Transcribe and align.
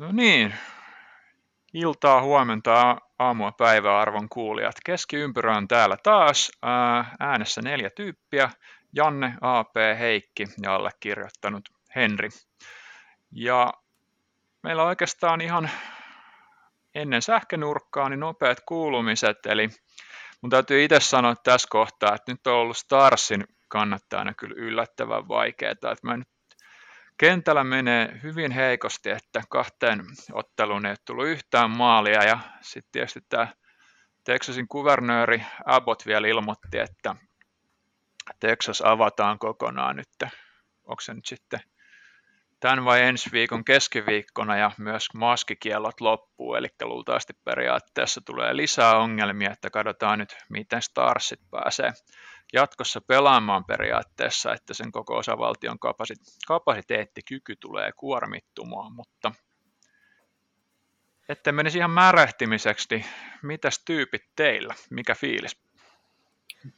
No 0.00 0.12
niin, 0.12 0.54
iltaa, 1.74 2.22
huomenta, 2.22 2.96
aamua, 3.18 3.52
päivää 3.52 3.98
arvon 4.00 4.28
kuulijat. 4.28 4.74
Keskiympyrä 4.84 5.56
on 5.56 5.68
täällä 5.68 5.96
taas. 6.02 6.52
Äänessä 7.20 7.62
neljä 7.62 7.90
tyyppiä. 7.90 8.50
Janne, 8.92 9.34
AP, 9.40 9.74
Heikki 9.98 10.46
ja 10.62 10.74
allekirjoittanut 10.74 11.68
Henri. 11.96 12.28
Ja 13.32 13.72
meillä 14.62 14.82
on 14.82 14.88
oikeastaan 14.88 15.40
ihan 15.40 15.70
ennen 16.94 17.22
sähkönurkkaa 17.22 18.08
niin 18.08 18.20
nopeat 18.20 18.58
kuulumiset, 18.66 19.46
eli 19.46 19.68
mun 20.40 20.50
täytyy 20.50 20.84
itse 20.84 21.00
sanoa 21.00 21.34
tässä 21.36 21.68
kohtaa, 21.70 22.14
että 22.14 22.32
nyt 22.32 22.46
on 22.46 22.54
ollut 22.54 22.76
Starsin 22.76 23.44
kannattajana 23.68 24.34
kyllä 24.34 24.54
yllättävän 24.58 25.28
vaikeaa, 25.28 25.72
että 25.72 25.96
mä 26.02 26.16
nyt 26.16 26.28
kentällä 27.20 27.64
menee 27.64 28.20
hyvin 28.22 28.52
heikosti, 28.52 29.10
että 29.10 29.42
kahteen 29.50 30.04
otteluun 30.32 30.86
ei 30.86 30.94
tullut 31.06 31.26
yhtään 31.26 31.70
maalia 31.70 32.24
ja 32.24 32.38
sitten 32.60 32.92
tietysti 32.92 33.20
tämä 33.28 33.48
Texasin 34.24 34.68
kuvernööri 34.68 35.42
Abbott 35.66 36.06
vielä 36.06 36.28
ilmoitti, 36.28 36.78
että 36.78 37.14
Texas 38.40 38.80
avataan 38.80 39.38
kokonaan 39.38 39.96
nyt. 39.96 40.30
Onko 40.84 41.00
se 41.00 41.14
nyt 41.14 41.26
sitten 41.26 41.60
tämän 42.60 42.84
vai 42.84 43.02
ensi 43.02 43.30
viikon 43.32 43.64
keskiviikkona 43.64 44.56
ja 44.56 44.70
myös 44.78 45.06
maskikiellot 45.14 46.00
loppuu, 46.00 46.54
eli 46.54 46.68
luultavasti 46.82 47.32
periaatteessa 47.44 48.20
tulee 48.24 48.56
lisää 48.56 48.98
ongelmia, 48.98 49.50
että 49.50 49.70
katsotaan 49.70 50.18
nyt, 50.18 50.36
miten 50.48 50.82
Starsit 50.82 51.40
pääsee 51.50 51.92
jatkossa 52.52 53.00
pelaamaan 53.00 53.64
periaatteessa, 53.64 54.52
että 54.52 54.74
sen 54.74 54.92
koko 54.92 55.16
osavaltion 55.16 55.78
kapasiteettikyky 56.46 57.56
tulee 57.56 57.92
kuormittumaan, 57.92 58.92
mutta 58.92 59.32
että 61.28 61.52
menisi 61.52 61.78
ihan 61.78 61.90
märähtimiseksi, 61.90 62.86
niin 62.90 63.04
mitäs 63.42 63.82
tyypit 63.84 64.22
teillä? 64.36 64.74
Mikä 64.90 65.14
fiilis? 65.14 65.56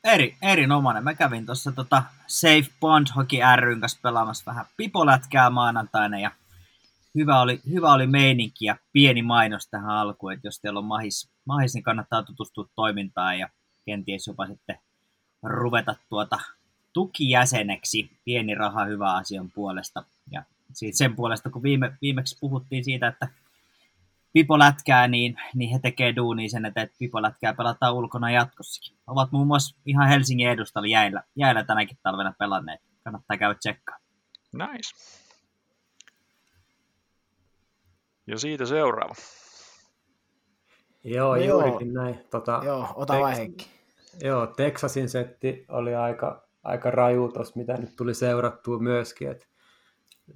Eri, 0.04 0.36
erinomainen. 0.42 1.04
Mä 1.04 1.14
kävin 1.14 1.46
tuossa 1.46 1.72
tota 1.72 2.02
Safe 2.26 2.66
Bond 2.80 3.06
Hockey 3.16 3.40
ryn 3.56 3.80
kanssa 3.80 4.00
pelaamassa 4.02 4.44
vähän 4.46 4.66
pipolätkää 4.76 5.50
maanantaina 5.50 6.18
ja 6.18 6.30
hyvä 7.14 7.40
oli, 7.40 7.60
hyvä 7.70 7.92
oli 7.92 8.06
meininki 8.06 8.64
ja 8.64 8.76
pieni 8.92 9.22
mainos 9.22 9.68
tähän 9.68 9.90
alkuun, 9.90 10.32
että 10.32 10.46
jos 10.46 10.60
teillä 10.60 10.78
on 10.78 10.84
mahis, 10.84 11.32
mahis 11.44 11.74
niin 11.74 11.84
kannattaa 11.84 12.22
tutustua 12.22 12.66
toimintaan 12.74 13.38
ja 13.38 13.48
kenties 13.86 14.26
jopa 14.26 14.46
sitten 14.46 14.78
ruveta 15.42 15.94
tuota 16.08 16.38
tukijäseneksi. 16.92 18.10
Pieni 18.24 18.54
raha 18.54 18.84
hyvä 18.84 19.14
asian 19.14 19.50
puolesta. 19.50 20.04
Ja 20.30 20.42
siitä 20.72 20.98
sen 20.98 21.16
puolesta, 21.16 21.50
kun 21.50 21.62
viime, 21.62 21.96
viimeksi 22.02 22.38
puhuttiin 22.40 22.84
siitä, 22.84 23.06
että 23.06 23.28
Pipo 24.32 24.58
lätkää, 24.58 25.08
niin, 25.08 25.36
niin 25.54 25.70
he 25.70 25.78
tekee 25.78 26.16
duunia 26.16 26.48
sen, 26.48 26.64
että 26.64 26.88
Pipo 26.98 27.22
lätkää 27.22 27.54
pelataan 27.54 27.94
ulkona 27.94 28.30
jatkossakin. 28.30 28.96
Ovat 29.06 29.32
muun 29.32 29.46
muassa 29.46 29.76
ihan 29.86 30.08
Helsingin 30.08 30.48
edustalla 30.48 30.88
jäillä, 30.88 31.22
jäillä 31.36 31.64
tänäkin 31.64 31.98
talvena 32.02 32.34
pelanneet. 32.38 32.80
Kannattaa 33.04 33.36
käydä 33.36 33.54
tsekkaa. 33.54 33.96
Nice. 34.52 34.94
Ja 38.26 38.38
siitä 38.38 38.66
seuraava. 38.66 39.14
Joo, 41.04 41.36
no 41.36 41.42
juurikin 41.42 41.92
joo. 41.94 42.04
näin. 42.04 42.20
Tota, 42.30 42.60
joo, 42.64 42.92
ota 42.94 43.26
Heikki. 43.26 43.81
Joo, 44.20 44.46
Texasin 44.46 45.08
setti 45.08 45.64
oli 45.68 45.94
aika, 45.94 46.48
aika 46.62 46.90
raju 46.90 47.28
tossa, 47.28 47.56
mitä 47.56 47.76
nyt 47.76 47.96
tuli 47.96 48.14
seurattua 48.14 48.78
myöskin. 48.78 49.30
Et 49.30 49.48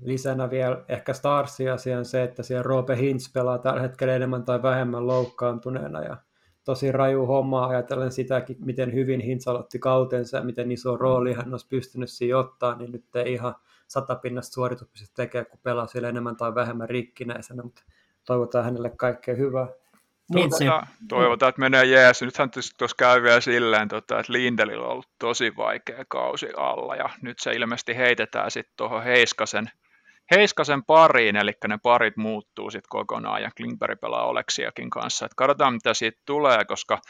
lisänä 0.01 0.51
vielä 0.51 0.85
ehkä 0.89 1.13
Starsia 1.13 1.75
on 1.99 2.05
se, 2.05 2.23
että 2.23 2.43
siellä 2.43 2.63
Roope 2.63 2.97
Hintz 2.97 3.33
pelaa 3.33 3.59
tällä 3.59 3.81
hetkellä 3.81 4.15
enemmän 4.15 4.45
tai 4.45 4.63
vähemmän 4.63 5.07
loukkaantuneena 5.07 6.03
ja 6.03 6.17
tosi 6.65 6.93
raju 6.93 7.27
homma 7.27 7.67
ajatellen 7.67 8.13
sitäkin, 8.13 8.57
miten 8.65 8.95
hyvin 8.95 9.21
Hintz 9.21 9.49
aloitti 9.49 9.79
kautensa 9.79 10.37
ja 10.37 10.45
miten 10.45 10.73
iso 10.73 10.97
rooli 10.97 11.33
hän 11.33 11.53
olisi 11.53 11.69
pystynyt 11.69 12.11
siihen 12.11 12.37
ottaa, 12.37 12.77
niin 12.77 12.93
nyt 12.93 13.17
ei 13.17 13.33
ihan 13.33 13.55
satapinnasta 13.89 14.55
suoritus 14.55 14.89
tekee, 15.15 15.45
kun 15.45 15.61
pelaa 15.63 15.87
siellä 15.87 16.09
enemmän 16.09 16.37
tai 16.37 16.55
vähemmän 16.55 16.89
rikkinäisenä, 16.89 17.63
mutta 17.63 17.83
toivotaan 18.25 18.65
hänelle 18.65 18.91
kaikkea 18.91 19.35
hyvää. 19.35 19.69
Niin 20.35 20.59
se... 20.59 20.65
Toivotaan, 21.09 21.49
että 21.49 21.61
menee 21.61 21.85
jees. 21.85 22.23
Nythän 22.23 22.51
tuossa 22.79 22.97
käy 22.99 23.23
vielä 23.23 23.41
silleen, 23.41 23.89
tota, 23.89 24.21
että 24.21 24.33
Lindelillä 24.33 24.85
on 24.87 24.93
ollut 24.93 25.09
tosi 25.19 25.57
vaikea 25.57 26.05
kausi 26.09 26.49
alla 26.57 26.97
ja 26.97 27.11
nyt 27.23 27.39
se 27.39 27.53
ilmeisesti 27.53 27.97
heitetään 27.97 28.51
sitten 28.51 28.75
tuohon 28.77 29.03
Heiskasen, 29.05 29.71
Heiskasen 30.31 30.85
pariin, 30.85 31.37
eli 31.37 31.53
ne 31.69 31.79
parit 31.83 32.17
muuttuu 32.17 32.71
sitten 32.71 32.89
kokonaan 32.89 33.43
ja 33.43 33.51
Klingberg 33.57 34.01
pelaa 34.01 34.27
Oleksiakin 34.27 34.91
kanssa. 34.91 35.27
Et 35.27 35.35
katsotaan 35.37 35.73
mitä 35.73 35.95
siitä 35.95 36.21
tulee, 36.27 36.65
koska 36.65 37.01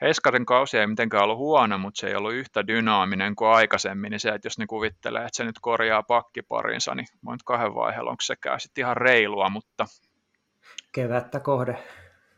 Heiskasen 0.00 0.46
kausi 0.46 0.78
ei 0.78 0.86
mitenkään 0.86 1.24
ollut 1.24 1.38
huono, 1.38 1.78
mutta 1.78 2.00
se 2.00 2.06
ei 2.06 2.14
ollut 2.14 2.32
yhtä 2.32 2.66
dynaaminen 2.66 3.36
kuin 3.36 3.50
aikaisemmin, 3.50 4.10
niin 4.10 4.20
se, 4.20 4.28
että 4.28 4.46
jos 4.46 4.58
ne 4.58 4.66
kuvittelee, 4.66 5.22
että 5.22 5.36
se 5.36 5.44
nyt 5.44 5.58
korjaa 5.60 6.02
pakkiparinsa, 6.02 6.94
niin 6.94 7.06
voin 7.24 7.38
kahden 7.44 7.74
vaiheella 7.74 8.10
onko 8.10 8.22
sekään 8.22 8.60
sitten 8.60 8.82
ihan 8.82 8.96
reilua, 8.96 9.48
mutta... 9.48 9.86
Kevättä 10.92 11.40
kohde 11.40 11.78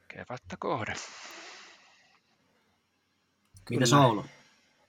kevättä 0.08 0.56
kohde. 0.58 0.94
Mitäs 3.70 3.92
Oulu? 3.92 4.24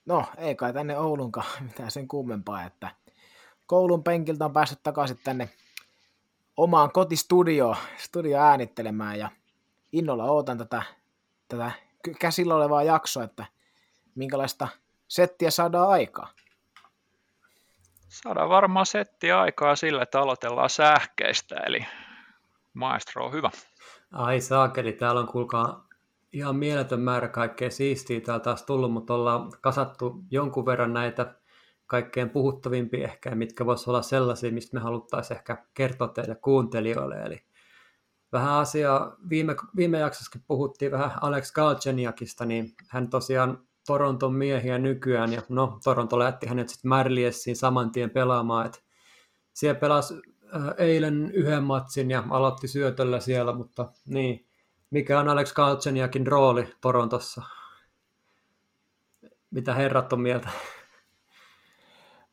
No, 0.06 0.24
ei 0.36 0.54
kai 0.54 0.72
tänne 0.72 0.98
Oulunkaan 0.98 1.46
mitään 1.68 1.90
sen 1.90 2.08
kummempaa, 2.08 2.64
että 2.64 2.90
koulun 3.66 4.04
penkiltä 4.04 4.44
on 4.44 4.52
päässyt 4.52 4.82
takaisin 4.82 5.20
tänne 5.24 5.48
omaan 6.56 6.92
kotistudioon 6.92 7.76
studio 7.96 8.38
äänittelemään 8.38 9.18
ja 9.18 9.30
innolla 9.92 10.24
ootan 10.24 10.58
tätä, 10.58 10.82
tätä 11.48 11.70
käsillä 12.18 12.54
olevaa 12.54 12.82
jaksoa, 12.82 13.24
että 13.24 13.44
minkälaista 14.14 14.68
settiä 15.08 15.50
saadaan 15.50 15.88
aikaa. 15.88 16.32
Saadaan 18.08 18.48
varmaan 18.48 18.86
settiä 18.86 19.40
aikaa 19.40 19.76
sillä, 19.76 20.02
että 20.02 20.20
aloitellaan 20.20 20.70
sähkeistä, 20.70 21.56
eli 21.66 21.86
maestro 22.74 23.26
on 23.26 23.32
hyvä. 23.32 23.50
Ai 24.10 24.40
saakeli, 24.40 24.92
täällä 24.92 25.20
on 25.20 25.26
kuulkaa 25.26 25.88
ihan 26.32 26.56
mieletön 26.56 27.00
määrä 27.00 27.28
kaikkea 27.28 27.70
siistiä 27.70 28.20
täällä 28.20 28.44
taas 28.44 28.62
tullut, 28.62 28.92
mutta 28.92 29.14
ollaan 29.14 29.52
kasattu 29.60 30.24
jonkun 30.30 30.66
verran 30.66 30.92
näitä 30.92 31.34
kaikkein 31.86 32.30
puhuttavimpia 32.30 33.04
ehkä, 33.04 33.34
mitkä 33.34 33.66
voisi 33.66 33.90
olla 33.90 34.02
sellaisia, 34.02 34.52
mistä 34.52 34.76
me 34.76 34.80
haluttaisiin 34.80 35.36
ehkä 35.36 35.64
kertoa 35.74 36.08
teille 36.08 36.34
kuuntelijoille. 36.34 37.22
Eli 37.22 37.42
vähän 38.32 38.52
asiaa, 38.52 39.16
viime, 39.28 39.56
viime 39.76 39.98
jaksossakin 39.98 40.44
puhuttiin 40.46 40.92
vähän 40.92 41.12
Alex 41.20 41.52
Galcheniakista, 41.52 42.44
niin 42.44 42.74
hän 42.88 43.08
tosiaan 43.08 43.58
Toronton 43.86 44.34
miehiä 44.34 44.78
nykyään, 44.78 45.32
ja 45.32 45.42
no 45.48 45.78
Toronto 45.84 46.18
lähti 46.18 46.46
hänet 46.46 46.68
sitten 46.68 46.88
Marliessiin 46.88 47.56
saman 47.56 47.90
tien 47.90 48.10
pelaamaan, 48.10 48.66
että 48.66 48.78
siellä 49.52 49.80
pelasi 49.80 50.14
eilen 50.78 51.30
yhden 51.30 51.62
matsin 51.62 52.10
ja 52.10 52.24
aloitti 52.30 52.68
syötöllä 52.68 53.20
siellä, 53.20 53.52
mutta 53.52 53.92
niin, 54.06 54.46
mikä 54.90 55.20
on 55.20 55.28
Alex 55.28 55.52
Kaltseniakin 55.52 56.26
rooli 56.26 56.72
Torontossa? 56.80 57.42
Mitä 59.50 59.74
herrat 59.74 60.12
on 60.12 60.20
mieltä? 60.20 60.48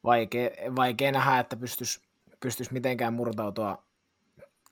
Vaikea, 0.03 0.49
vaikea 0.75 1.11
nähdä, 1.11 1.39
että 1.39 1.55
pystyisi 1.55 2.07
pystyis 2.39 2.71
mitenkään 2.71 3.13
murtautua 3.13 3.83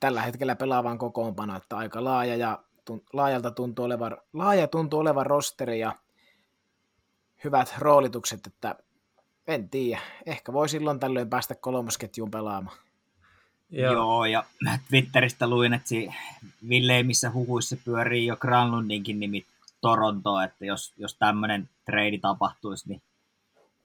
tällä 0.00 0.22
hetkellä 0.22 0.56
pelaavan 0.56 0.98
kokoonpano, 0.98 1.56
että 1.56 1.76
aika 1.76 2.04
laaja 2.04 2.36
ja 2.36 2.58
tun, 2.84 3.02
laajalta 3.12 3.50
tuntuu 3.50 3.84
olevan, 3.84 4.16
laaja 4.32 4.68
tuntuu 4.68 5.00
olevan 5.00 5.26
rosteri 5.26 5.80
ja 5.80 5.92
hyvät 7.44 7.74
roolitukset, 7.78 8.46
että 8.46 8.76
en 9.46 9.70
tiedä, 9.70 10.00
ehkä 10.26 10.52
voi 10.52 10.68
silloin 10.68 11.00
tällöin 11.00 11.30
päästä 11.30 11.54
kolmosketjuun 11.54 12.30
pelaamaan. 12.30 12.76
Joo. 13.70 13.92
Joo, 13.92 14.24
ja 14.24 14.44
Twitteristä 14.88 15.46
luin, 15.46 15.74
että 15.74 15.88
Villeimissä 16.68 17.30
huhuissa 17.32 17.76
pyörii 17.84 18.26
jo 18.26 18.36
Granlundinkin 18.36 19.20
nimi 19.20 19.46
Toronto, 19.80 20.40
että 20.40 20.66
jos, 20.66 20.92
jos 20.96 21.14
tämmöinen 21.14 21.68
trade 21.84 22.18
tapahtuisi, 22.18 22.88
niin 22.88 23.02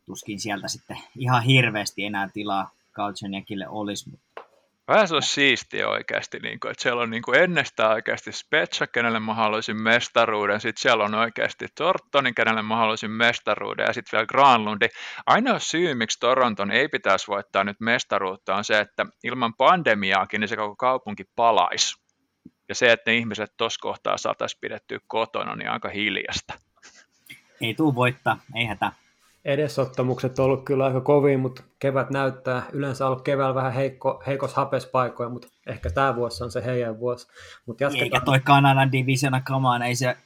tuskin 0.06 0.39
sieltä 0.39 0.68
sitten 0.68 0.98
ihan 1.18 1.44
hirveästi 1.44 2.06
enää 2.06 2.30
tilaa 2.33 2.72
Galchenyakille 2.94 3.68
olisi, 3.68 4.10
mutta 4.10 4.44
Vähän 4.88 5.07
se 5.07 5.13
olisi 5.13 5.33
siistiä 5.33 5.89
oikeasti, 5.89 6.39
niin 6.39 6.60
kuin, 6.60 6.72
että 6.72 6.83
siellä 6.83 7.01
on 7.01 7.10
niin 7.10 7.24
kuin 7.24 7.39
ennestään 7.39 7.92
oikeasti 7.92 8.31
Spetsa, 8.31 8.88
kenelle 8.88 9.19
mä 9.19 9.33
haluaisin 9.33 9.81
mestaruuden, 9.81 10.62
sitten 10.62 10.81
siellä 10.81 11.04
on 11.04 11.16
oikeasti 11.16 11.68
Tortoni, 11.78 12.33
kenelle 12.33 12.62
mä 12.62 12.75
haluaisin 12.75 13.12
mestaruuden, 13.12 13.86
ja 13.86 13.94
sitten 13.94 14.18
vielä 14.18 14.25
Granlundi. 14.25 14.88
Ainoa 15.25 15.60
syy, 15.60 15.94
miksi 15.94 16.19
Toronton 16.19 16.72
ei 16.72 16.88
pitäisi 16.88 17.28
voittaa 17.28 17.63
nyt 17.63 17.80
mestaruutta, 17.80 18.56
on 18.56 18.63
se, 18.63 18.80
että 18.80 19.06
ilman 19.24 19.54
pandemiaakin 19.54 20.42
niin 20.42 20.48
se 20.48 20.56
koko 20.56 20.75
kaupunki 20.75 21.24
palaisi. 21.36 22.01
Ja 22.69 22.75
se, 22.75 22.92
että 22.92 23.12
ne 23.12 23.18
ihmiset 23.18 23.51
tuossa 23.57 23.80
kohtaa 23.81 24.18
saataisiin 24.18 24.60
pidettyä 24.62 25.00
kotona, 25.07 25.56
niin 25.56 25.69
aika 25.69 25.89
hiljasta. 25.89 26.54
Ei 27.62 27.74
tuu 27.74 27.95
voittaa, 27.95 28.39
ei 28.56 28.66
hätä. 28.66 28.92
Edesottamukset 29.45 30.39
on 30.39 30.45
ollut 30.45 30.65
kyllä 30.65 30.85
aika 30.85 31.01
kovin, 31.01 31.39
mutta 31.39 31.63
kevät 31.79 32.09
näyttää. 32.09 32.63
Yleensä 32.71 33.07
ollut 33.07 33.21
keväällä 33.21 33.55
vähän 33.55 33.73
heikko, 33.73 34.23
heikos 34.27 34.53
hapespaikoja, 34.53 35.29
mutta 35.29 35.47
ehkä 35.67 35.89
tämä 35.89 36.15
vuosi 36.15 36.43
on 36.43 36.51
se 36.51 36.65
heidän 36.65 36.99
vuosi. 36.99 37.27
Mut 37.65 37.81
jatketaan. 37.81 38.03
Eikä 38.03 38.21
toi 38.25 38.39
Kanadan 38.39 38.91
divisiona 38.91 39.41
kamaan, 39.41 39.81
ei 39.81 39.95
se, 39.95 40.17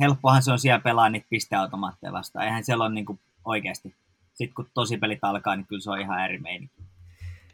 helppohan 0.00 0.42
se 0.42 0.52
on 0.52 0.58
siellä 0.58 0.80
pelaa 0.80 1.08
niitä 1.08 1.26
pisteautomaatteja 1.30 2.12
vastaan. 2.12 2.44
Eihän 2.44 2.64
siellä 2.64 2.84
ole 2.84 2.94
niinku 2.94 3.18
oikeasti. 3.44 3.94
Sitten 4.34 4.54
kun 4.54 4.70
tosi 4.74 4.96
pelit 4.96 5.18
alkaa, 5.22 5.56
niin 5.56 5.66
kyllä 5.66 5.80
se 5.80 5.90
on 5.90 6.00
ihan 6.00 6.24
eri 6.24 6.38
meininki. 6.38 6.82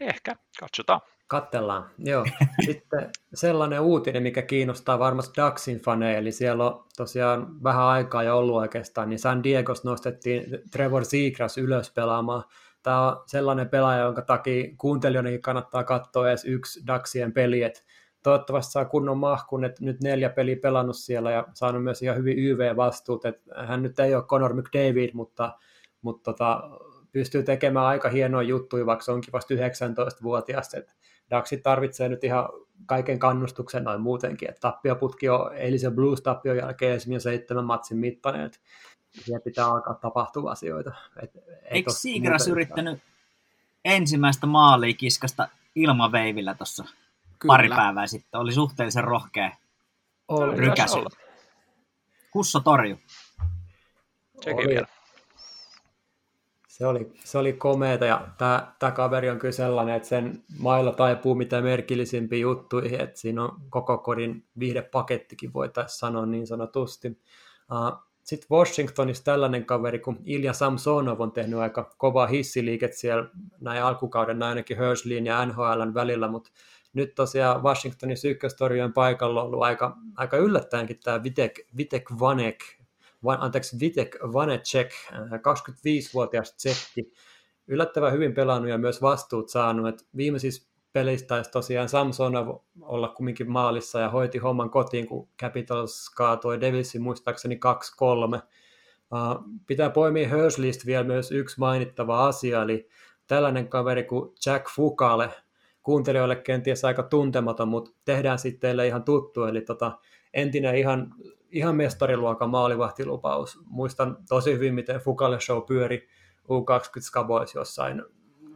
Ehkä, 0.00 0.36
katsotaan. 0.60 1.00
Kattellaan, 1.26 1.91
joo. 1.99 2.25
Sitten 2.67 3.11
sellainen 3.35 3.81
uutinen, 3.81 4.23
mikä 4.23 4.43
kiinnostaa 4.43 4.99
varmasti 4.99 5.43
Ducksin 5.43 5.81
faneja, 5.81 6.19
eli 6.19 6.32
siellä 6.32 6.65
on 6.65 6.85
tosiaan 6.97 7.62
vähän 7.62 7.85
aikaa 7.85 8.23
jo 8.23 8.38
ollut 8.38 8.56
oikeastaan, 8.56 9.09
niin 9.09 9.19
San 9.19 9.43
Diegos 9.43 9.85
nostettiin 9.85 10.59
Trevor 10.73 11.05
Seagrass 11.05 11.59
ylös 11.59 11.91
pelaamaan. 11.91 12.44
Tämä 12.82 13.09
on 13.09 13.23
sellainen 13.26 13.69
pelaaja, 13.69 14.03
jonka 14.03 14.23
takia 14.23 14.75
kuuntelijoidenkin 14.79 15.43
kannattaa 15.43 15.85
katsoa 15.85 16.29
edes 16.29 16.44
yksi 16.44 16.81
Ducksien 16.87 17.32
peli, 17.32 17.62
että 17.62 17.81
toivottavasti 18.23 18.73
saa 18.73 18.85
kunnon 18.85 19.19
mahkun, 19.19 19.65
että 19.65 19.85
nyt 19.85 20.00
neljä 20.00 20.31
peliä 20.31 20.56
pelannut 20.62 20.97
siellä 20.97 21.31
ja 21.31 21.47
saanut 21.55 21.85
myös 21.85 22.03
ihan 22.03 22.17
hyvin 22.17 22.38
YV-vastuut, 22.38 23.25
että 23.25 23.67
hän 23.67 23.82
nyt 23.82 23.99
ei 23.99 24.15
ole 24.15 24.25
Conor 24.25 24.55
McDavid, 24.55 25.11
mutta, 25.12 25.59
mutta 26.03 26.32
tota, 26.32 26.71
pystyy 27.12 27.43
tekemään 27.43 27.87
aika 27.87 28.09
hienoja 28.09 28.49
juttuja, 28.49 28.87
vaikka 28.87 29.05
se 29.05 29.12
onkin 29.12 29.32
vasta 29.32 29.55
19-vuotias, 29.55 30.75
että 30.75 30.93
Daxi 31.31 31.56
tarvitsee 31.56 32.09
nyt 32.09 32.25
ihan 32.25 32.49
kaiken 32.87 33.19
kannustuksen 33.19 33.85
noin 33.85 34.00
muutenkin, 34.00 34.49
että 34.49 34.61
tappioputki 34.61 35.29
on 35.29 35.56
eilisen 35.56 35.94
Blues-tappion 35.94 36.56
jälkeen 36.56 36.97
esimerkiksi 36.97 37.25
seitsemän 37.25 37.65
matsin 37.65 37.97
mittainen, 37.97 38.47
että 38.47 38.59
siellä 39.11 39.41
pitää 39.44 39.67
alkaa 39.67 39.94
tapahtua 39.94 40.50
asioita. 40.50 40.93
Et, 41.23 41.31
Eikö 41.62 41.91
Siigras 41.93 42.49
yrittänyt 42.49 43.03
ensimmäistä 43.85 44.47
maalia 44.47 44.94
kiskasta 44.94 45.49
ilmaveivillä 45.75 46.55
tuossa 46.55 46.85
pari 47.47 47.69
päivää 47.69 48.06
sitten? 48.06 48.41
Oli 48.41 48.53
suhteellisen 48.53 49.05
rohkea 49.05 49.50
rykäsy. 50.56 50.99
Kusso 52.31 52.61
torju. 52.61 52.99
Sekin 54.41 54.69
vielä 54.69 54.87
se 56.75 56.87
oli, 56.87 57.12
se 57.25 57.38
oli 57.38 57.53
komeeta 57.53 58.05
ja 58.05 58.29
tämä, 58.38 58.93
kaveri 58.94 59.31
on 59.31 59.38
kyllä 59.38 59.53
sellainen, 59.53 59.94
että 59.94 60.09
sen 60.09 60.43
mailla 60.59 60.93
taipuu 60.93 61.35
mitä 61.35 61.62
merkillisimpiä 61.62 62.38
juttuihin, 62.38 63.00
että 63.00 63.21
siinä 63.21 63.44
on 63.44 63.61
koko 63.71 63.99
kodin 63.99 64.44
viihdepakettikin 64.59 65.53
voitaisiin 65.53 65.99
sanoa 65.99 66.26
niin 66.26 66.47
sanotusti. 66.47 67.09
Uh, 67.73 67.99
Sitten 68.23 68.49
Washingtonissa 68.50 69.25
tällainen 69.25 69.65
kaveri 69.65 69.99
kuin 69.99 70.19
Ilja 70.25 70.53
Samsonov 70.53 71.21
on 71.21 71.32
tehnyt 71.32 71.59
aika 71.59 71.91
kovaa 71.99 72.26
hissiliiket 72.26 72.93
siellä 72.94 73.29
näin 73.61 73.82
alkukauden 73.82 74.43
ainakin 74.43 74.79
Hersleyin 74.79 75.26
ja 75.26 75.47
NHLn 75.47 75.94
välillä, 75.94 76.29
mutta 76.29 76.50
nyt 76.93 77.15
tosiaan 77.15 77.62
Washingtonin 77.62 78.17
ykköstorjujen 78.25 78.93
paikalla 78.93 79.41
on 79.41 79.47
ollut 79.47 79.62
aika, 79.62 79.97
aika 80.17 80.37
yllättäenkin 80.37 81.00
tämä 81.05 81.23
Vitek, 81.23 81.61
Vitek 81.76 82.05
Vanek, 82.21 82.59
van, 83.25 83.41
anteeksi, 83.41 83.81
Vitek 83.81 84.17
Vanecek, 84.32 84.91
25-vuotias 85.12 86.50
äh, 86.50 86.56
tsekki, 86.56 87.12
yllättävän 87.67 88.12
hyvin 88.12 88.35
pelannut 88.35 88.71
ja 88.71 88.79
myös 88.79 89.03
vastuut 89.03 89.49
saanut. 89.49 89.88
Et 89.88 90.06
viimeisissä 90.17 90.69
pelissä 90.93 91.26
taisi 91.26 91.50
tosiaan 91.50 91.88
Samson 91.88 92.32
olla 92.81 93.09
kumminkin 93.09 93.50
maalissa 93.50 94.00
ja 94.00 94.11
hoiti 94.11 94.38
homman 94.38 94.71
kotiin, 94.71 95.06
kun 95.06 95.29
Capitals 95.41 96.11
kaatoi 96.17 96.61
Devilsin 96.61 97.03
muistaakseni 97.03 97.55
2-3. 97.55 97.59
Uh, 98.29 98.35
äh, 98.35 99.37
pitää 99.67 99.91
poimia 99.91 100.37
Hursleystä 100.37 100.87
vielä 100.87 101.05
myös 101.05 101.32
yksi 101.32 101.59
mainittava 101.59 102.26
asia, 102.26 102.62
eli 102.62 102.88
tällainen 103.26 103.69
kaveri 103.69 104.05
kuin 104.05 104.35
Jack 104.47 104.69
Fukale, 104.76 105.31
kuuntelijoille 105.82 106.37
kenties 106.37 106.85
aika 106.85 107.03
tuntematon, 107.03 107.69
mutta 107.69 107.91
tehdään 108.05 108.38
sitten 108.38 108.61
teille 108.61 108.87
ihan 108.87 109.05
tuttu, 109.05 109.44
eli 109.44 109.61
tota, 109.61 109.99
entinen 110.35 110.76
ihan 110.76 111.15
ihan 111.54 111.76
mestariluokan 111.76 112.50
maalivahtilupaus. 112.50 113.58
Muistan 113.64 114.16
tosi 114.28 114.52
hyvin, 114.52 114.74
miten 114.74 115.00
Fukalle 115.00 115.40
Show 115.40 115.62
pyöri 115.62 116.08
U20 116.42 117.00
Skabois 117.00 117.54
jossain 117.54 118.02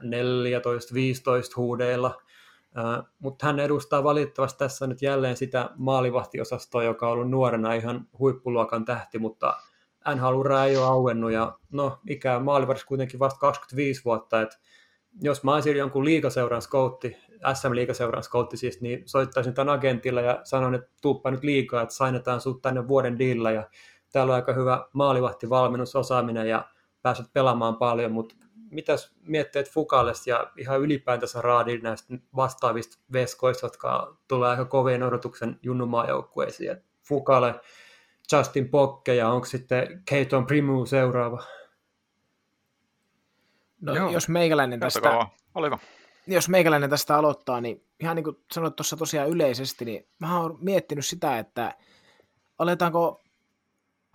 14-15 0.02 0.06
huudeilla. 1.56 2.22
Mutta 3.18 3.46
hän 3.46 3.60
edustaa 3.60 4.04
valitettavasti 4.04 4.58
tässä 4.58 4.86
nyt 4.86 5.02
jälleen 5.02 5.36
sitä 5.36 5.70
maalivahtiosastoa, 5.76 6.82
joka 6.82 7.06
on 7.06 7.12
ollut 7.12 7.30
nuorena 7.30 7.74
ihan 7.74 8.08
huippuluokan 8.18 8.84
tähti, 8.84 9.18
mutta 9.18 9.56
nhl 10.14 10.50
ei 10.66 10.76
ole 10.76 10.86
auennut 10.86 11.32
ja 11.32 11.58
no 11.72 11.98
ikä 12.08 12.38
maalivahdissa 12.38 12.86
kuitenkin 12.86 13.20
vasta 13.20 13.40
25 13.40 14.04
vuotta, 14.04 14.40
että 14.40 14.58
jos 15.23 15.44
mä 15.44 15.55
olisin 15.55 15.76
jonkun 15.76 16.05
liikaseuran 16.05 16.62
skoutti, 16.62 17.17
SM-liikaseuran 17.55 18.23
skoutti 18.23 18.56
siis, 18.56 18.81
niin 18.81 19.03
soittaisin 19.06 19.55
tämän 19.55 19.75
agentilla 19.75 20.20
ja 20.20 20.41
sanon, 20.44 20.75
että 20.75 20.91
tuuppa 21.00 21.31
nyt 21.31 21.43
liikaa, 21.43 21.82
että 21.82 21.94
sainetaan 21.94 22.41
sut 22.41 22.62
tänne 22.62 22.88
vuoden 22.88 23.19
dilla 23.19 23.50
ja 23.50 23.69
täällä 24.12 24.31
on 24.31 24.35
aika 24.35 24.53
hyvä 24.53 24.87
maalivahtivalmennusosaaminen 24.93 26.49
ja 26.49 26.69
pääset 27.03 27.26
pelaamaan 27.32 27.76
paljon, 27.76 28.12
mutta 28.12 28.35
mitäs 28.70 29.15
mietteet 29.20 29.70
Fukalles 29.70 30.26
ja 30.26 30.50
ihan 30.56 30.81
ylipäätänsä 30.81 31.41
raadin 31.41 31.82
näistä 31.82 32.15
vastaavista 32.37 32.99
veskoista, 33.12 33.67
jotka 33.67 34.17
tulee 34.29 34.50
aika 34.50 34.65
kovien 34.65 35.03
odotuksen 35.03 35.59
junnumaajoukkueisiin. 35.62 36.76
Fukalle, 37.09 37.55
Justin 38.32 38.69
Pokke 38.69 39.15
ja 39.15 39.29
onko 39.29 39.47
sitten 39.47 40.03
Keiton 40.09 40.47
Primu 40.47 40.87
seuraava? 40.87 41.43
No, 43.80 43.94
Joo. 43.94 44.10
jos 44.10 44.28
meikäläinen 44.28 44.80
tästä... 44.80 45.26
Oliko? 45.54 45.78
Jos 46.26 46.48
meikäläinen 46.48 46.90
tästä 46.90 47.16
aloittaa, 47.16 47.60
niin 47.60 47.84
ihan 48.00 48.16
niin 48.16 48.25
kuin 48.25 48.36
sanoit 48.52 48.76
tuossa 48.76 48.96
tosiaan 48.96 49.28
yleisesti, 49.28 49.84
niin 49.84 50.08
mä 50.19 50.40
oon 50.40 50.58
miettinyt 50.60 51.06
sitä, 51.06 51.38
että 51.38 51.75
aletaanko 52.58 53.22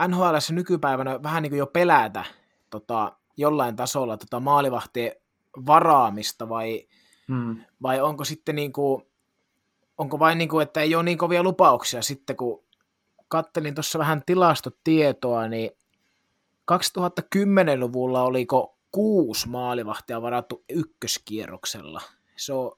NHL 0.08 0.36
nykypäivänä 0.52 1.24
vähän 1.24 1.44
niin 1.44 1.52
kuin 1.52 1.60
jo 1.60 1.68
pelätä 1.68 2.24
tota, 2.70 3.12
jollain 3.38 3.76
tasolla 3.76 4.18
tota 4.18 4.40
maalivahtien 4.40 5.12
varaamista 5.66 6.50
vai, 6.50 6.88
hmm. 7.28 7.58
vai 7.82 8.02
onko 8.02 8.24
sitten 8.24 8.56
niin 8.56 8.74
kuin, 8.74 9.04
onko 9.98 10.20
vain 10.20 10.38
niin 10.38 10.50
kuin, 10.50 10.64
että 10.64 10.82
ei 10.82 10.96
ole 10.96 11.04
niin 11.04 11.18
kovia 11.18 11.44
lupauksia 11.44 12.02
sitten, 12.02 12.36
kun 12.36 12.64
kattelin 13.28 13.76
tuossa 13.76 14.00
vähän 14.00 14.24
tilastotietoa, 14.26 15.48
niin 15.48 15.72
2010-luvulla 16.72 18.24
oliko 18.24 18.73
kuusi 18.94 19.50
maalivahtia 19.50 20.22
varattu 20.22 20.64
ykköskierroksella. 20.70 22.02
Se 22.36 22.54
on, 22.54 22.72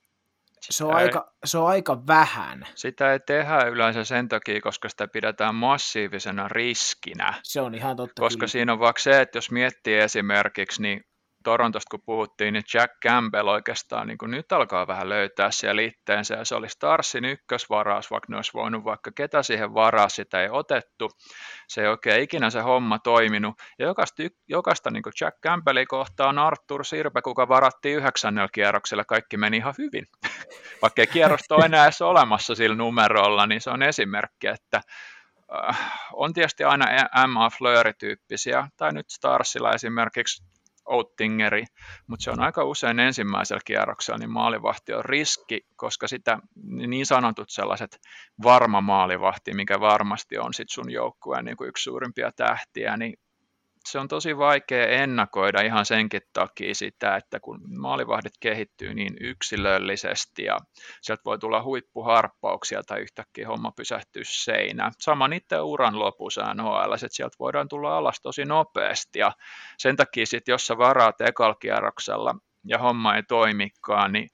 se 0.62 0.85
on, 0.85 1.00
ei, 1.00 1.03
aika, 1.03 1.33
se 1.45 1.57
on 1.57 1.67
aika 1.67 2.07
vähän. 2.07 2.67
Sitä 2.75 3.13
ei 3.13 3.19
tehdä 3.19 3.63
yleensä 3.63 4.03
sen 4.03 4.27
takia, 4.27 4.62
koska 4.62 4.89
sitä 4.89 5.07
pidetään 5.07 5.55
massiivisena 5.55 6.48
riskinä. 6.48 7.34
Se 7.43 7.62
on 7.62 7.75
ihan 7.75 7.95
totta. 7.95 8.22
Koska 8.22 8.39
kyllä. 8.39 8.48
siinä 8.48 8.74
on 8.74 8.79
vaikka 8.79 9.01
se, 9.01 9.22
että 9.22 9.38
jos 9.38 9.51
miettii 9.51 9.95
esimerkiksi, 9.95 10.81
niin 10.81 11.05
Torontosta 11.45 11.89
kun 11.91 12.01
puhuttiin, 12.05 12.53
niin 12.53 12.63
Jack 12.73 12.93
Campbell 13.05 13.47
oikeastaan 13.47 14.07
niin 14.07 14.17
nyt 14.27 14.51
alkaa 14.51 14.87
vähän 14.87 15.09
löytää 15.09 15.51
siellä 15.51 15.81
itteensä, 15.81 16.35
ja 16.35 16.45
se 16.45 16.55
oli 16.55 16.69
Starsin 16.69 17.25
ykkösvaraus, 17.25 18.11
vaikka 18.11 18.27
ne 18.29 18.35
olisi 18.35 18.53
voinut 18.53 18.83
vaikka 18.83 19.11
ketä 19.15 19.43
siihen 19.43 19.73
varaa, 19.73 20.09
sitä 20.09 20.41
ei 20.41 20.49
otettu. 20.51 21.11
Se 21.67 21.81
ei 21.81 21.87
oikein 21.87 22.23
ikinä 22.23 22.49
se 22.49 22.61
homma 22.61 22.99
toiminut. 22.99 23.55
Ja 23.79 23.85
jokaista, 23.85 24.23
jokaista 24.47 24.91
niin 24.91 25.03
Jack 25.21 25.41
Campbellin 25.41 25.87
kohtaan 25.87 26.39
Arthur 26.39 26.85
Sirpe, 26.85 27.21
kuka 27.21 27.47
varattiin 27.47 27.97
yhdeksännellä 27.97 28.49
kierroksella, 28.53 29.05
kaikki 29.05 29.37
meni 29.37 29.57
ihan 29.57 29.73
hyvin. 29.77 30.07
Vaikka 30.81 31.01
ei 31.01 31.07
kierrosta 31.07 31.55
ole 31.55 31.65
enää 31.65 31.83
edes 31.83 32.01
olemassa 32.01 32.55
sillä 32.55 32.75
numerolla, 32.75 33.47
niin 33.47 33.61
se 33.61 33.69
on 33.69 33.83
esimerkki, 33.83 34.47
että 34.47 34.81
äh, 35.69 35.93
on 36.13 36.33
tietysti 36.33 36.63
aina 36.63 36.85
MA 37.27 37.49
Fleury-tyyppisiä, 37.49 38.67
tai 38.77 38.93
nyt 38.93 39.09
Starsilla 39.09 39.71
esimerkiksi 39.71 40.43
Oettingeri, 40.86 41.63
mutta 42.08 42.24
se 42.24 42.32
on 42.32 42.39
aika 42.39 42.63
usein 42.63 43.00
ensimmäisellä 43.00 43.62
kierroksella, 43.65 44.18
niin 44.18 44.32
maalivahti 44.32 44.94
on 44.94 45.06
riski, 45.06 45.62
koska 45.75 46.08
sitä 46.08 46.39
niin 46.88 47.06
sanotut 47.06 47.50
sellaiset 47.50 48.00
varma 48.44 48.82
maalivahti, 48.82 49.54
mikä 49.54 49.80
varmasti 49.80 50.38
on 50.38 50.54
sit 50.54 50.70
sun 50.70 50.92
joukkueen 50.92 51.46
niin 51.46 51.58
kuin 51.58 51.68
yksi 51.68 51.84
suurimpia 51.84 52.32
tähtiä, 52.32 52.98
niin 52.98 53.13
se 53.86 54.00
on 54.00 54.08
tosi 54.08 54.38
vaikea 54.38 54.88
ennakoida 54.88 55.62
ihan 55.62 55.86
senkin 55.86 56.22
takia 56.34 56.75
sitä, 56.75 57.15
että 57.15 57.39
kun 57.39 57.62
maalivahdit 57.77 58.34
kehittyy 58.39 58.94
niin 58.94 59.13
yksilöllisesti 59.22 60.44
ja 60.44 60.58
sieltä 61.01 61.22
voi 61.25 61.39
tulla 61.39 61.63
huippuharppauksia 61.63 62.84
tai 62.84 63.01
yhtäkkiä 63.01 63.48
homma 63.48 63.72
pysähtyy 63.72 64.24
seinään. 64.25 64.92
Sama 65.00 65.27
niiden 65.27 65.63
uran 65.63 66.00
lopussa 66.00 66.54
NHL, 66.54 66.94
että 66.94 67.08
sieltä 67.12 67.36
voidaan 67.39 67.68
tulla 67.68 67.98
alas 67.98 68.22
tosi 68.22 68.46
nopeasti 68.46 69.20
ja 69.20 69.32
sen 69.77 69.96
takia 69.96 70.25
sitten, 70.25 70.54
jos 70.54 70.68
sä 70.68 70.77
varaat 70.77 71.22
ekalkierroksella 71.22 72.36
ja 72.65 72.77
homma 72.77 73.15
ei 73.15 73.24
toimikaan, 73.24 74.12
niin 74.12 74.30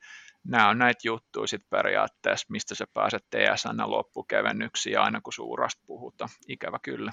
nämä 0.47 0.69
on 0.69 0.77
näitä 0.77 0.99
juttuja 1.03 1.47
sitten 1.47 1.69
periaatteessa, 1.69 2.47
mistä 2.49 2.75
sä 2.75 2.85
pääset 2.93 3.25
TSN 3.29 3.81
loppukevennyksiin 3.91 4.99
aina 4.99 5.21
kun 5.21 5.33
suurasta 5.33 5.83
puhutaan. 5.85 6.29
Ikävä 6.47 6.79
kyllä. 6.81 7.11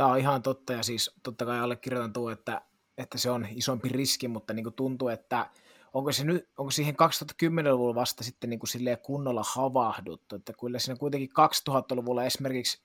Tämä 0.00 0.12
on 0.12 0.18
ihan 0.18 0.42
totta 0.42 0.72
ja 0.72 0.82
siis 0.82 1.10
totta 1.22 1.46
kai 1.46 1.60
allekirjoitan 1.60 2.12
tuo, 2.12 2.30
että, 2.30 2.62
että 2.98 3.18
se 3.18 3.30
on 3.30 3.46
isompi 3.50 3.88
riski, 3.88 4.28
mutta 4.28 4.54
niin 4.54 4.64
kuin 4.64 4.74
tuntuu, 4.74 5.08
että 5.08 5.50
onko, 5.94 6.12
se 6.12 6.24
nyt, 6.24 6.48
onko 6.58 6.70
siihen 6.70 6.94
2010-luvulla 6.94 7.94
vasta 7.94 8.24
sitten 8.24 8.50
niin 8.50 8.60
kuin 8.60 8.98
kunnolla 9.02 9.42
havahduttu, 9.54 10.36
että 10.36 10.52
kyllä 10.60 10.78
siinä 10.78 10.98
kuitenkin 10.98 11.28
2000-luvulla 11.30 12.24
esimerkiksi, 12.24 12.82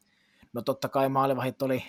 no 0.54 0.62
totta 0.62 0.90
kai 0.90 1.10
maalivahit 1.10 1.62
oli, 1.62 1.84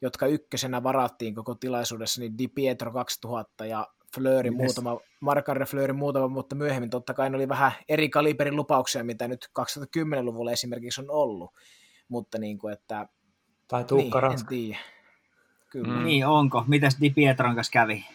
jotka 0.00 0.26
ykkösenä 0.26 0.82
varattiin 0.82 1.34
koko 1.34 1.54
tilaisuudessa, 1.54 2.20
niin 2.20 2.38
Di 2.38 2.48
Pietro 2.48 2.92
2000 2.92 3.66
ja 3.66 3.88
Fleury 4.14 4.50
yes. 4.50 4.56
muutama, 4.56 5.00
Markare 5.20 5.64
Fleury 5.64 5.92
muutama, 5.92 6.28
mutta 6.28 6.54
myöhemmin 6.54 6.90
totta 6.90 7.14
kai 7.14 7.30
ne 7.30 7.36
oli 7.36 7.48
vähän 7.48 7.72
eri 7.88 8.08
kaliberin 8.08 8.56
lupauksia, 8.56 9.04
mitä 9.04 9.28
nyt 9.28 9.50
2010-luvulla 9.60 10.52
esimerkiksi 10.52 11.00
on 11.00 11.10
ollut, 11.10 11.50
mutta 12.08 12.38
niin 12.38 12.58
kuin, 12.58 12.72
että 12.72 13.08
tai 13.68 13.84
Tuukka 13.84 14.20
niin, 14.20 14.32
en 14.32 14.46
tiedä. 14.46 14.78
Kyllä. 15.70 15.94
Mm. 15.94 16.04
Niin 16.04 16.26
onko. 16.26 16.64
Mitäs 16.66 16.98
Di 17.00 17.10
Pietron 17.10 17.54
kanssa 17.54 17.72
kävi? 17.72 18.06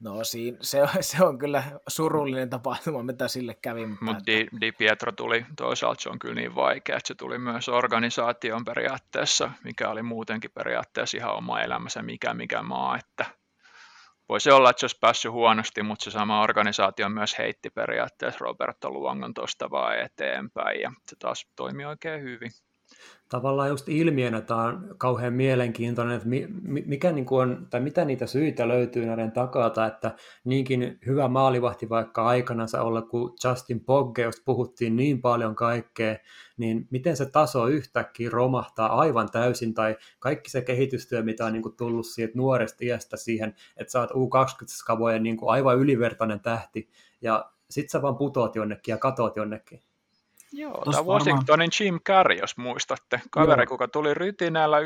No 0.00 0.24
siinä, 0.24 0.58
se, 0.60 0.78
se 1.00 1.24
on 1.24 1.38
kyllä 1.38 1.62
surullinen 1.88 2.50
tapahtuma, 2.50 3.02
mitä 3.02 3.28
sille 3.28 3.54
kävi. 3.54 3.86
Mutta 3.86 4.04
Mut 4.04 4.26
Di, 4.26 4.46
Di 4.60 4.72
Pietro 4.72 5.12
tuli, 5.12 5.46
toisaalta 5.56 6.00
se 6.00 6.08
on 6.08 6.18
kyllä 6.18 6.34
niin 6.34 6.54
vaikea, 6.54 6.96
että 6.96 7.08
se 7.08 7.14
tuli 7.14 7.38
myös 7.38 7.68
organisaation 7.68 8.64
periaatteessa, 8.64 9.50
mikä 9.64 9.88
oli 9.88 10.02
muutenkin 10.02 10.50
periaatteessa 10.50 11.16
ihan 11.16 11.36
oma 11.36 11.60
elämänsä, 11.60 12.02
mikä 12.02 12.34
mikä 12.34 12.62
maa, 12.62 12.98
että 12.98 13.26
voisi 14.28 14.50
olla, 14.50 14.70
että 14.70 14.80
se 14.80 14.84
olisi 14.84 14.98
päässyt 15.00 15.32
huonosti, 15.32 15.82
mutta 15.82 16.04
se 16.04 16.10
sama 16.10 16.42
organisaatio 16.42 17.08
myös 17.08 17.38
heitti 17.38 17.70
periaatteessa 17.70 18.44
Roberto 18.44 18.90
Luongon 18.90 19.34
tuosta 19.34 19.70
vaan 19.70 19.98
eteenpäin 19.98 20.80
ja 20.80 20.92
se 21.06 21.16
taas 21.16 21.46
toimi 21.56 21.84
oikein 21.84 22.22
hyvin 22.22 22.50
tavallaan 23.28 23.68
just 23.68 23.88
ilmiönä 23.88 24.40
tämä 24.40 24.62
on 24.62 24.94
kauhean 24.98 25.32
mielenkiintoinen, 25.32 26.16
että 26.16 26.28
mikä 26.86 27.12
niin 27.12 27.26
kuin 27.26 27.42
on, 27.42 27.66
tai 27.70 27.80
mitä 27.80 28.04
niitä 28.04 28.26
syitä 28.26 28.68
löytyy 28.68 29.06
näiden 29.06 29.32
takata, 29.32 29.86
että 29.86 30.14
niinkin 30.44 30.98
hyvä 31.06 31.28
maalivahti 31.28 31.88
vaikka 31.88 32.26
aikanansa 32.26 32.82
olla, 32.82 33.02
kun 33.02 33.34
Justin 33.44 33.84
Pogge, 33.84 34.22
josta 34.22 34.42
puhuttiin 34.44 34.96
niin 34.96 35.20
paljon 35.20 35.54
kaikkea, 35.54 36.16
niin 36.56 36.88
miten 36.90 37.16
se 37.16 37.26
taso 37.26 37.66
yhtäkkiä 37.66 38.30
romahtaa 38.30 39.00
aivan 39.00 39.28
täysin, 39.30 39.74
tai 39.74 39.96
kaikki 40.18 40.50
se 40.50 40.62
kehitystyö, 40.62 41.22
mitä 41.22 41.46
on 41.46 41.52
niin 41.52 41.62
kuin 41.62 41.76
tullut 41.76 42.06
siitä 42.06 42.32
nuoresta 42.36 42.84
iästä 42.84 43.16
siihen, 43.16 43.54
että 43.76 44.00
oot 44.00 44.10
U20-skavojen 44.10 45.22
niin 45.22 45.36
kuin 45.36 45.50
aivan 45.50 45.78
ylivertainen 45.78 46.40
tähti, 46.40 46.90
ja 47.20 47.52
sit 47.70 47.90
sä 47.90 48.02
vaan 48.02 48.16
putoat 48.16 48.56
jonnekin 48.56 48.92
ja 48.92 48.98
katoat 48.98 49.36
jonnekin. 49.36 49.89
Joo, 50.52 50.84
tämä 50.90 51.04
Washingtonin 51.04 51.70
Jim 51.80 52.00
Carrey, 52.00 52.38
jos 52.38 52.56
muistatte. 52.56 53.20
Kaveri, 53.30 53.62
Joo. 53.62 53.68
kuka 53.68 53.88
tuli 53.88 54.14
rytinällä 54.14 54.80
94-95 54.80 54.82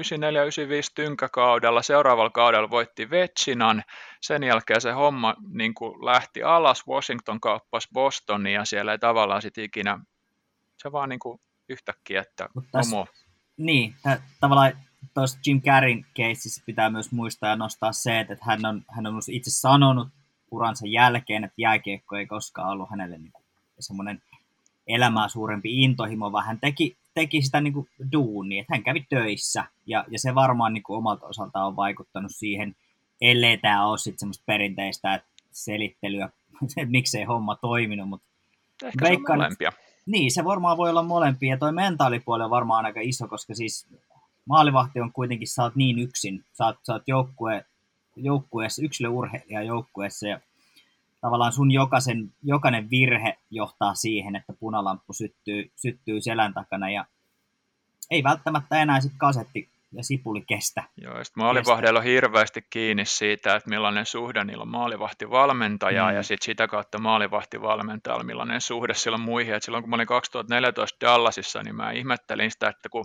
tynkäkaudella, 0.94 1.82
seuraavalla 1.82 2.30
kaudella 2.30 2.70
voitti 2.70 3.10
Vetsinan. 3.10 3.82
Sen 4.20 4.42
jälkeen 4.42 4.80
se 4.80 4.92
homma 4.92 5.34
niin 5.48 5.74
kuin 5.74 6.04
lähti 6.04 6.42
alas, 6.42 6.88
Washington 6.88 7.40
kauppasi 7.40 7.88
Bostonia 7.92 8.60
ja 8.60 8.64
siellä 8.64 8.92
ei 8.92 8.98
tavallaan 8.98 9.42
sitten 9.42 9.64
ikinä, 9.64 9.98
se 10.82 10.92
vaan 10.92 11.08
niin 11.08 11.18
kuin 11.18 11.40
yhtäkkiä, 11.68 12.20
että 12.20 12.48
tässä, 12.72 12.96
homo. 12.96 13.06
Niin, 13.56 13.94
t- 13.94 14.22
tavallaan 14.40 14.72
tuossa 15.14 15.38
Jim 15.46 15.62
Carreyn 15.62 16.06
keississä 16.14 16.62
pitää 16.66 16.90
myös 16.90 17.12
muistaa 17.12 17.50
ja 17.50 17.56
nostaa 17.56 17.92
se, 17.92 18.20
että 18.20 18.36
hän 18.40 18.66
on, 18.66 18.82
hän 18.90 19.06
on 19.06 19.20
itse 19.30 19.50
sanonut 19.50 20.08
uransa 20.50 20.86
jälkeen, 20.86 21.44
että 21.44 21.54
jääkiekko 21.58 22.16
ei 22.16 22.26
koskaan 22.26 22.68
ollut 22.68 22.90
hänelle 22.90 23.18
niin 23.18 23.32
semmoinen– 23.80 24.22
elämää 24.86 25.28
suurempi 25.28 25.82
intohimo, 25.82 26.32
vaan 26.32 26.46
hän 26.46 26.60
teki, 26.60 26.96
teki 27.14 27.42
sitä 27.42 27.60
niin 27.60 27.72
kuin 27.72 27.88
duunia, 28.12 28.60
että 28.60 28.74
hän 28.74 28.84
kävi 28.84 29.06
töissä, 29.08 29.64
ja, 29.86 30.04
ja 30.08 30.18
se 30.18 30.34
varmaan 30.34 30.72
niin 30.72 30.82
kuin 30.82 30.96
omalta 30.96 31.26
osaltaan 31.26 31.66
on 31.66 31.76
vaikuttanut 31.76 32.32
siihen, 32.34 32.76
ellei 33.20 33.58
tämä 33.58 33.86
ole 33.86 33.98
sitten 33.98 34.18
semmoista 34.18 34.44
perinteistä 34.46 35.14
että 35.14 35.28
selittelyä, 35.50 36.28
että 36.76 36.90
miksei 36.90 37.24
homma 37.24 37.56
toiminut, 37.56 38.08
mutta 38.08 38.26
Ehkä 38.82 39.04
veikkaan, 39.04 39.26
se 39.26 39.32
on 39.32 39.38
molempia. 39.38 39.72
Niin, 40.06 40.30
se 40.30 40.44
varmaan 40.44 40.76
voi 40.76 40.90
olla 40.90 41.02
molempia, 41.02 41.50
ja 41.50 41.58
toi 41.58 41.72
mentaalipuoli 41.72 42.44
on 42.44 42.50
varmaan 42.50 42.86
aika 42.86 43.00
iso, 43.02 43.28
koska 43.28 43.54
siis 43.54 43.86
maalivahti 44.46 45.00
on 45.00 45.12
kuitenkin, 45.12 45.48
sä 45.48 45.62
oot 45.62 45.76
niin 45.76 45.98
yksin, 45.98 46.44
sä 46.52 46.64
oot, 46.64 46.76
sä 46.86 46.92
oot 46.92 47.02
joukkue, 47.06 47.64
joukkueessa, 48.16 48.82
yksilöurheilija 48.82 49.62
joukkueessa, 49.62 50.28
ja 50.28 50.40
tavallaan 51.24 51.52
sun 51.52 51.70
jokaisen, 51.70 52.32
jokainen 52.42 52.90
virhe 52.90 53.38
johtaa 53.50 53.94
siihen, 53.94 54.36
että 54.36 54.52
punalamppu 54.60 55.12
syttyy, 55.12 55.72
syttyy 55.76 56.20
selän 56.20 56.54
takana 56.54 56.90
ja 56.90 57.04
ei 58.10 58.22
välttämättä 58.22 58.82
enää 58.82 59.00
sitten 59.00 59.18
kasetti 59.18 59.70
ja 59.92 60.04
sipuli 60.04 60.44
kestä. 60.48 60.82
Joo, 60.96 61.18
ja 61.18 61.24
maalivahdeilla 61.36 61.98
on 61.98 62.04
hirveästi 62.04 62.66
kiinni 62.70 63.04
siitä, 63.04 63.56
että 63.56 63.70
millainen 63.70 64.06
suhde 64.06 64.44
niillä 64.44 64.62
on 64.62 64.68
maalivahtivalmentaja 64.68 66.08
mm. 66.08 66.14
ja 66.14 66.22
sitten 66.22 66.44
sitä 66.44 66.68
kautta 66.68 66.98
maalivahtivalmentajalla, 66.98 68.24
millainen 68.24 68.60
suhde 68.60 68.94
sillä 68.94 69.14
on 69.14 69.20
muihin. 69.20 69.54
Et 69.54 69.62
silloin 69.62 69.82
kun 69.82 69.90
mä 69.90 69.96
olin 69.96 70.06
2014 70.06 71.06
Dallasissa, 71.06 71.62
niin 71.62 71.76
mä 71.76 71.90
ihmettelin 71.90 72.50
sitä, 72.50 72.68
että 72.68 72.88
kun 72.88 73.04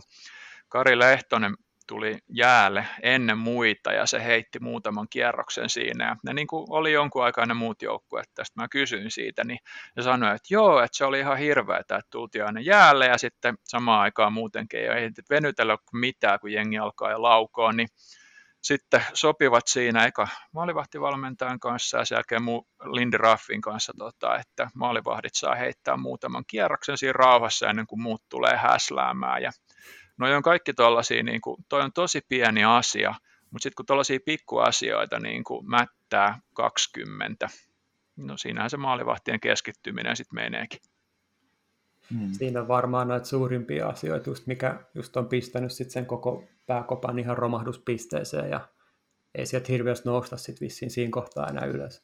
Kari 0.69 0.99
Lehtonen 0.99 1.55
tuli 1.89 2.17
jäälle 2.27 2.88
ennen 3.03 3.38
muita 3.38 3.91
ja 3.91 4.05
se 4.05 4.24
heitti 4.24 4.60
muutaman 4.60 5.08
kierroksen 5.10 5.69
siinä. 5.69 6.05
Ja 6.05 6.15
ne 6.24 6.34
niin 6.34 6.48
kuin 6.48 6.65
oli 6.69 6.91
jonkun 6.91 7.24
aikaa 7.24 7.46
ne 7.46 7.53
muut 7.53 7.81
joukkueet 7.81 8.29
tästä. 8.36 8.62
Mä 8.62 8.67
kysyin 8.67 9.12
siitä, 9.12 9.43
niin 9.43 9.60
ne 9.96 10.03
sanoi, 10.03 10.36
että 10.36 10.53
joo, 10.53 10.79
että 10.79 10.98
se 10.98 11.05
oli 11.05 11.19
ihan 11.19 11.38
hirveä, 11.38 11.77
että 11.77 12.01
tultiin 12.10 12.46
aina 12.46 12.60
jäälle 12.60 13.05
ja 13.05 13.17
sitten 13.17 13.55
samaan 13.63 14.01
aikaan 14.01 14.34
muutenkin 14.34 14.79
ei 14.79 15.10
venytellä 15.29 15.77
mitään, 15.93 16.39
kun 16.39 16.51
jengi 16.51 16.77
alkaa 16.77 17.12
ja 17.12 17.22
laukoa, 17.22 17.72
niin 17.72 17.88
sitten 18.62 19.03
sopivat 19.13 19.67
siinä 19.67 20.05
eka 20.05 20.27
maalivahtivalmentajan 20.53 21.60
kanssa 21.60 21.98
ja 21.98 22.05
sen 22.05 22.15
jälkeen 22.15 22.43
Lindy 22.84 23.17
Raffin 23.17 23.62
kanssa, 23.62 23.93
tota, 23.98 24.39
että 24.39 24.69
maalivahdit 24.75 25.36
saa 25.36 25.55
heittää 25.55 25.98
muutaman 25.98 26.43
kierroksen 26.48 26.98
siinä 26.98 27.13
rauhassa 27.13 27.69
ennen 27.69 27.88
kuin 27.88 28.01
muut 28.01 28.24
tulee 28.29 28.58
häsläämään. 28.58 29.41
Ja 29.41 29.51
No 30.19 30.35
on 30.35 30.43
kaikki 30.43 30.73
tuollaisia, 30.73 31.23
niin 31.23 31.41
kuin, 31.41 31.65
toi 31.69 31.81
on 31.81 31.93
tosi 31.93 32.21
pieni 32.29 32.63
asia, 32.63 33.13
mutta 33.51 33.63
sitten 33.63 33.75
kun 33.75 33.85
tuollaisia 33.85 34.19
pikkuasioita 34.25 35.19
niin 35.19 35.43
kuin 35.43 35.69
mättää 35.69 36.39
20, 36.53 37.49
no 38.15 38.38
siinähän 38.38 38.69
se 38.69 38.77
maalivahtien 38.77 39.39
keskittyminen 39.39 40.15
sitten 40.15 40.35
meneekin. 40.35 40.79
Hmm. 42.13 42.31
Siinä 42.31 42.61
on 42.61 42.67
varmaan 42.67 43.07
noita 43.07 43.25
suurimpia 43.25 43.88
asioita, 43.88 44.29
just 44.29 44.47
mikä 44.47 44.79
just 44.93 45.17
on 45.17 45.27
pistänyt 45.27 45.71
sit 45.71 45.91
sen 45.91 46.05
koko 46.05 46.43
pääkopan 46.65 47.19
ihan 47.19 47.38
romahduspisteeseen 47.38 48.49
ja 48.49 48.67
ei 49.35 49.45
sieltä 49.45 49.71
hirveästi 49.71 50.09
nousta 50.09 50.38
sitten 50.38 50.65
vissiin 50.65 50.91
siinä 50.91 51.11
kohtaa 51.11 51.47
enää 51.47 51.65
ylös. 51.65 52.03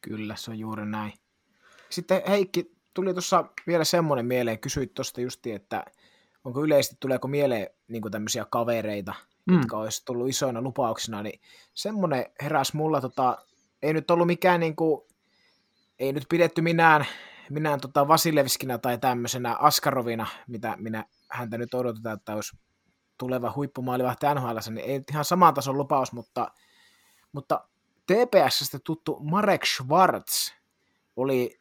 Kyllä, 0.00 0.36
se 0.36 0.50
on 0.50 0.58
juuri 0.58 0.86
näin. 0.86 1.12
Sitten 1.90 2.22
Heikki, 2.28 2.72
tuli 2.94 3.12
tuossa 3.12 3.44
vielä 3.66 3.84
semmoinen 3.84 4.26
mieleen, 4.26 4.58
kysyit 4.58 4.94
tuosta 4.94 5.20
justi, 5.20 5.52
että 5.52 5.84
onko 6.44 6.64
yleisesti, 6.64 6.96
tuleeko 7.00 7.28
mieleen 7.28 7.66
niin 7.88 8.02
tämmöisiä 8.10 8.46
kavereita, 8.50 9.14
mm. 9.46 9.56
jotka 9.56 9.78
olisi 9.78 10.04
tullut 10.04 10.28
isoina 10.28 10.62
lupauksina, 10.62 11.22
niin 11.22 11.40
semmoinen 11.74 12.26
heräs 12.42 12.74
mulla, 12.74 13.00
tota, 13.00 13.38
ei 13.82 13.92
nyt 13.92 14.10
ollut 14.10 14.26
mikään, 14.26 14.60
niin 14.60 14.76
kuin, 14.76 15.00
ei 15.98 16.12
nyt 16.12 16.24
pidetty 16.28 16.62
minään, 16.62 17.06
minään 17.50 17.80
tota 17.80 18.08
Vasilevskinä 18.08 18.78
tai 18.78 18.98
tämmöisenä 18.98 19.56
Askarovina, 19.56 20.26
mitä 20.48 20.76
minä 20.78 21.04
häntä 21.30 21.58
nyt 21.58 21.74
odotetaan, 21.74 22.16
että 22.16 22.34
olisi 22.34 22.56
tuleva 23.18 23.52
huippumaalivahti 23.56 24.26
NHL, 24.34 24.58
niin 24.70 24.90
ei 24.90 25.02
ihan 25.10 25.24
saman 25.24 25.54
tason 25.54 25.78
lupaus, 25.78 26.12
mutta, 26.12 26.50
mutta 27.32 27.68
TPSstä 28.06 28.78
tuttu 28.78 29.18
Marek 29.20 29.66
Schwartz 29.66 30.52
oli 31.16 31.58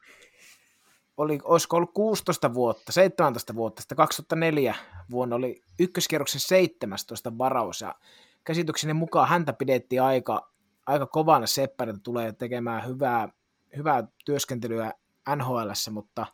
oli, 1.17 1.39
olisiko 1.43 1.77
ollut 1.77 1.93
16 1.93 2.53
vuotta, 2.53 2.91
17 2.91 3.55
vuotta, 3.55 3.81
sitten 3.81 3.95
2004 3.95 4.75
vuonna 5.11 5.35
oli 5.35 5.61
ykköskierroksen 5.79 6.41
17 6.41 7.37
varaus, 7.37 7.81
ja 7.81 7.95
käsitykseni 8.43 8.93
mukaan 8.93 9.29
häntä 9.29 9.53
pidettiin 9.53 10.01
aika, 10.01 10.51
aika 10.85 11.05
kovana 11.05 11.47
seppänä, 11.47 11.89
että 11.89 12.03
tulee 12.03 12.33
tekemään 12.33 12.87
hyvää, 12.87 13.29
hyvää 13.77 14.07
työskentelyä 14.25 14.93
nhl 15.35 15.69
mutta 15.91 16.25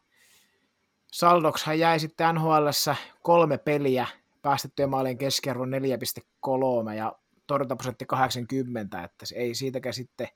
Saldokshan 1.11 1.79
jäi 1.79 1.99
sitten 1.99 2.35
nhl 2.35 2.67
kolme 3.21 3.57
peliä, 3.57 4.07
päästettyjen 4.41 4.89
maalien 4.89 5.17
keskiarvo 5.17 5.65
4,3 5.65 6.93
ja 6.93 7.15
torjuntaprosentti 7.47 8.05
80, 8.05 9.03
että 9.03 9.25
ei 9.35 9.55
siitäkään 9.55 9.93
sitten 9.93 10.27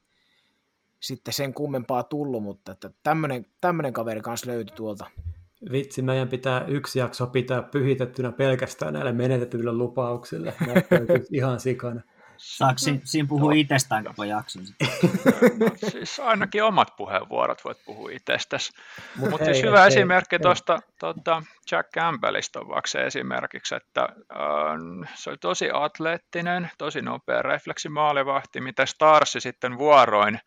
sitten 1.04 1.34
sen 1.34 1.54
kummempaa 1.54 2.04
tullut, 2.04 2.44
mutta 2.44 2.72
että 2.72 2.90
tämmöinen, 3.04 3.46
tämmöinen 3.62 3.94
kaveri 3.94 4.22
kanssa 4.22 4.52
löytyi 4.52 4.76
tuolta. 4.76 5.06
Vitsi, 5.72 6.02
meidän 6.02 6.28
pitää 6.28 6.66
yksi 6.66 7.00
jakso 7.00 7.28
pitää 7.28 7.62
pyhitettynä 7.62 8.32
pelkästään 8.32 8.94
näille 8.94 9.12
menetetyille 9.12 9.72
lupauksille. 9.74 10.54
ihan 11.32 11.60
sikana. 11.60 12.02
Saako 12.38 12.78
siinä, 13.04 13.28
puhua 13.28 13.54
itsestään 13.54 14.04
koko 14.04 14.24
jakson? 14.24 14.64
No, 15.58 15.70
siis 15.90 16.20
ainakin 16.20 16.64
omat 16.64 16.96
puheenvuorot 16.98 17.66
voit 17.66 17.78
puhua 17.86 18.10
itsestäsi. 18.12 18.72
Mutta 19.16 19.30
Mut 19.30 19.46
siis 19.46 19.64
hyvä 19.64 19.80
hei, 19.80 19.88
esimerkki 19.88 20.40
tuosta 20.40 20.80
tuota 21.00 21.44
Jack 21.72 21.92
Campbellista 21.92 22.60
on 22.60 22.68
vaikka 22.68 22.88
se 22.88 23.06
esimerkiksi, 23.06 23.76
että 23.76 24.02
äh, 24.02 25.14
se 25.16 25.30
oli 25.30 25.38
tosi 25.38 25.70
atleettinen, 25.74 26.70
tosi 26.78 27.02
nopea 27.02 27.42
refleksimaalivahti, 27.42 28.62
mitä 28.62 28.86
Starsi 28.86 29.40
sitten 29.40 29.78
vuoroin 29.78 30.40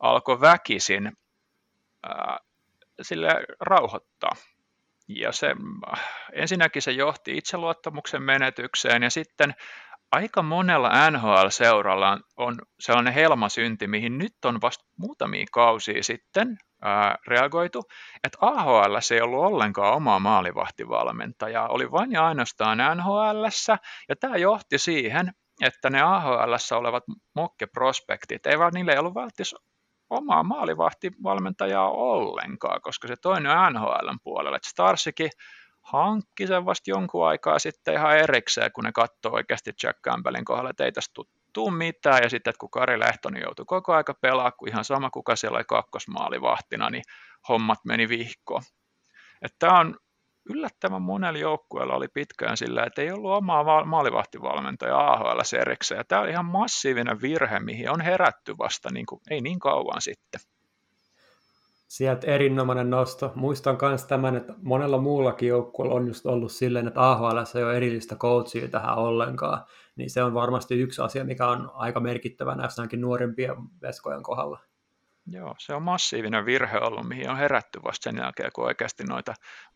alkoi 0.00 0.40
väkisin 0.40 1.12
äh, 2.06 2.36
sille 3.02 3.28
rauhoittaa. 3.60 4.32
Ja 5.08 5.32
se, 5.32 5.54
ensinnäkin 6.32 6.82
se 6.82 6.90
johti 6.90 7.36
itseluottamuksen 7.36 8.22
menetykseen 8.22 9.02
ja 9.02 9.10
sitten 9.10 9.54
aika 10.12 10.42
monella 10.42 11.10
NHL-seuralla 11.10 12.18
on 12.36 12.58
sellainen 12.80 13.14
helmasynti, 13.14 13.86
mihin 13.86 14.18
nyt 14.18 14.44
on 14.44 14.60
vasta 14.60 14.84
muutamia 14.96 15.44
kausia 15.52 16.02
sitten 16.02 16.58
ää, 16.82 17.16
reagoitu, 17.26 17.82
että 18.24 18.38
AHL 18.40 18.96
ei 19.14 19.20
ollut 19.20 19.44
ollenkaan 19.44 19.94
omaa 19.94 20.18
maalivahtivalmentajaa, 20.18 21.68
oli 21.68 21.90
vain 21.90 22.12
ja 22.12 22.26
ainoastaan 22.26 22.78
NHL, 22.78 23.44
ja 24.08 24.16
tämä 24.16 24.36
johti 24.36 24.78
siihen, 24.78 25.32
että 25.60 25.90
ne 25.90 26.02
AHL 26.02 26.54
olevat 26.76 27.04
mokkeprospektit, 27.34 28.46
ei 28.46 28.58
vaan 28.58 28.72
niille 28.74 28.92
ei 28.92 28.98
ollut 28.98 29.14
omaa 30.10 30.42
maalivahtivalmentajaa 30.42 31.90
ollenkaan, 31.90 32.80
koska 32.82 33.08
se 33.08 33.16
toinen 33.16 33.58
on 33.58 33.72
NHLn 33.72 34.18
puolella. 34.22 34.56
että 34.56 34.70
Starsikin 34.70 35.30
hankki 35.82 36.46
sen 36.46 36.64
vasta 36.64 36.90
jonkun 36.90 37.26
aikaa 37.26 37.58
sitten 37.58 37.94
ihan 37.94 38.16
erikseen, 38.16 38.72
kun 38.72 38.84
ne 38.84 38.92
katsoo 38.92 39.32
oikeasti 39.32 39.72
Jack 39.82 40.00
Campbellin 40.02 40.44
kohdalla, 40.44 40.70
että 40.70 40.84
ei 40.84 40.92
tästä 40.92 41.22
tuu 41.52 41.70
mitään, 41.70 42.22
ja 42.22 42.30
sitten 42.30 42.54
kun 42.60 42.70
Kari 42.70 43.00
Lehtonen 43.00 43.42
joutui 43.42 43.64
koko 43.64 43.94
aika 43.94 44.14
pelaamaan, 44.14 44.52
kun 44.58 44.68
ihan 44.68 44.84
sama 44.84 45.10
kuka 45.10 45.36
siellä 45.36 45.56
oli 45.56 45.64
kakkosmaalivahtina, 45.64 46.90
niin 46.90 47.02
hommat 47.48 47.78
meni 47.84 48.08
vihkoon. 48.08 48.62
Tämä 49.58 49.80
on 49.80 49.96
yllättävän 50.48 51.02
monella 51.02 51.38
joukkueella 51.38 51.94
oli 51.94 52.08
pitkään 52.08 52.56
sillä, 52.56 52.84
että 52.84 53.02
ei 53.02 53.12
ollut 53.12 53.32
omaa 53.32 53.84
maalivahtivalmentaja 53.84 54.98
AHL 54.98 55.40
erikseen. 55.60 56.04
Tämä 56.08 56.22
oli 56.22 56.30
ihan 56.30 56.44
massiivinen 56.44 57.22
virhe, 57.22 57.60
mihin 57.60 57.90
on 57.90 58.00
herätty 58.00 58.58
vasta 58.58 58.88
niin 58.92 59.06
kuin, 59.06 59.20
ei 59.30 59.40
niin 59.40 59.58
kauan 59.58 60.02
sitten. 60.02 60.40
Sieltä 61.88 62.26
erinomainen 62.26 62.90
nosto. 62.90 63.32
Muistan 63.34 63.78
myös 63.82 64.04
tämän, 64.04 64.36
että 64.36 64.54
monella 64.62 64.98
muullakin 64.98 65.48
joukkueella 65.48 65.94
on 65.94 66.06
just 66.08 66.26
ollut 66.26 66.52
silleen, 66.52 66.88
että 66.88 67.10
AHL 67.10 67.38
ei 67.58 67.64
ole 67.64 67.76
erillistä 67.76 68.16
coachia 68.16 68.68
tähän 68.68 68.98
ollenkaan. 68.98 69.64
Niin 69.96 70.10
se 70.10 70.22
on 70.22 70.34
varmasti 70.34 70.80
yksi 70.80 71.02
asia, 71.02 71.24
mikä 71.24 71.46
on 71.48 71.70
aika 71.74 72.00
merkittävä 72.00 72.54
näissä 72.54 72.82
nuorempien 72.96 73.56
veskojen 73.82 74.22
kohdalla. 74.22 74.60
Joo, 75.26 75.54
se 75.58 75.74
on 75.74 75.82
massiivinen 75.82 76.46
virhe 76.46 76.78
ollut, 76.78 77.08
mihin 77.08 77.30
on 77.30 77.38
herätty 77.38 77.82
vasta 77.82 78.04
sen 78.04 78.16
jälkeen, 78.16 78.50
kun 78.54 78.64
oikeasti 78.64 79.04
noita 79.04 79.34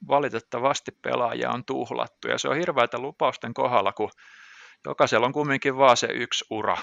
valitettavasti 0.09 0.91
pelaajia 1.03 1.51
on 1.51 1.65
tuhlattu. 1.65 2.29
Ja 2.29 2.39
se 2.39 2.49
on 2.49 2.57
hirveätä 2.57 2.99
lupausten 2.99 3.55
kohdalla, 3.55 3.93
kun 3.93 4.11
jokaisella 4.85 5.27
on 5.27 5.33
kumminkin 5.33 5.77
vaan 5.77 5.97
se 5.97 6.07
yksi 6.07 6.45
ura. 6.51 6.77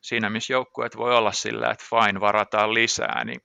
Siinä, 0.00 0.30
missä 0.30 0.52
joukkueet 0.52 0.96
voi 0.96 1.16
olla 1.16 1.32
sillä, 1.32 1.70
että 1.70 1.84
fine, 1.90 2.20
varataan 2.20 2.74
lisää, 2.74 3.24
niin 3.24 3.40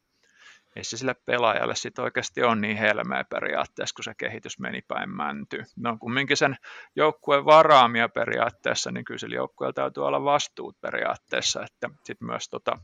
ei 0.76 0.84
se 0.84 0.98
sille 0.98 1.16
pelaajalle 1.26 1.76
sitten 1.76 2.04
oikeasti 2.04 2.44
on 2.44 2.62
niin 2.62 2.78
helmeä 2.78 3.24
periaatteessa, 3.24 3.94
kun 3.96 4.04
se 4.04 4.14
kehitys 4.18 4.60
meni 4.60 4.82
päin 4.88 5.10
mäntyy. 5.10 5.64
Ne 5.76 5.90
on 5.90 6.00
kumminkin 6.00 6.38
sen 6.38 6.58
joukkueen 6.96 7.46
varaamia 7.46 8.10
periaatteessa, 8.10 8.92
niin 8.92 9.06
kyllä 9.06 9.18
sillä 9.18 9.36
joukkueella 9.36 9.74
täytyy 9.74 10.06
olla 10.06 10.24
vastuut 10.24 10.82
periaatteessa, 10.82 11.64
että 11.64 11.90
sitten 12.04 12.28
myös 12.28 12.50
tota, 12.50 12.80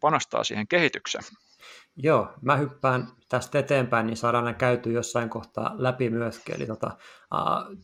panostaa 0.00 0.44
siihen 0.44 0.68
kehitykseen. 0.68 1.24
Joo, 1.96 2.28
mä 2.42 2.56
hyppään 2.56 3.08
tästä 3.28 3.58
eteenpäin, 3.58 4.06
niin 4.06 4.16
saadaan 4.16 4.44
ne 4.44 4.54
käyty 4.54 4.92
jossain 4.92 5.28
kohtaa 5.28 5.74
läpi 5.78 6.10
myöskin. 6.10 6.56
Eli 6.56 6.66
tota, 6.66 6.90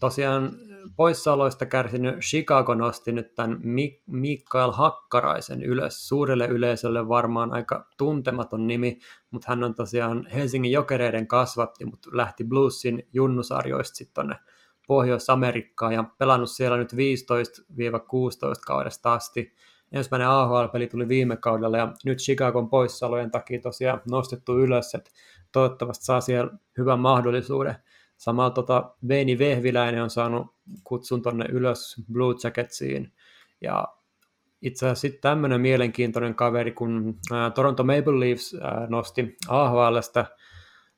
tosiaan 0.01 0.53
poissaoloista 0.97 1.67
kärsinyt 1.67 2.19
Chicago 2.21 2.75
nosti 2.75 3.13
nyt 3.13 3.35
tämän 3.35 3.59
Mik- 3.59 4.03
Mikael 4.07 4.71
Hakkaraisen 4.71 5.63
ylös. 5.63 6.09
Suurelle 6.09 6.47
yleisölle 6.47 7.09
varmaan 7.09 7.53
aika 7.53 7.87
tuntematon 7.99 8.67
nimi, 8.67 8.99
mutta 9.31 9.47
hän 9.49 9.65
on 9.65 9.75
tosiaan 9.75 10.27
Helsingin 10.27 10.73
jokereiden 10.73 11.27
kasvatti, 11.27 11.85
mutta 11.85 12.11
lähti 12.13 12.45
Bluesin 12.45 13.09
junnusarjoista 13.13 13.97
sitten 13.97 14.15
tuonne 14.15 14.37
Pohjois-Amerikkaan 14.87 15.93
ja 15.93 16.05
pelannut 16.19 16.51
siellä 16.51 16.77
nyt 16.77 16.93
15-16 16.93 16.97
kaudesta 18.67 19.13
asti 19.13 19.55
ensimmäinen 19.93 20.29
AHL-peli 20.29 20.87
tuli 20.87 21.09
viime 21.09 21.37
kaudella 21.37 21.77
ja 21.77 21.93
nyt 22.05 22.19
Chicagon 22.19 22.69
poissaolojen 22.69 23.31
takia 23.31 23.61
tosiaan 23.61 24.01
nostettu 24.11 24.59
ylös, 24.59 24.95
että 24.95 25.11
toivottavasti 25.53 26.05
saa 26.05 26.21
siellä 26.21 26.53
hyvän 26.79 27.01
mahdollisuuden. 27.01 27.75
Samalla 28.17 28.51
tota, 28.51 28.95
Veini 29.09 29.39
Vehviläinen 29.39 30.03
on 30.03 30.11
saanut 30.11 30.47
kutsun 30.85 31.23
tonne 31.23 31.45
ylös 31.49 31.97
Blue 32.13 32.35
Jacketsiin 32.45 33.13
ja 33.61 33.89
itse 34.63 34.87
asiassa 34.87 35.01
sitten 35.01 35.21
tämmöinen 35.21 35.61
mielenkiintoinen 35.61 36.35
kaveri, 36.35 36.73
kun 36.73 37.19
ää, 37.33 37.51
Toronto 37.51 37.85
Maple 37.85 38.21
Leafs 38.21 38.55
ää, 38.55 38.87
nosti 38.91 39.37
AHLstä 39.49 40.27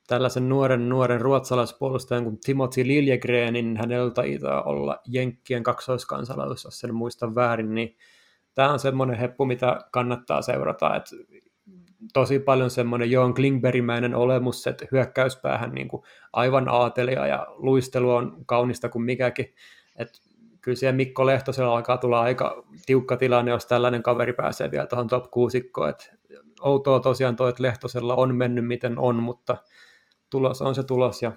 tällaisen 0.07 0.49
nuoren, 0.49 0.89
nuoren 0.89 1.21
ruotsalaispuolustajan 1.21 2.25
kuin 2.25 2.41
Timothy 2.41 2.87
Liljegrenin, 2.87 3.77
hänellä 3.77 4.11
taitaa 4.11 4.63
olla 4.63 5.01
Jenkkien 5.07 5.63
kaksoiskansalaisuus, 5.63 6.65
jos 6.65 6.85
en 6.85 6.95
muista 6.95 7.35
väärin, 7.35 7.75
niin 7.75 7.97
tämä 8.55 8.73
on 8.73 8.79
semmoinen 8.79 9.17
heppu, 9.17 9.45
mitä 9.45 9.81
kannattaa 9.91 10.43
seurata, 10.43 10.97
että 10.97 11.17
tosi 12.13 12.39
paljon 12.39 12.71
semmoinen 12.71 13.11
Joon 13.11 13.35
Klingbergimäinen 13.35 14.15
olemus, 14.15 14.67
että 14.67 14.87
hyökkäyspäähän 14.93 15.73
niin 15.73 15.89
kuin 15.89 16.03
aivan 16.33 16.69
aatelia 16.69 17.27
ja 17.27 17.47
luistelu 17.49 18.11
on 18.11 18.37
kaunista 18.47 18.89
kuin 18.89 19.03
mikäkin. 19.03 19.55
että 19.97 20.19
kyllä 20.61 20.77
siellä 20.77 20.97
Mikko 20.97 21.27
Lehtosella 21.27 21.77
alkaa 21.77 21.97
tulla 21.97 22.21
aika 22.21 22.65
tiukka 22.87 23.17
tilanne, 23.17 23.51
jos 23.51 23.67
tällainen 23.67 24.03
kaveri 24.03 24.33
pääsee 24.33 24.71
vielä 24.71 24.87
tuohon 24.87 25.09
top 25.09 25.31
6 25.31 25.71
että 25.89 26.05
outoa 26.61 27.01
tosiaan 27.01 27.37
toi, 27.37 27.49
että 27.49 27.63
Lehtosella 27.63 28.15
on 28.15 28.35
mennyt 28.35 28.67
miten 28.67 28.99
on, 28.99 29.17
mutta 29.17 29.57
tulos 30.31 30.63
on 30.63 30.75
se 30.75 30.83
tulos 30.83 31.23
ja 31.23 31.33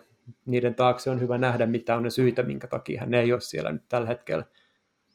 niiden 0.46 0.76
taakse 0.76 1.10
on 1.10 1.20
hyvä 1.20 1.38
nähdä, 1.38 1.66
mitä 1.66 1.96
on 1.96 2.04
ne 2.04 2.10
syitä, 2.10 2.44
minkä 2.44 2.68
takia 2.68 3.00
hän 3.00 3.14
ei 3.14 3.34
ole 3.34 3.42
siellä 3.42 3.72
nyt 3.72 3.84
tällä 3.90 4.08
hetkellä 4.08 4.46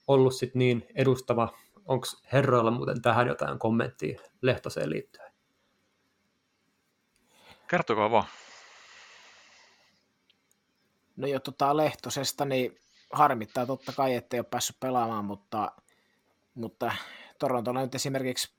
ollut 0.08 0.34
sit 0.34 0.54
niin 0.54 0.86
edustava 0.94 1.48
onko 1.86 2.06
herroilla 2.32 2.70
muuten 2.70 3.02
tähän 3.02 3.26
jotain 3.26 3.58
kommenttia 3.58 4.20
Lehtoseen 4.42 4.90
liittyen? 4.90 5.32
Kertokaa 7.68 8.10
vaan. 8.10 8.26
No 11.16 11.26
jo 11.26 11.40
tota 11.40 11.76
Lehtosesta, 11.76 12.44
niin 12.44 12.78
harmittaa 13.12 13.66
totta 13.66 13.92
kai, 13.92 14.14
ettei 14.14 14.40
ole 14.40 14.46
päässyt 14.50 14.76
pelaamaan, 14.80 15.24
mutta, 15.24 15.72
mutta 16.54 16.92
Torontolla 17.38 17.82
nyt 17.82 17.94
esimerkiksi 17.94 18.54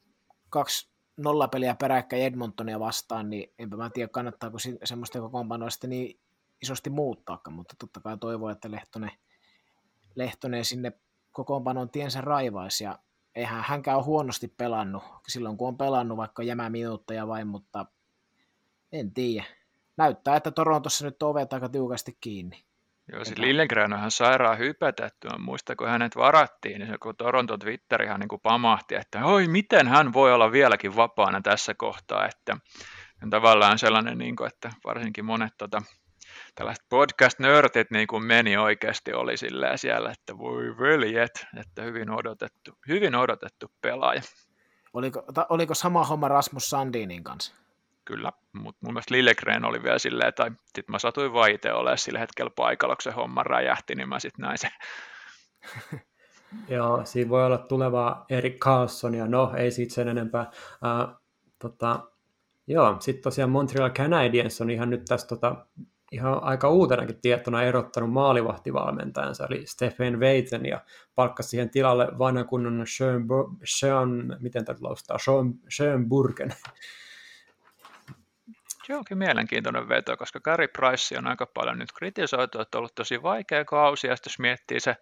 kaksi 0.50 0.94
nollapeliä 1.18 1.76
peräkkäin 1.76 2.24
Edmontonia 2.24 2.80
vastaan, 2.80 3.30
niin 3.30 3.54
enpä 3.60 3.78
mä 3.78 3.90
tiedä 3.90 4.08
kannattaako 4.08 4.58
semmoista 4.84 5.20
kokoonpanoa 5.20 5.70
sitten 5.70 5.90
niin 5.90 6.20
isosti 6.62 6.90
muuttaakaan, 6.90 7.54
mutta 7.54 7.76
totta 7.80 8.00
kai 8.00 8.18
toivoo, 8.18 8.50
että 8.50 8.72
Lehtonen, 8.72 9.12
Lehtonen 10.16 10.66
sinne 10.66 10.92
kokoonpanon 11.32 11.90
tiensä 11.90 12.22
raivaisi 12.22 12.84
ja 12.84 13.00
eihän 13.36 13.64
hänkään 13.68 13.98
ole 13.98 14.06
huonosti 14.06 14.48
pelannut 14.48 15.04
silloin, 15.28 15.58
kun 15.58 15.68
on 15.68 15.78
pelannut 15.78 16.18
vaikka 16.18 16.44
jämä 16.44 16.70
minuutteja 16.70 17.28
vain, 17.28 17.48
mutta 17.48 17.86
en 18.92 19.14
tiedä. 19.14 19.46
Näyttää, 19.98 20.36
että 20.36 20.52
Torontossa 20.52 21.06
nyt 21.06 21.24
on 21.24 21.30
ovet 21.30 21.54
aika 21.54 21.70
tiukasti 21.70 22.18
kiinni. 22.22 22.64
Joo, 23.12 23.26
siis 23.26 23.38
Lillegren 23.38 23.94
on 23.94 24.00
ihan 24.00 24.12
sairaan 24.12 24.58
hypetetty. 24.58 25.28
Muista, 25.38 25.76
kun 25.76 25.88
hänet 25.88 26.16
varattiin, 26.16 26.80
niin 26.80 26.92
se 26.92 26.98
kun 26.98 27.16
Toronto 27.16 27.58
Twitter 27.58 28.02
ihan 28.02 28.20
niin 28.20 28.28
kuin 28.28 28.42
pamahti, 28.42 28.96
että 28.96 29.26
oi, 29.26 29.48
miten 29.48 29.88
hän 29.88 30.14
voi 30.14 30.34
olla 30.34 30.52
vieläkin 30.52 30.96
vapaana 30.96 31.42
tässä 31.42 31.74
kohtaa. 31.74 32.26
Että 32.26 32.58
tavallaan 33.30 33.80
sellainen, 33.80 34.18
niin 34.18 34.36
kuin, 34.36 34.48
että 34.48 34.70
varsinkin 34.86 35.26
monet 35.26 35.54
tota, 35.58 35.82
tällaiset 36.56 36.86
podcast-nörtit 36.90 37.92
niin 37.92 38.08
kuin 38.08 38.26
meni 38.26 38.58
oikeasti 38.58 39.14
oli 39.14 39.38
sillä 39.38 39.78
siellä, 39.78 40.12
että 40.12 40.38
voi 40.38 40.78
veljet, 40.78 41.46
että 41.60 41.82
hyvin 41.82 42.10
odotettu, 42.10 42.72
hyvin 42.88 43.16
odotettu 43.16 43.72
pelaaja. 43.82 44.22
Oliko, 44.94 45.24
ta, 45.34 45.46
oliko 45.50 45.74
sama 45.74 46.06
homma 46.06 46.28
Rasmus 46.28 46.70
Sandinin 46.70 47.24
kanssa? 47.24 47.56
Kyllä, 48.06 48.32
mutta 48.54 48.80
mun 48.86 48.94
mielestä 48.94 49.14
Lillegren 49.14 49.66
oli 49.66 49.84
vielä 49.84 50.00
silleen, 50.00 50.34
tai 50.34 50.52
sitten 50.66 50.94
mä 50.94 51.00
satuin 51.00 51.34
vaan 51.34 51.52
itse 51.52 51.74
olemaan 51.74 51.98
sillä 51.98 52.20
hetkellä 52.20 52.52
paikalla, 52.56 52.96
kun 52.96 53.02
se 53.02 53.12
homma 53.12 53.44
räjähti, 53.44 53.96
niin 53.96 54.10
mä 54.10 54.20
sitten 54.20 54.44
näin 54.44 54.58
sen. 54.58 54.72
Joo, 56.70 57.06
siinä 57.06 57.30
voi 57.30 57.46
olla 57.46 57.58
tulevaa 57.58 58.26
Erik 58.30 58.58
Carlsonia, 58.58 59.28
no 59.28 59.54
ei 59.58 59.72
siitä 59.72 59.94
sen 59.94 60.08
enempää. 60.08 60.52
Uh, 60.52 61.16
tota, 61.60 62.00
joo, 62.68 62.96
sitten 63.00 63.24
tosiaan 63.24 63.50
Montreal 63.50 63.90
Canadiens 63.90 64.62
on 64.62 64.70
ihan 64.70 64.90
nyt 64.90 65.06
tässä 65.06 65.28
tota, 65.28 65.66
ihan 66.14 66.44
aika 66.44 66.70
uutenakin 66.70 67.22
tietona 67.22 67.64
erottanut 67.64 68.12
maalivahtivalmentajansa, 68.12 69.48
eli 69.50 69.66
Stephen 69.66 70.20
Veiten, 70.20 70.66
ja 70.66 70.80
palkkasi 71.16 71.50
siihen 71.50 71.70
tilalle 71.70 72.08
vanhan 72.20 72.46
kunnon 72.46 72.88
Sean, 72.88 73.28
Sean 73.64 74.38
miten 74.40 74.66
tätä 74.66 74.80
laustaa, 74.82 75.18
Sean, 75.18 75.54
Sean 75.70 76.10
Burgen. 76.10 76.54
Se 78.88 78.96
onkin 78.96 79.18
mielenkiintoinen 79.18 79.90
veto, 79.90 80.18
koska 80.18 80.40
Gary 80.40 80.68
Price 80.68 81.18
on 81.18 81.28
aika 81.28 81.46
paljon 81.46 81.78
nyt 81.78 81.92
kritisoitu, 81.92 82.62
että 82.62 82.78
on 82.78 82.80
ollut 82.80 82.96
tosi 82.96 83.24
vaikea 83.24 83.66
kausi, 83.66 84.08
ja 84.08 84.12
jos 84.26 84.40
miettii 84.40 84.80
se 84.80 84.96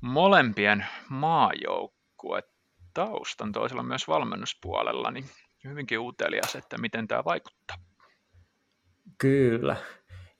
molempien 0.00 0.86
maajoukkue 1.08 2.42
taustan 2.94 3.52
toisella 3.52 3.82
myös 3.82 4.08
valmennuspuolella, 4.08 5.10
niin 5.10 5.24
hyvinkin 5.64 5.98
utelias, 5.98 6.56
että 6.56 6.78
miten 6.78 7.08
tämä 7.08 7.24
vaikuttaa. 7.24 7.76
Kyllä. 9.18 9.76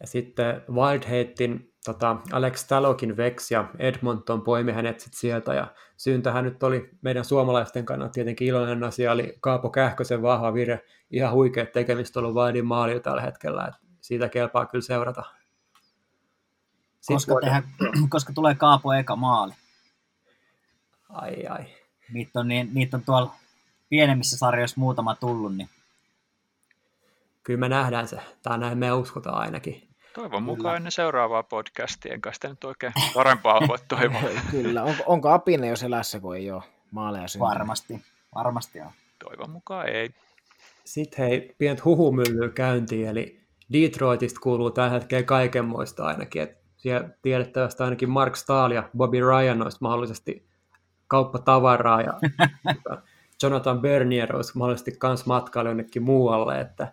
Ja 0.00 0.06
sitten 0.06 0.62
Wildhatein 0.70 1.72
tota, 1.84 2.16
Alex 2.32 2.66
Talokin 2.66 3.16
veksi 3.16 3.54
ja 3.54 3.68
Edmonton 3.78 4.42
poimi 4.42 4.72
hänet 4.72 5.00
sit 5.00 5.14
sieltä 5.14 5.54
ja 5.54 5.66
syyntähän 5.96 6.44
nyt 6.44 6.62
oli 6.62 6.90
meidän 7.02 7.24
suomalaisten 7.24 7.84
kannalta 7.84 8.12
tietenkin 8.12 8.48
iloinen 8.48 8.84
asia, 8.84 9.12
oli 9.12 9.38
Kaapo 9.40 9.70
Kähkösen 9.70 10.22
vahva 10.22 10.54
vire, 10.54 10.84
ihan 11.10 11.32
huikea 11.32 11.66
tekemistä 11.66 12.20
ollut 12.20 12.34
Wildin 12.34 12.66
maali 12.66 13.00
tällä 13.00 13.20
hetkellä, 13.20 13.66
että 13.66 13.80
siitä 14.00 14.28
kelpaa 14.28 14.66
kyllä 14.66 14.82
seurata. 14.82 15.22
koska, 17.06 17.34
tehdään, 17.40 17.62
koska 18.08 18.32
tulee 18.32 18.54
Kaapo 18.54 18.92
eka 18.92 19.16
maali? 19.16 19.52
Ai 21.08 21.46
ai. 21.46 21.64
Niitä 22.12 22.40
on, 22.40 22.48
niin, 22.48 22.70
niitä 22.74 22.96
on 22.96 23.02
tuolla 23.06 23.34
pienemmissä 23.88 24.36
sarjoissa 24.36 24.80
muutama 24.80 25.14
tullut, 25.14 25.56
niin 25.56 25.68
kyllä 27.42 27.60
me 27.60 27.68
nähdään 27.68 28.08
se, 28.08 28.20
tai 28.42 28.58
näin 28.58 28.78
me 28.78 28.92
uskotaan 28.92 29.38
ainakin. 29.38 29.87
Toivon 30.18 30.42
mukaan 30.42 30.76
ennen 30.76 30.92
seuraavaa 30.92 31.42
podcastia, 31.42 32.14
enkä 32.14 32.32
sitä 32.32 32.48
nyt 32.48 32.64
oikein 32.64 32.92
parempaa 33.14 33.60
voi 33.68 33.78
toivoa. 33.88 34.20
Kyllä, 34.50 34.82
onko, 34.82 35.02
onko 35.06 35.28
Apine 35.28 35.68
jo 35.68 35.76
selässä, 35.76 36.20
kun 36.20 36.36
ei 36.36 36.50
ole 36.50 36.62
maaleja 36.90 37.28
syntynyt? 37.28 37.50
Varmasti, 37.50 38.00
varmasti 38.34 38.80
on. 38.80 38.90
Toivon 39.18 39.50
mukaan 39.50 39.88
ei. 39.88 40.10
Sitten 40.84 41.26
hei, 41.26 41.54
pienet 41.58 41.84
huhumyllyä 41.84 42.48
käyntiin, 42.48 43.08
eli 43.08 43.40
Detroitista 43.72 44.40
kuuluu 44.40 44.70
tällä 44.70 44.90
hetkellä 44.90 45.22
kaikenmoista 45.22 46.06
ainakin, 46.06 46.42
että 46.42 46.58
siellä 46.76 47.08
tiedettävästi 47.22 47.82
ainakin 47.82 48.10
Mark 48.10 48.36
Stahl 48.36 48.72
ja 48.72 48.88
Bobby 48.96 49.20
Ryan 49.20 49.62
olisi 49.62 49.78
mahdollisesti 49.80 50.46
kauppatavaraa 51.08 52.02
ja 52.02 52.12
Jonathan 53.42 53.80
Bernier 53.80 54.36
olisi 54.36 54.58
mahdollisesti 54.58 54.98
myös 55.02 55.26
matkailu 55.26 55.68
jonnekin 55.68 56.02
muualle, 56.02 56.60
että 56.60 56.92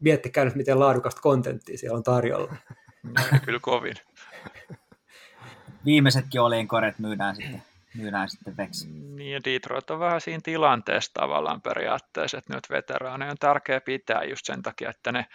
miettikää 0.00 0.44
nyt, 0.44 0.54
miten 0.54 0.80
laadukasta 0.80 1.20
kontenttia 1.20 1.78
siellä 1.78 1.96
on 1.96 2.02
tarjolla. 2.02 2.54
Kyllä 3.44 3.58
kovin. 3.62 3.94
Viimeisetkin 5.84 6.40
koret 6.68 6.98
myydään 6.98 7.36
sitten, 7.36 7.62
myydään 7.94 8.28
sitten 8.28 8.56
veksi. 8.56 8.88
Niin, 8.90 9.32
ja 9.32 9.40
Detroit 9.44 9.90
on 9.90 10.00
vähän 10.00 10.20
siinä 10.20 10.40
tilanteessa 10.44 11.10
tavallaan 11.14 11.62
periaatteessa, 11.62 12.38
että 12.38 12.54
nyt 12.54 12.70
veteraaneja 12.70 13.30
on 13.30 13.36
tärkeää 13.40 13.80
pitää 13.80 14.24
just 14.24 14.46
sen 14.46 14.62
takia, 14.62 14.90
että 14.90 15.12
ne 15.12 15.26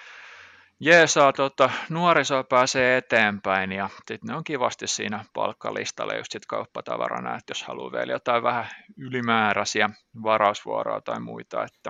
jeesaa, 0.80 1.34
tota, 1.34 1.70
nuorisoa 1.90 2.44
pääsee 2.44 2.98
eteenpäin 2.98 3.72
ja 3.72 3.90
sitten 3.96 4.20
ne 4.24 4.36
on 4.36 4.44
kivasti 4.44 4.88
siinä 4.88 5.26
palkkalistalla 5.34 6.16
just 6.16 6.32
sit 6.32 6.46
kauppatavarana, 6.46 7.36
että 7.36 7.52
jos 7.52 7.64
haluaa 7.64 7.92
vielä 7.92 8.12
jotain 8.12 8.44
vähän 8.44 8.66
ylimääräisiä 8.98 9.90
varausvuoroa 10.24 11.02
tai 11.02 11.20
muita, 11.20 11.64
että 11.64 11.90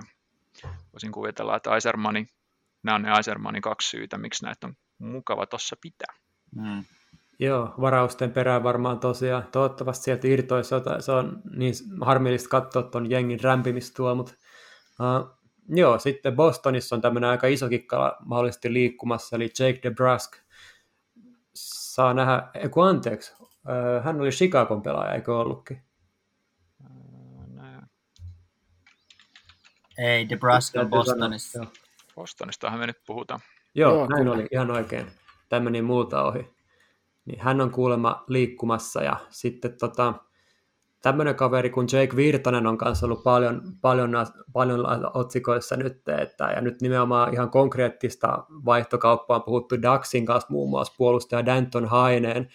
voisin 0.92 1.12
kuvitella, 1.12 1.56
että 1.56 1.70
Aisermanin 1.70 2.28
nämä 2.86 2.96
on 2.96 3.02
ne 3.02 3.16
Eisermanin 3.16 3.62
kaksi 3.62 3.90
syytä, 3.90 4.18
miksi 4.18 4.44
näitä 4.44 4.66
on 4.66 4.74
mukava 4.98 5.46
tuossa 5.46 5.76
pitää. 5.82 6.14
Mm. 6.54 6.84
Joo, 7.38 7.74
varausten 7.80 8.32
perään 8.32 8.62
varmaan 8.62 9.00
tosiaan. 9.00 9.48
Toivottavasti 9.52 10.04
sieltä 10.04 10.28
irtoisi 10.28 10.74
jotain. 10.74 11.02
Se 11.02 11.12
on 11.12 11.42
niin 11.56 11.74
harmillista 12.00 12.48
katsoa 12.48 12.82
tuon 12.82 13.10
jengin 13.10 13.40
rämpimistä 13.40 13.96
tuolla, 13.96 14.14
mutta 14.14 14.32
uh, 15.00 15.38
joo, 15.68 15.98
sitten 15.98 16.36
Bostonissa 16.36 16.96
on 16.96 17.02
tämmöinen 17.02 17.30
aika 17.30 17.46
iso 17.46 17.68
kikkala 17.68 18.16
mahdollisesti 18.24 18.72
liikkumassa, 18.72 19.36
eli 19.36 19.50
Jake 19.58 19.80
DeBrusk 19.82 20.36
saa 21.54 22.14
nähdä, 22.14 22.48
eiku 22.54 22.80
anteeksi, 22.80 23.34
uh, 23.40 24.04
hän 24.04 24.20
oli 24.20 24.30
Chicagon 24.30 24.82
pelaaja, 24.82 25.14
eikö 25.14 25.38
ollutkin? 25.38 25.82
Ei, 29.98 30.28
DeBrusk 30.28 30.76
on 30.76 30.90
Bostonissa. 30.90 31.66
Bostonistahan 32.16 32.78
me 32.78 32.86
nyt 32.86 33.00
puhutaan. 33.06 33.40
Joo, 33.74 33.94
Joo 33.94 34.06
näin 34.06 34.22
kyllä. 34.22 34.34
oli 34.34 34.46
ihan 34.52 34.70
oikein. 34.70 35.06
Tämmöinen 35.48 35.84
multa 35.84 36.24
ohi. 36.24 36.48
Niin 37.24 37.40
hän 37.40 37.60
on 37.60 37.70
kuulemma 37.70 38.24
liikkumassa 38.28 39.02
ja 39.02 39.16
sitten 39.30 39.78
tota, 39.78 40.14
tämmöinen 41.02 41.34
kaveri 41.34 41.70
kuin 41.70 41.86
Jake 41.92 42.16
Virtanen 42.16 42.66
on 42.66 42.78
kanssa 42.78 43.06
ollut 43.06 43.22
paljon, 43.22 43.62
paljon, 43.80 44.12
paljon 44.52 44.86
otsikoissa 45.14 45.76
nyt, 45.76 46.08
että, 46.08 46.44
ja 46.44 46.60
nyt 46.60 46.82
nimenomaan 46.82 47.34
ihan 47.34 47.50
konkreettista 47.50 48.44
vaihtokauppaa 48.64 49.36
on 49.36 49.42
puhuttu 49.42 49.82
Daxin 49.82 50.26
kanssa 50.26 50.50
muun 50.50 50.70
muassa 50.70 50.94
puolustaja 50.98 51.46
Danton 51.46 51.84
Haineen, 51.84 52.48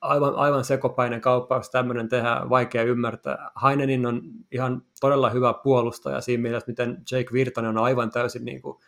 aivan, 0.00 0.34
aivan 0.34 0.64
sekopäinen 0.64 1.20
kauppaus 1.20 1.70
tämmöinen 1.70 2.08
tehdään, 2.08 2.50
vaikea 2.50 2.82
ymmärtää. 2.82 3.50
Hainenin 3.54 4.06
on 4.06 4.22
ihan 4.52 4.82
todella 5.00 5.30
hyvä 5.30 5.54
puolustaja 5.54 6.20
siinä 6.20 6.42
mielessä, 6.42 6.70
miten 6.70 7.02
Jake 7.12 7.32
Virtanen 7.32 7.78
on 7.78 7.84
aivan 7.84 8.10
täysin 8.10 8.44
niin 8.44 8.62
kuin 8.62 8.78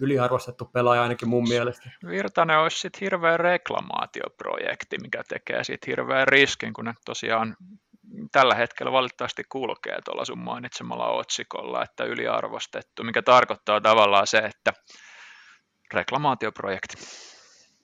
yliarvostettu 0.00 0.64
pelaaja 0.64 1.02
ainakin 1.02 1.28
mun 1.28 1.48
mielestä. 1.48 1.90
Virtanen 2.06 2.58
olisi 2.58 2.78
sitten 2.78 3.00
hirveä 3.00 3.36
reklamaatioprojekti, 3.36 4.98
mikä 5.02 5.22
tekee 5.28 5.64
siitä 5.64 5.84
hirveän 5.86 6.28
riskin, 6.28 6.72
kun 6.72 6.84
ne 6.84 6.94
tosiaan 7.04 7.56
tällä 8.32 8.54
hetkellä 8.54 8.92
valitettavasti 8.92 9.42
kulkee 9.48 9.98
tuolla 10.04 10.24
sun 10.24 10.38
mainitsemalla 10.38 11.06
otsikolla, 11.06 11.82
että 11.82 12.04
yliarvostettu, 12.04 13.04
mikä 13.04 13.22
tarkoittaa 13.22 13.80
tavallaan 13.80 14.26
se, 14.26 14.38
että 14.38 14.72
reklamaatioprojekti. 15.94 16.96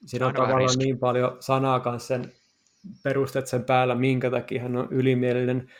Siinä 0.06 0.26
on 0.26 0.34
tavallaan 0.34 0.78
niin 0.78 0.98
paljon 0.98 1.36
sanaa 1.40 1.80
kanssa 1.80 2.08
sen 2.08 2.32
perusteet 3.02 3.46
sen 3.46 3.64
päällä, 3.64 3.94
minkä 3.94 4.30
takia 4.30 4.62
hän 4.62 4.76
on 4.76 4.88
ylimielinen, 4.90 5.70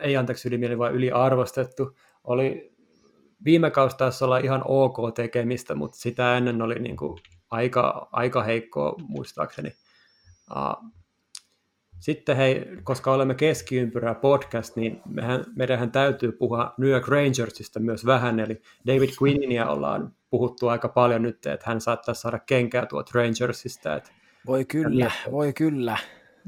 ei 0.00 0.16
anteeksi 0.16 0.48
ylimielinen, 0.48 0.78
vaan 0.78 0.94
yliarvostettu. 0.94 1.96
Oli 2.24 2.72
viime 3.44 3.70
kausi 3.70 3.96
taisi 3.96 4.24
olla 4.24 4.38
ihan 4.38 4.62
ok 4.64 4.96
tekemistä, 5.14 5.74
mutta 5.74 5.98
sitä 5.98 6.36
ennen 6.36 6.62
oli 6.62 6.74
niin 6.74 6.96
kuin 6.96 7.18
aika, 7.50 8.08
aika 8.12 8.42
heikkoa 8.42 8.94
muistaakseni. 9.08 9.72
Sitten 12.00 12.36
hei, 12.36 12.66
koska 12.84 13.12
olemme 13.12 13.34
keskiympyrää 13.34 14.14
podcast, 14.14 14.76
niin 14.76 15.00
mehän, 15.08 15.44
meidän 15.56 15.92
täytyy 15.92 16.32
puhua 16.32 16.74
New 16.78 16.90
York 16.90 17.08
Rangersista 17.08 17.80
myös 17.80 18.06
vähän, 18.06 18.40
eli 18.40 18.62
David 18.86 19.10
Quinnia 19.22 19.68
ollaan 19.68 20.14
puhuttu 20.30 20.68
aika 20.68 20.88
paljon 20.88 21.22
nyt, 21.22 21.46
että 21.46 21.66
hän 21.66 21.80
saattaa 21.80 22.14
saada 22.14 22.38
kenkää 22.38 22.86
tuot 22.86 23.10
Rangersista. 23.14 23.96
Että 23.96 24.10
voi 24.46 24.64
kyllä, 24.64 25.10
voi 25.30 25.52
kyllä 25.52 25.98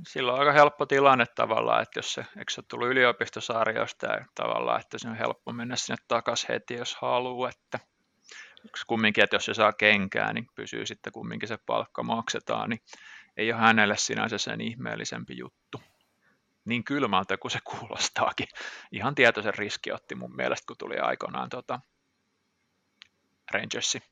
silloin 0.09 0.35
on 0.35 0.41
aika 0.41 0.53
helppo 0.53 0.87
tilanne 0.87 1.25
tavallaan, 1.35 1.83
että 1.83 1.99
jos 1.99 2.13
se, 2.13 2.21
eikö 2.21 2.53
se 2.53 2.63
tullut 2.63 2.89
yliopistosarjoista 2.89 4.07
ja 4.07 4.25
tavallaan, 4.35 4.81
että 4.81 4.99
se 4.99 5.09
on 5.09 5.17
helppo 5.17 5.53
mennä 5.53 5.77
sinne 5.77 5.97
takaisin 6.09 6.49
heti, 6.49 6.75
jos 6.75 6.97
haluaa, 6.97 7.51
että 7.51 7.87
kumminkin, 8.87 9.25
että 9.25 9.37
jos 9.37 9.45
se 9.45 9.55
saa 9.55 9.73
kenkää, 9.73 10.33
niin 10.33 10.47
pysyy 10.55 10.87
sitten 10.87 11.13
kumminkin 11.13 11.49
se 11.49 11.59
palkka 11.67 12.03
maksetaan, 12.03 12.71
niin 12.71 12.81
ei 13.37 13.53
ole 13.53 13.61
hänelle 13.61 13.97
sinänsä 13.97 14.39
sen 14.39 14.61
ihmeellisempi 14.61 15.37
juttu. 15.37 15.83
Niin 16.65 16.85
kylmältä 16.85 17.37
kuin 17.37 17.51
se 17.51 17.59
kuulostaakin. 17.65 18.47
Ihan 18.93 19.15
tietoisen 19.15 19.55
riski 19.55 19.93
otti 19.93 20.15
mun 20.15 20.37
mielestä, 20.37 20.67
kun 20.67 20.77
tuli 20.79 20.99
aikoinaan 20.99 21.49
tota 21.49 21.81
Rangersi. 23.53 24.03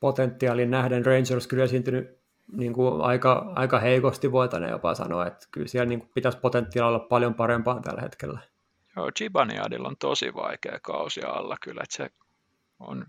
Potentiaalin 0.00 0.70
nähden 0.70 1.06
Rangers 1.06 1.46
kyllä 1.46 1.64
esiintynyt 1.64 2.18
niin 2.52 2.72
kuin 2.72 3.00
aika, 3.00 3.52
aika 3.56 3.78
heikosti 3.78 4.32
voitaneen 4.32 4.70
jopa 4.70 4.94
sanoa, 4.94 5.26
että 5.26 5.46
kyllä 5.50 5.68
siellä 5.68 5.88
niin 5.88 6.00
kuin 6.00 6.10
pitäisi 6.14 6.38
potentiaalia 6.38 6.96
olla 6.96 7.08
paljon 7.08 7.34
parempaa 7.34 7.80
tällä 7.80 8.00
hetkellä. 8.00 8.40
Joo, 8.96 9.10
Chibaniadilla 9.10 9.88
on 9.88 9.96
tosi 9.96 10.34
vaikea 10.34 10.78
kausi 10.82 11.22
alla 11.22 11.56
kyllä, 11.60 11.80
että 11.82 11.96
se 11.96 12.10
on 12.78 13.06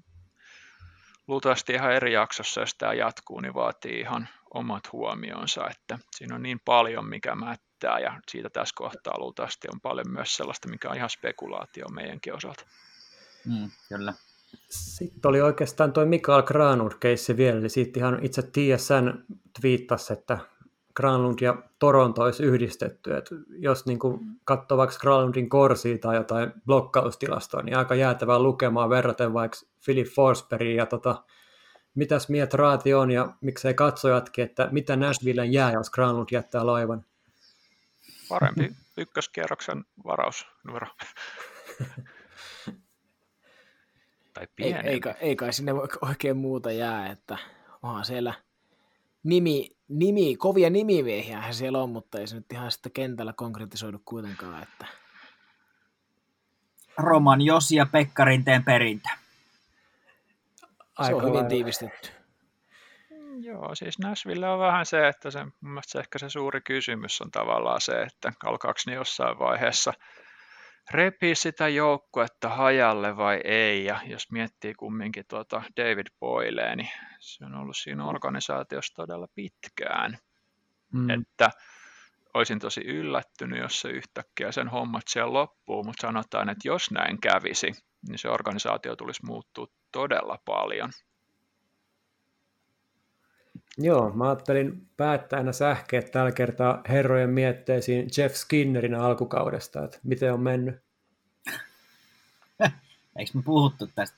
luultavasti 1.28 1.74
ihan 1.74 1.94
eri 1.94 2.14
jaksossa, 2.14 2.62
jos 2.62 2.76
tämä 2.78 2.94
jatkuu, 2.94 3.40
niin 3.40 3.54
vaatii 3.54 4.00
ihan 4.00 4.28
omat 4.54 4.92
huomionsa, 4.92 5.70
että 5.70 6.00
siinä 6.16 6.36
on 6.36 6.44
niin 6.44 6.60
paljon, 6.66 7.10
mikä 7.10 7.36
mättää, 7.36 8.00
ja 8.00 8.20
siitä 8.28 8.50
tässä 8.50 8.74
kohtaa 8.76 9.20
luultavasti 9.20 9.68
on 9.74 9.82
paljon 9.82 10.12
myös 10.12 10.36
sellaista, 10.36 10.70
mikä 10.70 10.90
on 10.90 10.96
ihan 10.96 11.10
spekulaatio 11.10 11.88
meidänkin 11.90 12.36
osalta. 12.36 12.66
Mm, 13.46 13.72
kyllä. 13.90 14.14
Sitten 14.70 15.30
oli 15.30 15.42
oikeastaan 15.42 15.94
tuo 15.94 16.06
Mikael 16.06 16.42
Granlund-keissi 16.42 17.38
vielä, 17.38 17.60
eli 17.60 17.70
siitä 17.70 18.00
ihan 18.00 18.20
itse 18.22 18.42
TSN 18.42 19.24
twiittasi, 19.62 20.14
että 20.14 20.38
Granlund 20.96 21.40
ja 21.42 21.56
Toronto 21.80 22.22
olisi 22.22 22.44
yhdistetty. 22.44 23.18
Et 23.18 23.30
jos 23.50 23.86
niin 23.86 24.00
katsoo 24.44 24.78
vaikka 24.78 24.98
Granlundin 25.00 25.50
korsia 25.50 25.98
tai 25.98 26.16
jotain 26.16 26.54
blokkaustilastoa, 26.66 27.62
niin 27.62 27.78
aika 27.78 27.96
jäätävää 27.96 28.40
lukemaa 28.40 28.90
verraten 28.90 29.34
vaikka 29.34 29.58
Philip 29.86 30.08
Forsbergin 30.08 30.76
ja 30.76 30.86
tota 30.86 31.24
mitäs 31.96 32.30
mieltä 32.30 32.58
Raati 32.58 32.94
on 32.94 33.12
ja 33.12 33.34
miksei 33.42 33.74
katsojatkin, 33.74 34.46
että 34.46 34.70
mitä 34.72 34.96
Nashvillen 34.96 35.54
jää, 35.54 35.72
jos 35.72 35.90
Granlund 35.90 36.28
jättää 36.32 36.66
laivan? 36.66 37.06
Parempi 38.30 38.76
ykköskierroksen 38.98 39.86
varausnumero. 40.06 40.88
tai 44.40 44.48
ei, 44.60 44.74
ei, 44.74 45.02
ei 45.20 45.36
kai 45.36 45.54
sinne 45.54 45.72
oikein 46.10 46.38
muuta 46.38 46.72
jää, 46.72 47.12
että 47.12 47.38
onhan 47.84 48.06
siellä 48.06 48.34
nimi, 49.24 49.78
nimi, 49.88 50.36
kovia 50.36 50.70
nimimiehiä 50.70 51.52
siellä 51.52 51.84
on, 51.84 51.90
mutta 51.90 52.20
ei 52.20 52.28
se 52.28 52.36
nyt 52.36 52.52
ihan 52.54 52.72
sitten 52.72 52.92
kentällä 52.92 53.34
konkretisoidu 53.34 54.02
kuitenkaan. 54.06 54.64
Että... 54.64 54.86
Roman 56.98 57.42
Josi 57.42 57.76
ja 57.76 57.86
Pekka 57.86 58.26
Rinteen 58.26 58.64
perintä. 58.64 59.10
se 61.06 61.16
on 61.16 61.24
hyvin 61.24 61.48
tiivistetty. 61.48 62.10
Joo, 63.42 63.76
siis 63.76 64.00
Nashville 64.00 64.50
on 64.50 64.60
vähän 64.60 64.86
se, 64.86 65.08
että 65.08 65.32
se, 65.32 65.44
mun 65.44 65.54
mielestä 65.62 65.92
se 65.92 66.00
ehkä 66.00 66.20
se 66.20 66.30
suuri 66.30 66.62
kysymys 66.62 67.22
on 67.22 67.32
tavallaan 67.32 67.82
se, 67.82 68.02
että 68.02 68.34
alkaako 68.44 68.80
ne 68.88 68.94
jossain 68.94 69.40
vaiheessa 69.40 69.94
repii 70.92 71.36
sitä 71.36 71.68
joukkuetta 71.68 72.50
hajalle 72.50 73.18
vai 73.18 73.42
ei, 73.44 73.86
ja 73.86 74.00
jos 74.06 74.32
miettii 74.32 74.74
kumminkin 74.74 75.26
tuota 75.28 75.64
David 75.78 76.08
Boylea, 76.20 76.76
niin 76.76 76.90
se 77.20 77.46
on 77.46 77.56
ollut 77.56 77.78
siinä 77.78 78.06
organisaatiossa 78.06 78.96
todella 78.96 79.28
pitkään, 79.36 80.18
mm. 80.94 81.10
että 81.10 81.52
olisin 82.34 82.60
tosi 82.60 82.82
yllättynyt, 82.82 83.60
jos 83.60 83.82
se 83.82 83.90
yhtäkkiä 83.90 84.52
sen 84.52 84.68
hommat 84.68 85.04
siellä 85.08 85.34
loppuu, 85.34 85.84
mutta 85.84 86.08
sanotaan, 86.08 86.50
että 86.50 86.68
jos 86.68 86.92
näin 86.92 87.22
kävisi, 87.22 87.72
niin 88.08 88.20
se 88.20 88.30
organisaatio 88.30 88.96
tulisi 88.96 89.26
muuttua 89.26 89.68
todella 89.92 90.40
paljon. 90.46 90.92
Joo, 93.82 94.12
mä 94.12 94.26
ajattelin 94.26 94.88
päättää 94.98 95.38
aina 95.38 95.52
sähkeet 95.52 96.12
tällä 96.12 96.32
kertaa 96.32 96.82
herrojen 96.90 97.30
mietteisiin 97.30 98.08
Jeff 98.18 98.36
Skinnerin 98.36 98.96
alkukaudesta, 98.96 99.84
että 99.84 100.00
miten 100.04 100.34
on 100.34 100.40
mennyt. 100.40 100.82
Eikö 103.18 103.32
me 103.34 103.42
puhuttu 103.46 103.88
tästä? 103.96 104.18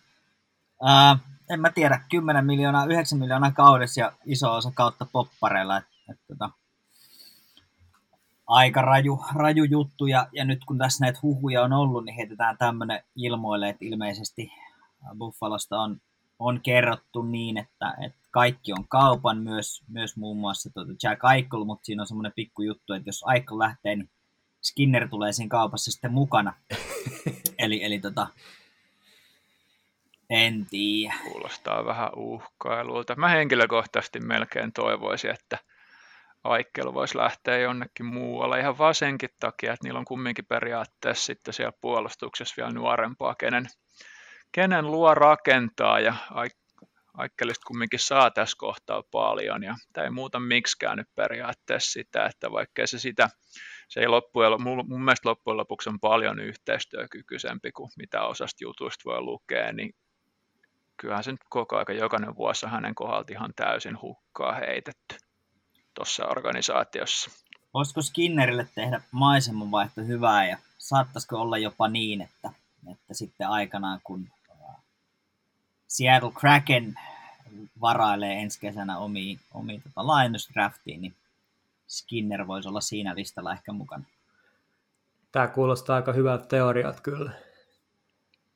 Uh, 0.81 1.19
en 1.49 1.61
mä 1.61 1.71
tiedä, 1.71 2.01
10 2.11 2.45
miljoonaa, 2.45 2.85
9 2.85 3.19
miljoonaa 3.19 3.51
kaudessa 3.51 3.99
ja 3.99 4.11
iso 4.25 4.55
osa 4.55 4.71
kautta 4.73 5.07
poppareilla. 5.11 5.77
Et, 5.77 5.85
et, 6.09 6.19
tota, 6.27 6.49
aika 8.47 8.81
raju, 8.81 9.23
raju 9.35 9.63
juttu 9.63 10.07
ja, 10.07 10.27
ja 10.31 10.45
nyt 10.45 10.65
kun 10.65 10.77
tässä 10.77 11.05
näitä 11.05 11.19
huhuja 11.21 11.63
on 11.63 11.73
ollut, 11.73 12.05
niin 12.05 12.15
heitetään 12.15 12.57
tämmöinen 12.57 13.03
ilmoille, 13.15 13.69
että 13.69 13.85
ilmeisesti 13.85 14.51
Buffalosta 15.17 15.79
on, 15.79 16.01
on 16.41 16.61
kerrottu 16.61 17.21
niin, 17.21 17.57
että, 17.57 17.93
että 18.05 18.19
kaikki 18.31 18.73
on 18.73 18.87
kaupan, 18.87 19.37
myös, 19.37 19.83
myös 19.87 20.17
muun 20.17 20.37
muassa 20.37 20.69
tuota 20.73 20.91
Jack 21.03 21.21
Eichel, 21.35 21.63
mutta 21.63 21.85
siinä 21.85 22.03
on 22.03 22.07
semmoinen 22.07 22.33
pikku 22.35 22.61
juttu, 22.61 22.93
että 22.93 23.09
jos 23.09 23.23
Eichel 23.33 23.59
lähtee, 23.59 23.95
niin 23.95 24.09
Skinner 24.61 25.07
tulee 25.09 25.33
siinä 25.33 25.49
kaupassa 25.49 25.91
sitten 25.91 26.13
mukana. 26.13 26.53
eli, 27.63 27.83
eli 27.83 27.99
tota, 27.99 28.27
en 30.29 30.65
tiedä. 30.69 31.15
Kuulostaa 31.23 31.85
vähän 31.85 32.09
uhkailulta. 32.15 33.15
Mä 33.15 33.27
henkilökohtaisesti 33.29 34.19
melkein 34.19 34.73
toivoisin, 34.73 35.31
että 35.31 35.57
Aikkel 36.43 36.93
voisi 36.93 37.17
lähteä 37.17 37.57
jonnekin 37.57 38.05
muualle 38.05 38.59
ihan 38.59 38.77
vaan 38.77 38.95
senkin 38.95 39.29
takia, 39.39 39.73
että 39.73 39.87
niillä 39.87 39.99
on 39.99 40.05
kumminkin 40.05 40.45
periaatteessa 40.45 41.25
sitten 41.25 41.53
siellä 41.53 41.77
puolustuksessa 41.81 42.53
vielä 42.57 42.71
nuorempaa, 42.71 43.35
kenen, 43.35 43.67
kenen 44.51 44.91
luo 44.91 45.15
rakentaa 45.15 45.99
ja 45.99 46.13
Aikkelista 47.13 47.65
kumminkin 47.67 47.99
saa 47.99 48.31
tässä 48.31 48.57
kohtaa 48.57 49.03
paljon 49.11 49.63
ja 49.63 49.75
tämä 49.93 50.05
ei 50.05 50.11
muuta 50.11 50.39
miksikään 50.39 50.97
nyt 50.97 51.07
periaatteessa 51.15 51.91
sitä, 51.91 52.25
että 52.25 52.51
vaikkei 52.51 52.87
se 52.87 52.99
sitä, 52.99 53.29
se 53.87 53.99
ei 53.99 54.07
loppujen, 54.07 54.61
mun, 54.61 55.03
mielestä 55.03 55.29
loppujen 55.29 55.57
lopuksi 55.57 55.89
on 55.89 55.99
paljon 55.99 56.39
yhteistyökykyisempi 56.39 57.71
kuin 57.71 57.91
mitä 57.97 58.23
osasta 58.23 58.63
jutuista 58.63 59.01
voi 59.05 59.21
lukea, 59.21 59.73
niin 59.73 59.95
kyllähän 60.97 61.23
se 61.23 61.31
nyt 61.31 61.41
koko 61.49 61.77
aika 61.77 61.93
jokainen 61.93 62.35
vuosi 62.35 62.65
hänen 62.65 62.95
kohdalta 62.95 63.33
ihan 63.33 63.53
täysin 63.55 64.01
hukkaa 64.01 64.53
heitetty 64.53 65.15
tuossa 65.93 66.25
organisaatiossa. 66.25 67.31
Voisiko 67.73 68.01
Skinnerille 68.01 68.67
tehdä 68.75 69.01
maisemanvaihto 69.11 70.01
hyvää 70.01 70.47
ja 70.47 70.57
saattaisiko 70.77 71.37
olla 71.37 71.57
jopa 71.57 71.87
niin, 71.87 72.21
että, 72.21 72.49
että 72.91 73.13
sitten 73.13 73.47
aikanaan 73.47 73.99
kun 74.03 74.29
Seattle 75.91 76.31
Kraken 76.39 76.95
varailee 77.81 78.33
ensi 78.33 78.59
kesänä 78.59 78.97
omiin, 78.97 79.39
omiin 79.53 79.81
tota 79.81 80.07
laajennusdraftiin, 80.07 81.01
niin 81.01 81.15
Skinner 81.87 82.47
voisi 82.47 82.69
olla 82.69 82.81
siinä 82.81 83.15
listalla 83.15 83.53
ehkä 83.53 83.71
mukana. 83.71 84.03
Tämä 85.31 85.47
kuulostaa 85.47 85.95
aika 85.95 86.13
hyvältä 86.13 86.45
teoriat 86.45 87.01
kyllä. 87.01 87.31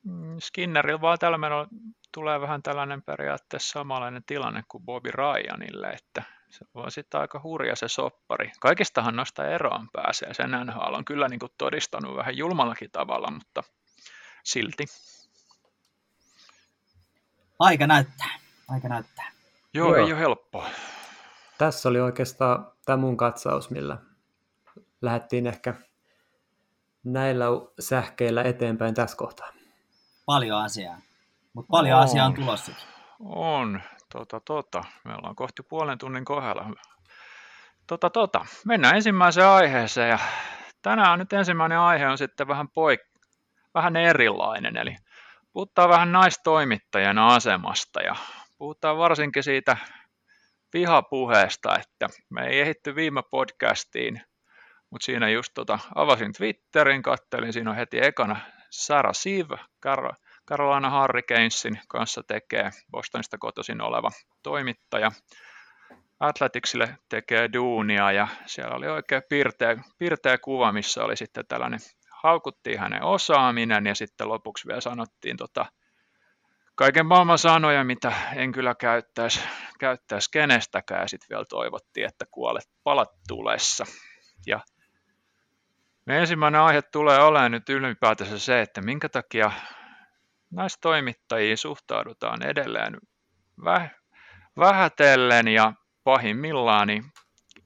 Mm, 0.02 0.36
Skinnerillä 0.38 1.00
vaan 1.00 1.18
tällä 1.18 1.38
menolla 1.38 1.68
tulee 2.12 2.40
vähän 2.40 2.62
tällainen 2.62 3.02
periaatteessa 3.02 3.72
samanlainen 3.72 4.24
tilanne 4.26 4.62
kuin 4.68 4.84
Bobby 4.84 5.10
Ryanille, 5.10 5.88
että 5.88 6.22
se 6.48 6.64
on 6.74 6.90
sitten 6.90 7.20
aika 7.20 7.40
hurja 7.42 7.76
se 7.76 7.88
soppari. 7.88 8.52
Kaikistahan 8.60 9.16
noista 9.16 9.48
eroon 9.48 9.88
pääsee. 9.92 10.34
Sen 10.34 10.50
NHL 10.50 10.94
on 10.94 11.04
kyllä 11.04 11.28
niin 11.28 11.40
kuin 11.40 11.52
todistanut 11.58 12.16
vähän 12.16 12.36
julmallakin 12.36 12.90
tavalla, 12.90 13.30
mutta 13.30 13.62
silti. 14.44 14.84
Aika 17.58 17.86
näyttää. 17.86 18.38
Aika 18.68 18.88
näyttää. 18.88 19.30
Joo, 19.74 19.96
Joo. 19.96 20.06
ei 20.06 20.12
ole 20.12 20.20
helppoa. 20.20 20.68
Tässä 21.58 21.88
oli 21.88 22.00
oikeastaan 22.00 22.72
tämä 22.84 22.96
mun 22.96 23.16
katsaus, 23.16 23.70
millä 23.70 23.98
lähdettiin 25.02 25.46
ehkä 25.46 25.74
näillä 27.04 27.44
sähkeillä 27.80 28.42
eteenpäin 28.42 28.94
tässä 28.94 29.16
kohtaa. 29.16 29.48
Paljon 30.26 30.62
asiaa, 30.62 31.00
mutta 31.52 31.70
paljon 31.70 31.98
on. 31.98 32.04
asiaa 32.04 32.26
on 32.26 32.34
tulossa. 32.34 32.72
On, 33.20 33.80
tota, 34.12 34.40
tota. 34.40 34.84
Me 35.04 35.14
ollaan 35.14 35.36
kohti 35.36 35.62
puolen 35.62 35.98
tunnin 35.98 36.24
kohdalla. 36.24 36.70
Tota, 37.86 38.10
tota. 38.10 38.46
Mennään 38.64 38.94
ensimmäiseen 38.96 39.46
aiheeseen 39.46 40.08
ja 40.10 40.18
tänään 40.82 41.12
on 41.12 41.18
nyt 41.18 41.32
ensimmäinen 41.32 41.78
aihe 41.78 42.08
on 42.08 42.18
sitten 42.18 42.48
vähän 42.48 42.66
poik- 42.68 43.20
vähän 43.74 43.96
erilainen, 43.96 44.76
eli 44.76 44.96
puhutaan 45.56 45.88
vähän 45.88 46.12
naistoimittajan 46.12 47.18
asemasta 47.18 48.02
ja 48.02 48.16
puhutaan 48.58 48.98
varsinkin 48.98 49.42
siitä 49.42 49.76
vihapuheesta, 50.72 51.78
että 51.78 52.08
me 52.30 52.46
ei 52.46 52.60
ehitty 52.60 52.94
viime 52.94 53.22
podcastiin, 53.30 54.22
mutta 54.90 55.04
siinä 55.04 55.28
just 55.28 55.50
tota, 55.54 55.78
avasin 55.94 56.32
Twitterin, 56.32 57.02
kattelin, 57.02 57.52
siinä 57.52 57.70
on 57.70 57.76
heti 57.76 58.04
ekana 58.04 58.40
Sarah 58.70 59.14
Siv, 59.14 59.50
Carolina 60.48 61.00
Hurricanesin 61.00 61.80
kanssa 61.88 62.22
tekee 62.22 62.70
Bostonista 62.90 63.38
kotoisin 63.38 63.82
oleva 63.82 64.10
toimittaja. 64.42 65.10
Athleticsille 66.20 66.98
tekee 67.08 67.52
duunia 67.52 68.12
ja 68.12 68.28
siellä 68.46 68.76
oli 68.76 68.88
oikein 68.88 69.22
pirteä, 69.28 69.76
pirteä 69.98 70.38
kuva, 70.38 70.72
missä 70.72 71.04
oli 71.04 71.16
sitten 71.16 71.46
tällainen 71.46 71.80
haukuttiin 72.26 72.78
hänen 72.78 73.02
osaaminen 73.02 73.86
ja 73.86 73.94
sitten 73.94 74.28
lopuksi 74.28 74.68
vielä 74.68 74.80
sanottiin 74.80 75.36
tota, 75.36 75.66
kaiken 76.74 77.06
maailman 77.06 77.38
sanoja, 77.38 77.84
mitä 77.84 78.12
en 78.34 78.52
kyllä 78.52 78.74
käyttäisi, 78.74 79.40
käyttäisi 79.80 80.30
kenestäkään 80.30 81.02
ja 81.02 81.08
sitten 81.08 81.28
vielä 81.30 81.44
toivottiin, 81.48 82.06
että 82.06 82.24
kuolet 82.30 82.70
palat 82.84 83.10
tulessa. 83.28 83.84
Ja 84.46 84.60
me 86.06 86.18
ensimmäinen 86.18 86.60
aihe 86.60 86.82
tulee 86.82 87.18
olemaan 87.18 87.50
nyt 87.50 87.68
ylipäätänsä 87.68 88.38
se, 88.38 88.60
että 88.60 88.80
minkä 88.80 89.08
takia 89.08 89.52
näistä 90.50 90.78
toimittajiin 90.80 91.58
suhtaudutaan 91.58 92.42
edelleen 92.42 92.96
vähätellen 94.58 95.48
ja 95.48 95.72
pahimmillaan 96.04 96.86
niin 96.86 97.04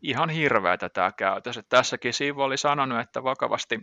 ihan 0.03 0.31
hirveätä 0.31 0.89
tämä 0.89 1.13
käytös. 1.13 1.61
Tässäkin 1.69 2.15
Siivo 2.15 2.45
oli 2.45 2.57
sanonut, 2.57 3.01
että 3.01 3.25
vakavasti 3.25 3.79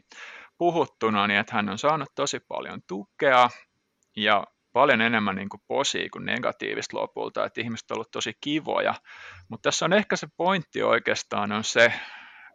puhuttuna, 0.57 1.27
niin 1.27 1.39
että 1.39 1.55
hän 1.55 1.69
on 1.69 1.77
saanut 1.77 2.09
tosi 2.15 2.39
paljon 2.39 2.81
tukea 2.87 3.49
ja 4.15 4.43
paljon 4.73 5.01
enemmän 5.01 5.35
niin 5.35 5.49
kuin 5.49 5.61
posia 5.67 6.09
kuin 6.13 6.25
negatiivista 6.25 6.97
lopulta, 6.97 7.45
että 7.45 7.61
ihmiset 7.61 7.91
ovat 7.91 7.97
olleet 7.97 8.11
tosi 8.11 8.33
kivoja. 8.41 8.93
Mutta 9.49 9.67
tässä 9.67 9.85
on 9.85 9.93
ehkä 9.93 10.15
se 10.15 10.27
pointti 10.37 10.83
oikeastaan 10.83 11.51
on 11.51 11.63
se, 11.63 11.93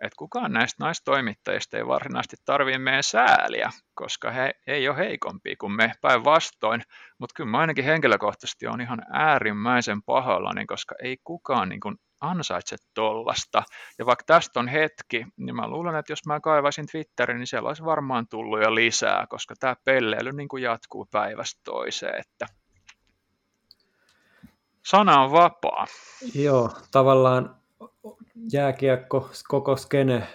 että 0.02 0.16
kukaan 0.16 0.52
näistä 0.52 0.84
naistoimittajista 0.84 1.76
ei 1.76 1.86
varsinaisesti 1.86 2.36
tarvitse 2.44 2.78
meidän 2.78 3.02
sääliä, 3.02 3.70
koska 3.94 4.30
he 4.30 4.54
ei 4.66 4.88
ole 4.88 4.96
heikompia 4.96 5.56
kuin 5.60 5.72
me 5.72 5.92
päinvastoin, 6.00 6.82
mutta 7.18 7.34
kyllä 7.36 7.50
mä 7.50 7.58
ainakin 7.58 7.84
henkilökohtaisesti 7.84 8.66
on 8.66 8.80
ihan 8.80 9.02
äärimmäisen 9.12 10.02
pahoillani, 10.02 10.66
koska 10.66 10.94
ei 11.02 11.16
kukaan 11.24 11.68
niin 11.68 11.80
kuin 11.80 11.96
ansaitse 12.22 12.76
tollasta. 12.94 13.62
Ja 13.98 14.06
vaikka 14.06 14.24
tästä 14.26 14.60
on 14.60 14.68
hetki, 14.68 15.26
niin 15.36 15.56
mä 15.56 15.68
luulen, 15.68 15.96
että 15.96 16.12
jos 16.12 16.26
mä 16.26 16.40
kaivaisin 16.40 16.86
Twitterin, 16.86 17.38
niin 17.38 17.46
siellä 17.46 17.68
olisi 17.68 17.84
varmaan 17.84 18.28
tullut 18.28 18.62
jo 18.62 18.74
lisää, 18.74 19.26
koska 19.28 19.54
tämä 19.60 19.76
pelleily 19.84 20.32
niin 20.32 20.48
kuin 20.48 20.62
jatkuu 20.62 21.08
päivästä 21.10 21.60
toiseen. 21.64 22.20
Että... 22.20 22.46
sana 24.86 25.20
on 25.22 25.32
vapaa. 25.32 25.86
Joo, 26.34 26.70
tavallaan 26.90 27.56
jääkiekko, 28.52 29.30
koko 29.48 29.76
skene 29.76 30.26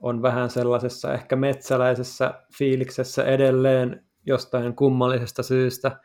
on 0.00 0.22
vähän 0.22 0.50
sellaisessa 0.50 1.14
ehkä 1.14 1.36
metsäläisessä 1.36 2.42
fiiliksessä 2.58 3.24
edelleen 3.24 4.06
jostain 4.26 4.76
kummallisesta 4.76 5.42
syystä. 5.42 6.00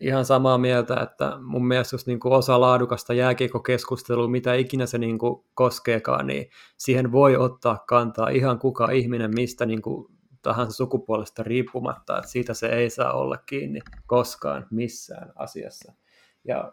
Ihan 0.00 0.24
samaa 0.24 0.58
mieltä, 0.58 1.00
että 1.00 1.38
mun 1.40 1.66
mielestä 1.66 1.94
just 1.94 2.06
niin 2.06 2.20
kuin 2.20 2.32
osa 2.32 2.60
laadukasta 2.60 3.14
jääkiekokeskustelua, 3.14 4.28
mitä 4.28 4.54
ikinä 4.54 4.86
se 4.86 4.98
niin 4.98 5.18
kuin 5.18 5.44
koskeekaan, 5.54 6.26
niin 6.26 6.50
siihen 6.78 7.12
voi 7.12 7.36
ottaa 7.36 7.84
kantaa 7.88 8.28
ihan 8.28 8.58
kuka 8.58 8.90
ihminen 8.90 9.34
mistä 9.34 9.66
niin 9.66 9.82
kuin 9.82 10.06
tahansa 10.42 10.72
sukupuolesta 10.72 11.42
riippumatta, 11.42 12.18
että 12.18 12.30
siitä 12.30 12.54
se 12.54 12.66
ei 12.66 12.90
saa 12.90 13.12
olla 13.12 13.36
kiinni 13.36 13.80
koskaan 14.06 14.66
missään 14.70 15.32
asiassa. 15.36 15.92
Ja 16.44 16.72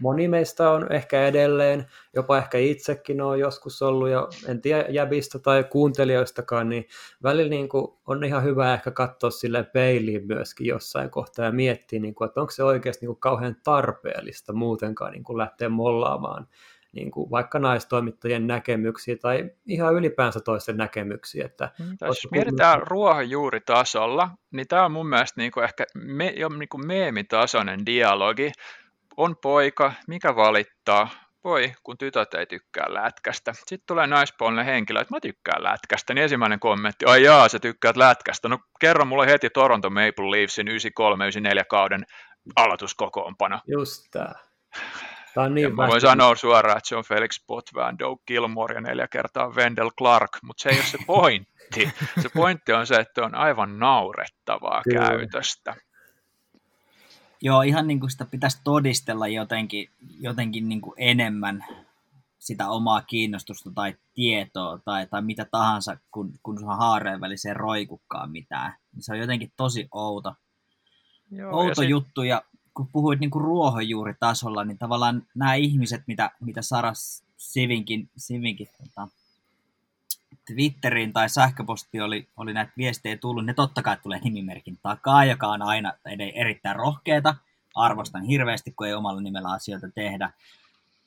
moni 0.00 0.28
meistä 0.28 0.70
on 0.70 0.92
ehkä 0.92 1.26
edelleen, 1.26 1.86
jopa 2.14 2.38
ehkä 2.38 2.58
itsekin 2.58 3.20
on 3.20 3.38
joskus 3.38 3.82
ollut, 3.82 4.08
ja 4.08 4.28
en 4.48 4.60
tiedä 4.60 4.84
jäbistä 4.88 5.38
tai 5.38 5.64
kuuntelijoistakaan, 5.64 6.68
niin 6.68 6.88
välillä 7.22 7.50
niin 7.50 7.68
kuin 7.68 7.86
on 8.06 8.24
ihan 8.24 8.44
hyvä 8.44 8.74
ehkä 8.74 8.90
katsoa 8.90 9.30
sille 9.30 9.62
peiliin 9.62 10.26
myöskin 10.26 10.66
jossain 10.66 11.10
kohtaa 11.10 11.44
ja 11.44 11.52
miettiä, 11.52 12.00
niin 12.00 12.14
kuin, 12.14 12.28
että 12.28 12.40
onko 12.40 12.50
se 12.50 12.64
oikeasti 12.64 13.06
niin 13.06 13.14
kuin 13.14 13.20
kauhean 13.20 13.56
tarpeellista 13.64 14.52
muutenkaan 14.52 15.12
niin 15.12 15.24
kuin 15.24 15.38
lähteä 15.38 15.68
mollaamaan 15.68 16.46
niin 16.92 17.10
kuin 17.10 17.30
vaikka 17.30 17.58
naistoimittajien 17.58 18.46
näkemyksiä 18.46 19.16
tai 19.16 19.50
ihan 19.66 19.94
ylipäänsä 19.94 20.40
toisten 20.40 20.76
näkemyksiä. 20.76 21.44
Että 21.44 21.70
mm, 21.78 21.96
jos 22.00 22.28
mietitään 22.30 22.78
kummin... 22.78 22.86
ruohonjuuritasolla, 22.86 24.30
niin 24.50 24.68
tämä 24.68 24.84
on 24.84 24.92
mun 24.92 25.08
mielestä 25.08 25.40
niin 25.40 25.52
kuin 25.52 25.64
ehkä 25.64 25.84
me, 25.94 26.34
jo 26.36 26.48
niin 26.48 26.68
kuin 26.68 26.86
meemitasoinen 26.86 27.86
dialogi, 27.86 28.52
on 29.20 29.36
poika, 29.42 29.92
mikä 30.06 30.36
valittaa, 30.36 31.08
voi, 31.44 31.72
kun 31.82 31.98
tytöt 31.98 32.34
ei 32.34 32.46
tykkää 32.46 32.86
lätkästä. 32.88 33.52
Sitten 33.52 33.86
tulee 33.86 34.06
naispuolinen 34.06 34.64
henkilö, 34.64 35.00
että 35.00 35.14
mä 35.14 35.20
tykkään 35.20 35.62
lätkästä, 35.62 36.14
niin 36.14 36.22
ensimmäinen 36.22 36.60
kommentti, 36.60 37.04
ai 37.04 37.22
jaa, 37.22 37.48
sä 37.48 37.58
tykkäät 37.58 37.96
lätkästä. 37.96 38.48
No 38.48 38.58
kerro 38.80 39.04
mulle 39.04 39.26
heti 39.26 39.50
Toronto 39.50 39.90
Maple 39.90 40.30
Leafsin 40.30 40.68
93-94 40.68 40.72
kauden 41.68 42.04
aloituskokoonpano. 42.56 43.60
Just 43.66 44.02
tää. 44.10 44.34
Tämä 45.34 45.44
on 45.44 45.54
niin 45.54 45.76
mä 45.76 45.86
voin 45.86 46.00
sanoa 46.00 46.34
suoraan, 46.36 46.78
että 46.78 46.88
se 46.88 46.96
on 46.96 47.04
Felix 47.04 47.44
Potvin, 47.46 47.98
Doug 47.98 48.22
Gilmore 48.26 48.74
ja 48.74 48.80
neljä 48.80 49.08
kertaa 49.08 49.50
Wendell 49.50 49.90
Clark, 49.98 50.30
mutta 50.42 50.62
se 50.62 50.68
ei 50.68 50.76
ole 50.76 50.84
se 50.84 50.98
pointti. 51.06 51.92
Se 52.22 52.28
pointti 52.34 52.72
on 52.72 52.86
se, 52.86 52.94
että 52.94 53.24
on 53.24 53.34
aivan 53.34 53.78
naurettavaa 53.78 54.82
Kyllä. 54.82 55.08
käytöstä. 55.08 55.74
Joo, 57.42 57.62
ihan 57.62 57.86
niin 57.86 58.00
kuin 58.00 58.10
sitä 58.10 58.24
pitäisi 58.24 58.60
todistella 58.64 59.28
jotenkin, 59.28 59.90
jotenkin 60.20 60.68
niin 60.68 60.80
kuin 60.80 60.94
enemmän 60.96 61.64
sitä 62.38 62.68
omaa 62.68 63.02
kiinnostusta 63.02 63.70
tai 63.74 63.94
tietoa 64.14 64.78
tai, 64.84 65.06
tai 65.06 65.22
mitä 65.22 65.44
tahansa, 65.44 65.96
kun, 66.10 66.32
kun 66.42 66.58
sun 66.58 66.76
haareen 66.76 67.20
väliseen 67.20 67.56
roikukkaan 67.56 68.30
mitään. 68.30 68.74
Se 68.98 69.12
on 69.12 69.18
jotenkin 69.18 69.52
tosi 69.56 69.88
outo, 69.92 70.34
Joo, 71.30 71.56
outo 71.56 71.82
ja 71.82 71.88
juttu. 71.88 72.22
Ja 72.22 72.42
kun 72.74 72.88
puhuit 72.92 73.20
niin 73.20 73.30
kuin 73.30 73.44
ruohonjuuritasolla, 73.44 74.64
niin 74.64 74.78
tavallaan 74.78 75.26
nämä 75.34 75.54
ihmiset, 75.54 76.02
mitä, 76.06 76.30
mitä 76.40 76.62
Sara 76.62 76.92
Sivinkin, 77.36 78.10
Sivinkin 78.16 78.68
tota, 78.78 79.08
Twitteriin 80.54 81.12
tai 81.12 81.28
sähköposti 81.28 82.00
oli, 82.00 82.28
oli 82.36 82.52
näitä 82.52 82.72
viestejä 82.76 83.16
tullut, 83.16 83.46
ne 83.46 83.54
totta 83.54 83.82
kai 83.82 83.96
tulee 84.02 84.20
nimimerkin 84.24 84.78
takaa, 84.82 85.24
joka 85.24 85.48
on 85.48 85.62
aina 85.62 85.92
erittäin 86.34 86.76
rohkeeta. 86.76 87.34
Arvostan 87.74 88.22
hirveästi, 88.24 88.72
kun 88.72 88.86
ei 88.86 88.94
omalla 88.94 89.20
nimellä 89.20 89.50
asioita 89.50 89.86
tehdä. 89.94 90.32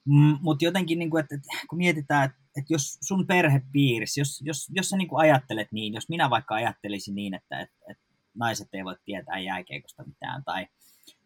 Mm, 0.06 0.38
Mutta 0.42 0.66
jotenkin, 0.66 1.00
niin 1.00 1.10
kuin, 1.10 1.24
että, 1.24 1.36
että 1.36 1.68
kun 1.70 1.78
mietitään, 1.78 2.26
että, 2.26 2.38
että 2.58 2.74
jos 2.74 2.98
sun 3.02 3.28
perhepiirissä, 3.28 4.22
jos, 4.22 4.42
jos, 4.46 4.68
jos 4.76 4.90
sä 4.90 4.98
niin 4.98 5.08
kuin 5.08 5.20
ajattelet 5.20 5.72
niin, 5.72 5.94
jos 5.94 6.10
minä 6.10 6.30
vaikka 6.30 6.56
ajattelisin 6.56 7.16
niin, 7.16 7.34
että, 7.34 7.60
että, 7.60 7.76
että 7.90 8.04
naiset 8.36 8.68
ei 8.74 8.86
voi 8.86 8.96
tietää 9.06 9.40
jääkeikosta 9.40 10.04
mitään, 10.04 10.44
tai 10.44 10.68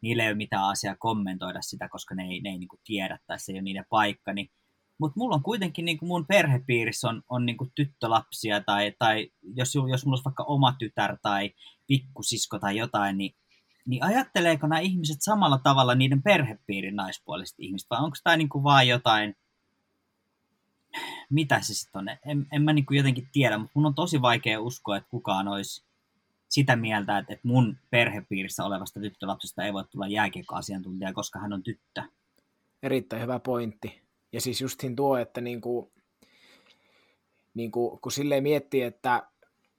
niille 0.02 0.24
ei 0.24 0.30
ole 0.30 0.36
mitään 0.36 0.64
asiaa 0.64 0.96
kommentoida 0.96 1.62
sitä, 1.62 1.90
koska 1.90 2.16
ne 2.16 2.24
ei, 2.24 2.42
ne 2.42 2.50
ei 2.50 2.58
niin 2.58 2.68
kuin 2.68 2.82
tiedä, 2.84 3.20
tai 3.28 3.40
se 3.40 3.52
ei 3.52 3.56
ole 3.56 3.62
niiden 3.62 3.86
paikka, 3.90 4.34
niin 4.34 4.50
mutta 4.98 5.20
mulla 5.20 5.36
on 5.36 5.44
kuitenkin 5.44 5.86
niin 5.86 5.98
mun 6.02 6.26
perhepiirissä 6.26 7.10
on, 7.10 7.24
on 7.30 7.46
niin 7.46 7.58
tyttölapsia 7.76 8.62
tai, 8.62 8.94
tai 9.00 9.32
jos, 9.56 9.76
jos 9.76 10.06
mulla 10.06 10.16
olisi 10.16 10.26
vaikka 10.26 10.44
oma 10.44 10.74
tytär 10.80 11.18
tai 11.22 11.52
pikkusisko 11.88 12.60
tai 12.60 12.78
jotain, 12.78 13.18
niin, 13.18 13.36
niin 13.86 14.04
ajatteleeko 14.04 14.68
nämä 14.68 14.80
ihmiset 14.80 15.18
samalla 15.20 15.58
tavalla 15.58 15.96
niiden 15.96 16.24
perhepiirin 16.24 16.96
naispuoliset 16.96 17.56
ihmiset 17.60 17.90
vai 17.90 18.04
onko 18.04 18.18
tämä 18.24 18.38
niin 18.38 18.50
vaan 18.64 18.88
jotain, 18.88 19.36
mitä 21.30 21.62
se 21.62 21.74
sitten 21.74 22.00
on? 22.00 22.10
En, 22.10 22.48
en 22.52 22.62
mä 22.62 22.74
niin 22.74 22.86
jotenkin 22.92 23.30
tiedä, 23.32 23.58
mutta 23.58 23.72
mun 23.76 23.86
on 23.86 23.96
tosi 23.96 24.22
vaikea 24.22 24.62
uskoa, 24.62 24.98
että 24.98 25.10
kukaan 25.10 25.48
olisi 25.48 25.88
sitä 26.50 26.76
mieltä, 26.76 27.18
että, 27.18 27.34
että 27.34 27.48
mun 27.48 27.78
perhepiirissä 27.90 28.66
olevasta 28.66 29.00
tyttölapsesta 29.00 29.64
ei 29.64 29.74
voi 29.74 29.84
tulla 29.86 30.08
jääkiekkoasiantuntija, 30.08 31.14
koska 31.14 31.40
hän 31.40 31.54
on 31.54 31.64
tyttö. 31.64 32.04
Erittäin 32.84 33.22
hyvä 33.22 33.40
pointti. 33.40 34.07
Ja 34.32 34.42
siis 34.42 34.62
justin 34.62 34.96
tuo, 34.96 35.18
että 35.18 35.42
niin 35.42 35.62
kuin, 35.62 35.92
niin 37.54 37.72
kuin, 37.72 38.00
kun 38.00 38.12
silleen 38.12 38.44
miettii, 38.44 38.82
että 38.82 39.28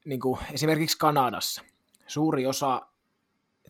niin 0.04 0.20
kuin 0.20 0.38
esimerkiksi 0.52 0.98
Kanadassa 0.98 1.62
suuri 2.06 2.46
osa 2.46 2.86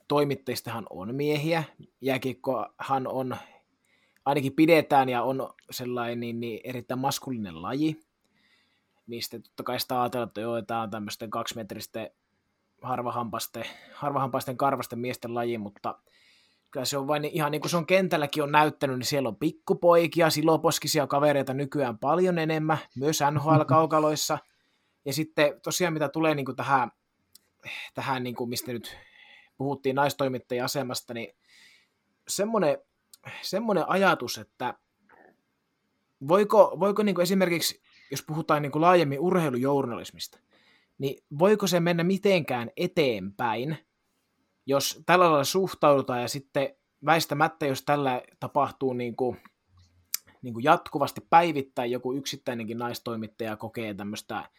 toimittajistahan 0.09 0.87
on 0.91 1.14
miehiä, 1.14 1.64
jääkiekkohan 2.01 3.07
on, 3.07 3.37
ainakin 4.25 4.53
pidetään 4.53 5.09
ja 5.09 5.23
on 5.23 5.55
sellainen 5.71 6.21
niin, 6.21 6.41
niin 6.41 6.61
erittäin 6.64 7.01
maskulinen 7.01 7.62
laji, 7.62 8.01
niin 9.07 9.23
sitten 9.23 9.43
totta 9.43 9.62
kai 9.62 9.81
sitä 9.81 10.03
ajatellaan, 10.03 10.29
että 10.29 10.41
joo, 10.41 10.62
tämä 10.62 10.83
on 10.83 10.91
tämmöisten 10.91 11.31
kaksimetristen 11.31 12.11
harvahampaisten, 12.83 13.64
harvahampaisten 13.95 14.57
karvasten 14.57 14.99
miesten 14.99 15.35
laji, 15.35 15.59
mutta 15.59 15.99
kyllä 16.71 16.87
se 16.87 16.99
on 16.99 17.07
vain 17.07 17.25
ihan 17.25 17.53
niin 17.53 17.61
kuin 17.61 17.71
se 17.71 17.77
on 17.77 17.87
kentälläkin 17.87 18.43
on 18.43 18.53
näyttänyt, 18.53 18.99
niin 18.99 19.07
siellä 19.07 19.29
on 19.29 19.37
pikkupoikia, 19.37 20.31
siloposkisia 20.31 21.07
kavereita 21.07 21.55
nykyään 21.55 21.99
paljon 21.99 22.39
enemmän, 22.39 22.79
myös 22.97 23.21
NHL-kaukaloissa. 23.31 24.39
Ja 25.05 25.13
sitten 25.13 25.61
tosiaan 25.61 25.93
mitä 25.93 26.09
tulee 26.09 26.35
niin 26.35 26.47
kuin 26.47 26.57
tähän, 26.57 26.91
tähän 27.95 28.23
niin 28.23 28.35
kuin 28.35 28.51
mistä 28.51 28.73
nyt 28.73 28.97
puhuttiin 29.57 29.97
naistoimittajien 29.97 30.65
asemasta, 30.65 31.15
niin 31.15 31.37
semmoinen, 32.29 32.79
semmoinen 33.43 33.85
ajatus, 33.89 34.39
että 34.39 34.75
voiko, 36.29 36.77
voiko 36.81 37.03
niin 37.03 37.15
kuin 37.15 37.23
esimerkiksi, 37.23 37.83
jos 38.11 38.25
puhutaan 38.27 38.63
niin 38.63 38.73
kuin 38.73 38.83
laajemmin 38.83 39.21
urheilujournalismista, 39.21 40.39
niin 40.99 41.25
voiko 41.39 41.67
se 41.67 41.81
mennä 41.81 42.05
mitenkään 42.05 42.71
eteenpäin, 42.77 43.88
jos 44.69 45.03
tällä 45.07 45.25
lailla 45.25 45.45
suhtaudutaan 45.45 46.23
ja 46.23 46.29
sitten 46.29 46.75
väistämättä, 47.07 47.67
jos 47.67 47.83
tällä 47.83 48.23
tapahtuu 48.41 48.93
niin 48.93 49.17
kuin, 49.17 49.37
niin 50.43 50.55
kuin 50.55 50.65
jatkuvasti 50.65 51.21
päivittäin 51.31 51.91
joku 51.91 52.13
yksittäinenkin 52.13 52.79
naistoimittaja 52.79 53.57
kokee 53.57 53.95
tämmöistä 53.95 54.51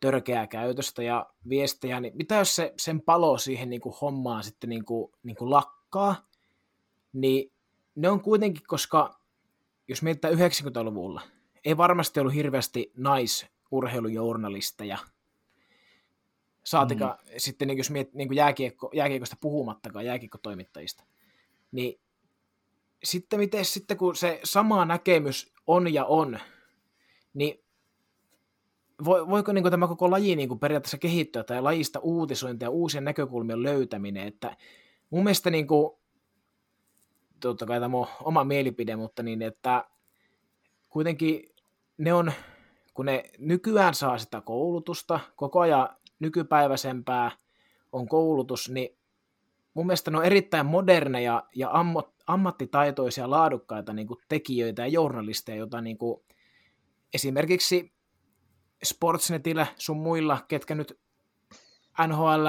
törkeää 0.00 0.46
käytöstä 0.46 1.02
ja 1.02 1.26
viestejä, 1.48 2.00
niin 2.00 2.16
mitä 2.16 2.34
jos 2.34 2.56
se, 2.56 2.74
sen 2.76 3.00
palo 3.00 3.38
siihen 3.38 3.70
niin 3.70 3.80
kuin 3.80 3.94
hommaan 4.00 4.44
sitten 4.44 4.70
niin 4.70 4.84
kuin, 4.84 5.12
niin 5.22 5.36
kuin 5.36 5.50
lakkaa, 5.50 6.28
niin 7.12 7.52
ne 7.94 8.08
on 8.08 8.20
kuitenkin, 8.20 8.62
koska 8.66 9.20
jos 9.88 10.02
mietitään 10.02 10.34
90-luvulla, 10.34 11.22
ei 11.64 11.76
varmasti 11.76 12.20
ollut 12.20 12.34
hirveästi 12.34 12.92
naisurheilujournalisteja, 12.96 14.98
Saatika 16.64 17.18
mm. 17.22 17.34
sitten, 17.36 17.68
niin 17.68 17.78
jos 17.78 17.90
miet, 17.90 18.14
niin 18.14 18.28
kuin 18.28 18.36
jääkiekko, 18.36 18.90
jääkiekosta 18.94 19.36
puhumattakaan, 19.40 20.04
jääkiekkotoimittajista. 20.04 21.04
Niin 21.72 22.00
sitten 23.04 23.38
miten 23.38 23.64
sitten, 23.64 23.96
kun 23.96 24.16
se 24.16 24.40
sama 24.44 24.84
näkemys 24.84 25.52
on 25.66 25.94
ja 25.94 26.04
on, 26.04 26.38
niin 27.34 27.64
voiko 29.04 29.52
niin 29.52 29.62
kuin 29.62 29.70
tämä 29.70 29.88
koko 29.88 30.10
laji 30.10 30.36
niin 30.36 30.48
kuin 30.48 30.60
periaatteessa 30.60 30.98
kehittyä 30.98 31.44
tai 31.44 31.62
lajista 31.62 32.00
uutisointia 32.00 32.66
ja 32.66 32.70
uusien 32.70 33.04
näkökulmien 33.04 33.62
löytäminen, 33.62 34.26
että 34.26 34.56
mun 35.10 35.24
mielestä 35.24 35.50
niin 35.50 35.66
kuin, 35.66 35.92
totta 37.40 37.66
kai 37.66 37.80
tämä 37.80 37.96
on 37.96 38.06
oma 38.24 38.44
mielipide, 38.44 38.96
mutta 38.96 39.22
niin, 39.22 39.42
että 39.42 39.84
kuitenkin 40.88 41.54
ne 41.98 42.12
on, 42.12 42.32
kun 42.94 43.06
ne 43.06 43.24
nykyään 43.38 43.94
saa 43.94 44.18
sitä 44.18 44.40
koulutusta, 44.40 45.20
koko 45.36 45.60
ajan 45.60 45.88
nykypäiväisempää 46.20 47.30
on 47.92 48.08
koulutus, 48.08 48.68
niin 48.68 48.98
mun 49.74 49.86
mielestä 49.86 50.10
ne 50.10 50.18
on 50.18 50.24
erittäin 50.24 50.66
moderneja 50.66 51.46
ja 51.54 51.70
ammattitaitoisia, 52.26 53.30
laadukkaita 53.30 53.92
niin 53.92 54.06
kuin 54.06 54.20
tekijöitä 54.28 54.82
ja 54.82 54.88
journalisteja, 54.88 55.58
joita 55.58 55.80
niin 55.80 55.98
kuin 55.98 56.22
esimerkiksi 57.14 57.92
Sportsnetillä 58.84 59.66
sun 59.76 59.96
muilla, 59.96 60.44
ketkä 60.48 60.74
nyt 60.74 61.00
NHL 62.06 62.46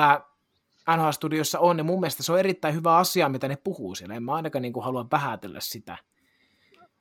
NHL-studiossa 0.89 1.59
on, 1.59 1.77
niin 1.77 1.85
mun 1.85 1.99
mielestä 1.99 2.23
se 2.23 2.31
on 2.31 2.39
erittäin 2.39 2.75
hyvä 2.75 2.97
asia, 2.97 3.29
mitä 3.29 3.47
ne 3.47 3.55
puhuu 3.55 3.95
siellä. 3.95 4.15
En 4.15 4.23
mä 4.23 4.33
ainakaan 4.33 4.61
niin 4.61 4.73
kuin 4.73 4.83
halua 4.83 5.07
vähätellä 5.11 5.59
sitä. 5.59 5.97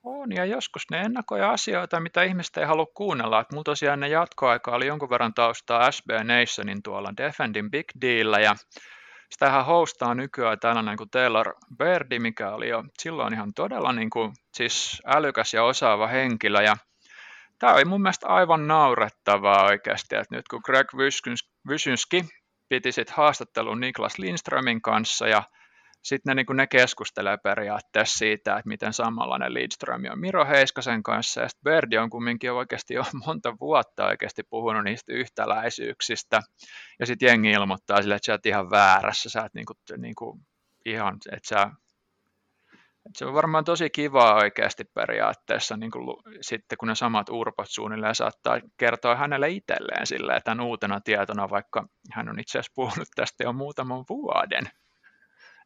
On, 0.02 0.32
ja 0.32 0.44
joskus 0.44 0.82
ne 0.90 1.00
ennakoi 1.00 1.40
asioita, 1.40 2.00
mitä 2.00 2.22
ihmiset 2.22 2.56
ei 2.56 2.64
halua 2.64 2.86
kuunnella. 2.94 3.44
Mulla 3.52 3.64
tosiaan 3.64 4.00
ne 4.00 4.08
jatkoaika 4.08 4.70
oli 4.70 4.86
jonkun 4.86 5.10
verran 5.10 5.34
taustaa 5.34 5.92
SB 5.92 6.10
Nationin 6.10 6.82
tuolla 6.82 7.12
Defending 7.16 7.70
Big 7.70 7.86
Deal, 8.00 8.42
ja 8.42 8.56
sitähän 9.30 9.66
hostaa 9.66 10.14
nykyään 10.14 10.60
tällainen 10.60 10.96
kuin 10.96 11.10
Taylor 11.10 11.54
Berdi, 11.76 12.18
mikä 12.18 12.50
oli 12.50 12.68
jo 12.68 12.84
silloin 12.98 13.34
ihan 13.34 13.54
todella 13.54 13.92
niin 13.92 14.10
kuin, 14.10 14.32
siis 14.54 15.02
älykäs 15.06 15.54
ja 15.54 15.64
osaava 15.64 16.06
henkilö, 16.06 16.62
ja 16.62 16.76
tämä 17.58 17.72
oli 17.72 17.84
mun 17.84 18.02
mielestä 18.02 18.28
aivan 18.28 18.66
naurettavaa 18.66 19.64
oikeasti, 19.64 20.16
että 20.16 20.36
nyt 20.36 20.48
kun 20.48 20.60
Greg 20.64 20.86
Wyszynski 21.68 22.24
piti 22.68 22.92
sitten 22.92 23.16
haastattelun 23.16 23.80
Niklas 23.80 24.18
Lindströmin 24.18 24.82
kanssa, 24.82 25.28
ja 25.28 25.42
sitten 26.02 26.36
ne, 26.36 26.42
niin 26.42 26.56
ne 26.56 26.66
keskustelee 26.66 27.36
periaatteessa 27.36 28.18
siitä, 28.18 28.56
että 28.56 28.68
miten 28.68 28.92
samanlainen 28.92 29.54
Lidström 29.54 30.02
on 30.12 30.20
Miro 30.20 30.46
Heiskasen 30.46 31.02
kanssa, 31.02 31.40
ja 31.40 31.48
sitten 31.48 31.64
Berdi 31.64 31.98
on 31.98 32.10
kumminkin 32.10 32.52
oikeasti 32.52 32.94
jo 32.94 33.02
monta 33.26 33.56
vuotta 33.60 34.06
oikeasti 34.06 34.42
puhunut 34.42 34.84
niistä 34.84 35.12
yhtäläisyyksistä, 35.12 36.40
ja 37.00 37.06
sitten 37.06 37.26
jengi 37.26 37.50
ilmoittaa 37.50 38.02
sille, 38.02 38.14
että 38.14 38.26
sä 38.26 38.32
oot 38.32 38.46
ihan 38.46 38.70
väärässä, 38.70 39.30
sä 39.30 39.40
et 39.40 39.54
niin 39.54 39.66
kuin, 39.66 39.78
niin 39.96 40.14
kuin 40.14 40.40
ihan, 40.84 41.18
että 41.32 41.48
sä 41.48 41.70
et 43.06 43.16
se 43.16 43.26
on 43.26 43.34
varmaan 43.34 43.64
tosi 43.64 43.90
kiva 43.90 44.34
oikeasti 44.34 44.84
periaatteessa, 44.84 45.76
niin 45.76 45.90
kuin, 45.90 46.16
sitten 46.40 46.78
kun 46.78 46.88
ne 46.88 46.94
samat 46.94 47.28
urpot 47.28 47.66
suunnilleen 47.68 48.14
saattaa 48.14 48.60
kertoa 48.76 49.16
hänelle 49.16 49.48
itselleen 49.48 50.06
sille, 50.06 50.40
tämän 50.44 50.66
uutena 50.66 51.00
tietona, 51.00 51.50
vaikka 51.50 51.86
hän 52.12 52.28
on 52.28 52.38
itse 52.38 52.58
asiassa 52.58 52.72
puhunut 52.74 53.08
tästä 53.14 53.44
jo 53.44 53.52
muutaman 53.52 54.04
vuoden. 54.08 54.70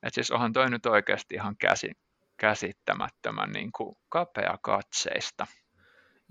Että 0.05 0.15
siis 0.15 0.31
onhan 0.31 0.53
toi 0.53 0.71
nyt 0.71 0.87
oikeasti 0.87 1.35
ihan 1.35 1.57
käsi, 1.57 1.91
käsittämättömän 2.37 3.51
niin 3.51 3.73
kuin 3.73 3.97
kapea 4.09 4.59
katseista. 4.63 5.47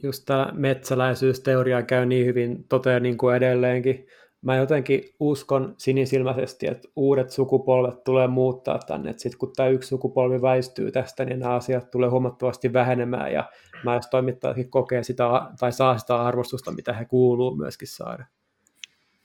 Just 0.03 0.24
tämä 0.26 0.49
metsäläisyysteoria 0.53 1.84
käy 1.84 2.05
niin 2.05 2.26
hyvin 2.26 2.67
toteen 2.67 3.03
niin 3.03 3.17
kuin 3.17 3.36
edelleenkin. 3.36 4.07
Mä 4.41 4.55
jotenkin 4.55 5.03
uskon 5.19 5.76
sinisilmäisesti, 5.78 6.67
että 6.67 6.88
uudet 6.95 7.30
sukupolvet 7.30 8.03
tulee 8.03 8.28
muuttaa 8.28 8.80
tänne. 8.80 9.13
Sitten 9.17 9.39
kun 9.39 9.53
tämä 9.55 9.69
yksi 9.69 9.88
sukupolvi 9.88 10.41
väistyy 10.41 10.91
tästä, 10.91 11.26
niin 11.26 11.39
nämä 11.39 11.55
asiat 11.55 11.91
tulee 11.91 12.09
huomattavasti 12.09 12.74
vähenemään. 12.74 13.34
Ja 13.34 13.49
mä 13.84 13.95
jos 13.95 14.07
toimittajatkin 14.07 14.69
kokee 14.69 15.03
sitä, 15.03 15.24
tai 15.59 15.71
saa 15.71 15.97
sitä 15.97 16.15
arvostusta, 16.15 16.71
mitä 16.71 16.93
he 16.93 17.05
kuuluu 17.05 17.55
myöskin 17.55 17.88
saada. 17.88 18.26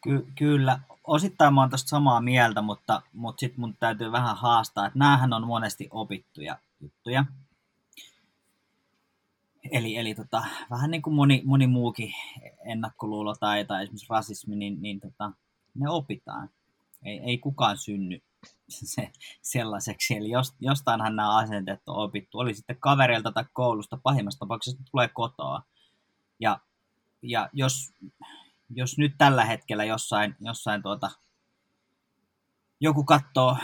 Ky- 0.01 0.26
kyllä, 0.34 0.80
osittain 1.05 1.55
mä 1.55 1.61
oon 1.61 1.70
tästä 1.70 1.88
samaa 1.88 2.20
mieltä, 2.20 2.62
mutta, 2.62 3.03
mutta 3.12 3.40
sitten 3.40 3.61
mun 3.61 3.76
täytyy 3.80 4.12
vähän 4.12 4.36
haastaa, 4.36 4.86
että 4.86 4.99
näähän 4.99 5.32
on 5.32 5.46
monesti 5.46 5.88
opittuja 5.90 6.59
juttuja. 6.80 7.24
Eli, 9.70 9.96
eli 9.96 10.14
tota, 10.14 10.44
vähän 10.70 10.90
niin 10.90 11.03
kuin 11.03 11.14
moni, 11.14 11.42
moni 11.44 11.66
muukin 11.66 12.12
ennakkoluulo 12.64 13.34
tai, 13.34 13.64
tai 13.64 13.82
esimerkiksi 13.82 14.07
rasismi, 14.11 14.57
niin, 14.57 14.82
niin 14.82 15.01
tota, 15.01 15.32
ne 15.74 15.90
opitaan. 15.90 16.51
Ei, 17.05 17.18
ei 17.18 17.38
kukaan 17.38 17.78
synny 17.78 18.22
se, 18.68 19.12
sellaiseksi. 19.42 20.16
Eli 20.16 20.30
jos, 20.30 20.55
jostainhan 20.61 21.16
nämä 21.16 21.36
asenteet 21.36 21.80
on 21.86 21.96
opittu. 21.96 22.38
Oli 22.38 22.55
sitten 22.55 22.76
kaverilta 22.80 23.32
tai 23.32 23.44
koulusta, 23.53 23.99
pahimmassa 24.03 24.38
tapauksessa 24.38 24.82
tulee 24.90 25.09
kotoa. 25.09 25.62
Ja, 26.40 26.61
ja 27.22 27.49
jos, 27.53 27.92
jos 28.71 28.99
nyt 28.99 29.14
tällä 29.19 29.45
hetkellä 29.45 29.85
jossain, 29.85 30.37
jossain 30.41 30.83
tuota, 30.83 31.11
joku 32.81 33.05
katsoo 33.05 33.57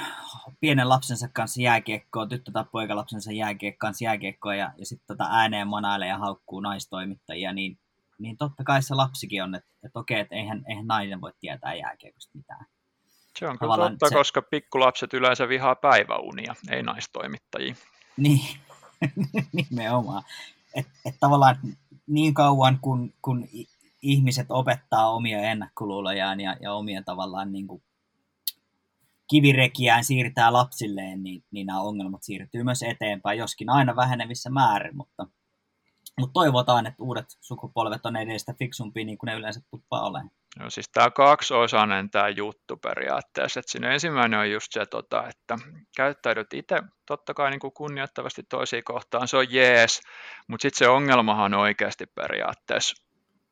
pienen 0.60 0.88
lapsensa 0.88 1.28
kanssa 1.32 1.62
jääkiekkoa, 1.62 2.26
tyttö 2.26 2.52
tai 2.52 2.64
poikalapsensa 2.72 3.32
jääkiekkoa 3.32 3.88
kanssa 3.88 4.04
jääkiekkoa 4.04 4.54
ja, 4.54 4.72
ja 4.78 4.86
sitten 4.86 5.06
tota 5.06 5.30
ääneen 5.30 5.68
manailee 5.68 6.08
ja 6.08 6.18
haukkuu 6.18 6.60
naistoimittajia, 6.60 7.52
niin, 7.52 7.78
niin 8.18 8.36
totta 8.36 8.64
kai 8.64 8.82
se 8.82 8.94
lapsikin 8.94 9.42
on, 9.42 9.54
että, 9.54 9.70
että 9.84 9.98
okei, 9.98 10.20
että 10.20 10.34
eihän, 10.34 10.64
eihän 10.68 10.86
nainen 10.86 11.20
voi 11.20 11.32
tietää 11.40 11.74
jääkiekosta 11.74 12.30
mitään. 12.34 12.66
Se 13.38 13.48
on 13.48 13.58
kyllä 13.58 13.76
totta, 13.76 14.08
se... 14.08 14.14
koska 14.14 14.42
pikkulapset 14.42 15.14
yleensä 15.14 15.48
vihaa 15.48 15.74
päiväunia, 15.74 16.54
ei 16.70 16.82
naistoimittajia. 16.82 17.74
Niin, 18.16 18.58
nimenomaan. 19.70 20.22
Että 20.74 20.92
et 21.04 21.14
tavallaan 21.20 21.56
niin 22.06 22.34
kauan 22.34 22.78
kun, 22.82 23.14
kun 23.22 23.48
ihmiset 24.04 24.46
opettaa 24.48 25.10
omia 25.10 25.38
ennakkoluulojaan 25.38 26.40
ja, 26.40 26.56
ja 26.60 26.72
omia 26.72 27.02
tavallaan 27.02 27.52
niin 27.52 27.66
kuin 27.66 27.82
kivirekiään 29.30 30.04
siirtää 30.04 30.52
lapsilleen, 30.52 31.22
niin, 31.22 31.44
niin 31.50 31.66
nämä 31.66 31.80
ongelmat 31.80 32.22
siirtyy 32.22 32.62
myös 32.62 32.82
eteenpäin, 32.82 33.38
joskin 33.38 33.70
aina 33.70 33.96
vähenevissä 33.96 34.50
määrin, 34.50 34.96
mutta, 34.96 35.26
mutta 36.20 36.32
toivotaan, 36.32 36.86
että 36.86 37.02
uudet 37.02 37.26
sukupolvet 37.40 38.06
on 38.06 38.16
edestä 38.16 38.54
fiksumpia 38.58 39.04
niin 39.04 39.18
kuin 39.18 39.28
ne 39.28 39.34
yleensä 39.34 39.60
tuppaa 39.70 40.06
olemaan. 40.06 40.30
No 40.58 40.70
siis 40.70 40.88
tämä 40.92 41.10
kaksiosainen 41.10 42.10
tämä 42.10 42.28
juttu 42.28 42.76
periaatteessa, 42.76 43.60
että 43.60 43.72
siinä 43.72 43.92
ensimmäinen 43.92 44.40
on 44.40 44.50
just 44.50 44.72
se, 44.72 44.86
tota, 44.86 45.28
että 45.28 45.58
käyttäydyt 45.96 46.54
itse 46.54 46.82
totta 47.06 47.34
kai 47.34 47.50
niin 47.50 47.60
kuin 47.60 47.72
kunnioittavasti 47.72 48.42
toisiin 48.42 48.84
kohtaan, 48.84 49.28
se 49.28 49.36
on 49.36 49.52
jees, 49.52 50.00
mutta 50.48 50.62
sitten 50.62 50.78
se 50.78 50.88
ongelmahan 50.88 51.54
on 51.54 51.60
oikeasti 51.60 52.06
periaatteessa 52.06 53.03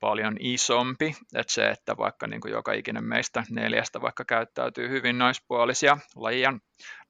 paljon 0.02 0.36
isompi, 0.40 1.16
että 1.34 1.52
se, 1.52 1.68
että 1.68 1.96
vaikka 1.96 2.26
niin 2.26 2.40
kuin 2.40 2.52
joka 2.52 2.72
ikinen 2.72 3.04
meistä 3.04 3.44
neljästä 3.50 4.00
vaikka 4.00 4.24
käyttäytyy 4.24 4.88
hyvin 4.88 5.18
naispuolisia 5.18 5.98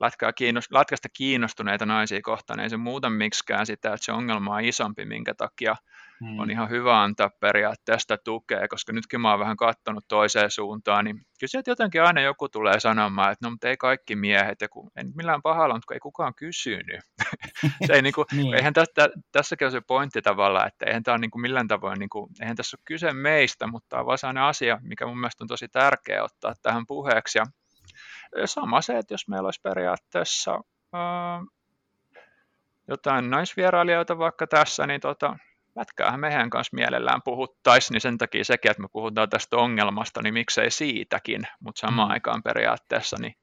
lajia, 0.00 0.60
lätkästä 0.70 1.08
kiinnostuneita 1.16 1.86
naisia 1.86 2.20
kohtaan, 2.22 2.60
ei 2.60 2.70
se 2.70 2.76
muuta 2.76 3.10
miksikään 3.10 3.66
sitä, 3.66 3.88
että 3.88 4.04
se 4.04 4.12
ongelma 4.12 4.54
on 4.54 4.64
isompi, 4.64 5.04
minkä 5.04 5.34
takia 5.34 5.76
hmm. 6.24 6.38
on 6.38 6.50
ihan 6.50 6.70
hyvä 6.70 7.02
antaa 7.02 7.30
periaatteesta 7.40 8.18
tukea, 8.18 8.68
koska 8.68 8.92
nytkin 8.92 9.20
mä 9.20 9.30
oon 9.30 9.40
vähän 9.40 9.56
katsonut 9.56 10.04
toiseen 10.08 10.50
suuntaan, 10.50 11.04
niin 11.04 11.16
kyllä 11.16 11.50
sieltä 11.50 11.70
jotenkin 11.70 12.02
aina 12.02 12.20
joku 12.20 12.48
tulee 12.48 12.80
sanomaan, 12.80 13.32
että 13.32 13.46
no 13.46 13.50
mutta 13.50 13.68
ei 13.68 13.76
kaikki 13.76 14.16
miehet, 14.16 14.60
ja 14.60 14.68
kun, 14.68 14.90
en 14.96 15.12
millään 15.14 15.42
pahalla, 15.42 15.74
mutta 15.74 15.94
ei 15.94 16.00
kukaan 16.00 16.34
kysynyt. 16.34 17.00
se 17.86 17.92
ei, 17.92 18.02
niin 18.02 18.14
kuin, 18.14 18.26
niin. 18.36 18.54
Eihän 18.54 18.72
tästä, 18.72 19.08
tässäkin 19.32 19.64
ole 19.64 19.72
se 19.72 19.80
pointti 19.80 20.22
tavallaan, 20.22 20.66
että 20.66 20.86
eihän 20.86 21.02
tämä 21.02 21.12
ole 21.12 21.20
niin 21.20 21.30
kuin 21.30 21.42
millään 21.42 21.68
tavoin, 21.68 21.98
niin 21.98 22.10
kuin, 22.10 22.30
eihän 22.40 22.56
tässä 22.56 22.76
ole 22.76 22.82
kyse 22.84 23.12
meistä, 23.12 23.66
mutta 23.66 23.86
tämä 23.88 24.00
on 24.00 24.06
vaan 24.06 24.38
asia, 24.38 24.78
mikä 24.82 25.06
mun 25.06 25.20
mielestä 25.20 25.44
on 25.44 25.48
tosi 25.48 25.68
tärkeä 25.68 26.24
ottaa 26.24 26.54
tähän 26.62 26.86
puheeksi, 26.86 27.38
ja 27.38 27.44
sama 28.44 28.82
se, 28.82 28.98
että 28.98 29.14
jos 29.14 29.28
meillä 29.28 29.46
olisi 29.46 29.60
periaatteessa 29.62 30.60
ää, 30.92 31.42
jotain 32.88 33.30
naisvierailijoita 33.30 34.18
vaikka 34.18 34.46
tässä, 34.46 34.86
niin 34.86 35.00
tota, 35.00 35.36
lätkäähän 35.76 36.20
meidän 36.20 36.50
kanssa 36.50 36.76
mielellään 36.76 37.22
puhuttaisiin, 37.24 37.94
niin 37.94 38.00
sen 38.00 38.18
takia 38.18 38.44
sekin, 38.44 38.70
että 38.70 38.82
me 38.82 38.88
puhutaan 38.92 39.30
tästä 39.30 39.56
ongelmasta, 39.56 40.22
niin 40.22 40.34
miksei 40.34 40.70
siitäkin, 40.70 41.42
mutta 41.60 41.80
samaan 41.80 42.08
mm. 42.08 42.12
aikaan 42.12 42.42
periaatteessa, 42.42 43.16
niin 43.20 43.34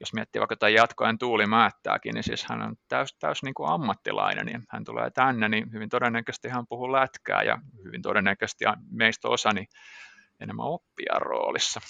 jos 0.00 0.12
miettii 0.12 0.40
vaikka 0.40 0.56
tämän 0.56 0.74
jatkoen 0.74 1.18
Tuuli 1.18 1.46
Määttääkin, 1.46 2.14
niin 2.14 2.24
siis 2.24 2.46
hän 2.48 2.62
on 2.62 2.76
täys, 2.88 3.16
täys 3.18 3.42
niin 3.42 3.54
kuin 3.54 3.70
ammattilainen, 3.70 4.46
niin 4.46 4.62
hän 4.68 4.84
tulee 4.84 5.10
tänne, 5.10 5.48
niin 5.48 5.72
hyvin 5.72 5.88
todennäköisesti 5.88 6.48
hän 6.48 6.66
puhuu 6.68 6.92
lätkää, 6.92 7.42
ja 7.42 7.58
hyvin 7.84 8.02
todennäköisesti 8.02 8.64
meistä 8.90 9.28
osa 9.28 9.52
niin 9.52 9.66
enemmän 10.40 10.66
oppia 10.66 11.14
roolissa. 11.18 11.80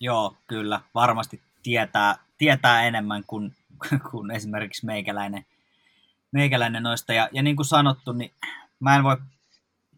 Joo, 0.00 0.36
kyllä, 0.46 0.80
varmasti 0.94 1.42
tietää, 1.64 2.16
tietää 2.38 2.82
enemmän 2.82 3.24
kuin, 3.26 3.54
kuin 4.10 4.30
esimerkiksi 4.30 4.86
meikäläinen, 4.86 5.46
meikäläinen 6.32 6.82
noista, 6.82 7.12
ja, 7.12 7.28
ja 7.32 7.42
niin 7.42 7.56
kuin 7.56 7.66
sanottu, 7.66 8.12
niin 8.12 8.30
mä 8.80 8.96
en 8.96 9.04
voi 9.04 9.16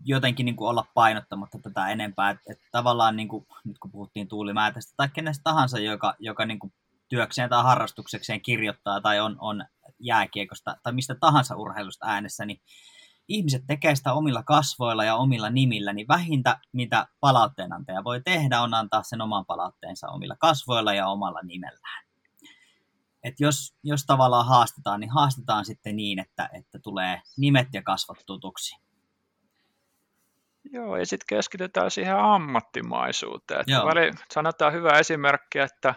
jotenkin 0.04 0.46
niin 0.46 0.56
kuin 0.56 0.68
olla 0.68 0.86
painottamatta 0.94 1.58
tätä 1.58 1.88
enempää, 1.88 2.30
että, 2.30 2.52
että 2.52 2.64
tavallaan 2.72 3.16
niin 3.16 3.28
kuin, 3.28 3.46
nyt 3.64 3.78
kun 3.78 3.90
puhuttiin 3.90 4.28
tuulimäätästä 4.28 4.94
tai 4.96 5.08
kenestä 5.12 5.42
tahansa, 5.44 5.78
joka, 5.78 6.14
joka 6.18 6.46
niin 6.46 6.58
kuin 6.58 6.72
työkseen 7.08 7.50
tai 7.50 7.62
harrastuksekseen 7.62 8.40
kirjoittaa 8.40 9.00
tai 9.00 9.20
on, 9.20 9.36
on 9.38 9.64
jääkiekosta 10.00 10.76
tai 10.82 10.92
mistä 10.92 11.14
tahansa 11.14 11.56
urheilusta 11.56 12.06
äänessä, 12.06 12.46
niin 12.46 12.60
ihmiset 13.28 13.62
tekee 13.66 13.94
sitä 13.94 14.12
omilla 14.12 14.42
kasvoilla 14.42 15.04
ja 15.04 15.16
omilla 15.16 15.50
nimillä, 15.50 15.92
niin 15.92 16.08
vähintä 16.08 16.58
mitä 16.72 17.06
palautteenantaja 17.20 18.04
voi 18.04 18.20
tehdä 18.24 18.60
on 18.60 18.74
antaa 18.74 19.02
sen 19.02 19.20
oman 19.20 19.46
palautteensa 19.46 20.08
omilla 20.08 20.36
kasvoilla 20.38 20.94
ja 20.94 21.08
omalla 21.08 21.40
nimellään. 21.42 22.06
Et 23.24 23.40
jos, 23.40 23.74
jos 23.82 24.04
tavallaan 24.06 24.46
haastetaan, 24.46 25.00
niin 25.00 25.10
haastetaan 25.10 25.64
sitten 25.64 25.96
niin, 25.96 26.18
että, 26.18 26.48
että 26.52 26.78
tulee 26.78 27.22
nimet 27.36 27.68
ja 27.72 27.82
kasvot 27.82 28.18
tutuksi. 28.26 28.76
Joo, 30.72 30.96
ja 30.96 31.06
sitten 31.06 31.26
keskitytään 31.28 31.90
siihen 31.90 32.16
ammattimaisuuteen. 32.16 33.60
Että 33.60 33.84
väli, 33.86 34.10
sanotaan 34.34 34.72
hyvä 34.72 34.98
esimerkki, 34.98 35.58
että 35.58 35.94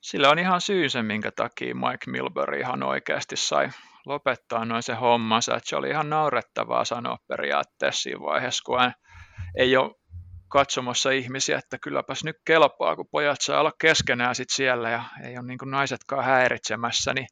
sillä 0.00 0.30
on 0.30 0.38
ihan 0.38 0.60
syy 0.60 0.88
se, 0.88 1.02
minkä 1.02 1.30
takia 1.36 1.74
Mike 1.74 2.10
Milbury 2.10 2.60
ihan 2.60 2.82
oikeasti 2.82 3.36
sai 3.36 3.68
lopettaa 4.06 4.64
noin 4.64 4.82
se 4.82 4.94
hommansa. 4.94 5.56
Että 5.56 5.68
se 5.68 5.76
oli 5.76 5.90
ihan 5.90 6.10
naurettavaa 6.10 6.84
sanoa 6.84 7.18
periaatteessa 7.28 8.02
siinä 8.02 8.20
vaiheessa, 8.20 8.62
kun 8.66 8.78
ei 9.56 9.76
ole 9.76 9.94
katsomassa 10.48 11.10
ihmisiä, 11.10 11.58
että 11.58 11.78
kylläpäs 11.78 12.24
nyt 12.24 12.36
kelpaa, 12.44 12.96
kun 12.96 13.08
pojat 13.10 13.40
saa 13.40 13.60
olla 13.60 13.72
keskenään 13.80 14.34
sit 14.34 14.50
siellä 14.50 14.90
ja 14.90 15.04
ei 15.24 15.38
ole 15.38 15.46
niin 15.46 15.58
naisetkaan 15.64 16.24
häiritsemässä, 16.24 17.14
niin 17.14 17.26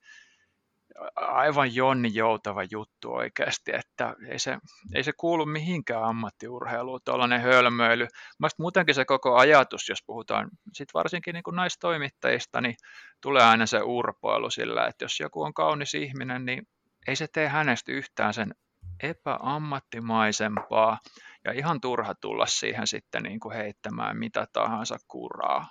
aivan 1.17 1.75
jonni 1.75 2.15
joutava 2.15 2.63
juttu 2.71 3.13
oikeasti, 3.13 3.73
että 3.75 4.15
ei 4.29 4.39
se, 4.39 4.59
ei 4.95 5.05
se 5.05 5.13
kuulu 5.13 5.47
mihinkään 5.47 6.05
ammattiurheiluun, 6.05 7.01
tuollainen 7.05 7.41
hölmöily. 7.41 8.07
Mielestäni 8.39 8.63
muutenkin 8.63 8.95
se 8.95 9.05
koko 9.05 9.37
ajatus, 9.37 9.89
jos 9.89 10.03
puhutaan 10.07 10.51
sit 10.73 10.89
varsinkin 10.95 11.35
niin 11.35 11.43
naistoimittajista, 11.53 12.61
niin 12.61 12.75
tulee 13.21 13.43
aina 13.43 13.67
se 13.67 13.81
urpoilu 13.83 14.51
sillä, 14.51 14.87
että 14.87 15.05
jos 15.05 15.21
joku 15.21 15.43
on 15.43 15.55
kaunis 15.55 15.95
ihminen, 15.95 16.45
niin 16.45 16.69
ei 17.09 17.17
se 17.17 17.27
tee 17.33 17.49
hänestä 17.49 17.93
yhtään 17.93 18.35
sen 18.35 18.55
epäammattimaisempaa 19.03 20.99
ja 21.45 21.53
ihan 21.53 21.81
turha 21.81 22.15
tulla 22.15 22.47
siihen 22.47 22.87
sitten 22.87 23.23
niin 23.23 23.41
kuin 23.41 23.57
heittämään 23.57 24.17
mitä 24.17 24.47
tahansa 24.53 24.97
kuraa. 25.09 25.71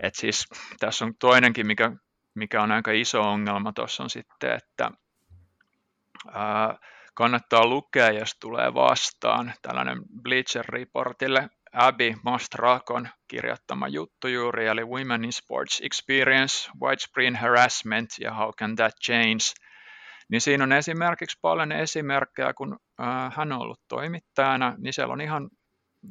Et 0.00 0.14
siis, 0.14 0.44
tässä 0.80 1.04
on 1.04 1.14
toinenkin, 1.18 1.66
mikä 1.66 1.92
mikä 2.34 2.62
on 2.62 2.72
aika 2.72 2.92
iso 2.92 3.22
ongelma 3.22 3.72
tuossa 3.72 4.02
on 4.02 4.10
sitten, 4.10 4.52
että 4.52 4.90
ää, 6.32 6.78
kannattaa 7.14 7.66
lukea, 7.66 8.10
jos 8.10 8.36
tulee 8.40 8.74
vastaan 8.74 9.52
tällainen 9.62 9.98
Bleacher 10.22 10.64
Reportille. 10.68 11.48
Abby 11.72 12.14
Mastrakon 12.24 13.08
kirjoittama 13.28 13.88
juttu 13.88 14.28
juuri, 14.28 14.66
eli 14.66 14.84
Women 14.84 15.24
in 15.24 15.32
Sports 15.32 15.80
Experience, 15.84 16.70
Widespread 16.82 17.36
Harassment 17.36 18.10
ja 18.20 18.34
How 18.34 18.50
Can 18.58 18.76
That 18.76 18.94
Change, 19.04 19.44
niin 20.28 20.40
siinä 20.40 20.64
on 20.64 20.72
esimerkiksi 20.72 21.38
paljon 21.42 21.72
esimerkkejä, 21.72 22.54
kun 22.54 22.78
hän 23.36 23.52
on 23.52 23.60
ollut 23.60 23.80
toimittajana, 23.88 24.74
niin 24.78 24.92
siellä 24.92 25.12
on 25.12 25.20
ihan, 25.20 25.50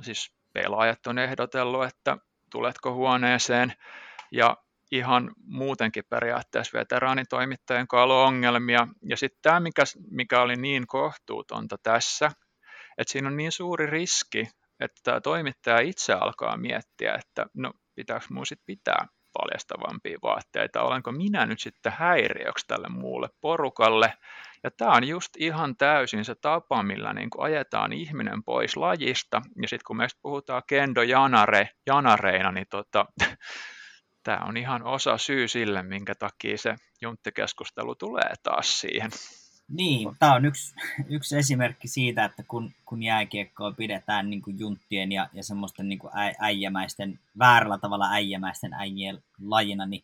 siis 0.02 0.34
pelaajat 0.54 1.08
on 1.08 1.20
ehdotellut, 1.20 1.86
että 1.86 2.18
tuletko 2.52 2.94
huoneeseen, 2.94 3.74
ja 4.32 4.58
ihan 4.92 5.32
muutenkin 5.46 6.04
periaatteessa 6.10 6.78
veteraanitoimittajien 6.80 7.88
kanssa 7.88 8.14
ongelmia. 8.14 8.88
Ja 9.10 9.18
sitten 9.18 9.40
tämä, 9.42 9.60
mikä, 9.60 9.84
mikä 10.12 10.42
oli 10.42 10.56
niin 10.56 10.88
kohtuutonta 10.88 11.78
tässä, 11.84 12.32
että 12.98 13.12
siinä 13.12 13.28
on 13.28 13.38
niin 13.38 13.52
suuri 13.52 13.86
riski, 13.86 14.50
että 14.80 15.02
tämä 15.04 15.22
toimittaja 15.22 15.80
itse 15.80 16.14
alkaa 16.14 16.58
miettiä, 16.58 17.14
että 17.14 17.46
no 17.54 17.74
pitääkö 17.96 18.26
minun 18.30 18.46
sitten 18.46 18.66
pitää 18.66 19.08
paljastavampia 19.34 20.18
vaatteita, 20.24 20.82
olenko 20.82 21.12
minä 21.12 21.46
nyt 21.46 21.60
sitten 21.60 21.94
häiriöksi 21.96 22.68
tälle 22.68 22.88
muulle 22.90 23.30
porukalle. 23.42 24.14
Ja 24.64 24.72
tämä 24.72 24.92
on 24.92 25.08
just 25.08 25.30
ihan 25.38 25.78
täysin 25.78 26.26
se 26.26 26.36
tapa, 26.36 26.84
millä 26.84 27.14
niin 27.14 27.30
kuin 27.30 27.46
ajetaan 27.46 27.94
ihminen 27.94 28.44
pois 28.44 28.78
lajista. 28.78 29.42
Ja 29.62 29.68
sitten 29.68 29.86
kun 29.88 29.98
meistä 29.98 30.20
puhutaan 30.22 30.64
kendo 30.68 31.02
janare, 31.02 31.70
janareina, 31.88 32.52
niin 32.52 32.68
tota, 32.70 33.06
tämä 34.24 34.46
on 34.46 34.58
ihan 34.58 34.84
osa 34.84 35.18
syy 35.18 35.48
sille, 35.48 35.84
minkä 35.84 36.16
takia 36.16 36.58
se 36.58 36.76
junttikeskustelu 37.02 37.96
tulee 37.96 38.34
taas 38.44 38.82
siihen. 38.82 39.12
Niin, 39.72 40.10
tämä 40.20 40.34
on 40.34 40.46
yksi, 40.46 40.76
yksi 41.16 41.38
esimerkki 41.38 41.88
siitä, 41.88 42.26
että 42.26 42.44
kun, 42.48 42.72
kun 42.86 43.04
jääkiekkoa 43.04 43.72
pidetään 43.72 44.30
niin 44.30 44.42
kuin 44.42 44.60
junttien 44.60 45.12
ja, 45.12 45.30
ja 45.34 45.44
semmoisten 45.44 45.90
niin 45.90 46.00
kuin 46.00 46.12
äijämäisten, 46.40 47.20
väärällä 47.40 47.78
tavalla 47.78 48.12
äijämäisten 48.12 48.74
äijien 48.74 49.24
lajina, 49.42 49.86
niin 49.86 50.04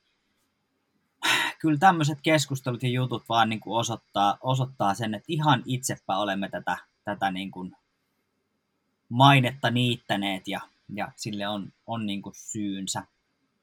kyllä 1.61 1.77
tämmöiset 1.77 2.19
keskustelut 2.23 2.83
ja 2.83 2.89
jutut 2.89 3.23
vaan 3.29 3.49
niin 3.49 3.59
kuin 3.59 3.79
osoittaa, 3.79 4.37
osoittaa 4.41 4.93
sen, 4.93 5.13
että 5.13 5.25
ihan 5.27 5.63
itsepä 5.65 6.17
olemme 6.17 6.49
tätä, 6.49 6.77
tätä 7.03 7.31
niin 7.31 7.51
kuin 7.51 7.75
mainetta 9.09 9.71
niittäneet 9.71 10.47
ja, 10.47 10.59
ja 10.93 11.11
sille 11.15 11.47
on, 11.47 11.73
on 11.87 12.05
niin 12.05 12.21
kuin 12.21 12.35
syynsä 12.35 13.03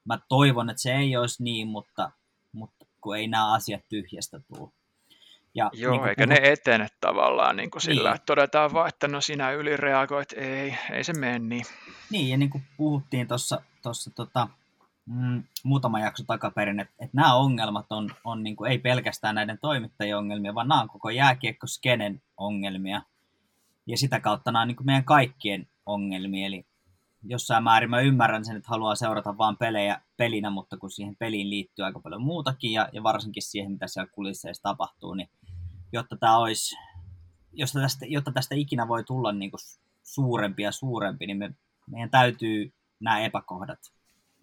mä 0.04 0.18
toivon, 0.28 0.70
että 0.70 0.82
se 0.82 0.94
ei 0.94 1.16
olisi 1.16 1.42
niin, 1.42 1.68
mutta, 1.68 2.10
mutta 2.52 2.86
kun 3.00 3.16
ei 3.16 3.28
nämä 3.28 3.52
asiat 3.52 3.80
tyhjästä 3.88 4.40
tule. 4.48 4.70
Ja 5.54 5.70
Joo, 5.72 5.92
niin 5.92 6.08
eikä 6.08 6.26
puhut... 6.26 6.42
ne 6.42 6.52
etene 6.52 6.88
tavallaan 7.00 7.56
niin 7.56 7.70
kuin 7.70 7.82
sillä, 7.82 8.10
niin. 8.10 8.16
että 8.16 8.26
todetaan 8.26 8.72
vaan, 8.72 8.88
että 8.88 9.08
no 9.08 9.20
sinä 9.20 9.50
ylireagoit, 9.50 10.32
ei, 10.32 10.78
ei 10.92 11.04
se 11.04 11.12
mene 11.12 11.38
niin. 11.38 11.64
Niin, 12.10 12.28
ja 12.28 12.36
niin 12.36 12.50
kuin 12.50 12.64
puhuttiin 12.76 13.28
tuossa 13.28 14.10
tota, 14.14 14.48
mm, 15.06 15.42
muutama 15.64 16.00
jakso 16.00 16.24
takaperin, 16.26 16.80
että, 16.80 16.94
että 16.98 17.16
nämä 17.16 17.34
ongelmat 17.34 17.86
on, 17.90 18.10
on 18.24 18.42
niin 18.42 18.56
kuin, 18.56 18.70
ei 18.70 18.78
pelkästään 18.78 19.34
näiden 19.34 19.58
toimittajien 19.58 20.18
ongelmia, 20.18 20.54
vaan 20.54 20.68
nämä 20.68 20.80
on 20.80 20.88
koko 20.88 21.10
jääkiekkoskenen 21.10 22.22
ongelmia. 22.36 23.02
Ja 23.86 23.98
sitä 23.98 24.20
kautta 24.20 24.52
nämä 24.52 24.62
on 24.62 24.68
niin 24.68 24.76
kuin 24.76 24.86
meidän 24.86 25.04
kaikkien 25.04 25.68
ongelmia, 25.86 26.46
eli 26.46 26.66
jossain 27.26 27.64
määrin 27.64 27.90
mä 27.90 28.00
ymmärrän 28.00 28.44
sen, 28.44 28.56
että 28.56 28.68
haluaa 28.68 28.94
seurata 28.94 29.38
vain 29.38 29.56
pelejä 29.56 30.00
pelinä, 30.16 30.50
mutta 30.50 30.76
kun 30.76 30.90
siihen 30.90 31.16
peliin 31.16 31.50
liittyy 31.50 31.84
aika 31.84 32.00
paljon 32.00 32.22
muutakin 32.22 32.72
ja, 32.72 32.88
ja 32.92 33.02
varsinkin 33.02 33.42
siihen, 33.42 33.72
mitä 33.72 33.88
siellä 33.88 34.10
kulisseissa 34.12 34.62
tapahtuu, 34.62 35.14
niin 35.14 35.28
jotta 35.92 36.16
tämä 36.16 36.38
olisi, 36.38 36.76
jotta 37.52 37.80
tästä, 37.80 38.06
jotta 38.06 38.32
tästä 38.32 38.54
ikinä 38.54 38.88
voi 38.88 39.04
tulla 39.04 39.32
niin 39.32 39.50
kuin 39.50 39.60
suurempi 40.02 40.62
ja 40.62 40.72
suurempi, 40.72 41.26
niin 41.26 41.36
me, 41.36 41.54
meidän 41.90 42.10
täytyy 42.10 42.72
nämä 43.00 43.20
epäkohdat 43.20 43.78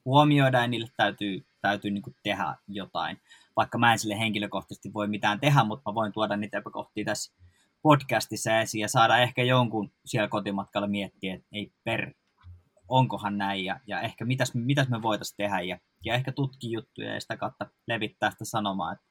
huomioida 0.06 0.62
ja 0.62 0.68
niille 0.68 0.90
täytyy, 0.98 1.46
täytyy 1.62 1.92
niin 1.92 2.02
kuin 2.02 2.16
tehdä 2.24 2.56
jotain. 2.68 3.22
Vaikka 3.56 3.78
mä 3.78 3.92
en 3.92 4.00
sille 4.00 4.20
henkilökohtaisesti 4.20 4.94
voi 4.94 5.08
mitään 5.08 5.40
tehdä, 5.40 5.64
mutta 5.64 5.92
mä 5.92 5.96
voin 5.96 6.12
tuoda 6.12 6.38
niitä 6.38 6.58
epäkohtia 6.58 7.06
tässä 7.06 7.34
podcastissa 7.82 8.60
esiin 8.60 8.82
ja 8.82 8.88
saada 8.88 9.18
ehkä 9.18 9.44
jonkun 9.44 9.92
siellä 10.06 10.28
kotimatkalla 10.28 10.88
miettiä, 10.88 11.34
että 11.34 11.48
ei 11.52 11.72
per, 11.84 12.14
onkohan 12.92 13.38
näin 13.38 13.66
ja, 13.66 13.80
ja 13.88 14.02
ehkä 14.02 14.26
mitäs, 14.26 14.52
mitäs 14.54 14.90
me 14.90 15.02
voitaisiin 15.02 15.38
tehdä 15.38 15.62
ja, 15.62 15.78
ja 16.06 16.14
ehkä 16.14 16.32
tutki 16.32 16.72
juttuja 16.72 17.14
ja 17.14 17.22
sitä 17.22 17.38
kautta 17.38 17.66
levittää 17.88 18.32
sitä 18.32 18.46
sanomaa, 18.46 18.92
että 18.92 19.06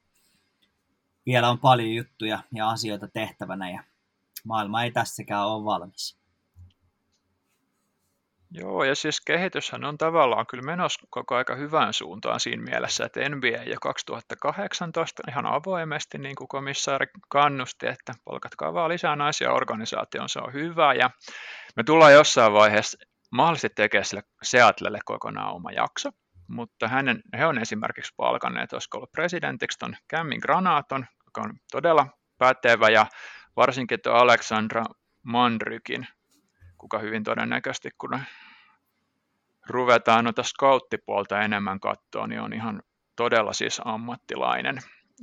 vielä 1.27 1.51
on 1.51 1.59
paljon 1.59 1.95
juttuja 1.95 2.43
ja 2.55 2.69
asioita 2.69 3.09
tehtävänä 3.09 3.71
ja 3.71 3.85
maailma 4.45 4.83
ei 4.83 4.91
tässäkään 4.91 5.47
ole 5.47 5.65
valmis. 5.65 6.21
Joo, 8.53 8.85
ja 8.85 8.95
siis 8.95 9.21
kehityshän 9.21 9.85
on 9.85 9.99
tavallaan 9.99 10.47
kyllä 10.47 10.63
menossa 10.63 11.07
koko 11.11 11.37
aika 11.37 11.55
hyvään 11.55 11.93
suuntaan 11.93 12.41
siinä 12.41 12.63
mielessä, 12.63 13.05
että 13.05 13.29
NBA 13.29 13.63
jo 13.67 13.77
2018 13.83 15.23
ihan 15.29 15.47
avoimesti, 15.47 16.19
niin 16.19 16.37
kuin 16.37 16.49
komissaari 16.49 17.07
kannusti, 17.29 17.87
että 17.87 18.13
palkatkaa 18.25 18.75
vaan 18.75 18.89
lisää 18.89 19.17
naisia 19.17 19.53
organisaatioon, 19.53 20.29
se 20.29 20.39
on 20.39 20.53
hyvä, 20.53 20.95
ja 20.95 21.11
me 21.77 21.85
tullaan 21.85 22.13
jossain 22.13 22.53
vaiheessa 22.53 22.99
mahdollisesti 23.31 23.75
tekee 23.75 24.05
sille 24.05 24.23
Seatlelle 24.43 24.99
kokonaan 25.05 25.55
oma 25.55 25.73
jakso, 25.73 26.11
mutta 26.49 26.89
hänen, 26.89 27.23
he 27.39 27.47
on 27.47 27.59
esimerkiksi 27.59 28.15
palkanneet, 28.17 28.73
olisiko 28.73 28.99
ollut 28.99 29.13
presidentiksi 29.13 29.79
tuon 29.79 29.97
Cammin 30.13 30.41
Granaton, 30.43 31.07
joka 31.25 31.41
on 31.41 31.55
todella 31.71 32.07
pätevä, 32.39 32.89
ja 32.89 33.07
varsinkin 33.57 34.01
tuo 34.03 34.13
Alexandra 34.13 34.85
Mandrykin, 35.23 36.07
kuka 36.79 36.99
hyvin 36.99 37.25
todennäköisesti, 37.25 37.91
kun 37.99 38.21
ruvetaan 39.69 40.25
noita 40.25 40.43
scouttipuolta 40.43 41.41
enemmän 41.41 41.81
katsoa, 41.81 42.27
niin 42.27 42.41
on 42.41 42.53
ihan 42.53 42.83
todella 43.17 43.53
siis 43.53 43.81
ammattilainen 43.85 44.79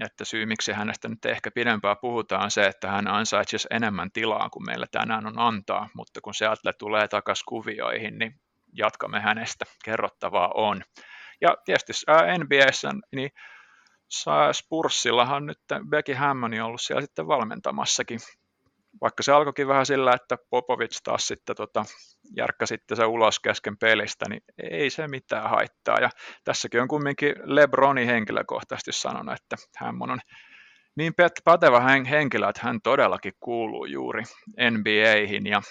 että 0.06 0.26
syy 0.26 0.46
miksi 0.46 0.72
hänestä 0.72 1.08
nyt 1.08 1.26
ehkä 1.26 1.52
pidempään 1.52 1.98
puhutaan 2.02 2.44
on 2.44 2.52
se, 2.52 2.66
että 2.66 2.92
hän 2.92 3.08
ansaitsisi 3.08 3.68
enemmän 3.72 4.12
tilaa 4.12 4.50
kuin 4.50 4.66
meillä 4.66 4.86
tänään 4.92 5.28
on 5.28 5.40
antaa, 5.40 5.90
mutta 5.94 6.22
kun 6.22 6.34
Seattle 6.34 6.74
tulee 6.74 7.08
takaisin 7.08 7.46
kuvioihin, 7.48 8.18
niin 8.18 8.40
jatkamme 8.74 9.20
hänestä, 9.20 9.66
kerrottavaa 9.84 10.52
on. 10.54 10.84
Ja 11.42 11.58
tietysti 11.66 11.94
NBAssä, 12.38 12.92
niin 13.16 13.30
Spurssillahan 14.52 15.46
nyt 15.46 15.60
Becky 15.90 16.14
Hammond 16.14 16.54
on 16.54 16.66
ollut 16.66 16.82
siellä 16.82 17.02
sitten 17.02 17.28
valmentamassakin 17.28 18.20
vaikka 19.02 19.24
se 19.24 19.32
alkoikin 19.32 19.68
vähän 19.68 19.86
sillä, 19.86 20.14
että 20.14 20.38
Popovic 20.50 20.98
taas 21.04 21.28
sitten 21.28 21.56
tota, 21.56 21.86
järkkä 22.38 22.66
sitten 22.66 22.98
se 22.98 23.06
ulos 23.06 23.40
kesken 23.40 23.78
pelistä, 23.78 24.26
niin 24.30 24.42
ei 24.72 24.90
se 24.90 25.08
mitään 25.08 25.50
haittaa. 25.50 26.00
Ja 26.00 26.10
tässäkin 26.44 26.82
on 26.82 26.88
kumminkin 26.88 27.36
Lebroni 27.44 28.08
henkilökohtaisesti 28.08 28.92
sanonut, 28.92 29.36
että 29.36 29.56
hän 29.78 29.96
on 30.02 30.20
niin 30.96 31.14
pätevä 31.46 31.80
henkilö, 32.10 32.50
että 32.50 32.62
hän 32.64 32.80
todellakin 32.84 33.34
kuuluu 33.40 33.86
juuri 33.86 34.24
NBAihin 34.72 35.48
ja 35.48 35.62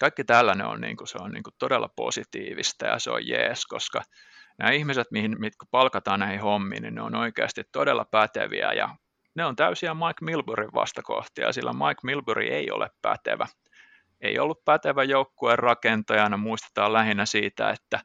kaikki 0.00 0.24
tällainen 0.24 0.66
on, 0.66 0.80
niin 0.80 0.96
kuin, 0.96 1.08
se 1.08 1.18
on 1.20 1.30
niin 1.30 1.42
kuin 1.42 1.54
todella 1.58 1.88
positiivista 1.96 2.86
ja 2.86 2.98
se 2.98 3.10
on 3.10 3.28
jees, 3.28 3.66
koska 3.66 4.02
nämä 4.58 4.70
ihmiset, 4.70 5.06
mihin, 5.10 5.40
mitkä 5.40 5.66
palkataan 5.70 6.20
näihin 6.20 6.40
hommiin, 6.40 6.82
niin 6.82 6.94
ne 6.94 7.02
on 7.02 7.14
oikeasti 7.14 7.62
todella 7.72 8.04
päteviä 8.04 8.72
ja 8.72 8.96
ne 9.40 9.46
on 9.46 9.56
täysiä 9.56 9.94
Mike 9.94 10.24
Milburyn 10.24 10.74
vastakohtia, 10.74 11.52
sillä 11.52 11.72
Mike 11.72 12.00
Milbury 12.02 12.46
ei 12.46 12.70
ole 12.70 12.90
pätevä. 13.02 13.46
Ei 14.20 14.38
ollut 14.38 14.64
pätevä 14.64 15.04
joukkueen 15.04 15.58
rakentajana, 15.58 16.36
muistetaan 16.36 16.92
lähinnä 16.92 17.26
siitä, 17.26 17.70
että 17.70 18.00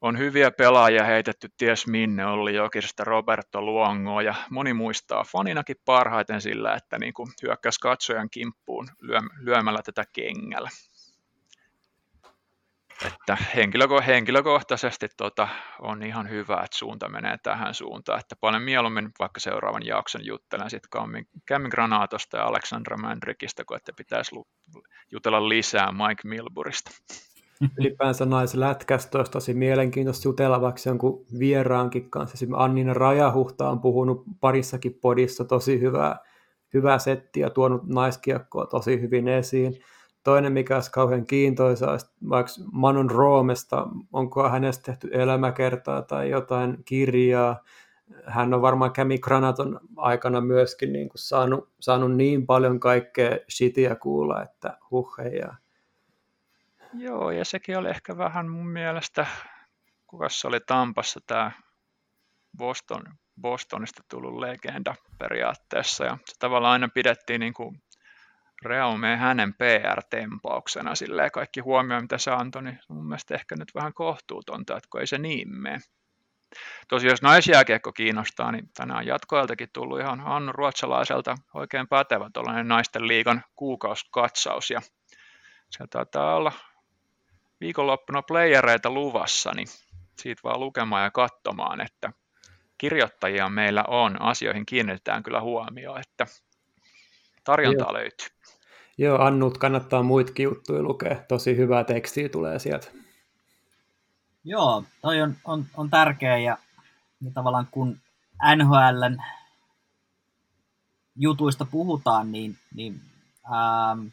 on 0.00 0.18
hyviä 0.18 0.50
pelaajia 0.50 1.04
heitetty 1.04 1.48
ties 1.56 1.86
minne, 1.86 2.26
Olli 2.26 2.54
Jokista, 2.54 3.04
Roberto 3.04 3.62
Luongoa 3.62 4.22
ja 4.22 4.34
moni 4.50 4.72
muistaa 4.72 5.24
faninakin 5.24 5.76
parhaiten 5.84 6.40
sillä, 6.40 6.74
että 6.74 6.98
niin 6.98 7.14
kuin 7.14 7.28
hyökkäsi 7.42 7.80
katsojan 7.80 8.30
kimppuun 8.30 8.88
lyömällä 9.40 9.82
tätä 9.84 10.04
kengällä. 10.12 10.70
Että 13.06 13.36
henkilöko- 13.54 14.02
henkilökohtaisesti 14.06 15.08
tota, 15.16 15.48
on 15.80 16.02
ihan 16.02 16.30
hyvä, 16.30 16.54
että 16.54 16.78
suunta 16.78 17.08
menee 17.08 17.36
tähän 17.42 17.74
suuntaan. 17.74 18.20
Että 18.20 18.36
paljon 18.40 18.62
mieluummin 18.62 19.10
vaikka 19.18 19.40
seuraavan 19.40 19.86
jakson 19.86 20.26
juttelen 20.26 20.70
sitten 20.70 20.90
Cammy 21.48 21.68
Granatosta 21.68 22.36
ja 22.36 22.44
Alexandra 22.44 22.96
Mandrikista, 22.96 23.64
kun 23.64 23.76
että 23.76 23.92
pitäisi 23.96 24.36
jutella 25.12 25.48
lisää 25.48 25.92
Mike 25.92 26.28
Milburista. 26.28 26.90
Ylipäänsä 27.78 28.26
naislätkästä 28.26 29.18
olisi 29.18 29.32
tosi 29.32 29.54
mielenkiintoista 29.54 30.28
jutella 30.28 30.60
vaikka 30.60 30.80
jonkun 30.86 31.26
vieraankin 31.38 32.10
kanssa. 32.10 32.34
Esimerkiksi 32.34 32.64
Annina 32.64 32.94
Rajahuhta 32.94 33.68
on 33.68 33.80
puhunut 33.80 34.24
parissakin 34.40 34.94
podissa 34.94 35.44
tosi 35.44 35.80
hyvää, 35.80 36.16
hyvää 36.74 36.98
settiä, 36.98 37.50
tuonut 37.50 37.86
naiskiekkoa 37.86 38.66
tosi 38.66 39.00
hyvin 39.00 39.28
esiin. 39.28 39.82
Toinen, 40.24 40.52
mikä 40.52 40.74
olisi 40.74 40.90
kauhean 40.90 41.26
kiintoisa, 41.26 41.90
olisi 41.90 42.06
vaikka 42.28 42.52
Manon 42.72 43.10
Roomesta, 43.10 43.86
onko 44.12 44.48
hänestä 44.48 44.84
tehty 44.84 45.08
elämäkertaa 45.12 46.02
tai 46.02 46.30
jotain 46.30 46.84
kirjaa. 46.84 47.64
Hän 48.26 48.54
on 48.54 48.62
varmaan 48.62 48.92
Kämi 48.92 49.18
Granaton 49.18 49.80
aikana 49.96 50.40
myöskin 50.40 50.92
niin 50.92 51.08
kuin 51.08 51.18
saanut, 51.18 51.68
saanut 51.80 52.16
niin 52.16 52.46
paljon 52.46 52.80
kaikkea 52.80 53.38
shitiä 53.50 53.94
kuulla, 53.96 54.42
että 54.42 54.78
huh 54.90 55.14
ja 55.40 55.54
Joo, 56.94 57.30
ja 57.30 57.44
sekin 57.44 57.78
oli 57.78 57.88
ehkä 57.88 58.16
vähän 58.16 58.48
mun 58.48 58.68
mielestä, 58.68 59.26
kuka 60.06 60.28
se 60.28 60.48
oli 60.48 60.60
Tampassa 60.60 61.20
tämä 61.26 61.52
Boston, 62.58 63.02
Bostonista 63.40 64.02
tullut 64.10 64.38
legenda 64.38 64.94
periaatteessa, 65.18 66.04
ja 66.04 66.18
se 66.26 66.34
tavallaan 66.38 66.72
aina 66.72 66.88
pidettiin 66.94 67.40
niin 67.40 67.54
kuin 67.54 67.82
Reaume 68.62 69.16
hänen 69.16 69.54
PR-tempauksena, 69.54 70.94
silleen 70.94 71.30
kaikki 71.30 71.60
huomio, 71.60 72.00
mitä 72.00 72.18
se 72.18 72.30
antoi, 72.30 72.62
niin 72.62 72.78
mun 72.88 73.06
mielestä 73.06 73.34
ehkä 73.34 73.56
nyt 73.56 73.74
vähän 73.74 73.94
kohtuutonta, 73.94 74.76
että 74.76 74.88
kun 74.90 75.00
ei 75.00 75.06
se 75.06 75.18
niin 75.18 75.48
mene. 75.56 75.78
Tosi 76.88 77.06
jos 77.06 77.22
naisjääkiekko 77.22 77.92
kiinnostaa, 77.92 78.52
niin 78.52 78.70
tänään 78.76 79.06
jatkoiltakin 79.06 79.68
tullut 79.72 80.00
ihan 80.00 80.20
Hannu 80.20 80.52
Ruotsalaiselta 80.52 81.34
oikein 81.54 81.88
pätevä 81.88 82.30
tuollainen 82.32 82.68
naisten 82.68 83.08
liigan 83.08 83.44
kuukausikatsaus, 83.56 84.70
ja 84.70 84.80
se 85.70 85.84
taitaa 85.90 86.36
olla 86.36 86.52
viikonloppuna 87.60 88.22
playereita 88.22 88.90
luvassa, 88.90 89.52
niin 89.56 89.68
siitä 90.18 90.40
vaan 90.44 90.60
lukemaan 90.60 91.04
ja 91.04 91.10
katsomaan, 91.10 91.80
että 91.80 92.12
kirjoittajia 92.78 93.48
meillä 93.48 93.84
on, 93.88 94.22
asioihin 94.22 94.66
kiinnitetään 94.66 95.22
kyllä 95.22 95.40
huomioon, 95.40 96.00
että 96.00 96.26
tarjontaa 97.44 97.86
Joo. 97.86 97.94
löytyy. 97.94 98.28
Joo, 99.00 99.18
Annut 99.18 99.58
kannattaa 99.58 100.02
muitakin 100.02 100.44
juttuja 100.44 100.82
lukea. 100.82 101.22
Tosi 101.28 101.56
hyvää 101.56 101.84
tekstiä 101.84 102.28
tulee 102.28 102.58
sieltä. 102.58 102.88
Joo, 104.44 104.84
toi 105.02 105.22
on, 105.22 105.36
on, 105.44 105.66
on 105.76 105.90
tärkeä 105.90 106.38
ja, 106.38 106.58
ja 107.20 107.30
tavallaan 107.34 107.68
kun 107.70 107.98
NHLn 108.56 109.22
jutuista 111.16 111.64
puhutaan, 111.64 112.32
niin, 112.32 112.56
niin 112.74 113.00
ähm, 113.44 114.06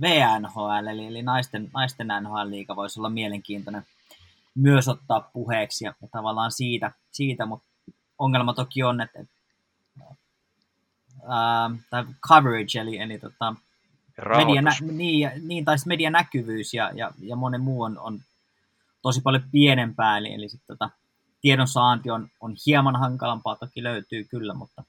VNHL, 0.00 0.86
eli, 0.90 1.06
eli 1.06 1.22
naisten, 1.22 1.70
naisten 1.74 2.08
NHL-liiga 2.22 2.76
voisi 2.76 3.00
olla 3.00 3.10
mielenkiintoinen 3.10 3.86
myös 4.54 4.88
ottaa 4.88 5.30
puheeksi 5.32 5.84
ja, 5.84 5.94
ja 6.02 6.08
tavallaan 6.12 6.52
siitä, 6.52 6.92
siitä, 7.10 7.46
mutta 7.46 7.66
ongelma 8.18 8.54
toki 8.54 8.82
on, 8.82 9.00
että, 9.00 9.20
että 9.20 9.34
ää, 11.28 11.70
tai 11.90 12.04
coverage, 12.28 12.80
eli, 12.80 12.98
eli 12.98 13.18
tota, 13.18 13.54
media, 14.36 14.62
nä, 14.62 14.70
niin, 14.80 15.30
niin, 15.42 15.64
tai 15.64 15.76
median 15.86 16.12
näkyvyys 16.12 16.74
ja, 16.74 16.90
ja, 16.94 17.10
ja 17.20 17.36
monen 17.36 17.60
muu 17.60 17.82
on, 17.82 17.98
on 17.98 18.20
tosi 19.02 19.20
paljon 19.20 19.42
pienempää, 19.52 20.18
eli, 20.18 20.34
eli 20.34 20.48
sit, 20.48 20.60
tota, 20.66 20.90
tiedonsaanti 21.40 22.10
on, 22.10 22.28
on 22.40 22.56
hieman 22.66 22.96
hankalampaa, 22.96 23.56
toki 23.56 23.82
löytyy 23.82 24.24
kyllä, 24.24 24.54
mutta 24.54 24.84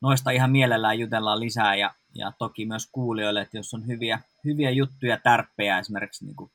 noista 0.00 0.30
ihan 0.30 0.50
mielellään 0.50 0.98
jutellaan 0.98 1.40
lisää 1.40 1.74
ja, 1.74 1.94
ja 2.14 2.32
toki 2.38 2.66
myös 2.66 2.88
kuulijoille, 2.92 3.40
että 3.40 3.56
jos 3.56 3.74
on 3.74 3.86
hyviä, 3.86 4.20
hyviä 4.44 4.70
juttuja, 4.70 5.18
tärppejä 5.22 5.78
esimerkiksi 5.78 6.24
niin 6.24 6.36
kuin 6.36 6.50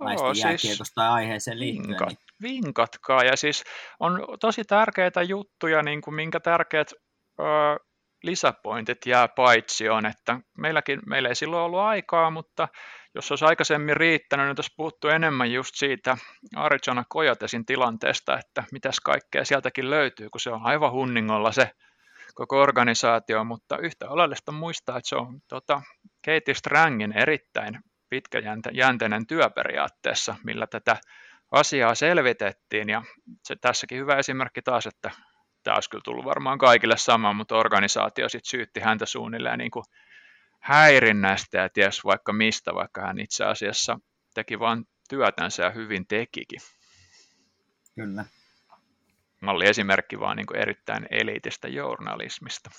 naisten 0.00 0.50
Joo, 0.50 0.58
siis 0.58 0.92
tai 0.94 1.08
aiheeseen 1.08 1.60
liittyen. 1.60 1.88
Vinkat, 1.88 2.08
niin... 2.08 2.18
Vinkatkaa, 2.42 3.24
ja 3.24 3.36
siis 3.36 3.64
on 4.00 4.26
tosi 4.40 4.64
tärkeitä 4.64 5.22
juttuja, 5.22 5.82
niin 5.82 6.00
kuin 6.00 6.14
minkä 6.14 6.40
tärkeät 6.40 6.92
ö, 6.92 7.44
lisäpointit 8.22 9.06
jää 9.06 9.28
paitsi 9.28 9.88
on, 9.88 10.06
että 10.06 10.40
meilläkin, 10.58 11.00
meillä 11.06 11.28
ei 11.28 11.34
silloin 11.34 11.62
ollut 11.62 11.80
aikaa, 11.80 12.30
mutta 12.30 12.68
jos 13.14 13.32
olisi 13.32 13.44
aikaisemmin 13.44 13.96
riittänyt, 13.96 14.46
niin 14.46 14.54
olisi 14.58 14.74
puhuttu 14.76 15.08
enemmän 15.08 15.52
just 15.52 15.74
siitä 15.74 16.16
Arizona 16.56 17.04
Coyotesin 17.12 17.66
tilanteesta, 17.66 18.38
että 18.38 18.64
mitäs 18.72 19.00
kaikkea 19.00 19.44
sieltäkin 19.44 19.90
löytyy, 19.90 20.30
kun 20.30 20.40
se 20.40 20.50
on 20.50 20.60
aivan 20.62 20.92
hunningolla 20.92 21.52
se 21.52 21.70
koko 22.34 22.60
organisaatio, 22.60 23.44
mutta 23.44 23.78
yhtä 23.78 24.08
oleellista 24.08 24.52
muistaa, 24.52 24.98
että 24.98 25.08
se 25.08 25.16
on 25.16 25.40
tota, 25.48 25.82
Katie 26.24 26.54
Strangin 26.54 27.12
erittäin 27.12 27.78
pitkäjänteinen 28.10 29.26
työ 29.26 29.50
periaatteessa, 29.50 30.36
millä 30.44 30.66
tätä 30.66 30.96
asiaa 31.50 31.94
selvitettiin, 31.94 32.88
ja 32.88 33.02
se 33.44 33.56
tässäkin 33.56 33.98
hyvä 33.98 34.16
esimerkki 34.16 34.62
taas, 34.62 34.86
että 34.86 35.10
tämä 35.68 35.76
olisi 35.76 35.90
kyllä 35.90 36.02
tullut 36.04 36.24
varmaan 36.24 36.58
kaikille 36.58 36.96
sama, 36.96 37.32
mutta 37.32 37.56
organisaatio 37.56 38.28
sitten 38.28 38.50
syytti 38.50 38.80
häntä 38.80 39.06
suunnilleen 39.06 39.58
niin 39.58 39.70
kuin 39.70 39.84
häirinnästä 40.60 41.58
ja 41.58 41.68
ties 41.68 42.04
vaikka 42.04 42.32
mistä, 42.32 42.74
vaikka 42.74 43.00
hän 43.00 43.20
itse 43.20 43.44
asiassa 43.44 43.98
teki 44.34 44.58
vain 44.58 44.84
työtänsä 45.08 45.62
ja 45.62 45.70
hyvin 45.70 46.06
tekikin. 46.06 46.60
Kyllä 47.94 48.24
malliesimerkki 49.40 50.20
vaan 50.20 50.36
niin 50.36 50.46
kuin 50.46 50.60
erittäin 50.60 51.06
eliitistä 51.10 51.68
journalismista. 51.68 52.70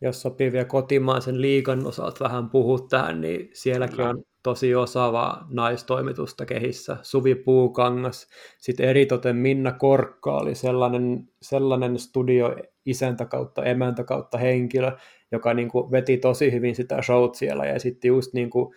Jos 0.00 0.22
sopii 0.22 0.52
vielä 0.52 0.64
kotimaisen 0.64 1.40
liikan 1.40 1.86
osalta 1.86 2.24
vähän 2.24 2.50
puhua 2.50 2.78
tähän, 2.90 3.20
niin 3.20 3.50
sielläkin 3.52 3.96
Kyllä. 3.96 4.10
on 4.10 4.24
tosi 4.42 4.74
osaava 4.74 5.46
naistoimitusta 5.50 6.46
kehissä. 6.46 6.96
Suvi 7.02 7.34
Puukangas, 7.34 8.26
sitten 8.58 8.88
eritoten 8.88 9.36
Minna 9.36 9.72
Korkka 9.72 10.36
oli 10.36 10.54
sellainen, 10.54 11.28
sellainen 11.42 11.98
studio 11.98 12.56
isäntä 12.86 13.24
kautta, 13.24 13.64
emäntä 13.64 14.04
kautta 14.04 14.38
henkilö, 14.38 14.92
joka 15.32 15.54
niin 15.54 15.68
kuin 15.68 15.90
veti 15.90 16.16
tosi 16.16 16.52
hyvin 16.52 16.74
sitä 16.74 17.02
showt 17.02 17.34
siellä 17.34 17.66
ja 17.66 17.80
sitten 17.80 18.08
just 18.08 18.32
niin 18.32 18.50
kuin 18.50 18.74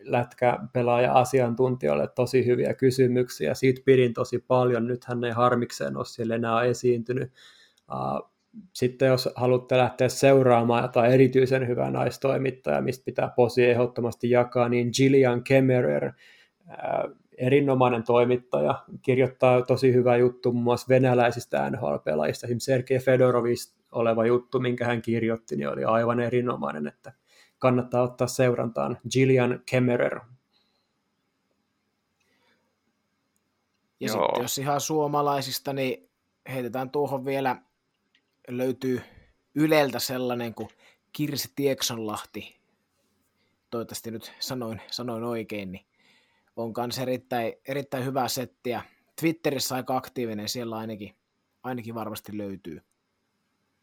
lätkäpelaaja 0.00 1.12
asiantuntijoille 1.12 2.08
tosi 2.08 2.46
hyviä 2.46 2.74
kysymyksiä. 2.74 3.54
Siitä 3.54 3.82
pidin 3.84 4.12
tosi 4.12 4.38
paljon. 4.38 4.86
Nyt 4.86 5.04
hän 5.04 5.24
ei 5.24 5.30
harmikseen 5.30 5.96
ole 5.96 6.04
siellä 6.04 6.34
enää 6.34 6.62
esiintynyt. 6.62 7.32
Sitten 8.72 9.08
jos 9.08 9.28
haluatte 9.34 9.78
lähteä 9.78 10.08
seuraamaan 10.08 10.82
jotain 10.82 11.12
erityisen 11.12 11.68
hyvää 11.68 11.90
naistoimittajaa, 11.90 12.80
mistä 12.80 13.04
pitää 13.04 13.32
posi 13.36 13.64
ehdottomasti 13.64 14.30
jakaa, 14.30 14.68
niin 14.68 14.90
Gillian 14.96 15.44
Kemmerer, 15.44 16.12
erinomainen 17.38 18.02
toimittaja, 18.02 18.84
kirjoittaa 19.02 19.62
tosi 19.62 19.92
hyvää 19.92 20.16
juttu 20.16 20.52
muun 20.52 20.64
muassa 20.64 20.86
venäläisistä 20.88 21.70
NHL-pelaajista. 21.70 22.46
Esimerkiksi 22.46 22.64
Sergei 22.64 22.98
Fedorovista 22.98 23.80
oleva 23.92 24.26
juttu, 24.26 24.60
minkä 24.60 24.84
hän 24.84 25.02
kirjoitti, 25.02 25.56
niin 25.56 25.68
oli 25.68 25.84
aivan 25.84 26.20
erinomainen, 26.20 26.86
että 26.86 27.12
kannattaa 27.58 28.02
ottaa 28.02 28.26
seurantaan 28.26 28.98
Gillian 29.12 29.62
Kemmerer. 29.70 30.20
Ja 34.00 34.08
sitten 34.08 34.42
jos 34.42 34.58
ihan 34.58 34.80
suomalaisista, 34.80 35.72
niin 35.72 36.10
heitetään 36.52 36.90
tuohon 36.90 37.24
vielä, 37.24 37.56
löytyy 38.56 39.02
Yleltä 39.54 39.98
sellainen 39.98 40.54
kuin 40.54 40.68
Kirsi 41.12 41.52
Tieksonlahti, 41.56 42.60
toivottavasti 43.70 44.10
nyt 44.10 44.32
sanoin, 44.38 44.80
sanoin 44.90 45.24
oikein, 45.24 45.72
niin 45.72 45.86
on 46.56 46.72
myös 46.78 46.98
erittäin, 46.98 47.52
erittäin 47.68 48.04
hyvää 48.04 48.28
settiä. 48.28 48.82
Twitterissä 49.20 49.74
aika 49.74 49.96
aktiivinen, 49.96 50.48
siellä 50.48 50.76
ainakin, 50.76 51.14
ainakin 51.62 51.94
varmasti 51.94 52.38
löytyy. 52.38 52.82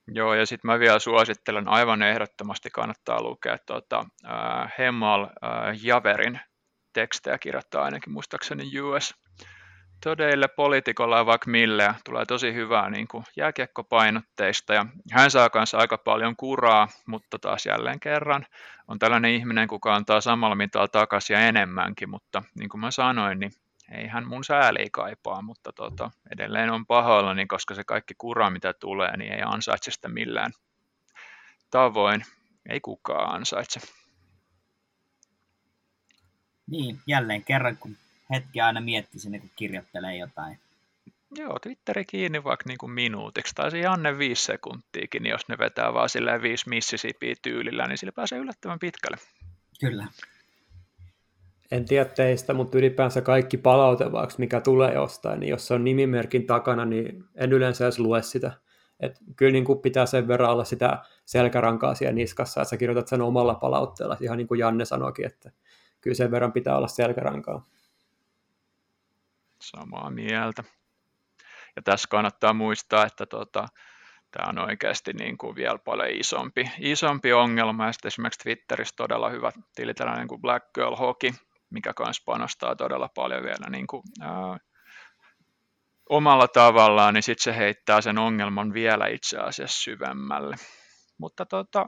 Joo, 0.07 0.34
ja 0.34 0.45
sitten 0.45 0.72
mä 0.72 0.80
vielä 0.80 0.99
suosittelen, 0.99 1.68
aivan 1.68 2.01
ehdottomasti 2.01 2.70
kannattaa 2.70 3.22
lukea 3.22 3.57
tuota, 3.65 4.05
äh, 4.26 4.74
Hemal 4.78 5.24
äh, 5.24 5.30
Javerin 5.84 6.39
tekstejä 6.93 7.38
kirjoittaa 7.38 7.84
ainakin 7.84 8.13
muistaakseni 8.13 8.82
US, 8.82 9.13
todeille 10.04 10.48
poliitikolla 10.48 11.18
ja 11.18 11.26
vaikka 11.26 11.52
mille, 11.52 11.95
tulee 12.06 12.26
tosi 12.26 12.54
hyvää 12.54 12.89
niin 12.89 13.08
kuin 13.08 13.24
jääkiekkopainotteista 13.38 14.74
ja 14.74 14.86
hän 15.12 15.32
saa 15.32 15.50
kanssa 15.50 15.78
aika 15.78 15.98
paljon 15.98 16.36
kuraa, 16.36 16.88
mutta 17.06 17.39
taas 17.39 17.66
jälleen 17.66 18.00
kerran 18.00 18.45
on 18.88 19.00
tällainen 19.00 19.32
ihminen, 19.32 19.68
kuka 19.68 19.95
antaa 19.95 20.22
samalla 20.22 20.56
mitalla 20.56 20.88
takaisin 20.88 21.34
ja 21.34 21.39
enemmänkin, 21.39 22.10
mutta 22.10 22.43
niin 22.60 22.70
kuin 22.70 22.82
mä 22.82 22.91
sanoin, 22.91 23.39
niin 23.39 23.52
ei 23.91 24.08
hän 24.08 24.28
mun 24.28 24.43
sääli 24.43 24.89
kaipaa, 24.91 25.41
mutta 25.41 25.74
tota, 25.74 26.12
edelleen 26.32 26.70
on 26.70 26.86
pahoillani, 26.86 27.45
koska 27.45 27.76
se 27.76 27.84
kaikki 27.84 28.14
kura, 28.18 28.50
mitä 28.50 28.74
tulee, 28.74 29.18
niin 29.18 29.34
ei 29.34 29.41
ansaitse 29.45 29.91
sitä 29.91 30.10
millään 30.10 30.52
tavoin. 31.70 32.26
Ei 32.70 32.80
kukaan 32.82 33.36
ansaitse. 33.36 33.80
Niin, 36.72 37.00
jälleen 37.08 37.43
kerran, 37.43 37.78
kun 37.78 37.98
hetki 38.34 38.61
aina 38.61 38.82
miettisin, 38.82 39.41
kun 39.41 39.49
kirjoittelee 39.55 40.17
jotain. 40.17 40.59
Joo, 41.36 41.59
Twitteri 41.59 42.05
kiinni 42.05 42.43
vaikka 42.43 42.63
niin 42.67 42.78
kuin 42.78 42.91
minuutiksi, 42.91 43.55
tai 43.55 43.82
Janne 43.82 44.17
viisi 44.17 44.43
sekuntiikin, 44.43 45.23
niin 45.23 45.32
jos 45.32 45.47
ne 45.47 45.57
vetää 45.57 45.93
vaan 45.93 46.09
silleen 46.09 46.41
viisi 46.41 46.69
Mississippi 46.69 47.34
tyylillä, 47.41 47.88
niin 47.88 47.97
sillä 47.97 48.11
pääsee 48.11 48.39
yllättävän 48.39 48.80
pitkälle. 48.80 49.17
Kyllä. 49.80 50.07
En 51.71 51.86
tiedä 51.86 52.05
teistä, 52.05 52.53
mutta 52.53 52.78
ylipäänsä 52.78 53.21
kaikki 53.21 53.57
palautevaksi, 53.57 54.39
mikä 54.39 54.61
tulee 54.61 54.93
jostain, 54.93 55.39
niin 55.39 55.49
jos 55.49 55.67
se 55.67 55.73
on 55.73 55.84
nimimerkin 55.84 56.45
takana, 56.45 56.86
niin 56.86 57.23
en 57.36 57.53
yleensä 57.53 57.86
edes 57.86 57.99
lue 57.99 58.21
sitä. 58.21 58.51
Et 58.99 59.19
kyllä 59.36 59.51
niin 59.51 59.65
kuin 59.65 59.80
pitää 59.80 60.05
sen 60.05 60.28
verran 60.28 60.51
olla 60.51 60.63
sitä 60.63 61.03
selkärankaa 61.25 61.95
siellä 61.95 62.13
niskassa, 62.13 62.61
että 62.61 62.69
sä 62.69 62.78
kirjoitat 62.78 63.07
sen 63.07 63.21
omalla 63.21 63.55
palautteella, 63.55 64.17
ihan 64.21 64.38
niin 64.38 64.47
kuin 64.47 64.59
Janne 64.59 64.86
sanoikin, 64.86 65.25
että 65.25 65.51
kyllä 66.01 66.15
sen 66.15 66.32
verran 66.32 66.53
pitää 66.53 66.78
olla 66.78 66.88
selkärankaa. 66.88 67.65
Samaa 69.62 70.10
mieltä. 70.10 70.64
Ja 71.76 71.82
tässä 71.82 72.08
kannattaa 72.12 72.53
muistaa, 72.53 73.05
että 73.05 73.26
tota, 73.26 73.68
tämä 74.32 74.49
on 74.49 74.60
oikeasti 74.60 75.14
niin 75.14 75.38
kuin 75.38 75.55
vielä 75.55 75.78
paljon 75.78 76.10
isompi, 76.10 76.72
isompi 76.80 77.34
ongelma. 77.34 77.86
Ja 77.86 77.91
sitten 77.91 78.10
esimerkiksi 78.10 78.39
Twitterissä 78.39 78.95
todella 78.97 79.30
hyvä 79.30 79.51
tili, 79.76 79.93
niin 80.16 80.28
kuin 80.28 80.41
Black 80.41 80.66
Girl 80.74 80.95
Hockey, 80.95 81.32
mikä 81.70 81.93
myös 81.99 82.22
panostaa 82.26 82.76
todella 82.76 83.10
paljon 83.16 83.43
vielä 83.43 83.70
niin 83.70 83.88
kuin, 83.88 84.03
ää, 84.22 84.58
omalla 86.10 86.47
tavallaan, 86.47 87.14
niin 87.14 87.24
sitten 87.24 87.43
se 87.43 87.58
heittää 87.58 88.01
sen 88.01 88.18
ongelman 88.18 88.74
vielä 88.74 89.08
itse 89.08 89.38
asiassa 89.38 89.82
syvemmälle. 89.82 90.55
Mutta 91.18 91.45
tota, 91.45 91.86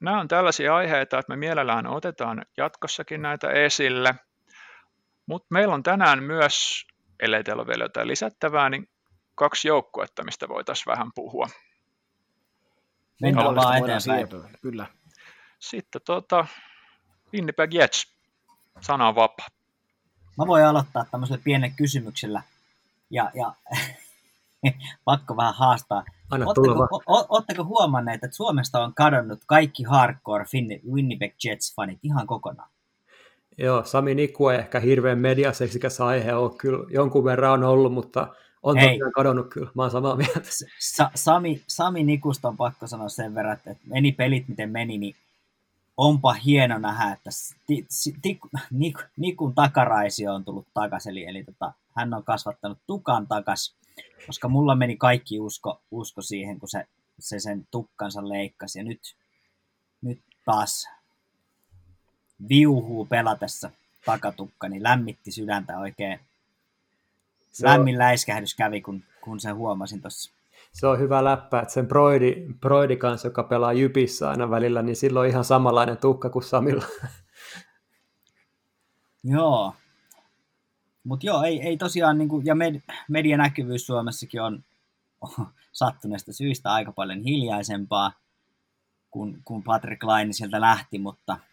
nämä 0.00 0.20
on 0.20 0.28
tällaisia 0.28 0.76
aiheita, 0.76 1.18
että 1.18 1.32
me 1.32 1.36
mielellään 1.36 1.86
otetaan 1.86 2.46
jatkossakin 2.56 3.22
näitä 3.22 3.50
esille. 3.50 4.14
Mutta 5.26 5.46
meillä 5.50 5.74
on 5.74 5.82
tänään 5.82 6.22
myös, 6.22 6.86
ellei 7.20 7.44
teillä 7.44 7.60
ole 7.60 7.68
vielä 7.68 7.84
jotain 7.84 8.08
lisättävää, 8.08 8.70
niin 8.70 8.88
kaksi 9.34 9.68
joukkuetta, 9.68 10.24
mistä 10.24 10.48
voitaisiin 10.48 10.86
vähän 10.92 11.10
puhua. 11.14 11.46
Mennään 13.20 13.54
vaan 13.54 13.78
eteenpäin. 13.78 14.28
Kyllä. 14.62 14.86
Sitten 15.58 16.00
tota, 16.04 16.46
Winnipeg 17.32 17.74
Jets, 17.74 18.14
sana 18.80 19.08
on 19.08 19.14
vapaa. 19.14 19.46
Mä 20.38 20.46
voin 20.46 20.64
aloittaa 20.64 21.04
tämmöisellä 21.10 21.42
pienen 21.44 21.74
kysymyksellä. 21.76 22.42
Ja, 23.10 23.30
ja 23.34 23.54
pakko 25.04 25.36
vähän 25.36 25.54
haastaa. 25.54 26.04
Oletteko 27.06 27.64
huomanneet, 27.64 28.24
että 28.24 28.36
Suomesta 28.36 28.84
on 28.84 28.94
kadonnut 28.94 29.40
kaikki 29.46 29.82
hardcore 29.82 30.44
Winnipeg 30.92 31.32
Jets-fanit 31.32 31.98
ihan 32.02 32.26
kokonaan? 32.26 32.70
Joo, 33.58 33.84
Sami 33.84 34.14
Niku 34.14 34.48
ei 34.48 34.58
ehkä 34.58 34.80
hirveän 34.80 35.18
mediaseksikäs 35.18 36.00
aihe 36.00 36.34
ole 36.34 36.54
kyllä 36.58 36.86
jonkun 36.90 37.24
verran 37.24 37.52
on 37.52 37.64
ollut, 37.64 37.92
mutta 37.92 38.34
on 38.62 38.76
Hei. 38.76 38.88
tosiaan 38.88 39.12
kadonnut 39.12 39.48
kyllä, 39.48 39.70
mä 39.74 39.82
oon 39.82 39.90
samaa 39.90 40.16
mieltä. 40.16 40.40
Sa- 40.78 41.10
Sami, 41.14 41.62
Sami 41.66 42.02
Nikusta 42.02 42.48
on 42.48 42.56
pakko 42.56 42.86
sanoa 42.86 43.08
sen 43.08 43.34
verran, 43.34 43.52
että 43.52 43.76
meni 43.86 44.12
pelit 44.12 44.48
miten 44.48 44.70
meni, 44.70 44.98
niin 44.98 45.16
onpa 45.96 46.32
hieno 46.32 46.78
nähdä, 46.78 47.12
että 47.12 47.30
ti, 47.66 47.86
ti, 48.22 48.40
Nik, 48.70 48.98
Nikun 49.16 49.54
takaraisio 49.54 50.34
on 50.34 50.44
tullut 50.44 50.66
takaisin, 50.74 51.10
eli, 51.10 51.24
eli 51.24 51.44
tota, 51.44 51.72
hän 51.96 52.14
on 52.14 52.24
kasvattanut 52.24 52.78
tukan 52.86 53.26
takas, 53.26 53.76
koska 54.26 54.48
mulla 54.48 54.74
meni 54.74 54.96
kaikki 54.96 55.40
usko, 55.40 55.80
usko 55.90 56.22
siihen, 56.22 56.60
kun 56.60 56.68
se, 56.68 56.86
se 57.18 57.38
sen 57.38 57.66
tukkansa 57.70 58.28
leikkasi, 58.28 58.78
ja 58.78 58.84
nyt, 58.84 59.00
nyt 60.02 60.20
taas 60.44 60.88
viuhuu 62.48 63.04
pelatessa 63.04 63.70
takatukka, 64.04 64.68
niin 64.68 64.82
lämmitti 64.82 65.30
sydäntä 65.30 65.78
oikein. 65.78 66.20
Se 67.52 67.66
Lämmin 67.66 67.94
on... 67.94 67.98
läiskähdys 67.98 68.54
kävi, 68.54 68.80
kun, 68.80 69.02
kun 69.20 69.40
sen 69.40 69.56
huomasin 69.56 70.00
tuossa. 70.00 70.32
Se 70.72 70.86
on 70.86 70.98
hyvä 70.98 71.24
läppä, 71.24 71.60
että 71.60 71.74
sen 71.74 71.88
Broidi, 71.88 72.46
Broidi 72.60 72.96
kanssa, 72.96 73.28
joka 73.28 73.42
pelaa 73.42 73.72
Jypissä 73.72 74.30
aina 74.30 74.50
välillä, 74.50 74.82
niin 74.82 74.96
silloin 74.96 75.26
on 75.26 75.30
ihan 75.30 75.44
samanlainen 75.44 75.96
tukka 75.96 76.30
kuin 76.30 76.42
Samilla. 76.42 76.84
Joo. 79.24 79.74
Mutta 81.04 81.26
joo, 81.26 81.42
ei, 81.42 81.62
ei 81.62 81.76
tosiaan, 81.76 82.18
niin 82.18 82.28
kuin, 82.28 82.46
ja 82.46 82.54
med, 82.54 82.80
medianäkyvyys 83.08 83.86
Suomessakin 83.86 84.42
on, 84.42 84.64
on 85.20 85.46
sattuneesta 85.72 86.32
syystä 86.32 86.72
aika 86.72 86.92
paljon 86.92 87.22
hiljaisempaa, 87.22 88.12
kun, 89.10 89.38
kun 89.44 89.62
Patrick 89.62 90.02
Laine 90.02 90.32
sieltä 90.32 90.60
lähti, 90.60 90.98
mutta– 90.98 91.38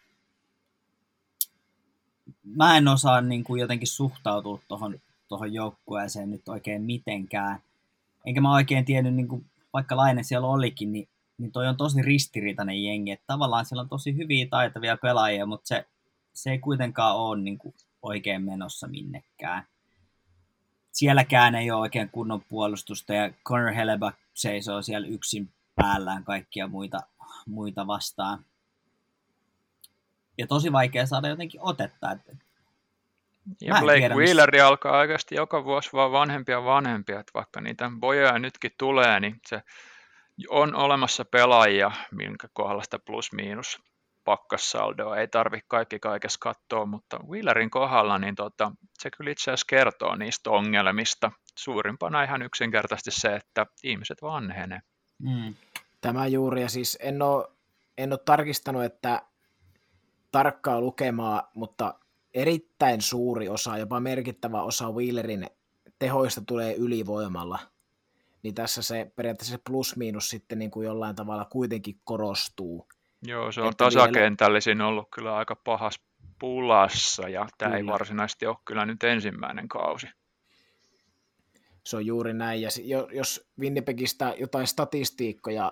mä 2.44 2.78
en 2.78 2.88
osaa 2.88 3.22
niin 3.22 3.44
kuin 3.44 3.62
jotenkin 3.62 3.88
suhtautua 3.88 4.60
tuohon 4.68 5.00
tohon 5.32 5.54
joukkueeseen 5.54 6.32
nyt 6.32 6.50
oikein 6.50 6.82
mitenkään. 6.82 7.60
Enkä 8.26 8.42
mä 8.42 8.54
oikein 8.54 8.86
tiennyt, 8.86 9.14
niin 9.14 9.28
kuin, 9.28 9.46
vaikka 9.74 9.98
Laine 9.98 10.24
siellä 10.24 10.48
olikin, 10.48 10.92
niin, 10.92 11.08
niin 11.38 11.52
toi 11.52 11.68
on 11.68 11.78
tosi 11.78 12.02
ristiriitainen 12.02 12.84
jengi. 12.84 13.12
Että 13.12 13.24
tavallaan 13.28 13.66
siellä 13.66 13.82
on 13.82 13.90
tosi 13.90 14.18
hyviä 14.18 14.48
taitavia 14.50 14.98
pelaajia, 14.98 15.46
mutta 15.46 15.68
se, 15.68 15.86
se 16.34 16.52
ei 16.52 16.60
kuitenkaan 16.60 17.16
ole 17.16 17.42
niin 17.42 17.58
kuin, 17.58 17.74
oikein 18.02 18.42
menossa 18.42 18.88
minnekään. 18.88 19.64
Sielläkään 20.92 21.56
ei 21.56 21.72
ole 21.72 21.82
oikein 21.82 22.10
kunnon 22.10 22.42
puolustusta 22.50 23.14
ja 23.14 23.34
Connor 23.46 23.74
Hellebuck 23.74 24.18
seisoo 24.34 24.82
siellä 24.82 25.08
yksin 25.08 25.50
päällään 25.76 26.24
kaikkia 26.24 26.68
muita, 26.68 27.00
muita 27.46 27.88
vastaan 27.88 28.46
ja 30.38 30.48
tosi 30.48 30.72
vaikea 30.72 31.06
saada 31.06 31.28
jotenkin 31.28 31.62
otetta. 31.64 32.12
Että 32.12 32.36
ja 33.62 33.76
Blake 33.80 34.00
tiedä, 34.00 34.16
Wheeleri 34.16 34.52
missä... 34.52 34.68
alkaa 34.68 34.98
oikeasti 35.00 35.36
joka 35.36 35.66
vuosi 35.66 35.90
vaan 35.94 36.12
vanhempia 36.12 36.64
vanhempia, 36.64 37.20
että 37.20 37.32
vaikka 37.34 37.62
niitä 37.62 37.92
bojoja 38.00 38.40
nytkin 38.40 38.72
tulee, 38.78 39.20
niin 39.20 39.40
se 39.48 39.62
on 40.50 40.76
olemassa 40.76 41.26
pelaajia, 41.26 41.92
minkä 42.12 42.48
kohdalla 42.54 42.84
sitä 42.84 43.00
plus-miinus 43.00 43.80
pakkassaldoa 44.24 45.18
ei 45.18 45.28
tarvitse 45.28 45.66
kaikki 45.68 46.00
kaikessa 46.00 46.38
katsoa, 46.40 46.86
mutta 46.86 47.20
Wheelerin 47.30 47.70
kohdalla 47.70 48.18
niin 48.18 48.36
tota, 48.36 48.72
se 49.00 49.12
kyllä 49.12 49.32
itse 49.32 49.52
asiassa 49.52 49.66
kertoo 49.70 50.16
niistä 50.16 50.50
ongelmista. 50.50 51.32
Suurimpana 51.58 52.24
ihan 52.24 52.42
yksinkertaisesti 52.42 53.12
se, 53.12 53.36
että 53.36 53.66
ihmiset 53.84 54.22
vanhenee. 54.22 54.80
Mm. 55.20 55.56
Tämä 56.02 56.28
juuri, 56.28 56.62
ja 56.62 56.70
siis 56.70 56.98
en 57.02 57.22
ole, 57.22 57.48
en 57.98 58.14
ole 58.14 58.20
tarkistanut, 58.26 58.84
että 58.84 59.22
tarkkaa 60.32 60.82
lukemaa, 60.82 61.52
mutta 61.54 61.96
erittäin 62.34 63.02
suuri 63.02 63.50
osa, 63.50 63.78
jopa 63.78 64.00
merkittävä 64.00 64.62
osa 64.62 64.92
Wheelerin 64.92 65.48
tehoista 66.00 66.42
tulee 66.42 66.76
ylivoimalla. 66.76 67.60
Niin 68.44 68.56
tässä 68.56 68.82
se 68.82 69.12
periaatteessa 69.16 69.52
se 69.52 69.62
plus-miinus 69.70 70.30
sitten 70.30 70.60
niin 70.60 70.72
kuin 70.72 70.86
jollain 70.86 71.16
tavalla 71.16 71.46
kuitenkin 71.46 72.00
korostuu. 72.04 72.88
Joo, 73.28 73.52
se 73.52 73.62
on 73.62 73.74
tasakentällisin 73.78 74.78
vielä... 74.78 74.88
ollut 74.88 75.08
kyllä 75.16 75.36
aika 75.36 75.56
pahas 75.56 76.00
pulassa, 76.40 77.30
ja 77.30 77.48
tämä 77.58 77.70
kyllä. 77.70 77.78
ei 77.78 77.86
varsinaisesti 77.86 78.46
ole 78.46 78.58
kyllä 78.66 78.86
nyt 78.86 79.04
ensimmäinen 79.04 79.68
kausi. 79.68 80.08
Se 81.84 81.98
on 81.98 82.06
juuri 82.06 82.34
näin, 82.34 82.62
ja 82.62 82.70
jos 83.12 83.48
Winnipegistä 83.60 84.36
jotain 84.40 84.68
statistiikkoja 84.68 85.72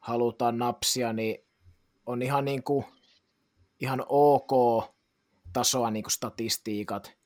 halutaan 0.00 0.58
napsia, 0.58 1.12
niin 1.12 1.44
on 2.06 2.22
ihan 2.22 2.44
niin 2.44 2.62
kuin 2.62 2.84
ihan 3.80 4.04
ok 4.08 4.84
tasoa 5.52 5.90
niin 5.90 6.02
kuin 6.02 6.12
statistiikat, 6.12 7.16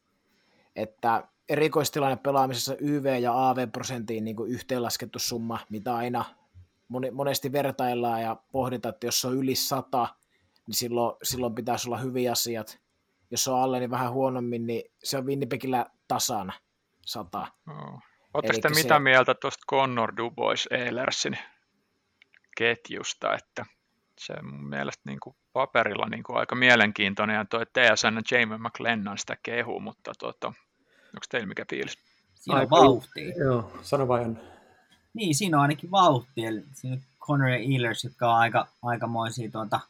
että 0.77 1.29
erikoistilanne 1.49 2.17
pelaamisessa 2.17 2.77
YV- 2.81 3.21
ja 3.21 3.49
AV-prosentiin 3.49 4.25
niin 4.25 4.37
kuin 4.37 4.51
yhteenlaskettu 4.51 5.19
summa, 5.19 5.59
mitä 5.71 5.97
aina 5.97 6.25
monesti 7.13 7.53
vertaillaan 7.53 8.23
ja 8.23 8.37
pohditaan, 8.53 8.95
että 8.95 9.07
jos 9.07 9.21
se 9.21 9.27
on 9.29 9.37
yli 9.37 9.55
100, 9.55 10.09
niin 10.67 10.75
silloin, 10.75 11.17
silloin 11.23 11.55
pitäisi 11.55 11.89
olla 11.89 11.99
hyviä 11.99 12.33
asiat. 12.33 12.81
Jos 13.31 13.45
se 13.45 13.51
on 13.51 13.61
alle, 13.61 13.79
niin 13.79 13.91
vähän 13.91 14.13
huonommin, 14.13 14.67
niin 14.67 14.83
se 15.05 15.19
on 15.19 15.27
Winnipegillä 15.27 15.87
tasana 16.09 16.53
100. 17.07 17.47
Oh. 17.69 18.03
Oletteko 18.35 18.61
te 18.61 18.69
mitä 18.69 18.95
se... 18.95 18.99
mieltä 18.99 19.35
tuosta 19.35 19.65
Connor 19.71 20.17
Dubois 20.17 20.69
Eilersin 20.71 21.39
ketjusta, 22.57 23.35
että 23.35 23.67
se 24.19 24.43
mun 24.43 24.69
mielestä 24.69 25.03
niin 25.07 25.21
kuin 25.21 25.37
paperilla 25.53 26.09
niin 26.09 26.23
kuin 26.23 26.37
aika 26.37 26.55
mielenkiintoinen 26.55 27.37
ja 27.37 27.45
toi 27.45 27.67
TSN 27.67 28.21
Jamie 28.31 28.59
McLennan 28.59 29.19
sitä 29.19 29.37
kehu, 29.43 29.81
mutta 29.81 30.13
tota, 30.19 30.53
Onko 31.15 31.27
teillä 31.31 31.47
mikä 31.47 31.65
fiilis? 31.71 31.99
Siinä 32.35 32.61
on 32.61 32.71
vauhtia. 32.71 33.35
Joo, 33.35 33.73
sano 33.83 34.09
vain. 34.09 34.39
Niin, 35.15 35.35
siinä 35.35 35.57
on 35.57 35.63
ainakin 35.63 35.91
vauhtia. 35.91 36.49
Eli 36.49 36.65
siinä 36.73 36.97
on 36.97 37.03
Connor 37.21 37.49
ja 37.49 37.57
Ehlers, 37.57 38.05
jotka 38.05 38.33
on 38.33 38.39
aika, 38.39 38.67
aikamoisia 38.83 39.51
tuota, 39.51 39.81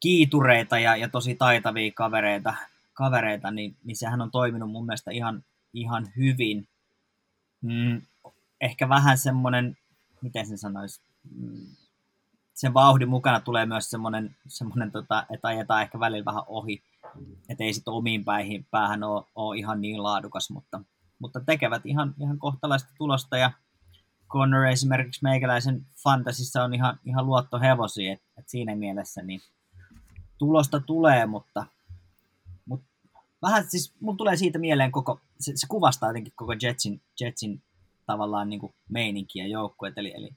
kiitureita 0.00 0.78
ja, 0.78 0.96
ja 0.96 1.08
tosi 1.08 1.34
taitavia 1.34 1.92
kavereita, 1.94 2.54
kavereita 2.94 3.50
niin, 3.50 3.76
niin 3.84 3.96
sehän 3.96 4.20
on 4.20 4.30
toiminut 4.30 4.70
mun 4.70 4.86
mielestä 4.86 5.10
ihan, 5.10 5.44
ihan 5.74 6.08
hyvin. 6.16 6.68
Mm, 7.60 8.02
ehkä 8.60 8.88
vähän 8.88 9.18
semmoinen, 9.18 9.76
miten 10.22 10.46
sen 10.46 10.58
sanoisi, 10.58 11.00
mm, 11.36 11.66
sen 12.54 12.74
vauhdin 12.74 13.08
mukana 13.08 13.40
tulee 13.40 13.66
myös 13.66 13.90
semmoinen, 13.90 14.36
semmoinen 14.48 14.92
tota, 14.92 15.26
että 15.30 15.48
ajetaan 15.48 15.82
ehkä 15.82 16.00
välillä 16.00 16.24
vähän 16.24 16.42
ohi, 16.46 16.82
että 17.48 17.64
ei 17.64 17.72
sitten 17.72 17.94
omiin 17.94 18.24
päihin, 18.24 18.66
päähän 18.70 19.02
ole, 19.02 19.24
ole 19.34 19.58
ihan 19.58 19.80
niin 19.80 20.02
laadukas, 20.02 20.50
mutta, 20.50 20.80
mutta 21.18 21.40
tekevät 21.40 21.86
ihan, 21.86 22.14
ihan 22.20 22.38
kohtalaista 22.38 22.90
tulosta. 22.98 23.36
Ja 23.36 23.50
Connor 24.28 24.66
esimerkiksi 24.66 25.22
meikäläisen 25.22 25.86
fantasissa 26.02 26.64
on 26.64 26.74
ihan, 26.74 26.98
ihan 27.04 27.26
luottohevosia, 27.26 28.12
että 28.12 28.24
et 28.38 28.48
siinä 28.48 28.76
mielessä 28.76 29.22
niin 29.22 29.40
tulosta 30.38 30.80
tulee, 30.80 31.26
mutta, 31.26 31.66
mutta 32.66 32.86
vähän 33.42 33.64
siis 33.68 33.94
mulla 34.00 34.16
tulee 34.16 34.36
siitä 34.36 34.58
mieleen 34.58 34.92
koko, 34.92 35.20
se, 35.40 35.52
se 35.54 35.66
kuvastaa 35.68 36.08
jotenkin 36.08 36.32
koko 36.36 36.52
Jetsin, 36.62 37.02
Jetsin 37.20 37.62
tavallaan 38.06 38.48
niin 38.48 38.60
kuin 38.60 38.74
meininki 38.88 39.38
ja 39.38 39.48
joukkueet, 39.48 39.98
eli, 39.98 40.14
eli 40.14 40.30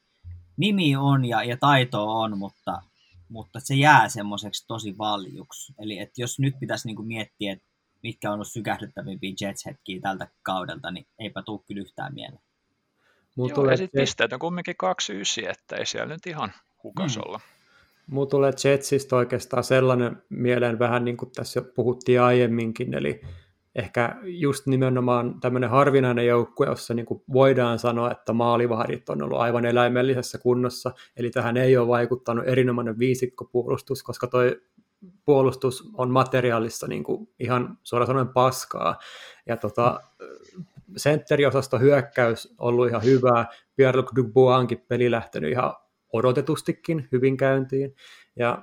nimi 0.57 0.95
on 0.95 1.25
ja, 1.25 1.43
ja 1.43 1.57
taito 1.57 2.19
on, 2.19 2.37
mutta, 2.37 2.81
mutta 3.29 3.59
se 3.59 3.75
jää 3.75 4.09
semmoiseksi 4.09 4.65
tosi 4.67 4.97
valjuksi. 4.97 5.73
Eli 5.79 5.99
että 5.99 6.21
jos 6.21 6.39
nyt 6.39 6.59
pitäisi 6.59 6.87
niin 6.87 6.95
kuin 6.95 7.07
miettiä, 7.07 7.53
että 7.53 7.65
mitkä 8.03 8.29
on 8.29 8.33
ollut 8.33 8.47
sykähdyttävimpiä 8.47 9.33
Jets-hetkiä 9.41 10.01
tältä 10.01 10.27
kaudelta, 10.43 10.91
niin 10.91 11.07
eipä 11.19 11.41
tule 11.41 11.59
kyllä 11.67 11.81
yhtään 11.81 12.13
mieleen. 12.13 12.41
Joo, 13.37 13.49
tulee 13.49 13.73
ja 13.73 13.77
sitten 13.77 14.01
pisteet 14.01 14.33
on 14.33 14.39
kumminkin 14.39 14.75
2-9, 15.45 15.49
että 15.49 15.75
ei 15.75 15.85
siellä 15.85 16.13
nyt 16.13 16.27
ihan 16.27 16.53
hukas 16.83 17.15
mm. 17.15 17.21
olla. 17.25 17.39
Mulla 18.07 18.27
tulee 18.27 18.51
Jetsistä 18.63 19.15
oikeastaan 19.15 19.63
sellainen 19.63 20.23
mieleen 20.29 20.79
vähän 20.79 21.05
niin 21.05 21.17
kuin 21.17 21.31
tässä 21.31 21.59
jo 21.59 21.63
puhuttiin 21.75 22.21
aiemminkin, 22.21 22.93
eli 22.93 23.21
ehkä 23.75 24.15
just 24.23 24.67
nimenomaan 24.67 25.39
tämmöinen 25.39 25.69
harvinainen 25.69 26.27
joukkue, 26.27 26.67
jossa 26.67 26.93
niin 26.93 27.05
kuin 27.05 27.23
voidaan 27.33 27.79
sanoa, 27.79 28.11
että 28.11 28.33
maalivahdit 28.33 29.09
on 29.09 29.23
ollut 29.23 29.39
aivan 29.39 29.65
eläimellisessä 29.65 30.37
kunnossa, 30.37 30.91
eli 31.17 31.29
tähän 31.29 31.57
ei 31.57 31.77
ole 31.77 31.87
vaikuttanut 31.87 32.47
erinomainen 32.47 32.99
viisikkopuolustus, 32.99 34.03
koska 34.03 34.27
toi 34.27 34.61
puolustus 35.25 35.89
on 35.93 36.11
materiaalissa 36.11 36.87
niin 36.87 37.03
kuin 37.03 37.29
ihan 37.39 37.77
suoraan 37.83 38.07
sanoen 38.07 38.27
paskaa, 38.27 38.99
ja 39.45 39.57
tota, 39.57 39.99
sentteriosasto 40.97 41.79
hyökkäys 41.79 42.55
ollut 42.57 42.87
ihan 42.87 43.03
hyvää, 43.03 43.45
Pierre-Luc 43.75 44.11
Dubois'ankin 44.19 44.85
peli 44.87 45.11
lähtenyt 45.11 45.51
ihan 45.51 45.73
odotetustikin 46.13 47.07
hyvin 47.11 47.37
käyntiin, 47.37 47.95
ja 48.35 48.61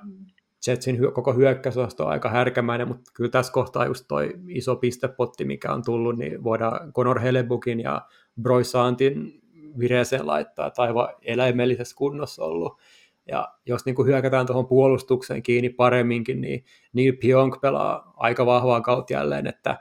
Jetsin 0.67 1.13
koko 1.13 1.33
hyökkäysosasto 1.33 2.05
on 2.05 2.11
aika 2.11 2.29
härkämäinen, 2.29 2.87
mutta 2.87 3.11
kyllä 3.13 3.29
tässä 3.29 3.53
kohtaa 3.53 3.85
just 3.85 4.05
toi 4.07 4.33
iso 4.47 4.75
pistepotti, 4.75 5.45
mikä 5.45 5.73
on 5.73 5.83
tullut, 5.85 6.17
niin 6.17 6.43
voidaan 6.43 6.93
Conor 6.93 7.19
Helebukin 7.19 7.79
ja 7.79 8.01
Broisantin 8.41 9.41
vireeseen 9.79 10.27
laittaa, 10.27 10.69
tai 10.69 10.87
aivan 10.87 11.07
eläimellisessä 11.21 11.95
kunnossa 11.95 12.43
ollut. 12.43 12.81
Ja 13.27 13.53
jos 13.65 13.85
niin 13.85 13.95
kuin 13.95 14.07
hyökätään 14.07 14.45
tuohon 14.45 14.67
puolustukseen 14.67 15.43
kiinni 15.43 15.69
paremminkin, 15.69 16.41
niin 16.41 16.65
Neil 16.93 17.13
Pionk 17.21 17.61
pelaa 17.61 18.13
aika 18.17 18.45
vahvaa 18.45 18.81
kautta 18.81 19.13
jälleen, 19.13 19.47
että 19.47 19.69
äh, 19.69 19.79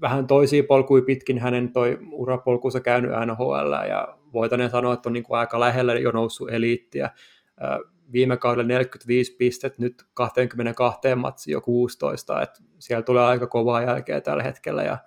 vähän 0.00 0.26
toisia 0.26 0.62
polkuja 0.64 1.02
pitkin 1.02 1.38
hänen 1.38 1.72
toi 1.72 1.98
urapolkuunsa 2.12 2.80
käynyt 2.80 3.10
NHL, 3.26 3.72
ja 3.88 4.18
voitaneen 4.32 4.70
sanoa, 4.70 4.94
että 4.94 5.08
on 5.08 5.12
niin 5.12 5.24
kuin 5.24 5.38
aika 5.38 5.60
lähellä 5.60 5.94
jo 5.94 6.10
noussut 6.10 6.50
eliittiä. 6.50 7.04
Äh, 7.04 7.78
viime 8.12 8.36
kaudella 8.36 8.68
45 8.68 9.36
pistettä, 9.36 9.82
nyt 9.82 10.04
22 10.14 11.14
matsi 11.16 11.50
jo 11.52 11.60
16, 11.60 12.42
että 12.42 12.60
siellä 12.78 13.02
tulee 13.02 13.24
aika 13.24 13.46
kovaa 13.46 13.82
jälkeä 13.82 14.20
tällä 14.20 14.42
hetkellä 14.42 14.82
ja 14.82 14.98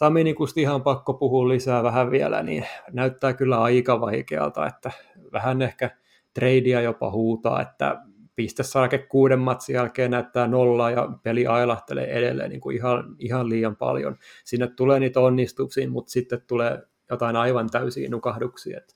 Sami 0.00 0.24
niin 0.24 0.36
ihan 0.56 0.82
pakko 0.82 1.14
puhua 1.14 1.48
lisää 1.48 1.82
vähän 1.82 2.10
vielä, 2.10 2.42
niin 2.42 2.66
näyttää 2.92 3.32
kyllä 3.32 3.62
aika 3.62 4.00
vaikealta, 4.00 4.66
että 4.66 4.90
vähän 5.32 5.62
ehkä 5.62 5.90
treidiä 6.34 6.80
jopa 6.80 7.10
huutaa, 7.10 7.62
että 7.62 8.02
pistesarke 8.36 8.98
kuuden 8.98 9.38
matsin 9.38 9.74
jälkeen 9.74 10.10
näyttää 10.10 10.46
nolla 10.46 10.90
ja 10.90 11.08
peli 11.22 11.46
ailahtelee 11.46 12.06
edelleen 12.06 12.50
niin 12.50 12.60
kuin 12.60 12.76
ihan, 12.76 13.16
ihan 13.18 13.48
liian 13.48 13.76
paljon. 13.76 14.16
Sinne 14.44 14.66
tulee 14.66 15.00
niitä 15.00 15.20
onnistuksia, 15.20 15.90
mutta 15.90 16.10
sitten 16.10 16.42
tulee 16.46 16.82
jotain 17.10 17.36
aivan 17.36 17.70
täysiä 17.70 18.08
nukahduksia. 18.10 18.78
Että 18.78 18.94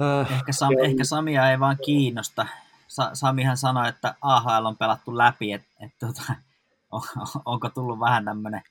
Äh, 0.00 0.32
ehkä, 0.32 0.52
Sam, 0.52 0.70
ehkä 0.84 1.04
Samia 1.04 1.50
ei 1.50 1.60
vaan 1.60 1.76
kiinnosta. 1.84 2.46
Sa, 2.86 3.10
Samihan 3.12 3.56
sanoi, 3.56 3.88
että 3.88 4.14
AHL 4.20 4.66
on 4.66 4.76
pelattu 4.76 5.18
läpi, 5.18 5.52
että 5.52 5.68
et, 5.80 5.92
tota, 5.98 6.22
on, 6.92 7.02
onko 7.44 7.68
tullut 7.68 8.00
vähän 8.00 8.24
tämmöinen, 8.24 8.62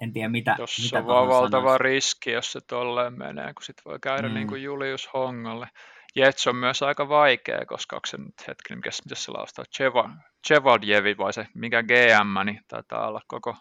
en 0.00 0.12
tiedä 0.12 0.28
mitä. 0.28 0.54
Tuossa 0.56 0.82
mitä 0.82 0.98
on 0.98 1.06
vaan 1.06 1.28
valtava 1.28 1.62
sanoisi. 1.62 1.82
riski, 1.82 2.30
jos 2.32 2.52
se 2.52 2.60
tolleen 2.60 3.18
menee, 3.18 3.54
kun 3.54 3.62
sitten 3.62 3.84
voi 3.84 3.98
käydä 4.00 4.28
mm. 4.28 4.34
niin 4.34 4.48
kuin 4.48 4.62
Julius 4.62 5.08
Hongalle. 5.14 5.68
Jets 6.16 6.46
on 6.46 6.56
myös 6.56 6.82
aika 6.82 7.08
vaikea, 7.08 7.66
koska 7.66 7.96
onko 7.96 8.06
se 8.06 8.16
nyt 8.16 8.48
hetki, 8.48 8.76
mikä, 8.76 8.90
mitä 9.04 9.14
se 9.14 9.30
laustaa, 9.32 9.64
Chevaldjevi 10.46 11.16
vai 11.18 11.32
se, 11.32 11.46
mikä 11.54 11.82
GM, 11.82 12.46
niin 12.46 12.60
taitaa 12.68 13.08
olla 13.08 13.20
koko 13.28 13.56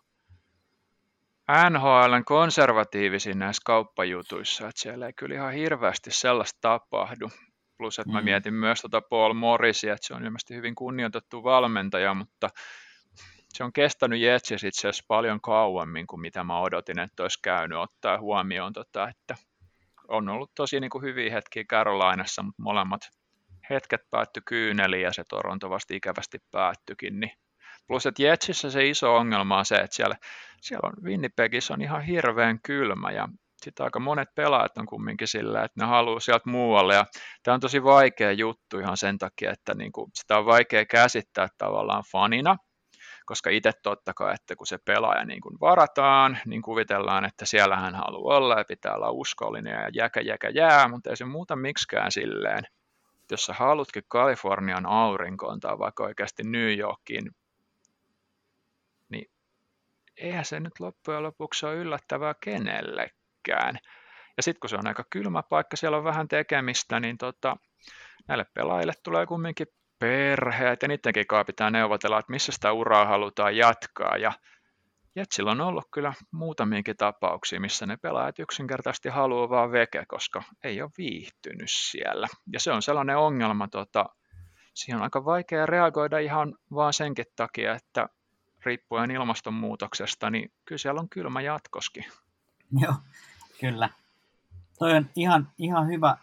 NHLn 1.51 2.25
konservatiivisin 2.25 3.39
näissä 3.39 3.61
kauppajutuissa, 3.65 4.67
että 4.67 4.81
siellä 4.81 5.05
ei 5.05 5.13
kyllä 5.13 5.35
ihan 5.35 5.53
hirveästi 5.53 6.11
sellaista 6.11 6.57
tapahdu. 6.61 7.29
Plus, 7.77 7.99
että 7.99 8.13
mä 8.13 8.21
mm. 8.21 8.25
mietin 8.25 8.53
myös 8.53 8.81
tuota 8.81 9.01
Paul 9.01 9.33
Morrisia, 9.33 9.93
että 9.93 10.07
se 10.07 10.13
on 10.13 10.25
ilmeisesti 10.25 10.55
hyvin 10.55 10.75
kunnioitettu 10.75 11.43
valmentaja, 11.43 12.13
mutta 12.13 12.49
se 13.53 13.63
on 13.63 13.73
kestänyt 13.73 14.21
Jetsis 14.21 14.63
itse 14.63 14.87
asiassa 14.87 15.05
paljon 15.07 15.41
kauemmin 15.41 16.07
kuin 16.07 16.19
mitä 16.19 16.43
mä 16.43 16.59
odotin, 16.59 16.99
että 16.99 17.23
olisi 17.23 17.39
käynyt 17.43 17.77
ottaa 17.77 18.19
huomioon, 18.19 18.73
tota, 18.73 19.09
että 19.09 19.35
on 20.07 20.29
ollut 20.29 20.51
tosi 20.55 20.79
niin 20.79 20.89
kuin 20.89 21.03
hyviä 21.03 21.31
hetkiä 21.33 21.63
Carolinassa, 21.63 22.43
mutta 22.43 22.63
molemmat 22.63 23.01
hetket 23.69 24.01
päättyi 24.09 24.43
kyyneliin 24.45 25.03
ja 25.03 25.13
se 25.13 25.23
Toronto 25.29 25.69
vasta 25.69 25.93
ikävästi 25.93 26.37
päättyikin, 26.51 27.19
niin 27.19 27.31
Plus, 27.87 28.05
että 28.05 28.23
Jetsissä 28.23 28.71
se 28.71 28.87
iso 28.87 29.15
ongelma 29.15 29.57
on 29.57 29.65
se, 29.65 29.75
että 29.75 29.95
siellä, 29.95 30.15
siellä 30.61 30.87
on 30.87 31.03
Winnipegissä 31.03 31.73
on 31.73 31.81
ihan 31.81 32.01
hirveän 32.01 32.59
kylmä 32.63 33.11
ja 33.11 33.27
sitten 33.61 33.83
aika 33.83 33.99
monet 33.99 34.35
pelaajat 34.35 34.77
on 34.77 34.85
kumminkin 34.85 35.27
sillä, 35.27 35.63
että 35.63 35.81
ne 35.81 35.87
haluaa 35.87 36.19
sieltä 36.19 36.49
muualle. 36.49 36.95
Ja 36.95 37.05
tämä 37.43 37.55
on 37.55 37.59
tosi 37.59 37.83
vaikea 37.83 38.31
juttu 38.31 38.79
ihan 38.79 38.97
sen 38.97 39.17
takia, 39.17 39.51
että 39.51 39.73
niin 39.73 39.91
kuin 39.91 40.11
sitä 40.13 40.37
on 40.37 40.45
vaikea 40.45 40.85
käsittää 40.85 41.47
tavallaan 41.57 42.03
fanina, 42.11 42.57
koska 43.25 43.49
itse 43.49 43.71
totta 43.83 44.13
kai, 44.13 44.33
että 44.33 44.55
kun 44.55 44.67
se 44.67 44.77
pelaaja 44.85 45.25
niin 45.25 45.41
kuin 45.41 45.57
varataan, 45.61 46.37
niin 46.45 46.61
kuvitellaan, 46.61 47.25
että 47.25 47.45
siellä 47.45 47.77
hän 47.77 47.95
haluaa 47.95 48.37
olla 48.37 48.57
ja 48.57 48.65
pitää 48.67 48.95
olla 48.95 49.11
uskollinen 49.11 49.73
ja 49.73 49.89
jäkä 49.93 50.21
jäkä 50.21 50.49
jää, 50.49 50.87
mutta 50.87 51.09
ei 51.09 51.17
se 51.17 51.25
muuta 51.25 51.55
miksikään 51.55 52.11
silleen. 52.11 52.63
Jos 53.31 53.45
sä 53.45 53.53
halutkin 53.53 54.03
Kalifornian 54.07 54.85
aurinkoon 54.85 55.59
tai 55.59 55.79
vaikka 55.79 56.03
oikeasti 56.03 56.43
New 56.43 56.77
Yorkiin 56.77 57.31
eihän 60.17 60.45
se 60.45 60.59
nyt 60.59 60.79
loppujen 60.79 61.23
lopuksi 61.23 61.65
ole 61.65 61.75
yllättävää 61.75 62.33
kenellekään. 62.43 63.79
Ja 64.37 64.43
sitten 64.43 64.59
kun 64.59 64.69
se 64.69 64.75
on 64.75 64.87
aika 64.87 65.03
kylmä 65.09 65.43
paikka, 65.43 65.77
siellä 65.77 65.97
on 65.97 66.03
vähän 66.03 66.27
tekemistä, 66.27 66.99
niin 66.99 67.17
tota, 67.17 67.57
näille 68.27 68.45
pelaajille 68.53 68.93
tulee 69.03 69.25
kumminkin 69.25 69.67
perheet 69.99 70.81
ja 70.81 70.87
niidenkin 70.87 71.27
kanssa 71.27 71.45
pitää 71.45 71.69
neuvotella, 71.69 72.19
että 72.19 72.31
missä 72.31 72.51
sitä 72.51 72.71
uraa 72.71 73.05
halutaan 73.05 73.57
jatkaa. 73.57 74.17
Ja 74.17 74.31
Jetsillä 75.17 75.51
on 75.51 75.61
ollut 75.61 75.87
kyllä 75.93 76.13
muutamiakin 76.31 76.97
tapauksia, 76.97 77.59
missä 77.59 77.85
ne 77.85 77.97
pelaajat 77.97 78.39
yksinkertaisesti 78.39 79.09
haluaa 79.09 79.49
vaan 79.49 79.71
veke, 79.71 80.03
koska 80.07 80.43
ei 80.63 80.81
ole 80.81 80.91
viihtynyt 80.97 81.69
siellä. 81.71 82.27
Ja 82.53 82.59
se 82.59 82.71
on 82.71 82.81
sellainen 82.81 83.17
ongelma, 83.17 83.67
tota, 83.67 84.05
siihen 84.73 84.97
on 84.97 85.03
aika 85.03 85.25
vaikea 85.25 85.65
reagoida 85.65 86.19
ihan 86.19 86.55
vaan 86.73 86.93
senkin 86.93 87.25
takia, 87.35 87.75
että 87.75 88.09
riippuen 88.65 89.11
ilmastonmuutoksesta, 89.11 90.29
niin 90.29 90.51
kyllä 90.65 90.79
siellä 90.79 91.01
on 91.01 91.09
kylmä 91.09 91.41
jatkoskin. 91.41 92.05
Joo, 92.81 92.93
kyllä. 93.61 93.89
Toi 94.79 94.93
on 94.93 95.09
ihan, 95.15 95.51
ihan 95.57 95.87
hyvä, 95.87 96.17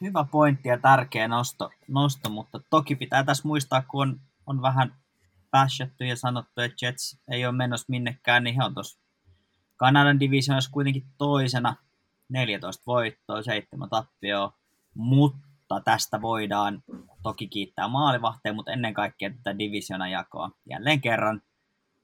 hyvä 0.00 0.24
pointti 0.30 0.68
ja 0.68 0.78
tärkeä 0.78 1.28
nosto, 1.28 1.70
nosto, 1.88 2.30
mutta 2.30 2.60
toki 2.70 2.96
pitää 2.96 3.24
tässä 3.24 3.48
muistaa, 3.48 3.82
kun 3.82 4.08
on, 4.08 4.20
on 4.46 4.62
vähän 4.62 4.94
pääshetty 5.50 6.04
ja 6.04 6.16
sanottu, 6.16 6.60
että 6.60 6.86
Jets 6.86 7.20
ei 7.30 7.46
ole 7.46 7.56
menossa 7.56 7.86
minnekään, 7.88 8.44
niin 8.44 8.56
he 8.56 8.64
on 8.64 8.74
tuossa 8.74 9.00
Kanadan 9.76 10.20
divisioonassa 10.20 10.70
kuitenkin 10.70 11.06
toisena 11.18 11.76
14 12.28 12.82
voittoa, 12.86 13.42
7 13.42 13.90
tappioa, 13.90 14.52
mutta 14.94 15.80
tästä 15.84 16.22
voidaan 16.22 16.82
toki 17.22 17.48
kiittää 17.48 17.88
maalivahteja, 17.88 18.52
mutta 18.52 18.72
ennen 18.72 18.94
kaikkea 18.94 19.30
tätä 19.30 19.58
divisiona 19.58 20.08
jakoa. 20.08 20.50
Jälleen 20.70 21.00
kerran 21.00 21.42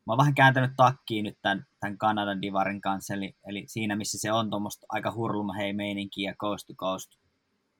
mä 0.06 0.12
oon 0.12 0.18
vähän 0.18 0.34
kääntänyt 0.34 0.70
takkiin 0.76 1.24
nyt 1.24 1.38
tämän, 1.42 1.66
tämän 1.80 1.98
Kanadan 1.98 2.42
divarin 2.42 2.80
kanssa, 2.80 3.14
eli, 3.14 3.36
eli 3.48 3.64
siinä 3.66 3.96
missä 3.96 4.18
se 4.20 4.32
on 4.32 4.50
tuommoista 4.50 4.86
aika 4.88 5.12
hurluma 5.12 5.52
hei 5.52 5.72
meininkiä 5.72 6.30
ja 6.30 6.34
coast 6.34 6.66
to 6.66 6.74
coast 6.74 7.10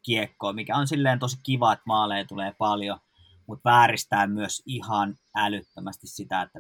kiekkoa, 0.03 0.53
mikä 0.53 0.77
on 0.77 0.89
silleen 0.89 1.19
tosi 1.19 1.37
kiva, 1.43 1.73
että 1.73 1.83
maaleja 1.87 2.25
tulee 2.25 2.55
paljon, 2.59 2.99
mutta 3.47 3.71
vääristää 3.71 4.27
myös 4.27 4.63
ihan 4.67 5.15
älyttömästi 5.37 6.07
sitä, 6.07 6.43
että 6.43 6.59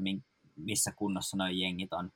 missä 0.56 0.92
kunnossa 0.96 1.36
noin 1.36 1.58
jengit 1.58 1.92
on. 1.92 2.10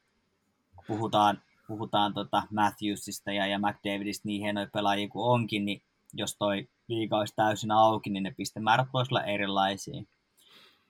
Puhutaan, 0.86 1.42
puhutaan 1.68 2.14
tota 2.14 2.42
Matthewsista 2.51 3.32
ja, 3.32 3.46
ja 3.46 3.59
McDavidista, 3.59 4.28
niin 4.28 4.42
hienoja 4.42 4.68
pelaajia 4.72 5.09
kuin 5.09 5.32
onkin, 5.32 5.64
niin 5.64 5.82
jos 6.12 6.36
toi 6.38 6.68
liiga 6.88 7.18
olisi 7.18 7.34
täysin 7.36 7.70
auki, 7.70 8.11
niin 8.11 8.22
ne 8.22 8.34
pistemäärät 8.36 8.88
voisivat 8.92 9.12
olla 9.12 9.24
erilaisia. 9.24 10.03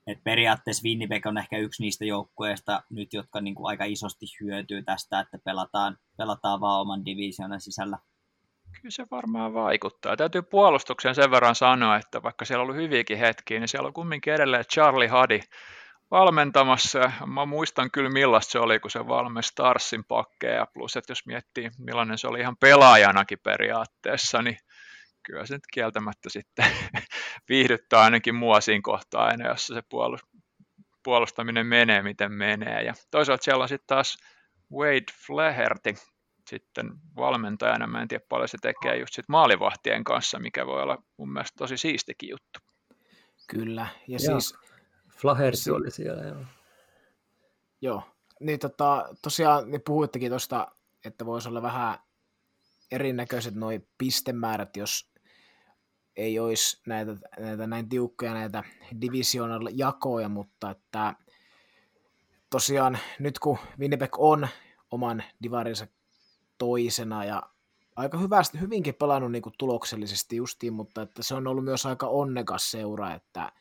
Et 0.09 0.24
periaatteessa 0.24 0.84
Winnipeg 0.84 1.26
on 1.26 1.38
ehkä 1.38 1.59
yksi 1.59 1.82
niistä 1.82 2.04
joukkueista 2.04 2.82
nyt, 2.90 3.12
jotka 3.12 3.40
niin 3.40 3.54
kuin 3.54 3.66
aika 3.66 3.84
isosti 3.84 4.26
hyötyy 4.40 4.82
tästä, 4.82 5.20
että 5.20 5.38
pelataan, 5.44 5.96
pelataan 6.16 6.61
vaan 6.61 6.80
oman 6.80 7.04
divisioonan 7.04 7.61
sisällä. 7.61 7.98
Kyllä 8.72 8.90
se 8.90 9.06
varmaan 9.11 9.54
vaikuttaa. 9.54 10.16
Täytyy 10.16 10.42
puolustukseen 10.42 11.14
sen 11.14 11.30
verran 11.30 11.54
sanoa, 11.54 11.96
että 11.96 12.22
vaikka 12.22 12.44
siellä 12.44 12.62
on 12.62 12.70
ollut 12.70 12.82
hyviäkin 12.82 13.18
hetkiä, 13.18 13.61
niin 13.61 13.68
siellä 13.68 13.86
on 13.86 13.92
kumminkin 13.92 14.34
edelleen 14.34 14.64
Charlie 14.64 15.09
Hadi 15.09 15.40
valmentamassa. 16.11 17.12
Mä 17.26 17.46
muistan 17.46 17.90
kyllä 17.90 18.11
millaista 18.11 18.52
se 18.52 18.59
oli, 18.59 18.80
kun 18.80 18.90
se 18.90 19.09
valmenti 19.09 19.48
Starsin 19.48 20.04
pakkeja. 20.04 20.66
Plus, 20.74 20.96
että 20.96 21.11
jos 21.11 21.26
miettii 21.26 21.70
millainen 21.78 22.18
se 22.18 22.28
oli 22.28 22.40
ihan 22.40 22.56
pelaajanakin 22.56 23.38
periaatteessa, 23.42 24.42
niin 24.42 24.59
kyllä 25.29 25.47
se 25.47 25.55
nyt 25.55 25.66
kieltämättä 25.72 26.31
sitten 26.31 26.66
viihdyttää 27.49 28.01
ainakin 28.01 28.35
mua 28.35 28.61
siinä 28.61 28.81
kohtaa 28.83 29.24
aina, 29.24 29.49
jossa 29.49 29.74
se 29.74 29.83
puolustaminen 31.05 31.66
menee, 31.66 32.03
miten 32.03 32.33
menee. 32.33 32.83
Ja 32.83 32.95
toisaalta 33.11 33.45
siellä 33.45 33.62
on 33.62 33.68
sitten 33.68 33.87
taas 33.87 34.16
Wade 34.72 35.12
Flaherty 35.26 35.95
sitten 36.49 36.91
valmentajana. 37.16 37.87
Mä 37.87 38.03
en 38.03 38.09
tiedä 38.09 38.24
paljon 38.29 38.49
se 38.49 38.59
tekee 38.62 38.97
just 38.97 39.14
sit 39.14 39.29
maalivahtien 39.29 40.05
kanssa, 40.05 40.39
mikä 40.39 40.66
voi 40.66 40.83
olla 40.83 41.03
mun 41.16 41.33
mielestä 41.33 41.57
tosi 41.59 41.76
siistikin 41.76 42.29
juttu. 42.31 42.59
Kyllä, 43.51 43.87
ja, 44.07 44.12
ja 44.12 44.18
siis... 44.18 44.55
Flaherty 45.20 45.70
oli 45.70 45.91
siellä, 45.91 46.22
joo. 46.22 46.45
Joo, 47.81 48.03
niin 48.41 48.59
tota, 48.59 49.09
tosiaan 49.22 49.70
niin 49.70 49.83
puhuittekin 49.87 50.31
tuosta, 50.31 50.68
että 51.05 51.26
voisi 51.26 51.49
olla 51.49 51.62
vähän 51.62 51.99
erinäköiset 52.91 53.55
noin 53.55 53.89
pistemäärät, 53.99 54.76
jos 54.76 55.12
ei 56.18 56.38
olisi 56.38 56.80
näitä, 56.86 57.16
näitä 57.38 57.66
näin 57.66 57.88
tiukkoja 57.88 58.34
näitä 58.34 58.64
divisional 59.00 59.68
jakoja, 59.72 60.28
mutta 60.28 60.70
että 60.70 61.14
tosiaan 62.50 62.98
nyt 63.18 63.38
kun 63.38 63.58
Winnipeg 63.78 64.18
on 64.18 64.48
oman 64.90 65.22
divarinsa 65.42 65.86
toisena 66.58 67.24
ja 67.24 67.42
aika 67.96 68.18
hyvästi, 68.18 68.60
hyvinkin 68.60 68.94
pelannut 68.94 69.32
niin 69.32 69.42
tuloksellisesti 69.58 70.36
justiin, 70.36 70.72
mutta 70.72 71.02
että 71.02 71.22
se 71.22 71.34
on 71.34 71.46
ollut 71.46 71.64
myös 71.64 71.86
aika 71.86 72.06
onnekas 72.06 72.70
seura, 72.70 73.14
että, 73.14 73.52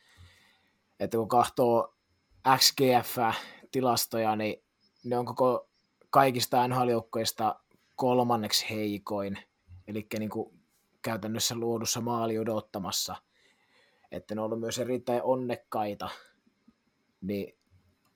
että 1.00 1.18
kun 1.18 1.28
katsoo 1.28 1.96
XGF-tilastoja, 2.58 4.36
niin 4.36 4.64
ne 5.04 5.18
on 5.18 5.26
koko 5.26 5.70
kaikista 6.10 6.68
nhl 6.68 7.00
kolmanneksi 7.96 8.66
heikoin, 8.70 9.38
eli 9.88 10.08
niin 10.20 10.30
kuin 10.30 10.57
käytännössä 11.02 11.56
luodussa 11.56 12.02
maali 12.02 12.40
odottamassa, 12.40 13.16
että 14.12 14.36
ne 14.36 14.42
on 14.42 14.46
ollut 14.46 14.60
myös 14.60 14.80
erittäin 14.80 15.24
onnekkaita, 15.24 16.10
niin 17.22 17.58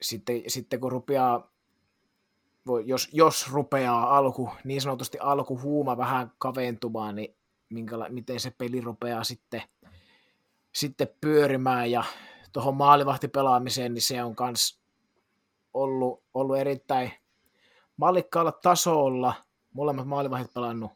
sitten, 0.02 0.42
sitten 0.48 0.80
kun 0.80 0.92
rupeaa, 0.92 1.52
jos, 2.86 3.10
jos 3.12 3.52
rupeaa 3.52 4.18
alku, 4.18 4.50
niin 4.64 4.82
sanotusti 4.82 5.18
alkuhuuma 5.20 5.98
vähän 5.98 6.32
kaventumaan, 6.38 7.16
niin 7.16 7.36
minkäla, 7.70 8.10
miten 8.10 8.40
se 8.40 8.52
peli 8.58 8.82
rupeaa 8.82 9.24
sitten, 9.24 9.62
sitten 10.76 11.08
pyörimään 11.22 11.92
ja 11.92 12.04
tuohon 12.54 12.76
maalivahtipelaamiseen, 12.76 13.94
niin 13.94 14.02
se 14.02 14.24
on 14.24 14.36
myös 14.40 14.80
ollut, 15.74 16.24
ollut 16.34 16.58
erittäin 16.58 17.12
mallikkaalla 17.98 18.52
tasolla. 18.52 19.34
Molemmat 19.74 20.08
maalivahdit 20.08 20.54
pelannut, 20.54 20.92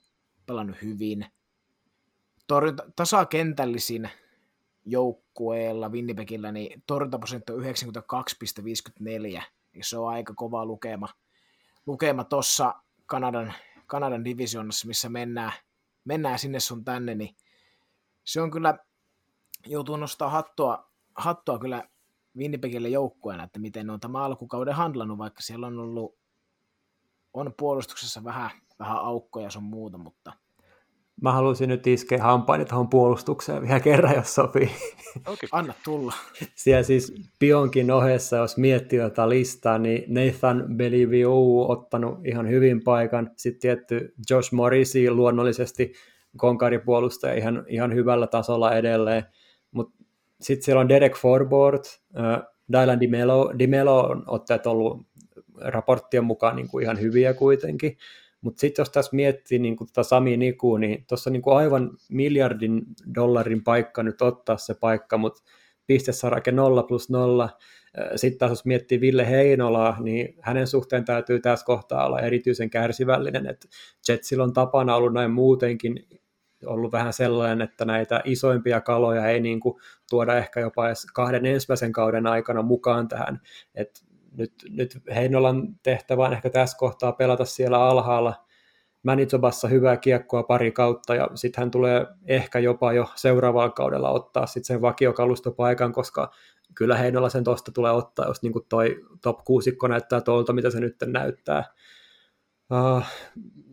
pelannut 0.45 0.81
hyvin 0.81 1.25
torjunta, 2.47 2.83
tasakentällisin 2.95 4.09
joukkueella 4.85 5.89
Winnipegillä, 5.89 6.51
niin 6.51 6.83
torjuntaprosentti 6.87 7.53
on 7.53 7.59
92,54, 7.59 9.43
se 9.81 9.97
on 9.97 10.09
aika 10.09 10.33
kova 10.33 10.65
lukema. 10.65 11.07
Lukema 11.85 12.23
tuossa 12.23 12.73
Kanadan, 13.05 13.53
Kanadan 13.87 14.25
divisionassa, 14.25 14.87
missä 14.87 15.09
mennään, 15.09 15.51
mennään 16.05 16.39
sinne 16.39 16.59
sun 16.59 16.85
tänne, 16.85 17.15
niin 17.15 17.35
se 18.23 18.41
on 18.41 18.51
kyllä, 18.51 18.77
joutuu 19.65 19.97
nostaa 19.97 20.29
hattua, 20.29 20.91
hattua 21.15 21.59
kyllä 21.59 21.89
Winnipegille 22.37 22.89
joukkueena, 22.89 23.43
että 23.43 23.59
miten 23.59 23.87
ne 23.87 23.93
on 23.93 23.99
tämä 23.99 24.23
alkukauden 24.23 24.75
handlannut, 24.75 25.17
vaikka 25.17 25.41
siellä 25.41 25.67
on 25.67 25.79
ollut 25.79 26.17
on 27.33 27.53
puolustuksessa 27.57 28.23
vähän, 28.23 28.51
vähän 28.79 28.97
aukkoja 28.97 29.49
sun 29.49 29.63
muuta, 29.63 29.97
mutta– 29.97 30.33
Mä 31.21 31.31
haluaisin 31.31 31.69
nyt 31.69 31.87
iskeä 31.87 32.23
hampaani 32.23 32.65
tuohon 32.65 32.89
puolustukseen 32.89 33.61
vielä 33.61 33.79
kerran, 33.79 34.15
jos 34.15 34.35
sopii. 34.35 34.69
Okay. 35.27 35.49
Anna 35.51 35.73
tulla. 35.85 36.13
Siellä 36.55 36.83
siis 36.83 37.13
Pionkin 37.39 37.91
ohessa, 37.91 38.37
jos 38.37 38.57
miettii 38.57 38.99
tätä 38.99 39.29
listaa, 39.29 39.77
niin 39.77 40.03
Nathan 40.13 40.65
Beliviou 40.75 41.71
ottanut 41.71 42.25
ihan 42.25 42.49
hyvin 42.49 42.83
paikan. 42.83 43.31
Sitten 43.37 43.59
tietty 43.61 44.13
Josh 44.29 44.53
Morrisi 44.53 45.11
luonnollisesti 45.11 45.93
konkaripuolustaja 46.37 47.33
ihan, 47.33 47.65
ihan 47.67 47.93
hyvällä 47.93 48.27
tasolla 48.27 48.75
edelleen. 48.75 49.23
Mutta 49.71 50.03
sitten 50.41 50.65
siellä 50.65 50.79
on 50.79 50.89
Derek 50.89 51.15
Forbort, 51.15 52.01
äh, 52.19 52.41
Dylan 52.73 52.99
DiMelo, 52.99 53.53
DiMelo 53.59 53.99
on 53.99 54.23
ottajat 54.27 54.67
ollut 54.67 55.05
raporttien 55.61 56.23
mukaan 56.23 56.55
niin 56.55 56.67
kuin 56.67 56.83
ihan 56.83 57.01
hyviä 57.01 57.33
kuitenkin. 57.33 57.97
Mutta 58.45 58.61
sitten 58.61 58.83
jos 58.83 58.89
tässä 58.89 59.15
miettii 59.15 59.59
niin 59.59 59.75
kuin 59.75 59.87
Sami 60.01 60.37
Niku, 60.37 60.77
niin 60.77 61.05
tuossa 61.07 61.29
niin 61.29 61.41
aivan 61.45 61.91
miljardin 62.09 62.81
dollarin 63.15 63.63
paikka 63.63 64.03
nyt 64.03 64.21
ottaa 64.21 64.57
se 64.57 64.73
paikka, 64.73 65.17
mutta 65.17 65.43
pistesarake 65.87 66.51
0 66.51 66.83
plus 66.83 67.09
0. 67.09 67.49
Sitten 68.15 68.39
taas 68.39 68.51
jos 68.51 68.65
miettii 68.65 69.01
Ville 69.01 69.29
Heinolaa, 69.29 69.97
niin 70.01 70.35
hänen 70.41 70.67
suhteen 70.67 71.05
täytyy 71.05 71.39
tässä 71.39 71.65
kohtaa 71.65 72.05
olla 72.05 72.19
erityisen 72.19 72.69
kärsivällinen, 72.69 73.47
että 73.47 73.67
Jetsillä 74.07 74.43
on 74.43 74.53
tapana 74.53 74.95
ollut 74.95 75.13
näin 75.13 75.31
muutenkin 75.31 76.07
ollut 76.65 76.91
vähän 76.91 77.13
sellainen, 77.13 77.61
että 77.61 77.85
näitä 77.85 78.21
isoimpia 78.25 78.81
kaloja 78.81 79.27
ei 79.27 79.39
niin 79.39 79.59
kuin 79.59 79.75
tuoda 80.09 80.37
ehkä 80.37 80.59
jopa 80.59 80.87
edes 80.87 81.05
kahden 81.13 81.45
ensimmäisen 81.45 81.91
kauden 81.91 82.27
aikana 82.27 82.61
mukaan 82.61 83.07
tähän, 83.07 83.41
että 83.75 84.01
nyt, 84.37 84.53
nyt 84.69 84.97
Heinolan 85.15 85.67
tehtävä 85.83 86.25
on 86.25 86.33
ehkä 86.33 86.49
tässä 86.49 86.77
kohtaa 86.77 87.11
pelata 87.11 87.45
siellä 87.45 87.83
alhaalla 87.83 88.45
Manitobassa 89.03 89.67
hyvää 89.67 89.97
kiekkoa 89.97 90.43
pari 90.43 90.71
kautta 90.71 91.15
ja 91.15 91.29
sitten 91.35 91.61
hän 91.61 91.71
tulee 91.71 92.05
ehkä 92.27 92.59
jopa 92.59 92.93
jo 92.93 93.09
seuraavalla 93.15 93.69
kaudella 93.69 94.09
ottaa 94.09 94.45
sitten 94.45 94.63
sen 94.63 94.81
vakiokalustopaikan, 94.81 95.93
koska 95.93 96.31
kyllä 96.75 96.97
Heinola 96.97 97.29
sen 97.29 97.43
tuosta 97.43 97.71
tulee 97.71 97.91
ottaa, 97.91 98.27
jos 98.27 98.43
niin 98.43 98.53
kuin 98.53 98.65
toi 98.69 99.01
top 99.21 99.43
6 99.43 99.77
näyttää 99.89 100.21
tuolta, 100.21 100.53
mitä 100.53 100.69
se 100.69 100.79
nyt 100.79 100.95
näyttää. 101.05 101.63
Uh, 102.71 103.03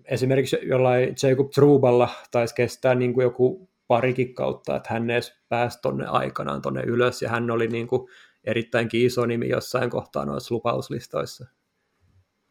esimerkiksi 0.05 0.59
jollain 0.63 1.15
Jacob 1.23 1.51
Truballa 1.51 2.09
taisi 2.31 2.55
kestää 2.55 2.95
niin 2.95 3.15
kuin 3.15 3.25
joku 3.25 3.69
parikin 3.87 4.35
kautta, 4.35 4.77
että 4.77 4.93
hän 4.93 5.11
edes 5.11 5.43
pääsi 5.49 5.79
tonne 5.83 6.07
aikanaan 6.07 6.63
tonne 6.63 6.83
ylös, 6.87 7.23
ja 7.23 7.29
hän 7.29 7.51
oli 7.51 7.67
niin 7.67 7.87
kuin 7.87 8.09
erittäinkin 8.45 9.07
iso 9.07 9.27
nimi 9.27 9.49
jossain 9.49 9.91
kohtaa 9.91 10.25
noissa 10.25 10.55
lupauslistoissa. 10.55 11.47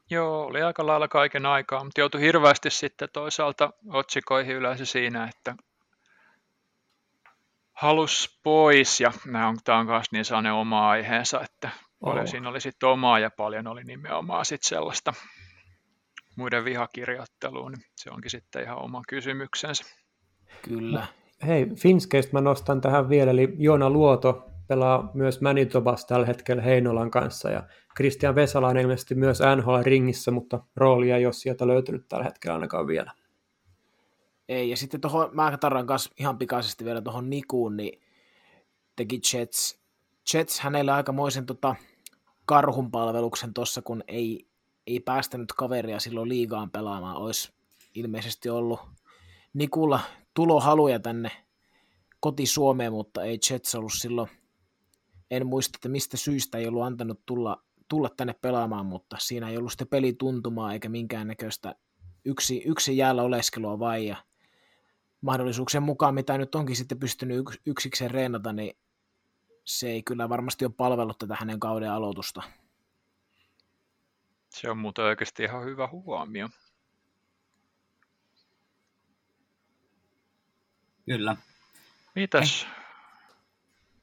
Joo, 0.10 0.46
oli 0.46 0.62
aika 0.62 0.86
lailla 0.86 1.08
kaiken 1.08 1.46
aikaa, 1.46 1.84
mutta 1.84 2.02
joutui 2.02 2.22
hirveästi 2.22 2.70
sitten 2.70 3.10
toisaalta 3.14 3.74
otsikoihin 3.88 4.56
yleensä 4.56 4.86
siinä, 4.86 5.30
että 5.36 5.56
halus 7.74 8.40
pois, 8.44 9.00
ja 9.00 9.12
nämä 9.26 9.48
on, 9.48 9.58
tämä 9.64 9.78
on 9.78 9.86
myös 9.86 10.12
niin 10.12 10.26
sellainen 10.26 10.54
oma 10.54 10.90
aiheensa, 10.90 11.42
että 11.42 11.70
paljon 12.00 12.24
oh. 12.24 12.30
siinä 12.30 12.50
oli 12.50 12.62
sitten 12.62 12.90
omaa 12.90 13.20
ja 13.20 13.30
paljon 13.38 13.68
oli 13.68 13.84
nimenomaan 13.84 14.46
sitten 14.46 14.70
sellaista 14.70 15.14
muiden 16.36 16.66
vihakirjoittelua, 16.66 17.70
niin 17.70 17.84
se 17.96 18.10
onkin 18.12 18.32
sitten 18.32 18.64
ihan 18.64 18.84
oma 18.84 19.02
kysymyksensä. 19.08 19.84
Kyllä. 20.62 21.08
Hei, 21.48 21.66
Finskeistä 21.76 22.34
mä 22.34 22.42
nostan 22.42 22.82
tähän 22.82 23.10
vielä, 23.10 23.32
eli 23.32 23.56
Joona 23.58 23.90
Luoto 23.90 24.51
pelaa 24.72 25.12
myös 25.14 25.42
Manitobas 25.42 26.06
tällä 26.06 26.26
hetkellä 26.26 26.62
Heinolan 26.62 27.12
kanssa 27.12 27.50
ja 27.50 27.64
Christian 27.96 28.36
Vesala 28.36 28.68
on 28.68 28.78
ilmeisesti 28.78 29.16
myös 29.16 29.40
NHL-ringissä, 29.40 30.32
mutta 30.32 30.64
roolia 30.76 31.18
ei 31.18 31.26
ole 31.26 31.34
sieltä 31.34 31.68
löytynyt 31.68 32.08
tällä 32.10 32.24
hetkellä 32.24 32.54
ainakaan 32.54 32.88
vielä. 32.88 33.12
Ei, 34.50 34.70
ja 34.70 34.78
sitten 34.78 35.02
tuohon, 35.02 35.30
mä 35.34 35.58
tarran 35.58 35.88
kanssa 35.88 36.12
ihan 36.20 36.38
pikaisesti 36.38 36.86
vielä 36.86 37.02
tuohon 37.02 37.30
Nikuun, 37.30 37.78
niin 37.78 38.02
teki 38.96 39.22
Jets, 39.34 39.82
Jets 40.34 40.60
hänelle 40.60 40.92
aikamoisen 40.92 41.46
tota, 41.46 41.76
karhun 42.46 42.92
palveluksen 42.92 43.54
tuossa, 43.54 43.82
kun 43.82 44.04
ei, 44.08 44.48
ei 44.88 45.00
päästänyt 45.00 45.54
kaveria 45.54 46.00
silloin 46.00 46.30
liigaan 46.30 46.72
pelaamaan. 46.72 47.18
Olisi 47.18 47.54
ilmeisesti 47.96 48.50
ollut 48.50 48.80
Nikulla 49.54 50.00
tulohaluja 50.34 51.00
tänne 51.00 51.32
koti 52.20 52.46
Suomeen, 52.46 52.92
mutta 52.92 53.24
ei 53.24 53.40
Jets 53.50 53.76
ollut 53.76 53.94
silloin, 53.96 54.30
en 55.32 55.48
muista, 55.48 55.78
että 55.78 55.90
mistä 55.90 56.18
syystä 56.18 56.58
ei 56.58 56.68
ollut 56.68 56.84
antanut 56.84 57.26
tulla, 57.26 57.64
tulla 57.88 58.10
tänne 58.10 58.34
pelaamaan, 58.34 58.86
mutta 58.86 59.18
siinä 59.20 59.50
ei 59.50 59.58
ollut 59.58 59.72
sitten 59.72 59.88
pelituntumaa 59.88 60.74
eikä 60.74 60.90
minkäännäköistä 60.90 61.76
yksi, 62.26 62.62
yksi 62.66 62.98
jäällä 62.98 63.24
oleskelua 63.24 63.80
vai 63.80 64.08
ja 64.08 64.18
mahdollisuuksien 65.22 65.84
mukaan, 65.84 66.14
mitä 66.14 66.38
nyt 66.38 66.56
onkin 66.56 66.76
sitten 66.76 67.00
pystynyt 67.00 67.38
yks, 67.38 67.60
yksikseen 67.66 68.12
reenata, 68.12 68.54
niin 68.54 68.78
se 69.66 69.90
ei 69.90 70.04
kyllä 70.04 70.30
varmasti 70.30 70.66
ole 70.66 70.74
palvellut 70.78 71.18
tätä 71.18 71.36
hänen 71.40 71.60
kauden 71.60 71.92
aloitusta. 71.92 72.42
Se 74.50 74.70
on 74.70 74.78
muuten 74.78 75.06
oikeasti 75.06 75.44
ihan 75.44 75.66
hyvä 75.66 75.88
huomio. 75.88 76.50
Kyllä. 81.06 81.36
Mitäs? 82.16 82.64
Eh. 82.64 82.81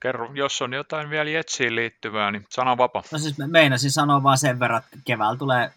Kerro, 0.01 0.31
jos 0.35 0.63
on 0.63 0.73
jotain 0.73 1.11
vielä 1.11 1.31
Jetsiin 1.31 1.77
liittyvää, 1.77 2.31
niin 2.31 2.45
sano 2.51 2.79
vapa. 2.79 3.03
No 3.13 3.19
siis 3.19 3.37
meinasin 3.47 3.91
sanoa 3.91 4.23
vaan 4.23 4.39
sen 4.39 4.61
verran, 4.61 4.83
että 4.85 4.97
keväällä 5.07 5.39
tulee 5.39 5.71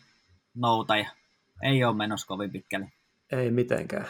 nouta 0.56 0.98
ja 0.98 1.10
ei 1.64 1.84
ole 1.84 1.96
menossa 1.96 2.28
kovin 2.28 2.52
pitkälle. 2.52 2.92
Ei 3.32 3.52
mitenkään. 3.52 4.08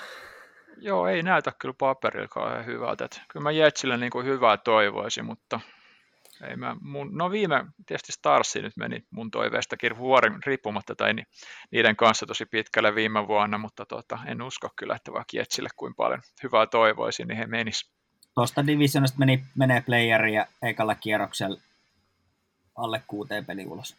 Joo, 0.78 1.08
ei 1.08 1.24
näytä 1.24 1.52
kyllä 1.60 1.76
paperilla 1.78 2.28
kauhean 2.28 2.66
hyvältä. 2.66 3.06
Että 3.06 3.22
kyllä 3.30 3.44
mä 3.44 3.52
Jetsille 3.52 3.98
niin 3.98 4.12
kuin 4.12 4.26
hyvää 4.26 4.58
toivoisin, 4.58 5.26
mutta 5.26 5.60
ei 6.48 6.56
mä, 6.56 6.76
mun, 6.82 7.10
no 7.18 7.32
viime, 7.32 7.66
tietysti 7.86 8.12
Starsi 8.12 8.62
nyt 8.62 8.78
meni 8.78 9.06
mun 9.12 9.32
toiveistakin 9.32 9.98
vuori 9.98 10.32
riippumatta 10.46 10.96
tai 10.96 11.14
niiden 11.72 11.96
kanssa 11.96 12.26
tosi 12.26 12.46
pitkälle 12.46 12.96
viime 12.96 13.28
vuonna, 13.28 13.58
mutta 13.58 13.86
tota, 13.86 14.20
en 14.26 14.42
usko 14.42 14.70
kyllä, 14.76 14.96
että 14.96 15.12
vaikka 15.12 15.38
Jetsille 15.38 15.70
kuin 15.76 15.96
paljon 15.96 16.22
hyvää 16.44 16.68
toivoisin, 16.68 17.28
niin 17.28 17.38
he 17.38 17.48
menis. 17.48 17.92
Tuosta 18.36 18.68
divisionista 18.68 19.20
meni, 19.20 19.44
menee 19.56 19.82
playeria 19.82 20.46
ekalla 20.62 20.96
kierroksella 20.96 21.62
alle 22.76 23.04
kuuteen 23.08 23.46
peli 23.46 23.66
ulos. 23.66 23.96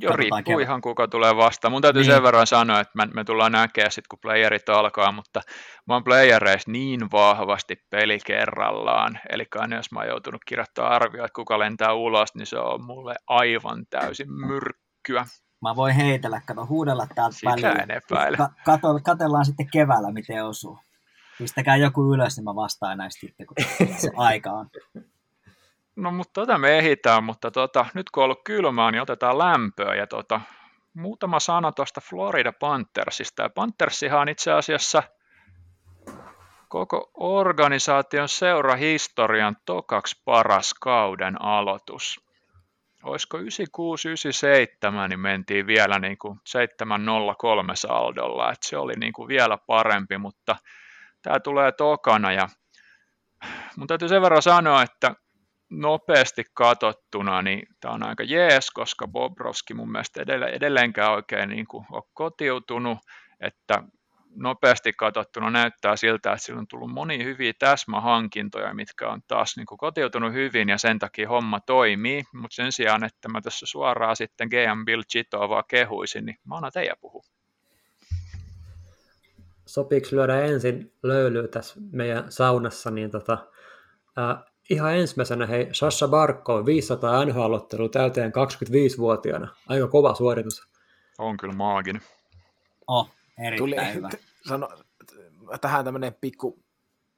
Joo, 0.00 0.16
riippuu 0.16 0.58
ihan 0.58 0.80
kuka 0.80 1.08
tulee 1.08 1.36
vastaan. 1.36 1.72
Mun 1.72 1.82
täytyy 1.82 2.02
niin. 2.02 2.12
sen 2.12 2.22
verran 2.22 2.46
sanoa, 2.46 2.80
että 2.80 2.92
me, 2.96 3.06
me 3.14 3.24
tullaan 3.24 3.52
näkemään 3.52 3.92
sitten, 3.92 4.08
kun 4.08 4.18
playerit 4.22 4.68
alkaa, 4.68 5.12
mutta 5.12 5.40
mä 5.88 5.94
oon 5.94 6.04
playereissa 6.04 6.70
niin 6.70 7.10
vahvasti 7.12 7.76
peli 7.90 8.18
kerrallaan. 8.26 9.20
Eli 9.30 9.46
aina 9.58 9.76
jos 9.76 9.92
mä 9.92 9.98
oon 9.98 10.08
joutunut 10.08 10.44
kirjoittamaan 10.44 10.92
arvioa, 10.92 11.26
että 11.26 11.36
kuka 11.36 11.58
lentää 11.58 11.92
ulos, 11.92 12.34
niin 12.34 12.46
se 12.46 12.58
on 12.58 12.84
mulle 12.84 13.14
aivan 13.26 13.86
täysin 13.90 14.32
myrkkyä. 14.32 15.26
Mä 15.62 15.76
voin 15.76 15.94
heitellä, 15.94 16.40
kato, 16.46 16.66
huudella 16.66 17.06
täältä 17.14 17.36
Sitä 17.36 17.50
välillä. 18.10 18.36
Ka- 18.36 18.52
kato, 18.64 19.00
katellaan 19.02 19.44
sitten 19.44 19.68
keväällä, 19.72 20.12
miten 20.12 20.44
osuu. 20.44 20.78
Pistäkää 21.38 21.76
joku 21.76 22.14
ylös, 22.14 22.36
niin 22.36 22.44
mä 22.44 22.54
vastaan 22.54 22.98
näistä 22.98 23.20
sitten, 23.20 23.46
kun 23.46 23.56
se 23.98 24.10
aika 24.16 24.50
on. 24.50 24.70
No 25.96 26.10
mutta 26.10 26.32
tota 26.32 26.58
me 26.58 26.78
ehitään, 26.78 27.24
mutta 27.24 27.50
tota, 27.50 27.86
nyt 27.94 28.10
kun 28.10 28.22
on 28.22 28.24
ollut 28.24 28.44
kylmää, 28.44 28.90
niin 28.90 29.02
otetaan 29.02 29.38
lämpöä 29.38 29.94
ja 29.94 30.06
tota, 30.06 30.40
muutama 30.94 31.40
sana 31.40 31.72
tuosta 31.72 32.00
Florida 32.00 32.52
Panthersista. 32.52 33.42
Ja 33.42 33.50
Panthersihan 33.50 34.20
on 34.20 34.28
itse 34.28 34.52
asiassa 34.52 35.02
koko 36.68 37.10
organisaation 37.14 38.28
seurahistorian 38.28 39.56
tokaksi 39.66 40.22
paras 40.24 40.74
kauden 40.74 41.42
aloitus. 41.42 42.20
Olisiko 43.02 43.38
96-97, 43.38 43.42
niin 45.08 45.20
mentiin 45.20 45.66
vielä 45.66 45.98
niin 45.98 46.18
kuin 46.18 46.40
703 46.46 47.76
saldolla, 47.76 48.52
että 48.52 48.68
se 48.68 48.76
oli 48.76 48.92
niin 48.96 49.12
kuin 49.12 49.28
vielä 49.28 49.58
parempi, 49.66 50.18
mutta 50.18 50.56
tämä 51.22 51.40
tulee 51.40 51.72
tokana 51.72 52.32
ja 52.32 52.48
mun 53.76 53.86
täytyy 53.86 54.08
sen 54.08 54.22
verran 54.22 54.42
sanoa, 54.42 54.82
että 54.82 55.14
nopeasti 55.70 56.44
katsottuna, 56.54 57.42
niin 57.42 57.66
tämä 57.80 57.94
on 57.94 58.02
aika 58.02 58.22
jees, 58.22 58.70
koska 58.70 59.08
Bobrovski 59.08 59.74
mun 59.74 59.92
mielestä 59.92 60.22
edelleenkään 60.52 61.12
oikein 61.12 61.48
niin 61.48 61.66
kuin 61.66 61.86
ole 61.90 62.02
kotiutunut, 62.12 62.98
että 63.40 63.82
nopeasti 64.36 64.92
katsottuna 64.92 65.50
näyttää 65.50 65.96
siltä, 65.96 66.32
että 66.32 66.44
sillä 66.44 66.58
on 66.58 66.66
tullut 66.68 66.90
moni 66.90 67.24
hyviä 67.24 67.52
täsmähankintoja, 67.58 68.74
mitkä 68.74 69.08
on 69.08 69.20
taas 69.28 69.56
niin 69.56 69.66
kuin 69.66 69.78
kotiutunut 69.78 70.32
hyvin 70.32 70.68
ja 70.68 70.78
sen 70.78 70.98
takia 70.98 71.28
homma 71.28 71.60
toimii, 71.60 72.22
mutta 72.34 72.54
sen 72.54 72.72
sijaan, 72.72 73.04
että 73.04 73.28
mä 73.28 73.40
tässä 73.40 73.66
suoraan 73.66 74.16
sitten 74.16 74.48
GM 74.48 74.84
Bill 74.84 75.02
Chitoa 75.02 75.48
vaan 75.48 75.64
kehuisin, 75.68 76.26
niin 76.26 76.36
mä 76.44 76.56
annan 76.56 76.72
teidän 76.72 76.96
puhua. 77.00 77.22
Sopiiko 79.72 80.08
lyödä 80.12 80.44
ensin 80.44 80.92
löylyä 81.02 81.48
tässä 81.48 81.74
meidän 81.90 82.32
saunassa, 82.32 82.90
niin 82.90 83.10
tota, 83.10 83.38
ää, 84.16 84.44
Ihan 84.70 84.96
ensimmäisenä 84.96 85.46
hei, 85.46 85.68
Sasha 85.72 86.08
Barkov 86.08 86.66
500 86.66 87.24
NHL-ottelua 87.24 87.88
täyteen 87.88 88.32
25-vuotiaana. 88.32 89.48
Aika 89.68 89.88
kova 89.88 90.14
suoritus. 90.14 90.68
On 91.18 91.36
kyllä 91.36 91.54
maaginen. 91.54 92.02
Oh, 92.86 93.10
erittäin 93.38 93.58
Tuli, 93.58 93.94
hyvä. 93.94 94.10
Sano, 94.48 94.68
tähän 95.60 95.84
tämmöinen 95.84 96.14
pikku, 96.20 96.62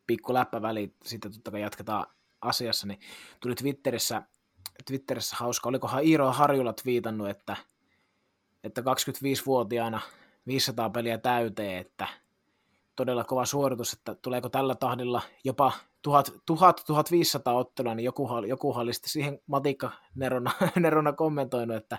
pikku 0.06 0.34
läppäväli, 0.34 0.94
sitten 1.04 1.32
totta 1.32 1.50
kai 1.50 1.60
jatketaan 1.60 2.06
asiassa, 2.40 2.86
niin 2.86 3.00
tuli 3.40 3.54
Twitterissä, 3.54 4.22
Twitterissä 4.86 5.36
hauska, 5.36 5.68
olikohan 5.68 6.04
Iiro 6.04 6.32
Harjula 6.32 6.72
twiitannut, 6.72 7.28
että, 7.28 7.56
että 8.64 8.80
25-vuotiaana 8.80 10.00
500 10.46 10.90
peliä 10.90 11.18
täyteen, 11.18 11.78
että 11.78 12.08
todella 12.96 13.24
kova 13.24 13.46
suoritus, 13.46 13.92
että 13.92 14.14
tuleeko 14.14 14.48
tällä 14.48 14.74
tahdilla 14.74 15.22
jopa 15.44 15.72
1000-1500 16.08 16.12
ottelua, 17.54 17.94
niin 17.94 18.04
joku, 18.04 18.28
joku 18.46 18.72
oli 18.72 18.92
sitten 18.92 19.10
siihen 19.10 19.38
Matikka 19.46 19.90
Nerona, 20.14 20.50
Nerona 20.76 21.12
kommentoinut, 21.12 21.76
että, 21.76 21.98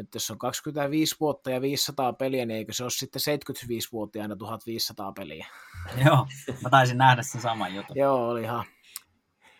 että 0.00 0.16
jos 0.16 0.30
on 0.30 0.38
25 0.38 1.16
vuotta 1.20 1.50
ja 1.50 1.60
500 1.60 2.12
peliä, 2.12 2.46
niin 2.46 2.56
eikö 2.56 2.72
se 2.72 2.84
ole 2.84 2.90
sitten 2.90 3.22
75-vuotiaana 3.22 4.36
1500 4.36 5.12
peliä? 5.12 5.46
Joo, 6.04 6.26
mä 6.62 6.70
taisin 6.70 6.98
nähdä 6.98 7.22
sen 7.22 7.40
saman 7.40 7.74
jutun. 7.74 7.96
joo, 7.96 8.28
oli 8.28 8.42
ihan 8.42 8.64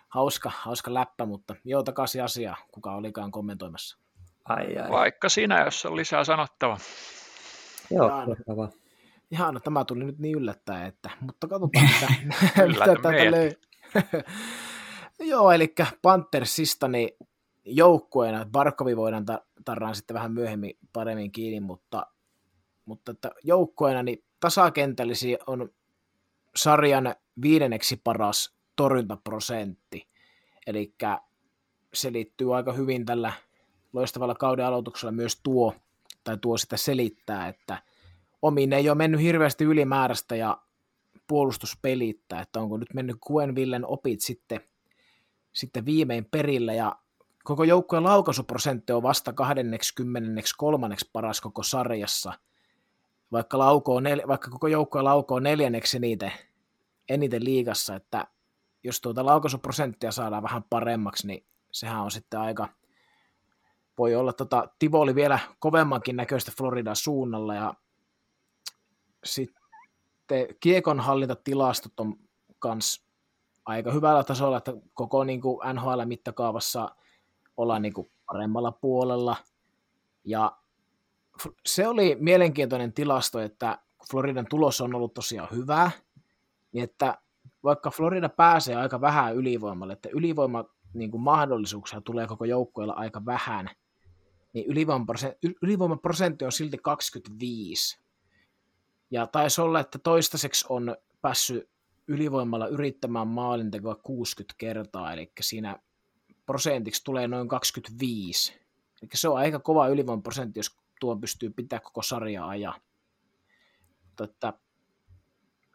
hauska, 0.09 0.53
hauska 0.62 0.95
läppä, 0.95 1.26
mutta 1.26 1.55
joo, 1.64 1.82
takaisin 1.82 2.24
asia, 2.24 2.57
kuka 2.72 2.95
olikaan 2.95 3.30
kommentoimassa. 3.30 3.99
Ai, 4.45 4.78
ai. 4.78 4.91
Vaikka 4.91 5.28
sinä, 5.28 5.64
jos 5.64 5.87
on 5.87 5.97
lisää 5.97 6.24
sanottavaa. 6.24 6.78
Joo, 7.91 8.11
Ihan, 9.31 9.55
no 9.55 9.61
tämä 9.61 9.85
tuli 9.85 10.05
nyt 10.05 10.18
niin 10.18 10.39
yllättäen, 10.39 10.87
että, 10.87 11.11
mutta 11.20 11.49
katsotaan 11.49 11.85
mitä, 12.41 12.66
mitä 12.66 12.85
täältä 12.85 13.31
löy. 13.31 13.51
Joo, 15.31 15.53
eli 15.53 15.74
Panthersista 16.03 16.89
niin 16.89 17.11
joukkueena, 17.64 18.47
Barkovi 18.53 18.97
voidaan 18.97 19.24
tarraan 19.64 19.95
sitten 19.95 20.14
vähän 20.14 20.33
myöhemmin 20.33 20.79
paremmin 20.93 21.33
kiinni, 21.33 21.61
mutta, 21.61 22.07
mutta 22.85 23.12
että 23.12 23.31
joukkueena 23.45 24.03
niin 24.03 24.24
tasakentällisiä 24.41 25.39
on 25.47 25.68
sarjan 26.57 27.14
viidenneksi 27.43 28.01
paras 28.05 28.57
torjuntaprosentti, 28.77 30.09
eli 30.66 30.95
se 31.95 32.12
liittyy 32.12 32.57
aika 32.57 32.72
hyvin 32.72 33.07
tällä 33.07 33.33
loistavalla 33.93 34.35
kauden 34.35 34.66
aloituksella 34.66 35.12
myös 35.12 35.41
tuo, 35.43 35.74
tai 36.24 36.39
tuo 36.39 36.57
sitä 36.57 36.77
selittää, 36.77 37.49
että 37.49 37.83
omiin 38.47 38.73
ei 38.73 38.89
ole 38.89 38.97
mennyt 38.99 39.21
hirveästi 39.21 39.65
ylimääräistä 39.65 40.37
ja 40.37 40.59
puolustuspelittää, 41.27 42.41
että 42.41 42.61
onko 42.61 42.77
nyt 42.77 42.95
mennyt 42.95 43.17
Villen 43.55 43.87
opit 43.87 44.21
sitten, 44.21 44.61
sitten 45.53 45.87
viimein 45.87 46.25
perille 46.31 46.75
ja 46.75 46.97
koko 47.45 47.65
joukkueen 47.65 48.05
laukaisuprosentti 48.05 48.93
on 48.93 49.03
vasta 49.03 49.33
23. 49.33 50.97
paras 51.13 51.41
koko 51.41 51.63
sarjassa, 51.63 52.33
vaikka, 53.33 53.59
laukoo 53.59 54.01
nel, 54.01 54.23
vaikka 54.29 54.51
koko 54.51 54.67
joukkue 54.67 55.03
laukoo 55.03 55.41
neljänneksi 55.41 55.97
eniten, 55.97 56.33
eniten 57.09 57.45
liigassa, 57.45 57.95
että 57.95 58.27
jos 58.85 59.01
tuota 59.01 59.27
laukaisuprosenttia 59.27 60.13
saadaan 60.13 60.43
vähän 60.43 60.63
paremmaksi, 60.71 61.27
niin 61.27 61.47
sehän 61.73 62.03
on 62.03 62.11
sitten 62.11 62.41
aika, 62.41 62.68
voi 63.99 64.14
olla 64.14 64.33
tota, 64.33 64.68
Tivoli 64.79 65.14
vielä 65.14 65.39
kovemmankin 65.59 66.17
näköistä 66.17 66.53
Floridan 66.59 66.97
suunnalla, 66.97 67.55
ja 67.55 67.75
sitten 69.27 70.47
kiekon 70.61 71.01
hallintatilastot 71.01 72.01
on 72.01 72.17
kans 72.59 73.07
aika 73.67 73.93
hyvällä 73.93 74.25
tasolla, 74.25 74.57
että 74.57 74.73
koko 74.95 75.25
niin 75.25 75.41
kuin 75.41 75.59
NHL-mittakaavassa 75.75 76.89
ollaan 77.57 77.83
niin 77.83 77.95
kuin 77.95 78.11
paremmalla 78.27 78.73
puolella. 78.73 79.37
Ja 80.25 80.57
se 81.67 81.89
oli 81.89 82.17
mielenkiintoinen 82.21 82.93
tilasto, 82.93 83.41
että 83.41 83.79
Floridan 84.11 84.47
tulos 84.51 84.81
on 84.81 84.95
ollut 84.95 85.15
tosiaan 85.15 85.49
hyvä, 85.53 85.91
niin 86.73 86.85
että 86.85 87.19
vaikka 87.65 87.91
Florida 87.91 88.29
pääsee 88.29 88.77
aika 88.77 89.01
vähän 89.01 89.35
ylivoimalle, 89.35 89.93
että 89.93 90.09
ylivoima 90.13 90.65
niin 90.95 91.11
kuin 91.11 91.21
mahdollisuuksia 91.21 92.01
tulee 92.01 92.27
koko 92.27 92.45
joukkueella 92.45 92.93
aika 92.93 93.25
vähän, 93.25 93.71
niin 94.53 94.67
ylivoimaprosentti 95.63 96.45
on 96.45 96.53
silti 96.53 96.79
25. 96.83 97.99
Ja 99.11 99.26
taisi 99.26 99.61
olla, 99.61 99.80
että 99.80 99.99
toistaiseksi 99.99 100.66
on 100.68 100.96
päässyt 101.22 101.68
ylivoimalla 102.08 102.66
yrittämään 102.66 103.28
maalintekoa 103.28 103.95
60 103.95 104.54
kertaa, 104.58 105.12
eli 105.12 105.33
siinä 105.41 105.80
prosentiksi 106.46 107.04
tulee 107.04 107.28
noin 107.28 107.49
25. 107.49 108.53
Eli 109.03 109.11
se 109.14 109.28
on 109.28 109.37
aika 109.37 109.58
kova 109.58 109.88
ylivoimaprosentti, 109.88 110.58
jos 110.58 110.76
tuo 111.00 111.16
pystyy 111.16 111.50
pitää 111.50 111.80
koko 111.80 112.03
sarjaa 112.03 112.49
ajaa. 112.49 112.80
Mutta 114.04 114.24
että 114.24 114.53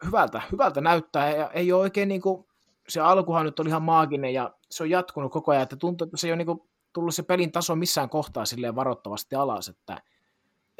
hyvältä, 0.04 0.42
hyvältä 0.52 0.80
näyttää 0.80 1.36
ja 1.36 1.50
ei 1.50 1.72
ole 1.72 1.80
oikein 1.80 2.08
niin 2.08 2.20
kuin, 2.20 2.46
se 2.88 3.00
alkuhan 3.00 3.46
nyt 3.46 3.60
oli 3.60 3.68
ihan 3.68 3.82
maaginen 3.82 4.34
ja 4.34 4.54
se 4.70 4.82
on 4.82 4.90
jatkunut 4.90 5.32
koko 5.32 5.52
ajan, 5.52 5.62
että 5.62 5.76
tuntuu, 5.76 6.04
että 6.04 6.16
se 6.16 6.26
ei 6.26 6.30
ole 6.30 6.36
niin 6.36 6.46
kuin, 6.46 6.60
tullut 6.92 7.14
se 7.14 7.22
pelin 7.22 7.52
taso 7.52 7.76
missään 7.76 8.08
kohtaa 8.08 8.44
silleen 8.44 8.74
varoittavasti 8.74 9.34
alas, 9.34 9.68
että 9.68 10.02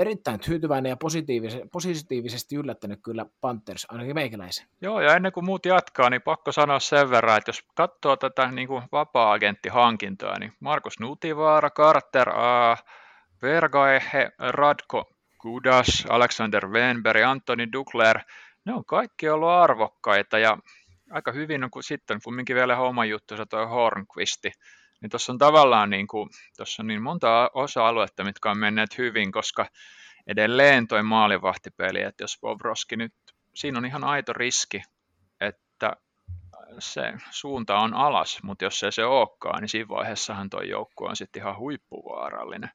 erittäin 0.02 0.40
tyytyväinen 0.40 0.90
ja 0.90 0.96
positiivisesti, 0.96 1.68
positiivisesti 1.72 2.56
yllättänyt 2.56 3.00
kyllä 3.02 3.26
Panthers, 3.40 3.86
ainakin 3.88 4.14
meikäläisen. 4.14 4.66
Joo, 4.80 5.00
ja 5.00 5.16
ennen 5.16 5.32
kuin 5.32 5.44
muut 5.44 5.66
jatkaa, 5.66 6.10
niin 6.10 6.22
pakko 6.22 6.52
sanoa 6.52 6.80
sen 6.80 7.10
verran, 7.10 7.38
että 7.38 7.48
jos 7.48 7.62
katsoo 7.74 8.16
tätä 8.16 8.46
niin 8.46 8.68
kuin 8.68 8.82
vapaa-agenttihankintoa, 8.92 10.38
niin 10.38 10.52
Markus 10.60 11.00
Nutivaara, 11.00 11.70
Carter 11.70 12.28
A, 12.28 12.76
Vergaehe, 13.42 14.30
Radko 14.38 15.12
Kudas, 15.38 16.06
Alexander 16.08 16.68
Wenberg, 16.68 17.22
Antoni 17.22 17.72
Dukler, 17.72 18.18
ne 18.64 18.74
on 18.74 18.84
kaikki 18.84 19.28
ollut 19.28 19.48
arvokkaita 19.48 20.38
ja 20.38 20.58
aika 21.10 21.32
hyvin 21.32 21.64
on 21.64 21.70
kun 21.70 21.82
sitten 21.82 22.20
kumminkin 22.24 22.56
vielä 22.56 22.78
oma 22.78 23.04
juttu, 23.04 23.34
tuo 23.50 23.66
Hornquisti, 23.66 24.52
niin 25.02 25.10
tuossa 25.10 25.32
on 25.32 25.38
tavallaan 25.38 25.90
niin, 25.90 26.06
kuin, 26.06 26.28
on 26.80 26.86
niin 26.86 27.02
monta 27.02 27.50
osa-aluetta, 27.54 28.24
mitkä 28.24 28.50
on 28.50 28.58
menneet 28.58 28.98
hyvin, 28.98 29.32
koska 29.32 29.66
edelleen 30.26 30.88
toi 30.88 31.02
maalivahtipeli, 31.02 32.02
että 32.02 32.24
jos 32.24 32.38
Bobroski 32.40 32.96
nyt, 32.96 33.14
siinä 33.54 33.78
on 33.78 33.86
ihan 33.86 34.04
aito 34.04 34.32
riski, 34.32 34.82
että 35.40 35.96
se 36.78 37.12
suunta 37.30 37.78
on 37.78 37.94
alas, 37.94 38.38
mutta 38.42 38.64
jos 38.64 38.82
ei 38.82 38.92
se 38.92 39.04
olekaan, 39.04 39.60
niin 39.60 39.68
siinä 39.68 39.88
vaiheessahan 39.88 40.50
tuo 40.50 40.60
joukkue 40.60 41.08
on 41.08 41.16
sitten 41.16 41.42
ihan 41.42 41.58
huippuvaarallinen. 41.58 42.70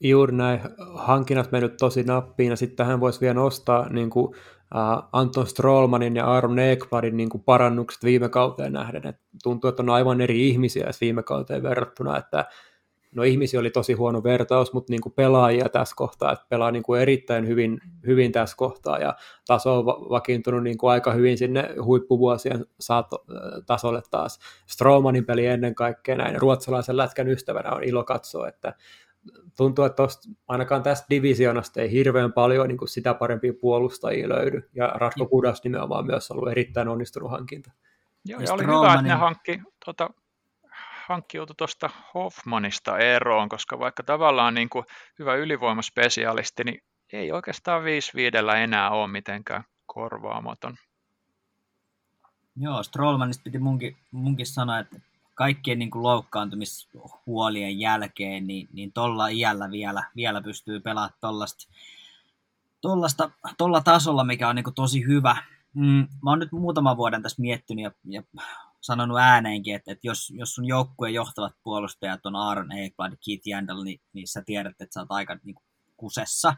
Juuri 0.00 0.32
näin, 0.32 0.60
hankinnat 0.94 1.52
mennyt 1.52 1.76
tosi 1.76 2.02
nappiin, 2.02 2.50
ja 2.50 2.56
sitten 2.56 2.76
tähän 2.76 3.00
voisi 3.00 3.20
vielä 3.20 3.34
nostaa 3.34 3.88
niin 3.88 4.10
kuin 4.10 4.34
Anton 5.12 5.46
Strollmanin 5.46 6.16
ja 6.16 6.26
Aaron 6.26 6.58
Ekbladin 6.58 7.16
niin 7.16 7.28
kuin 7.28 7.44
parannukset 7.44 8.04
viime 8.04 8.28
kauteen 8.28 8.72
nähden. 8.72 9.06
Et 9.06 9.16
tuntuu, 9.42 9.68
että 9.68 9.82
on 9.82 9.90
aivan 9.90 10.20
eri 10.20 10.48
ihmisiä 10.48 10.90
viime 11.00 11.22
kauteen 11.22 11.62
verrattuna, 11.62 12.18
että 12.18 12.44
no 13.14 13.22
ihmisiä 13.22 13.60
oli 13.60 13.70
tosi 13.70 13.92
huono 13.92 14.22
vertaus, 14.22 14.72
mutta 14.72 14.92
niin 14.92 15.00
kuin 15.00 15.12
pelaajia 15.12 15.68
tässä 15.68 15.94
kohtaa, 15.96 16.32
että 16.32 16.46
pelaa 16.48 16.70
niin 16.70 16.82
kuin 16.82 17.00
erittäin 17.00 17.46
hyvin, 17.46 17.80
hyvin 18.06 18.32
tässä 18.32 18.56
kohtaa 18.56 18.98
ja 18.98 19.14
taso 19.46 19.78
on 19.78 19.86
vakiintunut 19.86 20.62
niin 20.62 20.78
kuin 20.78 20.90
aika 20.90 21.12
hyvin 21.12 21.38
sinne 21.38 21.74
huippuvuosien 21.84 22.66
saato, 22.80 23.24
tasolle 23.66 24.02
taas. 24.10 24.38
Stromanin 24.66 25.26
peli 25.26 25.46
ennen 25.46 25.74
kaikkea 25.74 26.16
näin, 26.16 26.40
ruotsalaisen 26.40 26.96
lätkän 26.96 27.28
ystävänä 27.28 27.70
on 27.70 27.84
ilo 27.84 28.04
katsoa, 28.04 28.48
että 28.48 28.74
tuntuu, 29.56 29.84
että 29.84 29.96
tosta, 29.96 30.28
ainakaan 30.48 30.82
tästä 30.82 31.06
divisioonasta 31.10 31.80
ei 31.80 31.90
hirveän 31.90 32.32
paljon 32.32 32.68
niin 32.68 32.78
kuin 32.78 32.88
sitä 32.88 33.14
parempia 33.14 33.52
puolustajia 33.60 34.28
löydy, 34.28 34.70
ja 34.74 34.86
Ratko 34.86 35.26
Kudas 35.26 35.64
nimenomaan 35.64 36.06
myös 36.06 36.30
ollut 36.30 36.50
erittäin 36.50 36.88
onnistunut 36.88 37.30
hankinta. 37.30 37.72
Joo, 38.24 38.40
ja, 38.40 38.46
ja 38.46 38.52
oli 38.54 38.62
hyvä, 38.62 38.94
että 38.94 39.02
ne 39.02 39.14
hankki, 39.14 39.60
tuota, 39.84 40.10
hankkiutui 41.06 41.54
tuosta 41.58 41.90
Hoffmanista 42.14 42.98
eroon, 42.98 43.48
koska 43.48 43.78
vaikka 43.78 44.02
tavallaan 44.02 44.54
niin 44.54 44.68
kuin 44.68 44.84
hyvä 45.18 45.34
ylivoimaspesialisti, 45.34 46.64
niin 46.64 46.82
ei 47.12 47.32
oikeastaan 47.32 47.84
5 47.84 48.12
viidellä 48.14 48.54
enää 48.56 48.90
ole 48.90 49.08
mitenkään 49.08 49.64
korvaamaton. 49.86 50.76
Joo, 52.56 52.82
Strollmanista 52.82 53.42
piti 53.44 53.58
munkin, 53.58 53.96
munkin 54.10 54.46
sanoa, 54.46 54.78
että 54.78 55.00
kaikkien 55.34 55.78
niin 55.78 55.90
kuin 55.90 56.02
loukkaantumishuolien 56.02 57.78
jälkeen, 57.78 58.46
niin, 58.46 58.68
niin 58.72 58.92
tuolla 58.92 59.28
iällä 59.28 59.70
vielä, 59.70 60.10
vielä 60.16 60.42
pystyy 60.42 60.80
pelaamaan 60.80 61.14
tuollaista 61.20 61.66
tollasta, 62.80 63.30
tolla 63.58 63.80
tasolla, 63.80 64.24
mikä 64.24 64.48
on 64.48 64.56
niin 64.56 64.64
kuin 64.64 64.74
tosi 64.74 65.06
hyvä. 65.06 65.36
Mm, 65.74 66.08
mä 66.22 66.30
oon 66.30 66.38
nyt 66.38 66.52
muutaman 66.52 66.96
vuoden 66.96 67.22
tässä 67.22 67.42
miettinyt 67.42 67.82
ja, 67.82 67.90
ja 68.04 68.22
sanonut 68.80 69.18
ääneenkin, 69.18 69.74
että, 69.74 69.92
että 69.92 70.06
jos, 70.06 70.32
jos 70.36 70.54
sun 70.54 70.64
joukkueen 70.64 71.14
johtavat 71.14 71.54
puolustajat 71.62 72.26
on 72.26 72.36
Aaron 72.36 72.72
Ekblad 72.72 73.12
ja 73.12 73.18
Keith 73.26 73.48
Jandel, 73.48 73.82
niin, 73.82 74.00
niin 74.12 74.28
sä 74.28 74.42
tiedät, 74.46 74.80
että 74.80 74.94
sä 74.94 75.00
oot 75.00 75.12
aika 75.12 75.38
niin 75.44 75.54
kuin, 75.54 75.64
kusessa. 75.96 76.56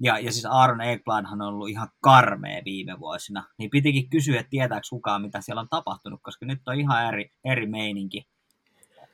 Ja, 0.00 0.18
ja 0.18 0.32
siis 0.32 0.46
Aaron 0.46 0.80
Ekbladhan 0.80 1.42
on 1.42 1.48
ollut 1.48 1.68
ihan 1.68 1.88
karmea 2.00 2.62
viime 2.64 3.00
vuosina. 3.00 3.44
Niin 3.58 3.70
pitikin 3.70 4.10
kysyä, 4.10 4.40
että 4.40 4.50
tietääkö 4.50 4.86
kukaan, 4.90 5.22
mitä 5.22 5.40
siellä 5.40 5.60
on 5.60 5.68
tapahtunut, 5.68 6.20
koska 6.22 6.46
nyt 6.46 6.68
on 6.68 6.80
ihan 6.80 7.06
eri, 7.06 7.32
eri 7.44 7.66
meininki. 7.66 8.26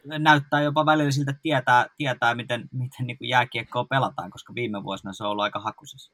Näyttää 0.04 0.60
jopa 0.60 0.86
välillä 0.86 1.10
siltä, 1.10 1.30
että 1.30 1.42
tietää, 1.42 1.86
tietää 1.96 2.34
miten, 2.34 2.68
miten 2.72 3.06
niin 3.06 3.16
jääkiekkoa 3.20 3.84
pelataan, 3.84 4.30
koska 4.30 4.54
viime 4.54 4.84
vuosina 4.84 5.12
se 5.12 5.24
on 5.24 5.30
ollut 5.30 5.42
aika 5.42 5.60
hakusessa. 5.60 6.12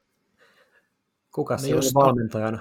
Kuka 1.31 1.53
no 1.53 1.57
se 1.57 1.75
oli 1.75 1.93
valmentajana? 1.93 2.59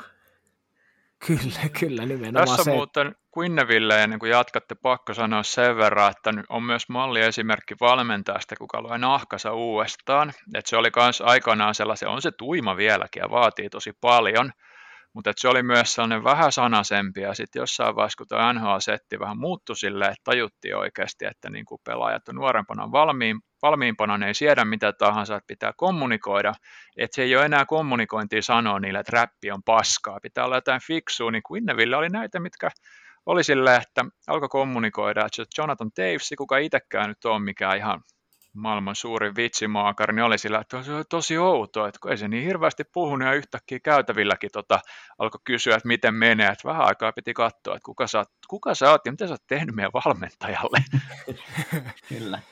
Kyllä, 1.27 1.69
kyllä, 1.81 2.07
nimenomaan 2.07 2.47
Tässä 2.47 2.65
se. 2.65 2.70
muuten 2.70 3.15
Quinneville, 3.39 4.03
ennen 4.03 4.19
kuin 4.19 4.31
jatkatte, 4.31 4.74
pakko 4.74 5.15
sanoa 5.15 5.43
sen 5.43 5.77
verran, 5.77 6.11
että 6.11 6.31
on 6.49 6.62
myös 6.62 6.89
malliesimerkki 6.89 7.74
valmentajasta, 7.81 8.57
kuka 8.57 8.82
loi 8.82 8.99
nahkansa 8.99 9.53
uudestaan. 9.53 10.32
Että 10.55 10.70
se 10.70 10.77
oli 10.77 10.90
myös 10.97 11.20
aikanaan 11.20 11.74
sellainen, 11.74 12.09
on 12.09 12.23
se 12.23 12.31
tuima 12.31 12.77
vieläkin 12.77 13.20
ja 13.20 13.31
vaatii 13.31 13.70
tosi 13.70 13.93
paljon, 14.01 14.53
mutta 15.13 15.33
se 15.37 15.49
oli 15.49 15.63
myös 15.63 15.95
sellainen 15.95 16.25
vähän 16.25 16.53
sanasempi 16.53 17.21
ja 17.21 17.35
sitten 17.35 17.61
jossain 17.61 17.97
vaiheessa, 17.97 18.17
kun 18.19 18.27
tuo 18.29 18.53
NHL-setti 18.53 19.19
vähän 19.21 19.39
muuttui 19.39 19.77
silleen, 19.77 20.11
että 20.11 20.25
tajuttiin 20.25 20.77
oikeasti, 20.77 21.25
että 21.25 21.51
niin 21.51 21.65
kuin 21.65 21.81
pelaajat 21.85 22.29
on 22.29 22.35
nuorempana 22.35 22.93
valmiin, 22.93 23.41
valmiimpana, 23.63 24.19
ne 24.19 24.27
ei 24.27 24.35
siedä 24.35 24.65
mitä 24.65 24.93
tahansa, 24.93 25.37
että 25.37 25.47
pitää 25.47 25.73
kommunikoida, 25.77 26.53
että 26.97 27.15
se 27.15 27.23
ei 27.23 27.37
ole 27.37 27.45
enää 27.45 27.67
kommunikointia 27.67 28.43
sanoa 28.43 28.81
niille, 28.81 28.99
että 28.99 29.17
räppi 29.17 29.51
on 29.51 29.63
paskaa, 29.63 30.21
pitää 30.23 30.45
olla 30.45 30.57
jotain 30.57 30.81
fiksua, 30.87 31.31
niin 31.31 31.43
kuin 31.43 31.59
Inneville 31.59 31.97
oli 31.97 32.09
näitä, 32.09 32.41
mitkä 32.41 32.71
oli 33.27 33.45
silleen, 33.45 33.83
että 33.83 34.05
alkoi 34.27 34.49
kommunikoida, 34.49 35.27
että 35.27 35.43
Jonathan 35.59 35.91
Davis, 35.97 36.33
kuka 36.39 36.59
itsekään 36.59 37.09
nyt 37.09 37.25
on 37.25 37.43
mikään 37.43 37.77
ihan 37.77 38.01
maailman 38.53 38.97
suurin 38.97 39.37
vitsimaakari, 39.37 40.15
niin 40.15 40.24
oli 40.24 40.39
sillä, 40.39 40.59
että 40.59 40.83
se 40.83 40.95
oli 40.95 41.05
tosi 41.09 41.39
outoa, 41.39 41.89
että 41.89 41.99
kun 42.03 42.11
ei 42.11 42.19
se 42.19 42.29
niin 42.29 42.45
hirveästi 42.45 42.85
puhunut 42.85 43.29
ja 43.29 43.35
yhtäkkiä 43.35 43.81
käytävilläkin 43.81 44.51
tota, 44.53 44.81
alkoi 45.19 45.41
kysyä, 45.45 45.77
että 45.77 45.89
miten 45.89 46.15
menee, 46.15 46.49
että 46.49 46.69
vähän 46.69 46.87
aikaa 46.87 47.12
piti 47.12 47.35
katsoa, 47.35 47.77
että 47.77 47.87
kuka 47.87 48.07
sä, 48.07 48.24
kuka 48.49 48.74
sä 48.74 48.91
oot 48.91 49.07
ja 49.07 49.12
mitä 49.12 49.27
sä 49.27 49.33
oot 49.33 49.47
tehnyt 49.47 49.74
meidän 49.74 49.93
valmentajalle. 49.93 50.85
Kyllä. 52.09 52.43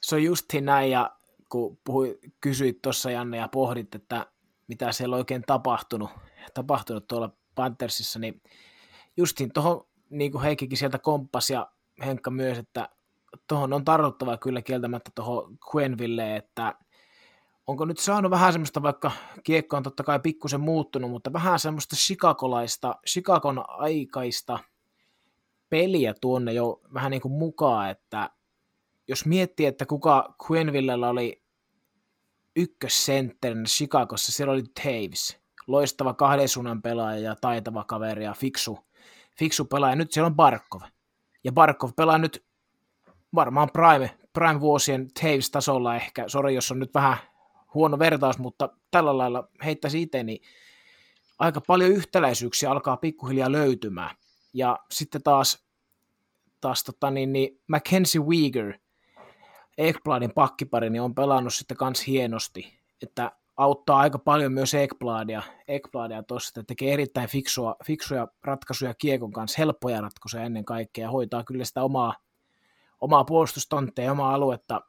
Se 0.00 0.14
on 0.14 0.22
justi 0.22 0.60
näin 0.60 0.90
ja 0.90 1.10
kun 1.48 1.78
puhui, 1.84 2.18
kysyit 2.40 2.82
tuossa 2.82 3.10
Janne 3.10 3.36
ja 3.36 3.48
pohdit, 3.48 3.94
että 3.94 4.26
mitä 4.68 4.92
siellä 4.92 5.14
on 5.14 5.20
oikein 5.20 5.42
tapahtunut, 5.46 6.10
tapahtunut 6.54 7.06
tuolla 7.06 7.30
Panthersissa, 7.54 8.18
niin 8.18 8.42
justiin 9.16 9.52
tuohon, 9.52 9.84
niin 10.10 10.32
kuin 10.32 10.42
Heikkikin 10.42 10.78
sieltä 10.78 10.98
komppasi 10.98 11.52
ja 11.52 11.70
Henkka 12.04 12.30
myös, 12.30 12.58
että 12.58 12.88
tuohon 13.46 13.72
on 13.72 13.84
tartuttava 13.84 14.36
kyllä 14.36 14.62
kieltämättä 14.62 15.10
tuohon 15.14 15.58
Quenville, 15.74 16.36
että 16.36 16.74
onko 17.66 17.84
nyt 17.84 17.98
saanut 17.98 18.30
vähän 18.30 18.52
semmoista, 18.52 18.82
vaikka 18.82 19.12
kiekko 19.44 19.76
on 19.76 19.82
totta 19.82 20.02
kai 20.02 20.20
pikkusen 20.20 20.60
muuttunut, 20.60 21.10
mutta 21.10 21.32
vähän 21.32 21.58
semmoista 21.58 21.96
Chicagolaista, 21.96 22.94
Chicagon 23.08 23.64
aikaista 23.68 24.58
peliä 25.68 26.14
tuonne 26.20 26.52
jo 26.52 26.80
vähän 26.94 27.10
niin 27.10 27.20
kuin 27.20 27.32
mukaan, 27.32 27.90
että 27.90 28.30
jos 29.08 29.26
miettii, 29.26 29.66
että 29.66 29.86
kuka 29.86 30.34
Quenvillellä 30.50 31.08
oli 31.08 31.42
ykkössentterin 32.56 33.64
Chicagossa, 33.64 34.32
siellä 34.32 34.52
oli 34.52 34.62
Taves, 34.82 35.40
loistava 35.66 36.14
kahden 36.14 36.48
suunnan 36.48 36.82
pelaaja 36.82 37.20
ja 37.20 37.36
taitava 37.40 37.84
kaveri 37.84 38.24
ja 38.24 38.34
fiksu, 38.34 38.78
fiksu 39.38 39.64
pelaaja. 39.64 39.96
Nyt 39.96 40.12
siellä 40.12 40.26
on 40.26 40.36
Barkov. 40.36 40.80
Ja 41.44 41.52
Barkov 41.52 41.90
pelaa 41.96 42.18
nyt 42.18 42.44
varmaan 43.34 43.68
Prime, 43.72 44.10
Prime-vuosien 44.32 45.08
Taves-tasolla 45.20 45.96
ehkä. 45.96 46.28
Sori, 46.28 46.54
jos 46.54 46.70
on 46.70 46.78
nyt 46.78 46.94
vähän 46.94 47.16
huono 47.74 47.98
vertaus, 47.98 48.38
mutta 48.38 48.68
tällä 48.90 49.18
lailla 49.18 49.48
heittäisi 49.64 50.02
itse, 50.02 50.22
niin 50.22 50.42
aika 51.38 51.60
paljon 51.60 51.90
yhtäläisyyksiä 51.90 52.70
alkaa 52.70 52.96
pikkuhiljaa 52.96 53.52
löytymään. 53.52 54.16
Ja 54.52 54.78
sitten 54.90 55.22
taas, 55.22 55.64
taas 56.60 56.84
tota 56.84 57.10
niin, 57.10 57.32
niin 57.32 57.60
Mackenzie 57.68 58.20
Weeger, 58.20 58.74
Ekbladin 59.78 60.32
pakkipari, 60.34 60.90
niin 60.90 61.02
on 61.02 61.14
pelannut 61.14 61.54
sitten 61.54 61.76
kans 61.76 62.06
hienosti, 62.06 62.78
että 63.02 63.32
auttaa 63.56 63.98
aika 63.98 64.18
paljon 64.18 64.52
myös 64.52 64.74
Ekbladia, 64.74 65.42
Ekbladia 65.68 66.22
tuossa, 66.22 66.48
että 66.48 66.62
tekee 66.66 66.92
erittäin 66.92 67.28
fiksua, 67.28 67.76
fiksuja 67.84 68.28
ratkaisuja 68.44 68.94
Kiekon 68.94 69.32
kanssa, 69.32 69.56
helppoja 69.58 70.00
ratkaisuja 70.00 70.44
ennen 70.44 70.64
kaikkea, 70.64 71.04
ja 71.04 71.10
hoitaa 71.10 71.44
kyllä 71.44 71.64
sitä 71.64 71.82
omaa, 71.82 72.14
omaa 73.00 73.24
puolustustontteja 73.24 74.06
ja 74.06 74.12
omaa 74.12 74.34
aluetta 74.34 74.80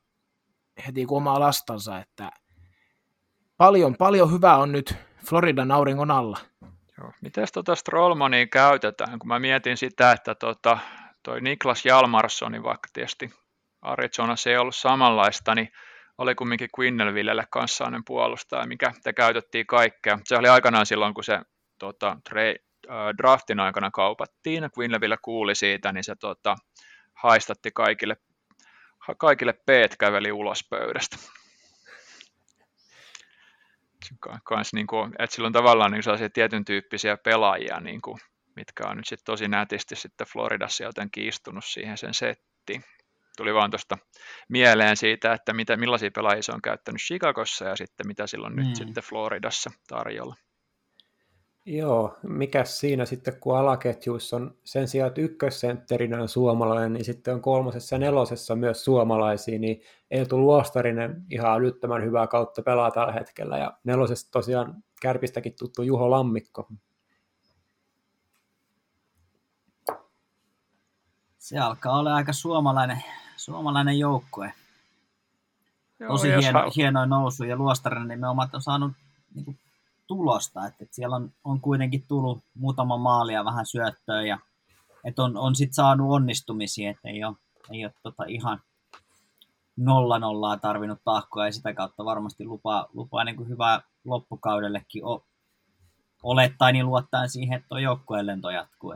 heti 0.87 1.05
kuin 1.05 1.17
omaa 1.17 1.39
lastansa, 1.39 1.99
että 1.99 2.31
paljon, 3.57 3.95
paljon 3.97 4.31
hyvää 4.31 4.57
on 4.57 4.71
nyt 4.71 4.95
Floridan 5.25 5.71
auringon 5.71 6.11
alla. 6.11 6.37
Joo. 6.97 7.11
Miten 7.21 7.47
tota 7.53 7.75
Strollmania 7.75 8.47
käytetään, 8.47 9.19
kun 9.19 9.27
mä 9.27 9.39
mietin 9.39 9.77
sitä, 9.77 10.11
että 10.11 10.35
tota, 10.35 10.77
toi 11.23 11.41
Niklas 11.41 11.85
Jalmarssoni, 11.85 12.63
vaikka 12.63 12.89
tietysti 12.93 13.33
Arizonassa 13.81 14.49
ei 14.49 14.57
ollut 14.57 14.75
samanlaista, 14.75 15.55
niin 15.55 15.71
oli 16.17 16.35
kumminkin 16.35 16.69
Quinnelvillelle 16.79 17.45
kanssa 17.51 17.77
sellainen 17.77 18.03
puolustaja, 18.05 18.67
mikä 18.67 18.93
te 19.03 19.13
käytettiin 19.13 19.67
kaikkea. 19.67 20.19
Se 20.23 20.37
oli 20.37 20.47
aikanaan 20.47 20.85
silloin, 20.85 21.13
kun 21.13 21.23
se 21.23 21.39
tota, 21.79 22.17
tre, 22.29 22.55
äh, 22.89 22.95
draftin 23.17 23.59
aikana 23.59 23.91
kaupattiin, 23.91 24.69
Quinnelville 24.77 25.17
kuuli 25.21 25.55
siitä, 25.55 25.91
niin 25.91 26.03
se 26.03 26.15
tota, 26.15 26.55
haistatti 27.23 27.71
kaikille, 27.71 28.15
kaikille 29.17 29.53
peet 29.53 29.95
käveli 29.99 30.31
ulos 30.31 30.59
pöydästä. 30.69 31.17
Kans, 34.43 34.73
niin 34.73 34.87
kuin, 34.87 35.13
että 35.19 35.35
sillä 35.35 35.45
on 35.45 35.53
tavallaan 35.53 35.91
niin 35.91 36.03
sellaisia 36.03 36.29
tietyn 36.29 36.65
tyyppisiä 36.65 37.17
pelaajia, 37.17 37.79
niin 37.79 38.01
kuin, 38.01 38.19
mitkä 38.55 38.87
on 38.87 38.97
nyt 38.97 39.07
sitten 39.07 39.25
tosi 39.25 39.47
nätisti 39.47 39.95
sitten 39.95 40.27
Floridassa 40.27 40.83
jotenkin 40.83 41.27
istunut 41.27 41.65
siihen 41.65 41.97
sen 41.97 42.13
settiin 42.13 42.83
tuli 43.37 43.53
vaan 43.53 43.71
tuosta 43.71 43.97
mieleen 44.49 44.97
siitä, 44.97 45.33
että 45.33 45.53
mitä, 45.53 45.77
millaisia 45.77 46.11
pelaajia 46.15 46.43
se 46.43 46.51
on 46.51 46.61
käyttänyt 46.61 47.01
Chicagossa 47.01 47.65
ja 47.65 47.75
sitten 47.75 48.07
mitä 48.07 48.27
silloin 48.27 48.53
mm. 48.55 48.59
nyt 48.59 48.75
sitten 48.75 49.03
Floridassa 49.03 49.71
tarjolla. 49.87 50.35
Joo, 51.65 52.17
mikä 52.23 52.65
siinä 52.65 53.05
sitten, 53.05 53.39
kun 53.39 53.57
alaketjuissa 53.57 54.35
on 54.35 54.55
sen 54.63 54.87
sijaan, 54.87 55.07
että 55.07 55.21
ykkössentterinä 55.21 56.21
on 56.21 56.29
suomalainen, 56.29 56.93
niin 56.93 57.05
sitten 57.05 57.33
on 57.33 57.41
kolmosessa 57.41 57.95
ja 57.95 57.99
nelosessa 57.99 58.55
myös 58.55 58.83
suomalaisia, 58.83 59.59
niin 59.59 59.81
Eetu 60.11 60.39
Luostarinen 60.41 61.23
ihan 61.29 61.51
älyttömän 61.51 62.03
hyvää 62.03 62.27
kautta 62.27 62.61
pelaa 62.61 62.91
tällä 62.91 63.13
hetkellä, 63.13 63.57
ja 63.57 63.77
nelosessa 63.83 64.31
tosiaan 64.31 64.83
kärpistäkin 65.01 65.53
tuttu 65.59 65.81
Juho 65.81 66.11
Lammikko. 66.11 66.67
Se 71.37 71.59
alkaa 71.59 71.99
olla 71.99 72.15
aika 72.15 72.33
suomalainen 72.33 73.03
suomalainen 73.37 73.99
joukkue. 73.99 74.53
Tosi 76.07 76.27
hieno, 76.27 76.59
hal... 76.59 76.71
hieno 76.75 77.05
nousu 77.05 77.43
ja 77.43 77.55
Luostarinen 77.55 78.07
nimenomaan 78.07 78.49
on 78.53 78.61
saanut 78.61 78.91
niin 79.35 79.45
kuin, 79.45 79.59
tulosta, 80.11 80.65
että, 80.67 80.83
että 80.83 80.95
siellä 80.95 81.15
on, 81.15 81.31
on 81.43 81.61
kuitenkin 81.61 82.03
tullut 82.07 82.43
muutama 82.53 82.97
maalia 82.97 83.45
vähän 83.45 83.65
syöttöä 83.65 84.21
ja 84.21 84.39
että 85.03 85.23
on, 85.23 85.37
on 85.37 85.55
sitten 85.55 85.73
saanut 85.73 86.11
onnistumisia, 86.11 86.91
että 86.91 87.09
ei 87.09 87.23
ole, 87.23 87.35
ei 87.71 87.85
ole 87.85 87.93
tota 88.03 88.23
ihan 88.27 88.61
nolla 89.77 90.19
nollaa 90.19 90.57
tarvinnut 90.57 90.99
tahkoa 91.03 91.45
ja 91.45 91.51
sitä 91.51 91.73
kautta 91.73 92.05
varmasti 92.05 92.45
lupaa, 92.45 92.87
lupaa 92.93 93.23
niin 93.23 93.35
kuin 93.35 93.49
hyvää 93.49 93.81
loppukaudellekin 94.05 95.05
o, 95.05 95.25
olettaen 96.23 96.73
niin 96.73 96.85
luottaen 96.85 97.29
siihen, 97.29 97.57
että 97.57 97.69
tuo 97.69 97.77
joukkueen 97.77 98.27
lento 98.27 98.49
jatkuu. 98.49 98.95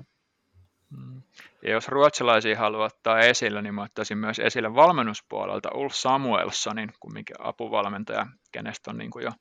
Mm. 0.89 1.21
Ja 1.63 1.71
jos 1.71 1.87
ruotsalaisia 1.87 2.59
haluaa 2.59 2.85
ottaa 2.85 3.19
esille, 3.19 3.61
niin 3.61 3.75
mä 3.75 3.83
ottaisin 3.83 4.17
myös 4.17 4.39
esille 4.39 4.75
valmennuspuolelta 4.75 5.69
Ulf 5.75 5.93
Samuelssonin, 5.93 6.93
kumminkin 6.99 7.35
apuvalmentaja, 7.39 8.27
kenestä 8.51 8.91
on 8.91 8.97
niin 8.97 9.11
kuin 9.11 9.23
jo 9.23 9.31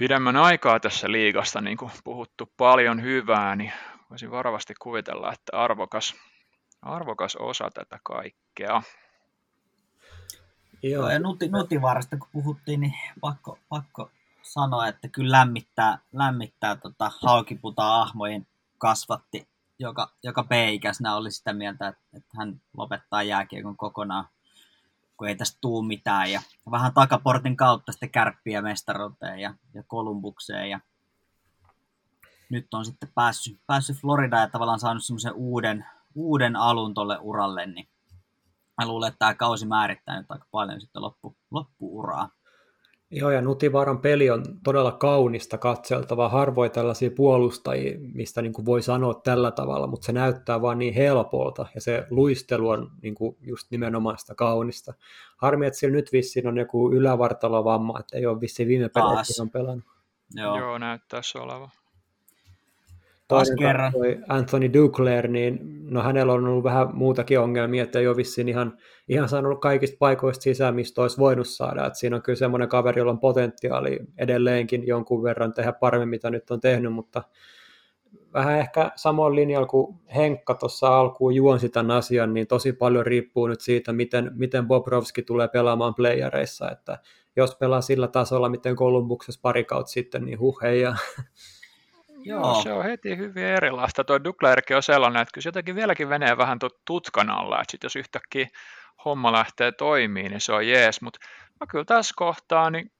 pidemmän 0.00 0.36
aikaa 0.36 0.80
tässä 0.80 1.12
liigasta 1.12 1.60
niin 1.60 1.76
kuin 1.76 1.90
puhuttu 2.04 2.52
paljon 2.56 3.02
hyvää, 3.02 3.56
niin 3.56 3.72
voisin 4.10 4.30
varovasti 4.30 4.74
kuvitella, 4.80 5.32
että 5.32 5.62
arvokas, 5.62 6.14
arvokas 6.82 7.36
osa 7.36 7.70
tätä 7.74 7.98
kaikkea. 8.02 8.82
Joo, 10.82 11.10
ja 11.10 11.18
nuti, 11.18 11.48
Nutivaarasta 11.48 12.16
kun 12.16 12.28
puhuttiin, 12.32 12.80
niin 12.80 12.94
pakko, 13.20 13.58
pakko 13.68 14.10
sanoa, 14.42 14.88
että 14.88 15.08
kyllä 15.08 15.38
lämmittää, 15.38 15.98
lämmittää 16.12 16.76
tota, 16.76 17.10
haukiputa 17.22 18.00
ahmojen 18.00 18.46
kasvatti 18.78 19.48
joka, 19.78 20.08
joka 20.22 20.44
B-ikäisenä 20.44 21.14
oli 21.16 21.30
sitä 21.30 21.52
mieltä, 21.52 21.88
että, 21.88 22.02
että 22.16 22.30
hän 22.38 22.60
lopettaa 22.76 23.22
jääkiekon 23.22 23.76
kokonaan, 23.76 24.28
kun 25.20 25.28
ei 25.28 25.36
tästä 25.36 25.58
tuu 25.60 25.82
mitään. 25.82 26.30
Ja 26.32 26.42
vähän 26.70 26.94
takaportin 26.94 27.56
kautta 27.56 27.92
sitten 27.92 28.10
kärppiä 28.10 28.62
mestaruuteen 28.62 29.38
ja, 29.38 29.54
ja 29.74 29.82
Kolumbukseen. 29.82 30.70
Ja 30.70 30.80
nyt 32.50 32.74
on 32.74 32.84
sitten 32.84 33.08
päässyt, 33.14 33.60
päässyt 33.66 33.96
Floridaan 33.96 34.42
ja 34.42 34.48
tavallaan 34.48 34.80
saanut 34.80 35.04
semmoisen 35.04 35.32
uuden, 35.32 35.86
uuden 36.14 36.56
alun 36.56 36.94
tuolle 36.94 37.18
uralle, 37.20 37.66
niin 37.66 37.88
mä 38.80 38.88
luulen, 38.88 39.08
että 39.08 39.18
tämä 39.18 39.34
kausi 39.34 39.66
määrittää 39.66 40.18
nyt 40.18 40.30
aika 40.30 40.46
paljon 40.50 40.80
sitten 40.80 41.02
loppu, 41.02 41.36
loppuuraa. 41.50 42.28
Joo, 43.12 43.30
ja 43.30 43.40
Nutivaaran 43.40 43.98
peli 43.98 44.30
on 44.30 44.44
todella 44.64 44.92
kaunista 44.92 45.58
katseltavaa. 45.58 46.28
Harvoin 46.28 46.70
tällaisia 46.70 47.10
puolustajia, 47.16 47.98
mistä 48.14 48.42
niin 48.42 48.52
kuin 48.52 48.66
voi 48.66 48.82
sanoa 48.82 49.14
tällä 49.14 49.50
tavalla, 49.50 49.86
mutta 49.86 50.04
se 50.04 50.12
näyttää 50.12 50.62
vaan 50.62 50.78
niin 50.78 50.94
helpolta, 50.94 51.66
ja 51.74 51.80
se 51.80 52.06
luistelu 52.10 52.68
on 52.68 52.90
niin 53.02 53.14
kuin 53.14 53.36
just 53.40 53.70
nimenomaan 53.70 54.18
sitä 54.18 54.34
kaunista. 54.34 54.94
Harmi, 55.36 55.66
että 55.66 55.78
sillä 55.78 55.92
nyt 55.92 56.12
vissiin 56.12 56.46
on 56.46 56.58
joku 56.58 56.92
ylävartalovamma, 56.92 58.00
että 58.00 58.18
ei 58.18 58.26
ole 58.26 58.40
vissiin 58.40 58.68
viime 58.68 58.88
peleissä 58.88 59.42
on 59.42 59.50
pelannut. 59.50 59.84
Joo, 60.34 60.58
Joo 60.58 60.78
näyttäisi 60.78 61.38
olevan 61.38 61.70
toinen 63.30 63.58
kerran. 63.58 63.92
Anthony 64.28 64.72
Duclair, 64.72 65.28
niin 65.28 65.58
no 65.90 66.02
hänellä 66.02 66.32
on 66.32 66.46
ollut 66.46 66.64
vähän 66.64 66.88
muutakin 66.92 67.40
ongelmia, 67.40 67.82
että 67.82 67.98
ei 67.98 68.08
ole 68.08 68.16
vissiin 68.16 68.48
ihan, 68.48 68.78
ihan 69.08 69.28
saanut 69.28 69.60
kaikista 69.60 69.96
paikoista 69.98 70.42
sisään, 70.42 70.74
mistä 70.74 71.02
olisi 71.02 71.18
voinut 71.18 71.48
saada. 71.48 71.86
että 71.86 71.98
siinä 71.98 72.16
on 72.16 72.22
kyllä 72.22 72.36
semmoinen 72.36 72.68
kaveri, 72.68 73.00
jolla 73.00 73.12
on 73.12 73.20
potentiaali 73.20 73.98
edelleenkin 74.18 74.86
jonkun 74.86 75.22
verran 75.22 75.52
tehdä 75.52 75.72
paremmin, 75.72 76.08
mitä 76.08 76.30
nyt 76.30 76.50
on 76.50 76.60
tehnyt, 76.60 76.92
mutta 76.92 77.22
vähän 78.34 78.58
ehkä 78.58 78.90
samoin 78.96 79.36
linjalla 79.36 79.66
kuin 79.66 79.96
Henkka 80.16 80.54
tuossa 80.54 80.98
alkuun 80.98 81.34
juonsi 81.34 81.68
tämän 81.68 81.96
asian, 81.96 82.34
niin 82.34 82.46
tosi 82.46 82.72
paljon 82.72 83.06
riippuu 83.06 83.46
nyt 83.46 83.60
siitä, 83.60 83.92
miten, 83.92 84.30
miten 84.34 84.66
Bobrovski 84.66 85.22
tulee 85.22 85.48
pelaamaan 85.48 85.94
playereissa, 85.94 86.70
että 86.70 86.98
jos 87.36 87.56
pelaa 87.56 87.80
sillä 87.80 88.08
tasolla, 88.08 88.48
miten 88.48 88.76
Kolumbuksessa 88.76 89.40
pari 89.42 89.64
kautta 89.64 89.92
sitten, 89.92 90.24
niin 90.24 90.40
huh 90.40 90.62
hei, 90.62 90.80
ja 90.80 90.94
Joo. 92.22 92.62
se 92.62 92.72
on 92.72 92.84
heti 92.84 93.16
hyvin 93.16 93.44
erilaista. 93.44 94.04
Tuo 94.04 94.24
Duklerkin 94.24 94.76
on 94.76 94.82
sellainen, 94.82 95.22
että 95.22 95.32
kyllä 95.34 95.42
se 95.42 95.48
jotenkin 95.48 95.74
vieläkin 95.74 96.08
menee 96.08 96.36
vähän 96.36 96.58
tutkan 96.84 97.30
alla, 97.30 97.60
että 97.60 97.70
sit 97.70 97.82
jos 97.82 97.96
yhtäkkiä 97.96 98.48
homma 99.04 99.32
lähtee 99.32 99.72
toimimaan, 99.72 100.30
niin 100.30 100.40
se 100.40 100.52
on 100.52 100.68
jees, 100.68 101.02
mutta 101.02 101.18
no 101.60 101.66
kyllä 101.70 101.84
tässä 101.84 102.14
kohtaa, 102.16 102.70
niin 102.70 102.92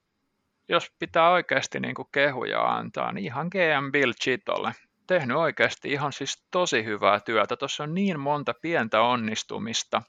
jos 0.69 0.93
pitää 0.99 1.31
oikeasti 1.31 1.81
niin 1.81 1.95
kuin 1.95 2.09
kehuja 2.13 2.63
antaa, 2.63 3.13
niin 3.13 3.25
ihan 3.25 3.47
GM 3.47 3.93
Bill 3.93 4.13
Chitolle. 4.13 4.73
Tehnyt 5.07 5.37
oikeasti 5.37 5.93
ihan 5.93 6.13
siis 6.13 6.47
tosi 6.51 6.85
hyvää 6.85 7.21
työtä. 7.21 7.57
Tuossa 7.57 7.83
on 7.83 7.95
niin 7.95 8.21
monta 8.21 8.55
pientä 8.63 9.01
onnistumista, 9.01 10.03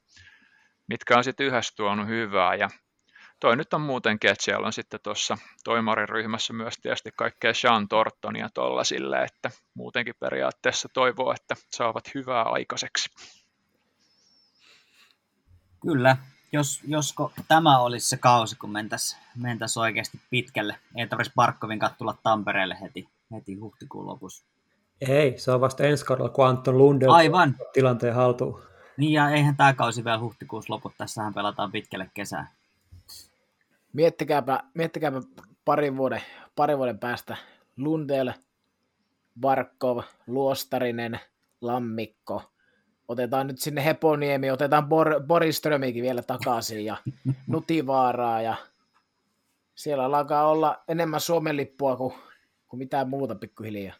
mitkä 0.88 1.17
on 1.17 1.23
sitten 1.23 1.47
yhdessä 1.47 1.73
tuonut 1.75 2.07
hyvää. 2.07 2.55
Ja 2.55 2.69
toi 3.41 3.55
nyt 3.57 3.73
on 3.73 3.81
muutenkin, 3.81 4.30
että 4.30 4.43
siellä 4.43 4.68
on 4.68 4.73
sitten 4.73 4.99
tuossa 5.03 5.38
toimariryhmässä 5.63 6.53
myös 6.53 6.77
tietysti 6.81 7.09
kaikkea 7.15 7.53
Sean 7.53 7.88
Tortonia 7.88 8.49
tuolla 8.53 8.84
sille, 8.84 9.23
että 9.23 9.51
muutenkin 9.73 10.15
periaatteessa 10.19 10.89
toivoo, 10.93 11.34
että 11.34 11.55
saavat 11.72 12.13
hyvää 12.15 12.43
aikaiseksi. 12.43 13.09
Kyllä, 15.81 16.18
jos, 16.51 16.81
josko 16.88 17.31
tämä 17.47 17.80
olisi 17.80 18.09
se 18.09 18.18
kausi, 18.18 18.55
kun 18.55 18.72
mentäisiin 18.72 19.22
mentäisi 19.35 19.80
oikeasti 19.80 20.19
pitkälle. 20.30 20.76
Ei 20.95 21.07
tarvitsisi 21.07 21.35
Barkovin 21.35 21.80
tulla 21.97 22.18
Tampereelle 22.23 22.77
heti, 22.81 23.09
heti 23.31 23.55
huhtikuun 23.55 24.07
lopussa. 24.07 24.45
Ei, 25.09 25.39
se 25.39 25.51
on 25.51 25.61
vasta 25.61 25.84
ensi 25.84 26.05
kaudella, 26.05 26.30
kun 26.30 26.47
Anton 26.47 26.77
Lundell 26.77 27.11
Aivan. 27.11 27.55
tilanteen 27.73 28.15
haltuun. 28.15 28.61
Niin 28.97 29.13
ja 29.13 29.30
eihän 29.30 29.57
tämä 29.57 29.73
kausi 29.73 30.03
vielä 30.03 30.19
huhtikuussa 30.19 30.73
lopu, 30.73 30.91
tässähän 30.97 31.34
pelataan 31.34 31.72
pitkälle 31.72 32.11
kesään. 32.13 32.49
Miettikääpä, 33.93 34.59
miettikääpä 34.73 35.22
parin, 35.65 35.97
vuoden, 35.97 36.22
parin 36.55 36.77
vuoden 36.77 36.99
päästä 36.99 37.38
Lundell, 37.77 38.30
Barkov, 39.39 39.99
Luostarinen, 40.27 41.19
Lammikko. 41.61 42.43
Otetaan 43.07 43.47
nyt 43.47 43.59
sinne 43.59 43.85
Heponiemi, 43.85 44.51
otetaan 44.51 44.84
Bor- 44.84 45.23
Boriströmikin 45.27 46.03
vielä 46.03 46.22
takaisin 46.22 46.85
ja 46.85 46.97
Nutivaaraa 47.47 48.41
ja 48.41 48.55
siellä 49.76 50.05
alkaa 50.05 50.47
olla 50.47 50.84
enemmän 50.88 51.19
Suomen 51.19 51.57
lippua 51.57 51.95
kuin, 51.95 52.13
kuin 52.68 52.77
mitään 52.77 53.09
muuta 53.09 53.35
pikkuhiljaa. 53.35 53.95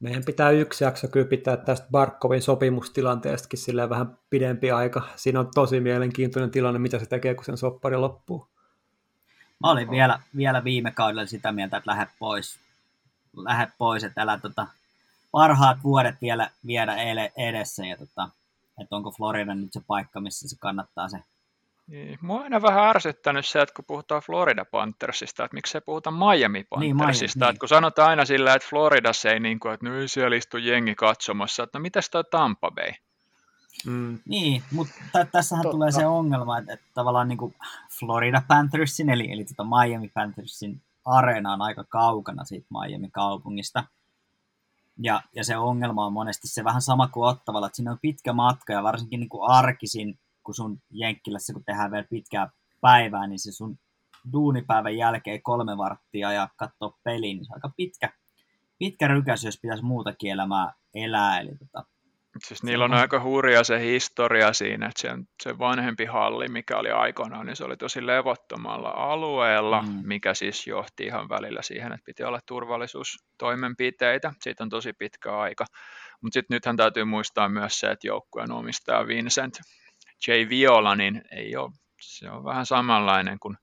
Meidän 0.00 0.24
pitää 0.24 0.50
yksi 0.50 0.84
jakso 0.84 1.08
kyllä 1.08 1.26
pitää 1.26 1.56
tästä 1.56 1.86
Barkovin 1.90 2.42
sopimustilanteestakin 2.42 3.58
sillä 3.58 3.88
vähän 3.88 4.18
pidempi 4.30 4.70
aika. 4.70 5.02
Siinä 5.16 5.40
on 5.40 5.50
tosi 5.54 5.80
mielenkiintoinen 5.80 6.50
tilanne, 6.50 6.78
mitä 6.78 6.98
se 6.98 7.06
tekee, 7.06 7.34
kun 7.34 7.44
sen 7.44 7.56
soppari 7.56 7.96
loppuu. 7.96 8.46
Mä 9.60 9.70
olin 9.70 9.90
vielä, 9.90 10.20
vielä 10.36 10.64
viime 10.64 10.90
kaudella 10.90 11.26
sitä 11.26 11.52
mieltä, 11.52 11.76
että 11.76 11.90
lähde 11.90 12.06
pois, 12.18 12.58
lähde 13.36 13.72
pois 13.78 14.04
että 14.04 14.22
älä 14.22 14.38
tota, 14.38 14.66
parhaat 15.30 15.78
vuodet 15.84 16.14
vielä 16.20 16.50
viedä 16.66 16.96
edessä. 17.36 17.86
Ja 17.86 17.96
tota, 17.96 18.28
että 18.80 18.96
onko 18.96 19.10
Florida 19.10 19.54
nyt 19.54 19.72
se 19.72 19.80
paikka, 19.86 20.20
missä 20.20 20.48
se 20.48 20.56
kannattaa 20.60 21.08
se 21.08 21.18
niin. 21.90 22.18
Mua 22.22 22.36
on 22.36 22.42
aina 22.42 22.62
vähän 22.62 22.88
ärsyttänyt 22.88 23.46
se, 23.46 23.62
että 23.62 23.74
kun 23.74 23.84
puhutaan 23.84 24.22
Florida 24.22 24.64
Panthersista, 24.64 25.44
että 25.44 25.54
miksi 25.54 25.76
ei 25.76 25.82
puhuta 25.86 26.10
Miami 26.10 26.64
Panthersista, 26.64 26.80
niin, 26.80 26.96
Miami, 26.96 27.50
että 27.50 27.60
kun 27.60 27.68
sanotaan 27.68 28.10
aina 28.10 28.24
sillä, 28.24 28.54
että 28.54 28.68
Floridassa 28.68 29.30
ei 29.30 29.40
niin 29.40 29.60
kuin, 29.60 29.74
että 29.74 29.88
no 29.88 29.92
siellä 30.06 30.36
istuu 30.36 30.60
jengi 30.60 30.94
katsomassa, 30.94 31.62
että 31.62 31.78
no 31.78 31.82
mitäs 31.82 32.10
toi 32.10 32.24
Tampa 32.24 32.70
Bay? 32.70 32.92
Mm. 33.86 34.18
Niin, 34.28 34.62
mutta 34.72 34.94
t- 34.94 35.30
tässähän 35.32 35.62
Totta. 35.62 35.74
tulee 35.74 35.92
se 35.92 36.06
ongelma, 36.06 36.58
että, 36.58 36.72
että 36.72 36.86
tavallaan 36.94 37.28
niin 37.28 37.38
kuin 37.38 37.54
Florida 37.98 38.42
Panthersin, 38.48 39.10
eli, 39.10 39.32
eli 39.32 39.44
tota 39.44 39.64
Miami 39.64 40.08
Panthersin 40.08 40.82
areena 41.04 41.52
on 41.52 41.62
aika 41.62 41.84
kaukana 41.84 42.44
siitä 42.44 42.66
Miami-kaupungista. 42.70 43.84
Ja, 45.02 45.22
ja 45.36 45.44
se 45.44 45.56
ongelma 45.56 46.06
on 46.06 46.12
monesti 46.12 46.48
se 46.48 46.64
vähän 46.64 46.82
sama 46.82 47.08
kuin 47.08 47.28
Ottavalla, 47.28 47.66
että 47.66 47.76
siinä 47.76 47.90
on 47.90 47.98
pitkä 48.02 48.32
matka 48.32 48.72
ja 48.72 48.82
varsinkin 48.82 49.20
niin 49.20 49.28
kuin 49.28 49.50
arkisin 49.50 50.18
kun 50.44 50.54
sun 50.54 50.82
Jenkkilässä, 50.90 51.52
kun 51.52 51.64
tehdään 51.64 51.90
vielä 51.90 52.06
pitkää 52.10 52.50
päivää, 52.80 53.26
niin 53.26 53.38
se 53.38 53.52
sun 53.52 53.78
duunipäivän 54.32 54.96
jälkeen 54.96 55.42
kolme 55.42 55.76
varttia 55.76 56.32
ja 56.32 56.48
katsoa 56.56 56.98
peliin, 57.04 57.36
niin 57.36 57.44
se 57.44 57.52
on 57.52 57.56
aika 57.56 57.72
pitkä, 57.76 58.12
pitkä 58.78 59.08
rykäs, 59.08 59.44
jos 59.44 59.58
pitäisi 59.62 59.84
muutakin 59.84 60.30
elämää 60.30 60.72
elää. 60.94 61.40
Eli 61.40 61.56
tota, 61.56 61.86
Siis 62.38 62.62
niillä 62.62 62.84
on 62.84 62.94
aika 62.94 63.20
hurja 63.20 63.64
se 63.64 63.80
historia 63.80 64.52
siinä, 64.52 64.86
että 64.86 65.00
se, 65.00 65.08
se 65.42 65.58
vanhempi 65.58 66.04
halli, 66.04 66.48
mikä 66.48 66.76
oli 66.76 66.90
aikoinaan, 66.90 67.46
niin 67.46 67.56
se 67.56 67.64
oli 67.64 67.76
tosi 67.76 68.06
levottomalla 68.06 68.88
alueella, 68.88 69.82
mm. 69.82 70.00
mikä 70.04 70.34
siis 70.34 70.66
johti 70.66 71.04
ihan 71.04 71.28
välillä 71.28 71.62
siihen, 71.62 71.92
että 71.92 72.04
piti 72.04 72.24
olla 72.24 72.40
turvallisuustoimenpiteitä. 72.46 74.32
Siitä 74.40 74.64
on 74.64 74.70
tosi 74.70 74.92
pitkä 74.92 75.38
aika. 75.38 75.64
Mutta 76.20 76.34
sitten 76.34 76.54
nythän 76.54 76.76
täytyy 76.76 77.04
muistaa 77.04 77.48
myös 77.48 77.80
se, 77.80 77.90
että 77.90 78.06
joukkueen 78.06 78.52
omistaja 78.52 79.06
Vincent 79.06 79.60
J. 80.26 80.30
Viola, 80.48 80.96
niin 80.96 81.22
ei 81.32 81.56
ole, 81.56 81.70
se 82.00 82.30
on 82.30 82.44
vähän 82.44 82.66
samanlainen 82.66 83.38
kuin 83.38 83.56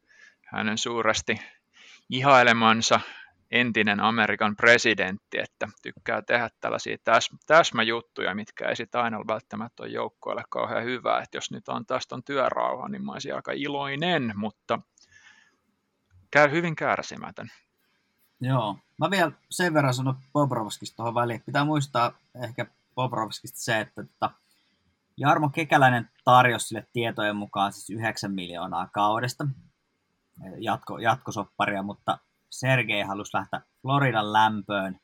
hänen 0.51 0.77
suuresti 0.77 1.35
ihailemansa 2.09 2.99
entinen 3.51 3.99
Amerikan 3.99 4.55
presidentti, 4.55 5.39
että 5.39 5.67
tykkää 5.81 6.21
tehdä 6.21 6.49
tällaisia 6.61 6.97
täs, 7.03 7.29
täsmäjuttuja, 7.45 8.35
mitkä 8.35 8.69
ei 8.69 8.75
sitten 8.75 9.01
aina 9.01 9.17
välttämättä 9.27 9.83
ole 9.83 9.91
joukkoille 9.91 10.43
kauhean 10.49 10.83
hyvää. 10.83 11.21
Että 11.21 11.37
jos 11.37 11.51
nyt 11.51 11.67
on 11.67 11.85
tästä 11.85 12.15
on 12.15 12.23
työrauha, 12.23 12.87
niin 12.87 13.05
mä 13.05 13.11
olisin 13.11 13.35
aika 13.35 13.51
iloinen, 13.51 14.33
mutta 14.35 14.79
käy 16.31 16.51
hyvin 16.51 16.75
kärsimätön. 16.75 17.47
Joo. 18.41 18.77
Mä 18.97 19.11
vielä 19.11 19.31
sen 19.51 19.73
verran 19.73 19.93
sanon 19.93 20.17
Bobrovskista 20.33 20.95
tuohon 20.95 21.15
väliin. 21.15 21.43
Pitää 21.45 21.65
muistaa 21.65 22.11
ehkä 22.43 22.65
Bobrovskista 22.95 23.59
se, 23.59 23.79
että, 23.79 24.01
että 24.01 24.13
tota, 24.19 24.31
Jarmo 25.17 25.49
Kekäläinen 25.49 26.09
tarjosi 26.23 26.67
sille 26.67 26.87
tietojen 26.93 27.35
mukaan 27.35 27.73
siis 27.73 27.89
9 27.89 28.31
miljoonaa 28.31 28.87
kaudesta 28.93 29.47
jatko, 30.57 30.99
jatkosopparia, 30.99 31.83
mutta 31.83 32.17
Sergei 32.59 33.01
halusi 33.01 33.37
lähteä 33.37 33.61
Floridan 33.81 34.33
lämpöön 34.33 34.99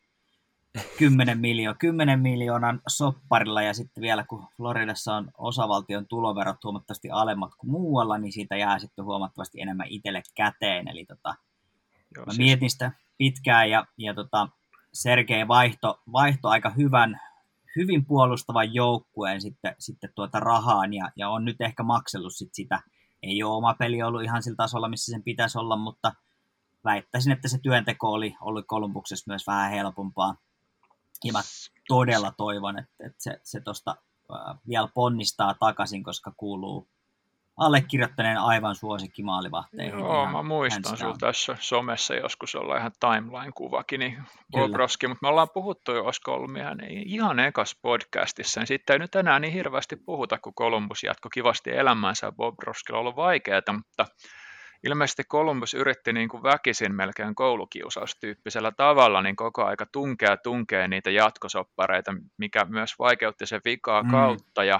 10, 0.97 1.39
miljo- 1.39 1.75
10 1.79 2.19
miljoonan 2.19 2.81
sopparilla 2.87 3.61
ja 3.61 3.73
sitten 3.73 4.01
vielä 4.01 4.23
kun 4.23 4.47
Floridassa 4.57 5.15
on 5.15 5.31
osavaltion 5.37 6.07
tuloverot 6.07 6.63
huomattavasti 6.63 7.09
alemmat 7.09 7.51
kuin 7.57 7.71
muualla, 7.71 8.17
niin 8.17 8.31
siitä 8.31 8.55
jää 8.57 8.79
sitten 8.79 9.05
huomattavasti 9.05 9.61
enemmän 9.61 9.87
itselle 9.89 10.21
käteen. 10.35 10.87
Eli 10.87 11.05
tota, 11.05 11.35
Joo, 12.15 12.25
mä 12.25 12.31
siis... 12.31 12.37
mietin 12.37 12.69
sitä 12.69 12.91
pitkään 13.17 13.69
ja, 13.69 13.85
ja 13.97 14.13
tota, 14.13 14.49
Sergei 14.93 15.47
vaihto, 15.47 16.01
vaihto 16.11 16.49
aika 16.49 16.69
hyvän 16.69 17.19
hyvin 17.75 18.05
puolustavan 18.05 18.73
joukkueen 18.73 19.41
sitten, 19.41 19.75
sitten 19.79 20.09
tuota 20.15 20.39
rahaan 20.39 20.93
ja, 20.93 21.11
ja 21.15 21.29
on 21.29 21.45
nyt 21.45 21.61
ehkä 21.61 21.83
maksellut 21.83 22.35
sit 22.35 22.53
sitä. 22.53 22.79
Ei 23.23 23.43
ole 23.43 23.55
oma 23.55 23.73
peli 23.73 24.03
ollut 24.03 24.23
ihan 24.23 24.43
sillä 24.43 24.55
tasolla, 24.55 24.89
missä 24.89 25.11
sen 25.11 25.23
pitäisi 25.23 25.57
olla, 25.57 25.75
mutta 25.75 26.13
väittäisin, 26.83 27.33
että 27.33 27.47
se 27.47 27.57
työnteko 27.57 28.11
oli 28.11 28.35
ollut 28.41 28.65
Kolumbuksessa 28.67 29.31
myös 29.31 29.47
vähän 29.47 29.71
helpompaa. 29.71 30.35
Ja 31.23 31.33
mä 31.33 31.39
todella 31.87 32.31
toivon, 32.37 32.79
että, 32.79 32.93
että 33.05 33.23
se, 33.23 33.39
se 33.43 33.61
tuosta 33.61 33.95
vielä 34.67 34.87
ponnistaa 34.93 35.53
takaisin, 35.59 36.03
koska 36.03 36.33
kuuluu 36.37 36.87
allekirjoittaneen 37.57 38.37
aivan 38.37 38.75
suosikki 38.75 39.23
maalivahteihin. 39.23 39.99
Joo, 39.99 40.25
mä 40.25 40.43
muistan 40.43 40.97
sinulla 40.97 41.17
tässä 41.19 41.57
somessa 41.59 42.13
joskus 42.15 42.55
olla 42.55 42.77
ihan 42.77 42.91
timeline-kuvakin, 42.99 43.99
niin 43.99 44.23
Bobrovski, 44.51 45.07
mutta 45.07 45.19
me 45.21 45.29
ollaan 45.29 45.47
puhuttu 45.53 45.91
jo, 45.91 46.03
olisiko 46.03 46.33
ollut 46.33 46.57
ihan, 46.57 46.77
ihan 46.89 47.39
ekas 47.39 47.75
podcastissa, 47.81 48.59
niin 48.59 48.67
sitten 48.67 48.93
ei 48.93 48.99
nyt 48.99 49.15
enää 49.15 49.39
niin 49.39 49.53
hirveästi 49.53 49.95
puhuta, 49.95 50.39
kun 50.39 50.53
Columbus 50.53 51.03
jatko 51.03 51.29
kivasti 51.29 51.71
elämäänsä 51.71 52.31
Bobrovskilla 52.31 52.99
on 52.99 53.01
ollut 53.01 53.15
vaikeaa, 53.15 53.61
mutta 53.73 54.05
ilmeisesti 54.83 55.23
Columbus 55.23 55.73
yritti 55.73 56.13
niin 56.13 56.29
kuin 56.29 56.43
väkisin 56.43 56.95
melkein 56.95 57.35
koulukiusaustyyppisellä 57.35 58.71
tavalla 58.71 59.21
niin 59.21 59.35
koko 59.35 59.65
aika 59.65 59.85
tunkea 59.85 60.37
tunkea 60.37 60.87
niitä 60.87 61.09
jatkosoppareita, 61.09 62.15
mikä 62.37 62.65
myös 62.65 62.99
vaikeutti 62.99 63.45
sen 63.45 63.61
vikaa 63.65 64.03
mm. 64.03 64.11
kautta 64.11 64.63
ja 64.63 64.79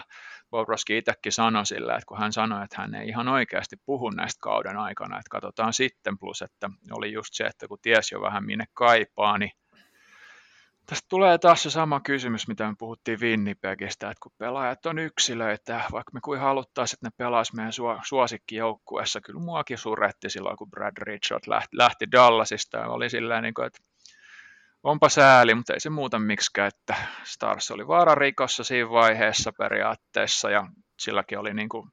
Bobrovski 0.52 0.98
itsekin 0.98 1.32
sanoi 1.32 1.66
sillä, 1.66 1.94
että 1.94 2.06
kun 2.08 2.18
hän 2.18 2.34
sanoi, 2.34 2.64
että 2.64 2.82
hän 2.82 2.96
ei 2.96 3.08
ihan 3.08 3.28
oikeasti 3.28 3.76
puhu 3.86 4.10
näistä 4.10 4.40
kauden 4.42 4.78
aikana, 4.78 5.20
että 5.20 5.30
katsotaan 5.30 5.74
sitten, 5.74 6.18
plus 6.20 6.42
että 6.42 6.70
oli 6.92 7.14
just 7.14 7.34
se, 7.34 7.44
että 7.44 7.68
kun 7.68 7.78
tiesi 7.82 8.16
jo 8.16 8.22
vähän 8.22 8.46
minne 8.46 8.66
kaipaa, 8.74 9.38
niin 9.38 9.52
Tästä 10.86 11.06
tulee 11.10 11.38
taas 11.38 11.64
se 11.64 11.70
sama 11.70 12.00
kysymys, 12.00 12.48
mitä 12.48 12.68
me 12.68 12.74
puhuttiin 12.80 13.20
Winnipegistä, 13.20 14.12
että 14.12 14.22
kun 14.24 14.32
pelaajat 14.38 14.86
on 14.86 15.00
yksilöitä, 15.00 15.82
vaikka 15.92 16.12
me 16.14 16.20
kuin 16.24 16.40
haluttaisiin, 16.40 16.98
että 16.98 17.08
ne 17.08 17.12
pelaisi 17.18 17.56
meidän 17.56 17.74
suosikkijoukkueessa, 18.08 19.22
kyllä 19.22 19.40
muakin 19.40 19.78
suretti 19.78 20.30
silloin, 20.30 20.58
kun 20.58 20.70
Brad 20.70 20.98
Richard 20.98 21.44
lähti, 21.72 22.12
Dallasista 22.12 22.78
ja 22.78 22.88
oli 22.88 23.10
silleen, 23.10 23.44
niin 23.44 23.54
kuin, 23.54 23.68
että 23.68 23.80
onpa 24.84 25.10
sääli, 25.10 25.56
mutta 25.56 25.74
ei 25.74 25.80
se 25.80 25.90
muuta 25.90 26.20
miksikään, 26.20 26.68
että 26.68 26.96
Stars 27.24 27.72
oli 27.72 27.88
vaararikossa 27.88 28.64
siinä 28.64 28.90
vaiheessa 28.90 29.52
periaatteessa 29.58 30.50
ja 30.50 30.68
silläkin 31.00 31.40
oli 31.40 31.54
niin 31.54 31.70
kuin 31.70 31.90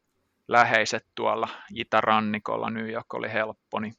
läheiset 0.49 1.07
tuolla 1.15 1.49
itärannikolla, 1.75 2.71
New 2.71 2.91
York 2.91 3.15
oli 3.15 3.33
helppo, 3.33 3.81
niin 3.81 3.95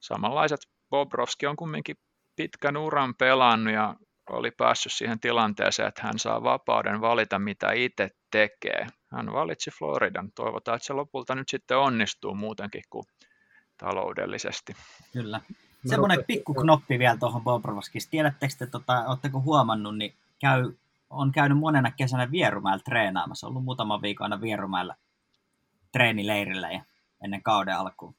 samanlaiset 0.00 0.60
Bobrovski 0.90 1.46
on 1.46 1.56
kumminkin 1.56 1.96
pitkän 2.36 2.76
uran 2.76 3.14
pelannut 3.18 3.74
ja 3.74 3.94
oli 4.30 4.50
päässyt 4.50 4.92
siihen 4.92 5.20
tilanteeseen, 5.20 5.88
että 5.88 6.02
hän 6.02 6.18
saa 6.18 6.42
vapauden 6.42 7.00
valita, 7.00 7.38
mitä 7.38 7.72
itse 7.72 8.10
tekee. 8.30 8.86
Hän 9.12 9.32
valitsi 9.32 9.70
Floridan. 9.70 10.32
Toivotaan, 10.34 10.76
että 10.76 10.86
se 10.86 10.92
lopulta 10.92 11.34
nyt 11.34 11.48
sitten 11.48 11.78
onnistuu 11.78 12.34
muutenkin 12.34 12.82
kuin 12.90 13.04
taloudellisesti. 13.78 14.76
Kyllä. 15.12 15.40
Semmoinen 15.86 16.24
pikku 16.26 16.54
knoppi 16.54 16.98
vielä 16.98 17.16
tuohon 17.16 17.42
Bobrovskista. 17.42 18.10
Tiedättekö, 18.10 18.52
että 18.52 18.66
tota, 18.66 19.04
oletteko 19.06 19.40
huomannut, 19.40 19.98
niin 19.98 20.14
käy, 20.38 20.72
on 21.10 21.32
käynyt 21.32 21.58
monena 21.58 21.90
kesänä 21.90 22.30
Vierumäellä 22.30 22.82
treenaamassa. 22.84 23.46
Ollut 23.46 23.64
muutama 23.64 24.02
viikon 24.02 24.24
aina 24.24 24.40
Vierumäellä 24.40 24.96
treenileirillä 25.92 26.70
ja 26.70 26.84
ennen 27.24 27.42
kauden 27.42 27.76
alkuun. 27.76 28.14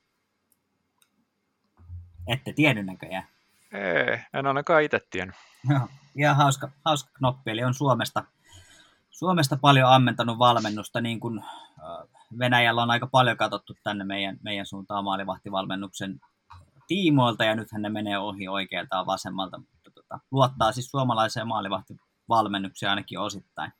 Ette 2.27 2.53
tiennyt 2.53 2.85
näköjään. 2.85 3.27
Ei, 3.73 4.19
en 4.33 4.47
ainakaan 4.47 4.83
itse 4.83 4.99
tiennyt. 5.09 5.35
Joo, 5.69 5.87
ihan 6.15 6.35
hauska, 6.35 6.69
hauska 6.85 7.11
knoppi. 7.13 7.51
Eli 7.51 7.63
on 7.63 7.73
Suomesta, 7.73 8.23
Suomesta 9.09 9.57
paljon 9.57 9.89
ammentanut 9.89 10.39
valmennusta, 10.39 11.01
niin 11.01 11.19
kuin 11.19 11.43
Venäjällä 12.39 12.83
on 12.83 12.91
aika 12.91 13.07
paljon 13.07 13.37
katsottu 13.37 13.73
tänne 13.83 14.03
meidän, 14.03 14.37
meidän 14.43 14.65
suuntaan 14.65 15.03
maalivahtivalmennuksen 15.03 16.21
tiimoilta, 16.87 17.43
ja 17.43 17.55
nythän 17.55 17.81
ne 17.81 17.89
menee 17.89 18.17
ohi 18.17 18.47
oikealta 18.47 18.95
ja 18.95 19.05
vasemmalta, 19.05 19.57
mutta 19.57 19.91
tota, 19.91 20.19
luottaa 20.31 20.71
siis 20.71 20.91
suomalaiseen 20.91 21.47
maalivahtivalmennukseen 21.47 22.89
ainakin 22.89 23.19
osittain. 23.19 23.71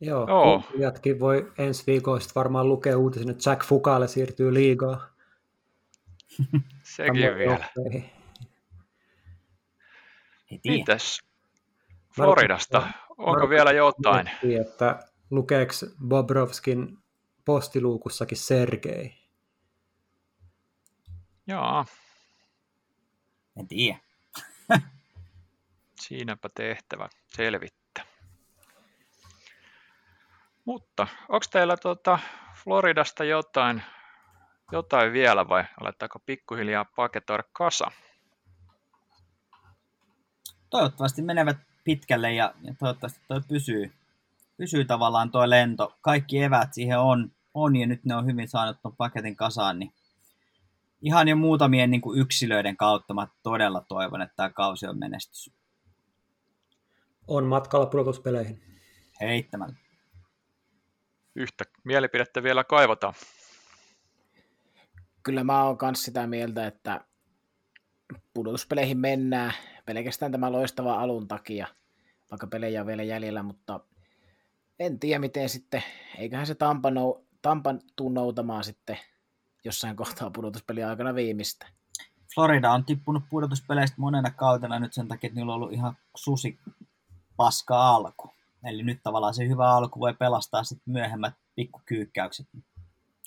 Joo, 0.00 0.28
Joo. 0.28 0.62
jatkin 0.78 1.20
voi 1.20 1.52
ensi 1.58 1.84
viikosta 1.86 2.32
varmaan 2.34 2.68
lukea 2.68 2.98
uutisen, 2.98 3.30
että 3.30 3.50
Jack 3.50 3.64
Fukalle 3.64 4.08
siirtyy 4.08 4.54
liigaa. 4.54 5.11
Sekin 6.82 7.34
vielä. 7.38 7.68
Mitäs 10.64 11.20
Floridasta? 12.14 12.88
Onko 13.18 13.48
vielä 13.48 13.72
jotain? 13.72 14.30
Että 14.60 14.98
lukeeko 15.30 15.72
Bobrovskin 16.08 16.98
postiluukussakin 17.44 18.38
Sergei? 18.38 19.14
Joo. 21.46 21.84
En 23.56 23.68
tiedä. 23.68 23.98
Siinäpä 26.00 26.48
tehtävä 26.54 27.08
selvittää. 27.26 28.04
Mutta 30.64 31.06
onko 31.28 31.46
teillä 31.50 31.76
tuota 31.76 32.18
Floridasta 32.54 33.24
jotain, 33.24 33.82
jotain 34.72 35.12
vielä 35.12 35.48
vai 35.48 35.64
alettaako 35.80 36.18
pikkuhiljaa 36.26 36.84
paketoida 36.84 37.44
kasa? 37.52 37.90
Toivottavasti 40.70 41.22
menevät 41.22 41.56
pitkälle 41.84 42.32
ja, 42.32 42.54
ja 42.62 42.74
toivottavasti 42.78 43.20
toi 43.28 43.40
pysyy, 43.48 43.92
pysyy 44.56 44.84
tavallaan 44.84 45.30
tuo 45.30 45.50
lento. 45.50 45.98
Kaikki 46.00 46.42
evät 46.42 46.74
siihen 46.74 46.98
on, 46.98 47.32
on 47.54 47.76
ja 47.76 47.86
nyt 47.86 48.04
ne 48.04 48.16
on 48.16 48.26
hyvin 48.26 48.48
saanut 48.48 48.82
tuon 48.82 48.96
paketin 48.96 49.36
kasaan, 49.36 49.78
niin 49.78 49.92
ihan 51.02 51.28
jo 51.28 51.36
muutamien 51.36 51.90
niin 51.90 52.00
kuin 52.00 52.20
yksilöiden 52.20 52.76
kautta 52.76 53.14
mä 53.14 53.26
todella 53.42 53.84
toivon, 53.88 54.22
että 54.22 54.36
tämä 54.36 54.50
kausi 54.50 54.86
on 54.86 54.98
menestys. 54.98 55.50
On 57.28 57.44
matkalla 57.44 57.86
pudotuspeleihin. 57.86 58.62
Heittämällä. 59.20 59.74
Yhtä 61.34 61.64
mielipidettä 61.84 62.42
vielä 62.42 62.64
kaivataan. 62.64 63.14
Kyllä 65.22 65.44
mä 65.44 65.64
oon 65.64 65.78
myös 65.82 66.02
sitä 66.02 66.26
mieltä, 66.26 66.66
että 66.66 67.04
pudotuspeleihin 68.34 68.98
mennään 68.98 69.52
pelkästään 69.86 70.32
tämä 70.32 70.52
loistava 70.52 71.00
alun 71.00 71.28
takia, 71.28 71.66
vaikka 72.30 72.46
pelejä 72.46 72.80
on 72.80 72.86
vielä 72.86 73.02
jäljellä, 73.02 73.42
mutta 73.42 73.80
en 74.78 74.98
tiedä 74.98 75.18
miten 75.18 75.48
sitten, 75.48 75.82
eiköhän 76.18 76.46
se 76.46 76.54
Tampa, 76.54 76.90
nou, 76.90 77.24
Tampa 77.42 77.74
tuu 77.96 78.08
noutamaan 78.08 78.64
sitten 78.64 78.98
jossain 79.64 79.96
kohtaa 79.96 80.30
pudotuspelin 80.30 80.86
aikana 80.86 81.14
viimeistä. 81.14 81.66
Florida 82.34 82.72
on 82.72 82.84
tippunut 82.84 83.22
pudotuspeleistä 83.30 83.96
monena 83.98 84.30
kautena 84.30 84.78
nyt 84.78 84.92
sen 84.92 85.08
takia, 85.08 85.28
että 85.28 85.40
niillä 85.40 85.52
on 85.52 85.56
ollut 85.56 85.72
ihan 85.72 85.96
susi 86.16 86.58
paska 87.36 87.88
alku. 87.88 88.30
Eli 88.64 88.82
nyt 88.82 89.02
tavallaan 89.02 89.34
se 89.34 89.48
hyvä 89.48 89.70
alku 89.70 90.00
voi 90.00 90.14
pelastaa 90.14 90.64
sitten 90.64 90.92
myöhemmät 90.92 91.34
pikkukyykkäykset. 91.54 92.46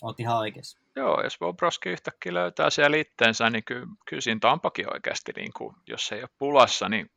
Oot 0.02 0.20
ihan 0.20 0.38
oikeassa. 0.38 0.85
Joo, 0.96 1.22
jos 1.24 1.40
Bobrovski 1.40 1.90
yhtäkkiä 1.90 2.34
löytää 2.34 2.70
siellä 2.70 2.98
itteensä, 2.98 3.50
niin 3.50 3.64
kyllä, 3.64 3.88
kyllä 4.10 4.22
siinä 4.22 4.40
Tampakin 4.42 4.94
oikeasti, 4.94 5.32
niin 5.36 5.54
kuin, 5.58 5.76
jos 5.88 6.12
ei 6.12 6.22
ole 6.22 6.30
pulassa, 6.38 6.90
niin 6.90 7.12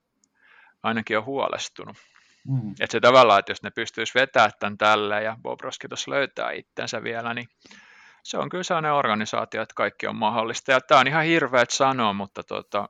ainakin 0.83 1.19
on 1.19 1.25
huolestunut. 1.25 1.97
Mm. 2.49 2.71
Että 2.71 2.93
se 2.93 3.01
tavallaan, 3.01 3.39
että 3.39 3.53
jos 3.53 3.63
ne 3.63 3.71
pystyisi 3.71 4.15
vetämään 4.15 4.51
tämän 4.59 4.79
tälle 4.79 5.23
ja 5.23 5.37
Bobrovski 5.43 5.89
tuossa 5.89 6.11
löytää 6.11 6.51
itsensä 6.51 7.03
vielä, 7.03 7.35
niin 7.35 7.49
se 8.23 8.39
on 8.39 8.49
kyllä 8.49 8.63
sellainen 8.63 8.93
organisaatio, 8.93 9.63
että 9.63 9.75
kaikki 9.75 10.07
on 10.07 10.17
mahdollista. 10.17 10.73
Ja 10.73 10.81
tämä 10.81 11.01
on 11.01 11.09
ihan 11.09 11.25
hirveät 11.25 11.71
sanoa, 11.71 12.13
mutta 12.13 12.43
tota, 12.43 12.89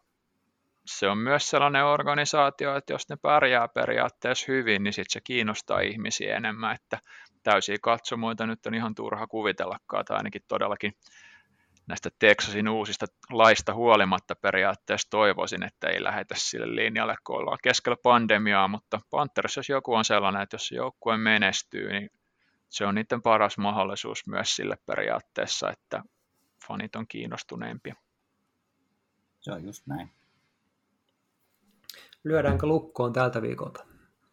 se 0.86 1.09
on 1.09 1.19
myös 1.19 1.51
sellainen 1.51 1.85
organisaatio, 1.85 2.77
että 2.77 2.93
jos 2.93 3.09
ne 3.09 3.16
pärjää 3.16 3.69
periaatteessa 3.69 4.52
hyvin, 4.52 4.82
niin 4.82 4.93
sitten 4.93 5.12
se 5.12 5.20
kiinnostaa 5.20 5.81
ihmisiä 5.81 6.36
enemmän, 6.36 6.74
että 6.74 6.98
täysiä 7.51 7.77
katsomoita 7.83 8.47
nyt 8.47 8.66
on 8.66 8.75
ihan 8.75 8.95
turha 8.95 9.27
kuvitellakaan, 9.27 10.05
tai 10.05 10.16
ainakin 10.16 10.43
todellakin 10.49 10.93
näistä 11.87 12.11
Texasin 12.19 12.69
uusista 12.69 13.07
laista 13.31 13.75
huolimatta 13.75 14.37
periaatteessa 14.37 15.11
toivoisin, 15.11 15.62
että 15.62 15.89
ei 15.89 16.03
lähetä 16.03 16.35
sille 16.39 16.77
linjalle, 16.77 17.15
kun 17.25 17.37
ollaan 17.37 17.59
keskellä 17.62 17.97
pandemiaa, 18.03 18.69
mutta 18.69 19.01
Panthers, 19.11 19.57
jos 19.57 19.69
joku 19.69 19.95
on 19.95 20.05
sellainen, 20.05 20.43
että 20.43 20.55
jos 20.55 20.70
joukkue 20.73 21.16
menestyy, 21.16 21.93
niin 21.93 22.11
se 22.69 22.87
on 22.87 22.95
niiden 22.95 23.23
paras 23.23 23.59
mahdollisuus 23.59 24.27
myös 24.27 24.57
sille 24.57 24.77
periaatteessa, 24.87 25.70
että 25.70 26.03
fanit 26.66 26.97
on 26.97 27.09
kiinnostuneempia. 27.09 27.95
Se 29.41 29.53
on 29.53 29.65
just 29.65 29.87
näin. 29.87 30.11
Lyödäänkö 32.25 32.66
lukkoon 32.66 33.12
tältä 33.12 33.43
viikolta? 33.43 33.88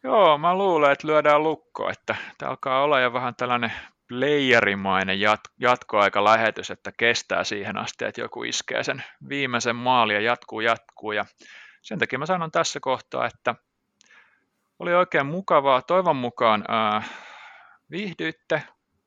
Joo, 0.06 0.38
mä 0.38 0.54
luulen, 0.54 0.92
että 0.92 1.06
lyödään 1.06 1.42
lukko, 1.42 1.90
että 1.90 2.16
tämä 2.38 2.50
alkaa 2.50 2.82
olla 2.82 3.00
jo 3.00 3.12
vähän 3.12 3.34
tällainen 3.34 3.72
playerimainen 4.08 5.18
jat- 5.18 5.52
jatkoaika-lähetys, 5.60 6.70
että 6.70 6.92
kestää 6.98 7.44
siihen 7.44 7.78
asti, 7.78 8.04
että 8.04 8.20
joku 8.20 8.42
iskee 8.42 8.82
sen 8.82 9.04
viimeisen 9.28 9.76
maali 9.76 10.14
ja 10.14 10.20
jatkuu, 10.20 10.60
jatkuu. 10.60 11.12
Ja 11.12 11.24
sen 11.82 11.98
takia 11.98 12.18
mä 12.18 12.26
sanon 12.26 12.50
tässä 12.50 12.80
kohtaa, 12.82 13.26
että 13.26 13.54
oli 14.78 14.94
oikein 14.94 15.26
mukavaa. 15.26 15.82
Toivon 15.82 16.16
mukaan 16.16 16.64
äh, 16.70 17.10
viihdyitte 17.90 18.62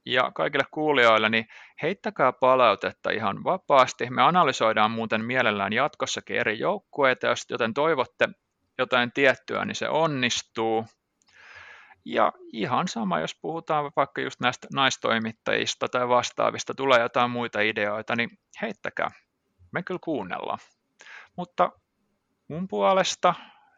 ja 0.05 0.31
kaikille 0.35 0.65
kuulijoille, 0.71 1.29
niin 1.29 1.47
heittäkää 1.81 2.33
palautetta 2.33 3.09
ihan 3.09 3.43
vapaasti. 3.43 4.09
Me 4.09 4.21
analysoidaan 4.21 4.91
muuten 4.91 5.25
mielellään 5.25 5.73
jatkossakin 5.73 6.35
eri 6.35 6.59
joukkueita, 6.59 7.27
joten 7.49 7.73
toivotte 7.73 8.29
jotain 8.79 9.11
tiettyä, 9.11 9.65
niin 9.65 9.75
se 9.75 9.89
onnistuu. 9.89 10.85
Ja 12.05 12.33
ihan 12.53 12.87
sama, 12.87 13.19
jos 13.19 13.35
puhutaan 13.41 13.91
vaikka 13.95 14.21
just 14.21 14.39
näistä 14.39 14.67
naistoimittajista 14.73 15.87
tai 15.87 16.09
vastaavista, 16.09 16.73
tulee 16.73 16.99
jotain 16.99 17.31
muita 17.31 17.61
ideoita, 17.61 18.15
niin 18.15 18.29
heittäkää. 18.61 19.11
Me 19.71 19.83
kyllä 19.83 19.99
kuunnellaan. 20.03 20.59
Mutta 21.35 21.71
mun 22.47 22.67
puolesta 22.67 23.33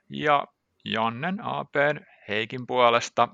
ja 0.09 0.45
Jannen 0.85 1.43
AP 1.43 1.75
Heikin 2.27 2.67
puolesta, 2.67 3.27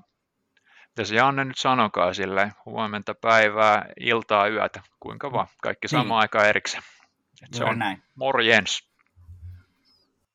mitä 0.88 1.04
se 1.04 1.14
Janne 1.14 1.44
nyt 1.44 1.58
sanokaa 1.58 2.14
sille 2.14 2.52
huomenta 2.66 3.14
päivää, 3.14 3.86
iltaa, 4.00 4.48
yötä, 4.48 4.82
kuinka 5.00 5.32
vaan, 5.32 5.46
kaikki 5.62 5.88
sama 5.88 6.02
niin. 6.02 6.20
aika 6.20 6.44
erikseen. 6.44 6.82
Et 7.42 7.54
se 7.54 7.64
on 7.64 7.78
näin. 7.78 8.02
morjens. 8.14 8.87